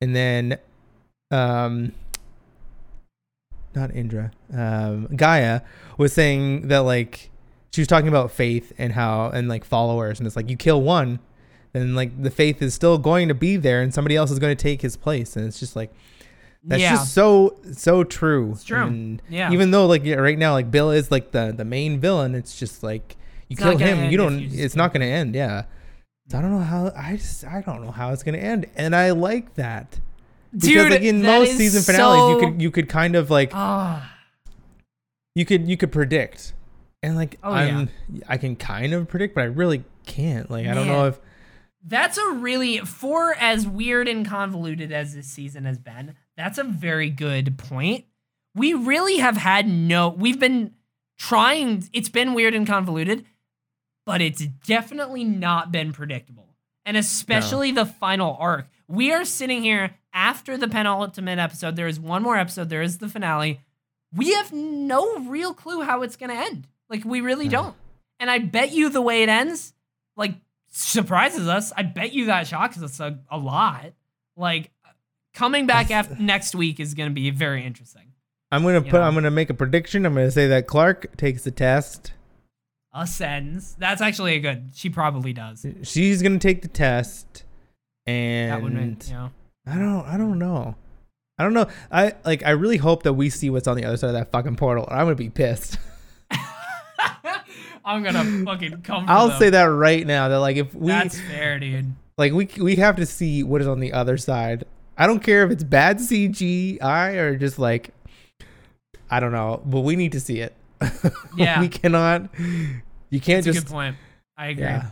And 0.00 0.14
then 0.14 0.58
um 1.30 1.92
not 3.74 3.94
Indra, 3.94 4.30
um 4.52 5.08
Gaia 5.14 5.62
was 5.98 6.12
saying 6.12 6.68
that 6.68 6.80
like 6.80 7.30
she 7.72 7.80
was 7.80 7.88
talking 7.88 8.08
about 8.08 8.30
faith 8.30 8.72
and 8.78 8.92
how 8.92 9.30
and 9.30 9.48
like 9.48 9.64
followers 9.64 10.18
and 10.18 10.26
it's 10.26 10.36
like 10.36 10.50
you 10.50 10.56
kill 10.56 10.82
one 10.82 11.18
then 11.72 11.94
like 11.94 12.22
the 12.22 12.30
faith 12.30 12.60
is 12.60 12.74
still 12.74 12.98
going 12.98 13.28
to 13.28 13.34
be 13.34 13.56
there 13.56 13.80
and 13.80 13.94
somebody 13.94 14.14
else 14.14 14.30
is 14.30 14.38
going 14.38 14.54
to 14.54 14.62
take 14.62 14.82
his 14.82 14.96
place 14.96 15.36
and 15.36 15.46
it's 15.46 15.58
just 15.58 15.74
like 15.74 15.92
that's 16.64 16.80
yeah. 16.80 16.92
just 16.92 17.12
so 17.12 17.56
so 17.72 18.04
true. 18.04 18.52
It's 18.52 18.64
true. 18.64 18.82
And 18.82 19.22
Yeah. 19.28 19.50
Even 19.52 19.70
though 19.70 19.86
like 19.86 20.04
yeah, 20.04 20.16
right 20.16 20.38
now 20.38 20.52
like 20.52 20.70
Bill 20.70 20.90
is 20.90 21.10
like 21.10 21.32
the 21.32 21.52
the 21.56 21.64
main 21.64 21.98
villain, 21.98 22.34
it's 22.34 22.58
just 22.58 22.82
like 22.82 23.16
you 23.48 23.54
It's 23.54 23.60
kill 23.60 23.76
him, 23.76 24.10
you 24.10 24.16
don't. 24.16 24.38
you 24.38 24.64
it's 24.64 24.76
not 24.76 24.92
going 24.92 25.00
to 25.00 25.06
end. 25.06 25.34
Yeah. 25.34 25.64
So 26.28 26.38
I 26.38 26.42
don't 26.42 26.52
know 26.52 26.60
how. 26.60 26.92
I 26.96 27.16
just 27.16 27.44
I 27.44 27.62
don't 27.62 27.84
know 27.84 27.90
how 27.90 28.12
it's 28.12 28.22
going 28.22 28.38
to 28.38 28.40
end, 28.40 28.66
and 28.76 28.94
I 28.94 29.10
like 29.10 29.54
that 29.54 30.00
because 30.52 30.68
Dude, 30.68 30.90
like 30.92 31.02
in 31.02 31.22
most 31.22 31.56
season 31.56 31.82
finales, 31.82 32.30
you 32.42 32.46
could 32.48 32.62
you 32.62 32.70
could 32.70 32.88
kind 32.88 33.16
of 33.16 33.30
like 33.30 33.50
Ah. 33.54 34.14
you 35.34 35.44
could 35.44 35.68
you 35.68 35.76
could 35.76 35.92
predict, 35.92 36.52
and 37.02 37.16
like 37.16 37.38
Oh, 37.42 37.52
I'm 37.52 37.88
I 38.28 38.36
can 38.36 38.56
kind 38.56 38.92
of 38.92 39.08
predict, 39.08 39.34
but 39.34 39.42
I 39.42 39.46
really 39.46 39.84
can't. 40.06 40.50
Like 40.50 40.66
I 40.66 40.74
don't 40.74 40.86
know 40.86 41.06
if 41.06 41.18
That's 41.84 42.18
a 42.18 42.30
really 42.32 42.78
for 42.78 43.34
as 43.34 43.66
weird 43.66 44.08
and 44.08 44.26
convoluted 44.26 44.92
as 44.92 45.14
this 45.14 45.26
season 45.26 45.64
has 45.64 45.78
been. 45.78 46.14
That's 46.36 46.58
a 46.58 46.64
very 46.64 47.10
good 47.10 47.58
point. 47.58 48.04
We 48.54 48.74
really 48.74 49.18
have 49.18 49.36
had 49.38 49.66
no 49.66 50.08
we've 50.10 50.38
been 50.40 50.74
trying 51.18 51.88
it's 51.92 52.08
been 52.08 52.34
weird 52.34 52.54
and 52.54 52.66
convoluted, 52.66 53.24
but 54.04 54.20
it's 54.20 54.44
definitely 54.66 55.24
not 55.24 55.72
been 55.72 55.92
predictable. 55.92 56.48
And 56.84 56.96
especially 56.96 57.70
the 57.72 57.86
final 57.86 58.36
arc. 58.40 58.66
We 58.88 59.12
are 59.12 59.24
sitting 59.24 59.62
here 59.62 59.94
after 60.12 60.56
the 60.56 60.68
penultimate 60.68 61.38
episode. 61.38 61.76
There 61.76 61.86
is 61.88 61.98
one 61.98 62.22
more 62.22 62.36
episode, 62.36 62.68
there 62.68 62.82
is 62.82 62.98
the 62.98 63.08
finale. 63.08 63.60
We 64.14 64.32
have 64.34 64.52
no 64.52 65.18
real 65.20 65.54
clue 65.54 65.82
how 65.82 66.02
it's 66.02 66.16
going 66.16 66.30
to 66.30 66.36
end. 66.36 66.66
Like 66.90 67.04
we 67.04 67.20
really 67.22 67.48
don't. 67.48 67.74
And 68.20 68.30
I 68.30 68.38
bet 68.38 68.72
you 68.72 68.90
the 68.90 69.00
way 69.00 69.22
it 69.22 69.28
ends 69.28 69.72
like 70.16 70.34
surprises 70.70 71.48
us. 71.48 71.72
I 71.76 71.82
bet 71.82 72.12
you 72.12 72.26
that 72.26 72.46
shocks 72.46 72.80
us 72.82 73.00
a, 73.00 73.18
a 73.30 73.38
lot. 73.38 73.92
Like 74.36 74.70
coming 75.34 75.66
back 75.66 75.90
after 75.90 76.14
next 76.16 76.54
week 76.54 76.78
is 76.78 76.94
going 76.94 77.08
to 77.08 77.14
be 77.14 77.30
very 77.30 77.64
interesting. 77.64 78.12
I'm 78.50 78.62
gonna 78.64 78.76
You 78.84 78.90
put 78.90 78.92
know. 78.92 79.00
I'm 79.00 79.14
gonna 79.14 79.30
make 79.30 79.48
a 79.48 79.54
prediction. 79.54 80.04
I'm 80.04 80.12
gonna 80.12 80.30
say 80.30 80.46
that 80.48 80.66
Clarke 80.66 81.16
takes 81.16 81.42
the 81.42 81.50
test. 81.50 82.12
Ascends. 82.92 83.74
That's 83.78 84.02
actually 84.02 84.34
a 84.34 84.40
good. 84.40 84.72
She 84.74 84.90
probably 84.90 85.32
does. 85.32 85.64
She's 85.84 86.20
gonna 86.20 86.38
take 86.38 86.60
the 86.60 86.68
test, 86.68 87.41
and 88.06 88.50
That 88.52 88.62
would 88.62 88.72
make, 88.72 89.06
you 89.08 89.14
know. 89.14 89.30
I 89.66 89.76
don't 89.78 90.04
I 90.06 90.16
don't 90.16 90.38
know. 90.38 90.74
I 91.38 91.44
don't 91.44 91.54
know. 91.54 91.66
I 91.90 92.14
like 92.24 92.44
I 92.44 92.50
really 92.50 92.76
hope 92.76 93.02
that 93.04 93.12
we 93.14 93.30
see 93.30 93.48
what's 93.50 93.66
on 93.68 93.76
the 93.76 93.84
other 93.84 93.96
side 93.96 94.08
of 94.08 94.14
that 94.14 94.30
fucking 94.32 94.56
portal. 94.56 94.86
I'm 94.90 95.06
gonna 95.06 95.14
be 95.14 95.30
pissed. 95.30 95.78
I'm 97.84 98.02
gonna 98.02 98.44
fucking 98.44 98.82
come. 98.82 99.06
I'll 99.08 99.28
them. 99.28 99.38
say 99.38 99.50
that 99.50 99.64
right 99.64 100.06
now. 100.06 100.28
That 100.28 100.38
like 100.38 100.56
if 100.56 100.74
we 100.74 100.88
That's 100.88 101.20
fair, 101.20 101.58
dude. 101.58 101.92
like 102.18 102.32
we 102.32 102.48
we 102.60 102.76
have 102.76 102.96
to 102.96 103.06
see 103.06 103.42
what 103.42 103.60
is 103.60 103.66
on 103.66 103.80
the 103.80 103.92
other 103.92 104.16
side. 104.16 104.64
I 104.96 105.06
don't 105.06 105.20
care 105.20 105.44
if 105.44 105.50
it's 105.50 105.64
bad 105.64 105.98
CGI 105.98 107.16
or 107.16 107.36
just 107.36 107.58
like 107.58 107.90
I 109.10 109.20
don't 109.20 109.32
know, 109.32 109.62
but 109.64 109.80
we 109.80 109.96
need 109.96 110.12
to 110.12 110.20
see 110.20 110.40
it. 110.40 110.54
Yeah. 111.36 111.60
we 111.60 111.68
cannot. 111.68 112.28
You 113.10 113.20
can't 113.20 113.44
That's 113.44 113.46
a 113.46 113.52
just. 113.52 113.66
good 113.66 113.72
point. 113.72 113.96
I 114.36 114.48
agree. 114.48 114.64
Yeah. 114.64 114.90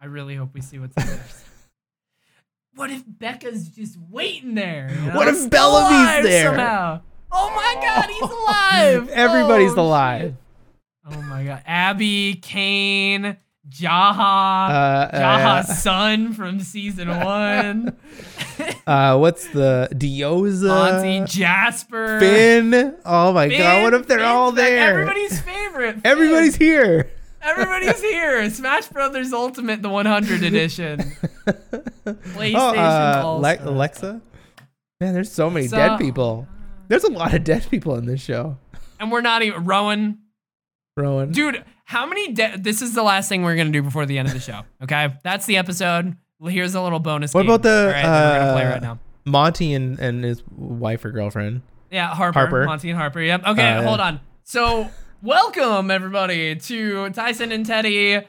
I 0.00 0.06
really 0.06 0.36
hope 0.36 0.50
we 0.54 0.60
see 0.60 0.78
what's 0.78 0.94
there. 0.94 1.24
What 2.80 2.90
if 2.90 3.02
Becca's 3.06 3.68
just 3.68 3.98
waiting 4.08 4.54
there? 4.54 4.88
you 4.90 5.08
know, 5.08 5.14
What 5.14 5.28
if 5.28 5.50
Bellamy's 5.50 6.24
there? 6.24 6.46
Somehow. 6.46 7.00
Oh 7.30 7.50
my 7.54 7.74
god, 7.84 8.08
he's 8.08 8.22
alive! 9.02 9.10
Everybody's 9.10 9.72
Oh, 9.76 9.82
alive. 9.82 10.34
shit. 11.06 11.14
Oh 11.14 11.20
my 11.24 11.44
god. 11.44 11.62
Abby, 11.66 12.36
Kane, 12.36 13.36
Jaha, 13.68 14.70
Uh, 14.70 15.10
Jaha's 15.12 15.68
uh, 15.68 15.74
son 15.74 16.32
from 16.32 16.58
season 16.60 17.08
one, 17.22 17.98
uh, 18.86 19.18
what's 19.18 19.46
the 19.48 19.90
Diyoza? 19.92 20.68
Monty, 20.68 21.24
Jasper, 21.26 22.18
Finn. 22.18 22.96
Oh 23.04 23.34
my 23.34 23.48
god! 23.48 23.82
What 23.82 23.92
if 23.92 24.06
they're 24.06 24.20
Finn's 24.20 24.26
all 24.26 24.52
there? 24.52 24.88
Everybody's 25.02 25.38
favorite. 25.42 25.92
Finn. 25.96 26.02
Everybody's 26.06 26.56
here. 26.56 27.10
Everybody's 27.42 28.00
here. 28.10 28.48
Smash 28.50 28.88
Brothers 28.88 29.32
Ultimate, 29.32 29.82
the 29.82 29.88
100 29.88 30.42
edition. 30.42 30.98
PlayStation 32.06 32.54
oh, 32.56 32.78
uh, 32.78 33.38
Le- 33.40 33.70
Alexa. 33.70 34.20
Man, 35.00 35.14
there's 35.14 35.32
so 35.32 35.48
many 35.50 35.66
So- 35.66 35.76
dead 35.76 35.98
people. 35.98 36.46
There's 36.88 37.04
a 37.04 37.10
lot 37.12 37.34
of 37.34 37.44
dead 37.44 37.66
people 37.70 37.94
in 37.96 38.06
this 38.06 38.20
show. 38.20 38.58
And 38.98 39.12
we're 39.12 39.20
not 39.20 39.42
even 39.42 39.64
Roan. 39.64 40.18
Roan. 40.96 41.30
Dude, 41.30 41.64
how 41.84 42.04
many 42.04 42.32
dead? 42.32 42.64
this 42.64 42.82
is 42.82 42.94
the 42.94 43.02
last 43.02 43.28
thing 43.28 43.42
we're 43.42 43.54
gonna 43.56 43.70
do 43.70 43.82
before 43.82 44.06
the 44.06 44.18
end 44.18 44.28
of 44.28 44.34
the 44.34 44.40
show. 44.40 44.62
Okay? 44.82 45.08
That's 45.22 45.46
the 45.46 45.56
episode. 45.56 46.16
Here's 46.42 46.74
a 46.74 46.82
little 46.82 46.98
bonus. 46.98 47.32
What 47.32 47.42
game. 47.42 47.50
about 47.50 47.62
the, 47.62 47.92
right, 47.94 48.02
that 48.02 48.32
we're 48.32 48.38
gonna 48.40 48.52
play 48.54 48.64
uh, 48.66 48.70
right 48.72 48.82
now? 48.82 48.98
Monty 49.24 49.72
and, 49.74 49.98
and 50.00 50.24
his 50.24 50.42
wife 50.56 51.04
or 51.04 51.10
girlfriend. 51.12 51.62
Yeah, 51.90 52.08
Harper, 52.14 52.38
Harper. 52.38 52.64
Monty 52.64 52.90
and 52.90 52.98
Harper. 52.98 53.20
Yep. 53.20 53.46
Okay, 53.46 53.68
Uh, 53.74 53.82
hold 53.82 54.00
on. 54.00 54.20
So, 54.44 54.88
welcome 55.22 55.90
everybody 55.90 56.56
to 56.56 57.10
Tyson 57.10 57.52
and 57.52 57.64
Teddy. 57.66 58.22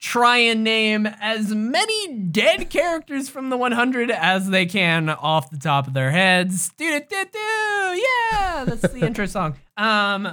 Try 0.00 0.38
and 0.38 0.62
name 0.62 1.06
as 1.06 1.54
many 1.54 2.14
dead 2.18 2.68
characters 2.68 3.28
from 3.30 3.48
the 3.48 3.56
100 3.56 4.10
as 4.10 4.50
they 4.50 4.66
can 4.66 5.08
off 5.08 5.50
the 5.50 5.56
top 5.58 5.86
of 5.86 5.94
their 5.94 6.10
heads. 6.10 6.70
Do 6.76 7.00
do 7.00 7.06
do 7.08 7.24
do. 7.32 7.38
Yeah, 7.38 8.64
that's 8.66 8.92
the 8.92 9.00
intro 9.06 9.26
song. 9.26 9.56
Um, 9.76 10.28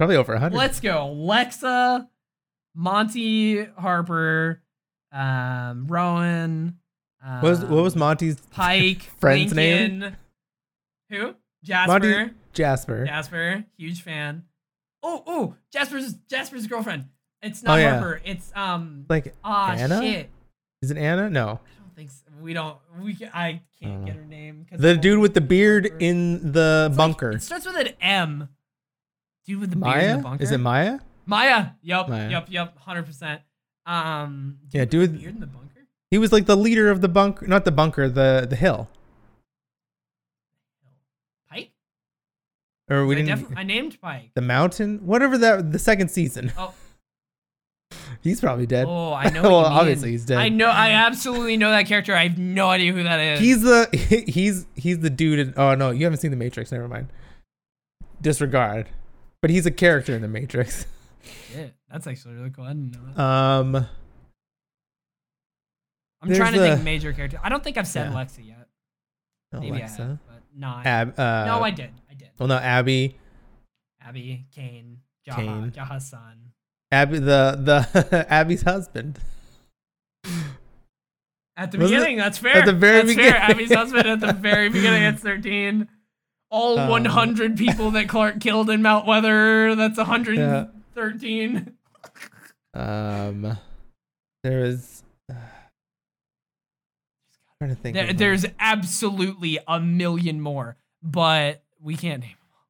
Probably 0.00 0.16
over 0.16 0.32
100. 0.32 0.56
let's 0.56 0.80
go. 0.80 1.14
Lexa, 1.16 2.08
Monty, 2.74 3.62
Harper, 3.64 4.60
um, 5.12 5.86
Roan. 5.86 6.74
Um, 7.24 7.40
What 7.40 7.50
was 7.50 7.64
what 7.64 7.82
was 7.84 7.94
Monty's 7.94 8.40
Pike? 8.50 9.02
friend's 9.18 9.54
name? 9.54 10.16
Who? 11.10 11.34
Jasper. 11.62 11.92
Monty 11.92 12.30
Jasper? 12.52 13.04
Jasper, 13.04 13.64
huge 13.76 14.02
fan. 14.02 14.42
Oh, 15.06 15.22
oh, 15.26 15.54
Jasper's 15.70 16.14
Jasper's 16.30 16.66
girlfriend. 16.66 17.04
It's 17.42 17.62
not 17.62 17.74
Oh, 17.78 17.80
yeah. 17.80 17.98
Harper. 17.98 18.22
It's 18.24 18.50
um. 18.56 19.04
Like 19.08 19.34
Ah, 19.44 19.72
Anna? 19.74 20.00
shit. 20.00 20.30
is 20.80 20.90
it 20.90 20.96
Anna? 20.96 21.28
No. 21.28 21.60
I 21.62 21.80
don't 21.80 21.94
think 21.94 22.10
so. 22.10 22.22
we 22.40 22.54
don't. 22.54 22.78
We 22.98 23.14
I 23.34 23.60
can't 23.80 24.02
Uh, 24.02 24.06
get 24.06 24.16
her 24.16 24.24
name. 24.24 24.64
The 24.72 24.96
dude 24.96 25.18
with 25.20 25.34
the 25.34 25.42
beard 25.42 25.84
Harper. 25.90 25.98
in 26.04 26.52
the 26.52 26.86
It's 26.88 26.96
like- 26.96 26.96
bunker. 26.96 27.30
it 27.32 27.42
starts 27.42 27.66
with 27.66 27.76
an 27.76 27.88
M. 28.00 28.48
Dude 29.44 29.60
with 29.60 29.70
the 29.70 29.76
beard 29.76 30.02
in 30.04 30.16
the 30.16 30.22
bunker. 30.22 30.42
Is 30.42 30.50
it 30.52 30.58
Maya? 30.58 31.00
Maya? 31.26 31.66
Yup. 31.82 32.08
Maya. 32.08 32.30
Yup. 32.30 32.50
Yup. 32.50 32.78
Hundred 32.78 33.04
percent. 33.04 33.42
Um. 33.84 34.58
Yeah, 34.70 34.80
with 34.82 34.90
dude- 34.90 35.14
the 35.14 35.18
beard 35.18 35.34
in 35.34 35.40
the 35.40 35.46
bunker. 35.46 35.60
He 36.10 36.16
was 36.16 36.32
like 36.32 36.46
the 36.46 36.56
leader 36.56 36.90
of 36.90 37.02
the 37.02 37.08
bunker, 37.08 37.46
not 37.46 37.66
the 37.66 37.72
bunker, 37.72 38.08
the 38.08 38.46
the 38.48 38.56
hill. 38.56 38.88
Pike. 41.50 41.72
Or 42.90 43.06
we 43.06 43.14
I, 43.16 43.22
didn't 43.22 43.38
def- 43.48 43.56
I 43.58 43.62
named 43.62 43.98
Pike. 44.00 44.30
the 44.34 44.42
mountain, 44.42 44.98
whatever 45.06 45.38
that 45.38 45.72
the 45.72 45.78
second 45.78 46.10
season. 46.10 46.52
Oh. 46.58 46.74
He's 48.22 48.40
probably 48.40 48.66
dead. 48.66 48.86
Oh, 48.88 49.12
I 49.12 49.28
know. 49.30 49.42
well, 49.42 49.52
what 49.52 49.64
you 49.64 49.70
mean. 49.70 49.78
obviously 49.80 50.10
he's 50.12 50.24
dead. 50.24 50.38
I 50.38 50.48
know. 50.48 50.66
I 50.68 50.90
absolutely 50.90 51.56
know 51.56 51.70
that 51.70 51.86
character. 51.86 52.14
I 52.14 52.24
have 52.28 52.38
no 52.38 52.68
idea 52.68 52.92
who 52.92 53.02
that 53.02 53.20
is. 53.20 53.40
He's 53.40 53.62
the 53.62 54.24
he's 54.28 54.66
he's 54.74 54.98
the 55.00 55.10
dude. 55.10 55.38
In, 55.38 55.54
oh 55.56 55.74
no, 55.74 55.90
you 55.90 56.04
haven't 56.04 56.18
seen 56.20 56.30
the 56.30 56.36
Matrix. 56.36 56.72
Never 56.72 56.88
mind. 56.88 57.08
Disregard. 58.20 58.88
But 59.42 59.50
he's 59.50 59.66
a 59.66 59.70
character 59.70 60.14
in 60.14 60.22
the 60.22 60.28
Matrix. 60.28 60.86
Yeah, 61.54 61.66
that's 61.90 62.06
actually 62.06 62.34
really 62.34 62.50
cool. 62.50 62.64
I 62.64 62.68
didn't 62.68 62.92
know 62.92 63.00
that. 63.14 63.22
Um, 63.22 63.76
I'm 63.76 63.86
there's 66.28 66.38
trying 66.38 66.54
to 66.54 66.60
the- 66.60 66.68
think 66.70 66.82
major 66.82 67.12
character. 67.12 67.38
I 67.42 67.48
don't 67.48 67.62
think 67.62 67.76
I've 67.76 67.86
said 67.88 68.10
Yeah. 68.10 68.16
Lexa 68.16 68.46
yet. 68.46 68.68
Maybe 69.52 69.72
I 69.72 69.78
Alexa, 69.80 70.02
have, 70.02 70.18
but 70.26 70.42
not. 70.56 70.84
Ab, 70.86 71.18
uh, 71.18 71.44
no, 71.46 71.60
I 71.62 71.70
did. 71.70 71.90
Well, 72.38 72.48
no, 72.48 72.56
Abby, 72.56 73.16
Abby, 74.00 74.46
Kane, 74.54 74.98
Jaha, 75.28 75.36
Kane. 75.36 75.70
Jaha's 75.72 76.06
son. 76.08 76.52
Abby, 76.92 77.18
the 77.18 77.58
the 77.60 78.26
Abby's 78.32 78.62
husband. 78.62 79.18
At 81.56 81.70
the 81.70 81.78
Wasn't 81.78 81.82
it- 81.82 81.98
beginning, 82.00 82.16
that's 82.18 82.38
fair. 82.38 82.56
At 82.56 82.66
the 82.66 82.72
very 82.72 82.96
that's 83.02 83.08
beginning. 83.08 83.32
fair. 83.32 83.40
Abby's 83.40 83.72
husband 83.72 84.06
at 84.08 84.20
the 84.20 84.32
very 84.32 84.68
beginning. 84.68 85.02
It's 85.04 85.22
13. 85.22 85.88
All 86.50 86.78
Um, 86.78 86.88
100 86.88 87.56
people 87.56 87.90
that 87.92 88.08
Clarke 88.08 88.40
killed 88.40 88.70
in 88.70 88.82
Mount 88.82 89.06
Weather. 89.06 89.74
That's 89.76 89.96
113. 89.98 91.72
Um, 92.74 93.58
there. 94.42 94.66
Uh, 95.30 95.34
trying 97.58 97.70
to 97.70 97.74
think. 97.76 97.94
There, 97.94 98.02
of 98.04 98.08
one. 98.10 98.16
there's 98.16 98.46
absolutely 98.58 99.58
a 99.66 99.80
million 99.80 100.40
more, 100.40 100.76
but 101.02 101.62
we 101.84 101.94
can't 101.96 102.20
name 102.22 102.30
them 102.30 102.48
all. 102.52 102.66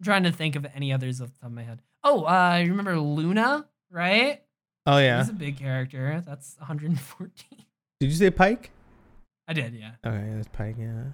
I'm 0.00 0.04
trying 0.04 0.22
to 0.24 0.32
think 0.32 0.56
of 0.56 0.66
any 0.74 0.92
others 0.92 1.20
off 1.20 1.28
the 1.28 1.38
top 1.40 1.50
of 1.50 1.52
my 1.52 1.62
head. 1.62 1.80
Oh, 2.02 2.24
uh, 2.24 2.56
you 2.62 2.70
remember 2.70 2.98
Luna, 2.98 3.66
right? 3.90 4.42
Oh 4.86 4.98
yeah. 4.98 5.18
He's 5.18 5.28
a 5.30 5.34
big 5.34 5.58
character. 5.58 6.22
That's 6.26 6.56
114. 6.58 7.30
Did 8.00 8.06
you 8.06 8.16
say 8.16 8.30
Pike? 8.30 8.70
I 9.46 9.52
did, 9.52 9.74
yeah. 9.74 9.92
Okay, 10.04 10.32
that's 10.34 10.48
Pike. 10.48 10.76
Yeah. 10.78 11.04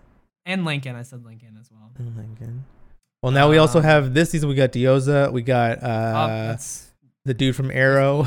And 0.47 0.65
Lincoln. 0.65 0.97
I 0.97 1.03
said 1.03 1.25
Lincoln 1.25 1.59
as 1.61 1.71
well. 1.71 1.91
And 1.99 2.17
Lincoln. 2.17 2.65
Well, 3.23 3.33
now 3.33 3.49
we 3.51 3.59
also 3.59 3.79
Um, 3.79 3.85
have 3.85 4.15
this 4.15 4.31
season. 4.31 4.49
We 4.49 4.55
got 4.55 4.73
Diyoza. 4.73 5.33
We 5.33 5.43
got 5.43 5.79
oh, 5.83 5.87
uh 5.87 6.57
the 7.25 7.35
dude 7.35 7.55
from 7.55 7.71
Arrow. 7.71 8.27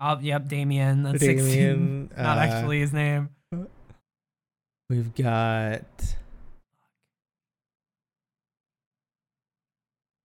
Oh, 0.00 0.18
yep, 0.20 0.48
Damien. 0.48 1.02
That's 1.02 1.20
Damien, 1.20 1.44
16. 1.44 2.10
Not 2.16 2.38
uh, 2.38 2.40
actually 2.40 2.80
his 2.80 2.92
name. 2.92 3.30
We've 4.90 5.14
got. 5.14 5.82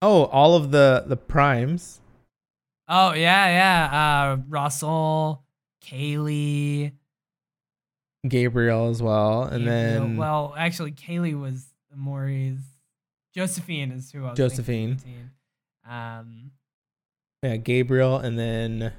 Oh, 0.01 0.25
all 0.25 0.55
of 0.55 0.71
the 0.71 1.03
the 1.07 1.17
primes. 1.17 1.99
Oh, 2.87 3.13
yeah, 3.13 3.47
yeah. 3.47 4.31
Uh, 4.33 4.37
Russell, 4.47 5.43
Kaylee. 5.85 6.93
Gabriel 8.27 8.89
as 8.89 9.01
well, 9.01 9.43
and 9.43 9.63
Gabriel. 9.65 10.01
then 10.03 10.17
well, 10.17 10.53
actually, 10.57 10.91
Kaylee 10.91 11.39
was 11.39 11.67
Maury's. 11.95 12.59
Josephine 13.33 13.91
is 13.91 14.11
who 14.11 14.25
I 14.25 14.29
was 14.31 14.37
Josephine. 14.37 14.97
Thinking, 14.97 15.29
18. 15.87 15.97
um, 15.97 16.51
yeah, 17.43 17.55
Gabriel, 17.57 18.17
and 18.17 18.37
then 18.37 18.71
Gabriel. 18.79 18.93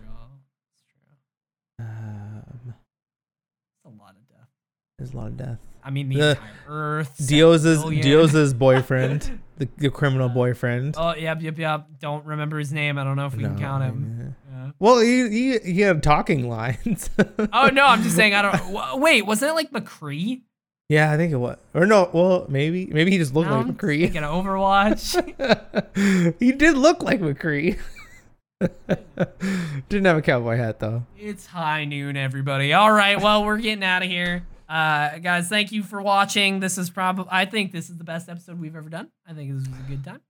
Um, 1.81 2.75
a 3.85 3.89
lot 3.89 4.15
of 4.17 4.29
death. 4.29 4.49
there's 4.99 5.13
a 5.13 5.17
lot 5.17 5.27
of 5.27 5.37
death. 5.37 5.59
I 5.83 5.91
mean, 5.91 6.09
the 6.09 6.17
The- 6.17 6.31
entire 6.31 6.51
Earth. 6.69 7.17
Diyoza's. 7.19 7.83
Diyoza's 7.83 8.55
boyfriend, 8.55 9.39
the, 9.61 9.69
the 9.77 9.91
criminal 9.91 10.29
boyfriend. 10.29 10.95
Oh, 10.99 11.15
yep, 11.15 11.43
yep, 11.43 11.59
yep. 11.59 11.87
Don't 12.01 12.25
remember 12.25 12.59
his 12.59 12.73
name. 12.73 12.99
I 12.99 13.05
don't 13.05 13.17
know 13.17 13.27
if 13.27 13.37
we 13.37 13.45
can 13.45 13.59
count 13.59 13.85
him. 13.85 14.35
yeah. 14.51 14.57
Yeah. 14.65 14.71
Well, 14.79 14.99
he, 15.01 15.29
he 15.29 15.59
he 15.59 15.81
had 15.83 16.03
talking 16.03 16.49
lines. 16.49 17.11
Oh 17.53 17.69
no, 17.69 17.87
I'm 17.87 18.03
just 18.03 18.17
saying. 18.17 18.35
I 18.35 18.43
don't. 18.43 19.01
Wait, 19.01 19.23
wasn't 19.23 19.51
it 19.51 19.55
like 19.55 19.71
McCree? 19.71 20.43
Yeah, 20.89 21.13
I 21.13 21.17
think 21.17 21.33
it 21.33 21.37
was. 21.37 21.59
Or 21.75 21.87
no, 21.87 22.11
well, 22.13 22.47
maybe 22.49 22.87
maybe 22.87 23.11
he 23.11 23.19
just 23.19 23.35
looked 23.35 23.51
like 23.51 23.67
McCree. 23.67 24.01
thinking 24.01 24.25
of 24.25 24.45
Overwatch. 24.45 25.15
he 26.39 26.53
did 26.53 26.77
look 26.77 27.03
like 27.03 27.21
McCree. 27.21 27.79
Didn't 29.89 30.05
have 30.05 30.17
a 30.17 30.23
cowboy 30.23 30.57
hat 30.57 30.81
though. 30.81 31.05
It's 31.19 31.47
high 31.47 31.85
noon, 31.85 32.17
everybody. 32.17 32.73
All 32.73 32.93
right, 32.93 33.21
well, 33.21 33.45
we're 33.45 33.59
getting 33.59 33.85
out 33.85 34.03
of 34.03 34.09
here. 34.09 34.45
Uh, 34.71 35.19
guys, 35.19 35.49
thank 35.49 35.73
you 35.73 35.83
for 35.83 36.01
watching. 36.01 36.61
This 36.61 36.79
is 36.79 36.91
probably, 36.91 37.27
I 37.31 37.45
think 37.45 37.73
this 37.73 37.91
is 37.91 37.97
the 37.97 38.05
best 38.05 38.29
episode 38.29 38.61
we've 38.61 38.77
ever 38.77 38.89
done. 38.89 39.11
I 39.27 39.33
think 39.33 39.53
this 39.53 39.67
was 39.69 39.79
a 39.79 39.91
good 39.91 40.05
time. 40.05 40.21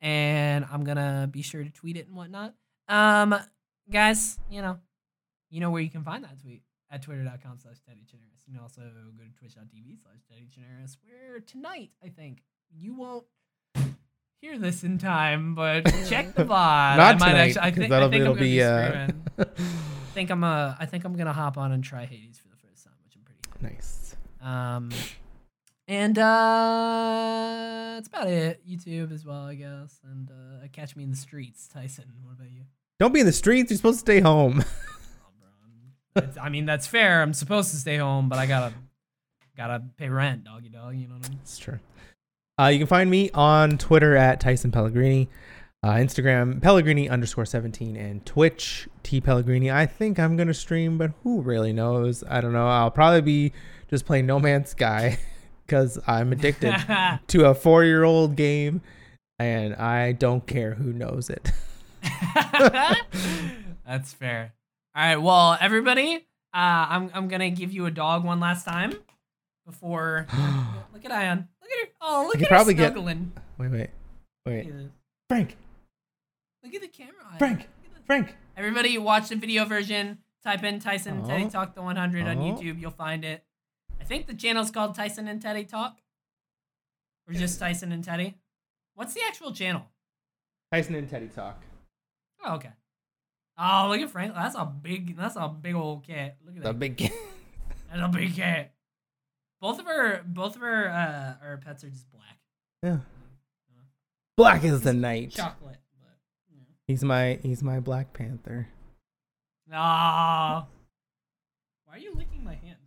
And 0.00 0.64
I'm 0.72 0.84
going 0.84 0.96
to 0.96 1.28
be 1.30 1.42
sure 1.42 1.62
to 1.62 1.70
tweet 1.70 1.98
it 1.98 2.06
and 2.06 2.16
whatnot. 2.16 2.54
Um, 2.88 3.36
guys, 3.92 4.38
you 4.50 4.62
know, 4.62 4.78
you 5.50 5.60
know 5.60 5.70
where 5.70 5.82
you 5.82 5.90
can 5.90 6.02
find 6.02 6.24
that 6.24 6.40
tweet 6.40 6.62
at 6.90 7.02
twitter.com 7.02 7.58
slash 7.58 7.76
Teddy 7.86 8.04
Generous. 8.10 8.40
You 8.46 8.54
can 8.54 8.62
also 8.62 8.80
go 8.80 9.24
to 9.24 9.38
twitch.tv 9.38 10.02
slash 10.02 10.20
Teddy 10.30 10.48
Generous, 10.50 10.96
where 11.04 11.40
tonight, 11.40 11.90
I 12.02 12.08
think, 12.08 12.42
you 12.74 12.94
won't 12.94 13.26
hear 14.40 14.58
this 14.58 14.82
in 14.82 14.96
time, 14.96 15.54
but 15.54 15.84
check 16.08 16.34
the 16.34 16.44
VOD. 16.44 16.50
I 16.54 16.96
Not 16.96 17.20
might 17.20 17.26
tonight, 17.32 17.56
actually, 17.56 17.60
I 17.60 17.70
think, 17.70 17.92
I 17.92 18.00
think 18.08 18.14
it'll 18.14 18.32
I'm 18.32 18.38
gonna 18.38 18.40
be, 18.40 18.56
be 18.56 18.62
uh. 18.62 19.08
I 19.38 20.12
think 20.14 20.30
I'm 20.30 20.42
uh 20.42 20.74
I 20.78 20.86
think 20.86 21.04
I'm 21.04 21.14
gonna 21.16 21.32
hop 21.32 21.58
on 21.58 21.72
and 21.72 21.84
try 21.84 22.04
Hades 22.06 22.38
for 22.38 22.48
the 22.48 22.56
first 22.56 22.84
time, 22.84 22.94
which 23.04 23.14
I'm 23.16 23.22
pretty 23.22 23.40
nice. 23.62 24.16
um 24.42 24.90
and 25.88 26.18
uh 26.18 27.92
that's 27.94 28.08
about 28.08 28.28
it. 28.28 28.66
YouTube 28.66 29.12
as 29.12 29.24
well, 29.24 29.42
I 29.44 29.54
guess. 29.54 29.98
And 30.04 30.30
uh 30.30 30.66
catch 30.72 30.96
me 30.96 31.04
in 31.04 31.10
the 31.10 31.16
streets, 31.16 31.68
Tyson. 31.68 32.04
What 32.22 32.32
about 32.34 32.50
you? 32.50 32.62
Don't 32.98 33.12
be 33.12 33.20
in 33.20 33.26
the 33.26 33.32
streets. 33.32 33.70
You're 33.70 33.76
supposed 33.78 33.98
to 33.98 34.00
stay 34.00 34.20
home. 34.20 34.64
I 36.42 36.48
mean 36.48 36.66
that's 36.66 36.86
fair. 36.86 37.22
I'm 37.22 37.32
supposed 37.34 37.70
to 37.70 37.76
stay 37.76 37.96
home, 37.96 38.28
but 38.28 38.38
I 38.38 38.46
gotta 38.46 38.74
gotta 39.56 39.82
pay 39.96 40.08
rent, 40.08 40.44
doggy 40.44 40.68
dog, 40.68 40.96
you 40.96 41.06
know 41.08 41.14
what 41.14 41.26
I 41.26 41.30
mean? 41.30 41.38
It's 41.42 41.58
true. 41.58 41.78
Uh, 42.58 42.66
you 42.66 42.78
can 42.78 42.86
find 42.86 43.10
me 43.10 43.30
on 43.32 43.78
Twitter 43.78 44.16
at 44.16 44.38
Tyson 44.40 44.70
Pellegrini, 44.70 45.28
uh, 45.82 45.94
Instagram 45.94 46.60
Pellegrini 46.62 47.08
underscore 47.08 47.46
seventeen, 47.46 47.96
and 47.96 48.24
Twitch 48.26 48.88
T 49.02 49.20
Pellegrini. 49.20 49.70
I 49.70 49.86
think 49.86 50.18
I'm 50.18 50.36
gonna 50.36 50.54
stream, 50.54 50.98
but 50.98 51.12
who 51.22 51.40
really 51.40 51.72
knows? 51.72 52.22
I 52.28 52.40
don't 52.40 52.52
know. 52.52 52.66
I'll 52.68 52.90
probably 52.90 53.22
be 53.22 53.52
just 53.88 54.04
playing 54.06 54.26
No 54.26 54.38
Man's 54.38 54.70
Sky 54.70 55.18
because 55.66 55.98
I'm 56.06 56.32
addicted 56.32 56.74
to 57.28 57.44
a 57.46 57.54
four 57.54 57.84
year 57.84 58.04
old 58.04 58.36
game, 58.36 58.82
and 59.38 59.74
I 59.74 60.12
don't 60.12 60.46
care 60.46 60.74
who 60.74 60.92
knows 60.92 61.30
it. 61.30 61.50
That's 63.86 64.12
fair. 64.12 64.52
All 64.94 65.02
right, 65.02 65.16
well, 65.16 65.56
everybody, 65.60 66.16
uh, 66.16 66.20
I'm 66.54 67.10
I'm 67.14 67.28
gonna 67.28 67.50
give 67.50 67.72
you 67.72 67.86
a 67.86 67.90
dog 67.90 68.24
one 68.24 68.38
last 68.40 68.64
time 68.64 68.94
before. 69.66 70.26
look 70.92 71.04
at 71.04 71.12
Ion. 71.12 71.48
Look 71.62 71.70
at 71.70 71.78
her. 71.88 71.92
Oh, 72.02 72.22
look 72.24 72.32
could 72.34 72.42
at 72.42 72.48
her 72.48 72.54
probably 72.54 72.74
get- 72.74 72.92
snuggling. 72.92 73.32
wait, 73.58 73.70
wait, 73.70 73.90
wait. 74.46 74.66
at 74.66 74.72
this. 74.76 74.90
Frank, 75.28 75.56
Look 76.62 76.74
at 76.74 76.80
the 76.82 76.88
camera. 76.88 77.14
Ion. 77.30 77.38
Frank, 77.38 77.58
Look 77.58 77.66
at 77.86 77.94
the- 77.94 78.02
Frank. 78.06 78.36
Everybody, 78.56 78.98
watch 78.98 79.28
the 79.28 79.36
video 79.36 79.64
version. 79.64 80.18
Type 80.42 80.62
in 80.64 80.78
Tyson 80.80 81.18
and 81.18 81.26
Teddy 81.26 81.44
Oh. 81.44 81.50
Talk 81.50 81.74
the 81.74 81.82
100 81.82 82.26
on 82.26 82.38
Oh. 82.38 82.40
YouTube. 82.42 82.80
You'll 82.80 82.90
find 82.90 83.24
it. 83.24 83.44
I 84.00 84.04
think 84.04 84.26
the 84.26 84.34
channel's 84.34 84.70
called 84.70 84.94
Tyson 84.94 85.28
and 85.28 85.40
Teddy 85.40 85.64
Talk, 85.64 86.00
or 87.28 87.34
just 87.34 87.58
Tyson 87.58 87.92
and 87.92 88.02
Teddy. 88.02 88.36
What's 88.94 89.12
the 89.14 89.20
actual 89.26 89.52
channel? 89.52 89.86
Tyson 90.72 90.94
and 90.94 91.08
Teddy 91.08 91.28
talk. 91.28 91.62
Oh, 92.44 92.54
okay. 92.54 92.70
Oh, 93.58 93.86
look 93.90 94.00
at 94.00 94.08
Frank. 94.10 94.34
That's 94.34 94.54
a 94.54 94.64
big. 94.64 95.16
That's 95.16 95.36
a 95.36 95.48
big 95.48 95.74
old 95.74 96.06
cat. 96.06 96.38
Look 96.44 96.56
at 96.56 96.62
that. 96.62 96.70
A 96.70 96.72
big. 96.74 96.96
cat. 96.96 97.12
That's 97.92 98.02
a 98.02 98.08
big 98.08 98.34
cat. 98.34 98.72
Both 99.60 99.78
of 99.80 99.86
her, 99.86 100.22
both 100.26 100.54
of 100.56 100.62
her, 100.62 100.88
uh, 100.88 101.44
her 101.44 101.58
pets 101.58 101.84
are 101.84 101.90
just 101.90 102.10
black. 102.10 102.38
yeah. 102.82 102.90
Uh-huh. 102.92 103.00
Black 104.38 104.64
is 104.64 104.80
the 104.80 104.94
night. 104.94 105.32
Chocolate. 105.32 105.76
He's 106.90 107.04
my 107.04 107.38
he's 107.40 107.62
my 107.62 107.78
Black 107.78 108.12
Panther. 108.12 108.66
Oh, 109.72 109.76
Why 109.76 110.66
are 111.92 111.98
you 111.98 112.12
licking 112.16 112.42
my 112.42 112.56
hand? 112.56 112.78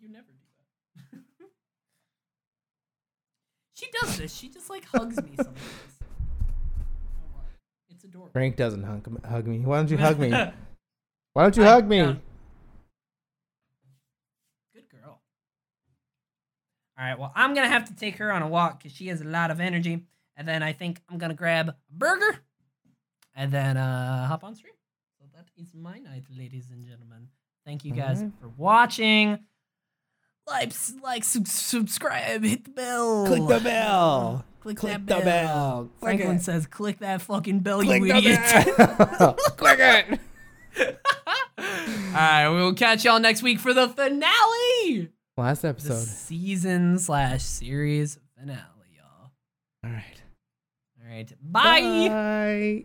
You 0.00 0.08
never 0.08 0.28
do 0.28 1.02
that. 1.10 1.18
she 3.74 3.86
does 3.90 4.18
this. 4.18 4.32
She 4.32 4.50
just 4.50 4.70
like 4.70 4.84
hugs 4.84 5.16
me 5.16 5.32
sometimes. 5.36 5.58
It's 7.90 8.04
adorable. 8.04 8.30
Frank 8.32 8.54
doesn't 8.54 8.84
hug, 8.84 9.26
hug 9.26 9.48
me. 9.48 9.58
Why 9.58 9.78
don't 9.78 9.90
you 9.90 9.98
hug 9.98 10.20
me? 10.20 10.30
Why 11.32 11.42
don't 11.42 11.56
you 11.56 11.64
hug 11.64 11.88
me? 11.88 11.98
Good 14.72 14.88
girl. 14.88 15.20
All 16.96 17.04
right, 17.04 17.18
well, 17.18 17.32
I'm 17.34 17.52
going 17.52 17.66
to 17.66 17.72
have 17.72 17.86
to 17.86 17.96
take 17.96 18.18
her 18.18 18.30
on 18.30 18.42
a 18.42 18.48
walk 18.48 18.78
because 18.78 18.96
she 18.96 19.08
has 19.08 19.20
a 19.20 19.24
lot 19.24 19.50
of 19.50 19.58
energy. 19.58 20.06
And 20.36 20.46
then 20.46 20.62
I 20.62 20.72
think 20.72 21.02
I'm 21.10 21.18
going 21.18 21.30
to 21.30 21.36
grab 21.36 21.70
a 21.70 21.76
burger 21.90 22.38
and 23.34 23.52
then 23.52 23.76
uh, 23.76 24.26
hop 24.26 24.44
on 24.44 24.54
stream. 24.54 24.74
So 25.18 25.24
that 25.34 25.46
is 25.56 25.74
my 25.74 25.98
night, 25.98 26.24
ladies 26.36 26.68
and 26.70 26.84
gentlemen. 26.84 27.28
Thank 27.66 27.84
you 27.84 27.92
guys 27.92 28.18
Alright. 28.18 28.32
for 28.40 28.48
watching. 28.56 29.38
Like, 30.46 30.72
like, 31.02 31.22
sub- 31.24 31.46
subscribe, 31.46 32.42
hit 32.42 32.64
the 32.64 32.70
bell. 32.70 33.26
Click 33.26 33.46
the 33.46 33.60
bell. 33.62 34.44
Click, 34.60 34.76
Click 34.78 34.92
that 34.92 35.06
the 35.06 35.14
bell. 35.14 35.24
bell. 35.24 35.82
Click 35.84 36.00
Franklin 36.00 36.36
it. 36.36 36.42
says, 36.42 36.66
click 36.66 36.98
that 37.00 37.22
fucking 37.22 37.60
bell, 37.60 37.82
Click 37.82 38.02
you 38.02 38.14
idiot. 38.14 38.40
Click 39.56 39.78
it. 39.78 40.20
All 41.58 41.64
right, 42.14 42.48
we 42.50 42.56
will 42.56 42.74
catch 42.74 43.04
y'all 43.04 43.20
next 43.20 43.42
week 43.42 43.58
for 43.60 43.72
the 43.72 43.88
finale. 43.88 45.10
Last 45.36 45.62
The 45.62 45.68
episode. 45.68 46.06
season 46.06 46.98
slash 46.98 47.42
series 47.42 48.18
finale, 48.38 48.58
y'all. 48.96 49.30
All 49.84 49.90
right. 49.90 50.22
All 51.02 51.08
right, 51.10 51.32
bye. 51.42 51.80
Bye. 52.08 52.84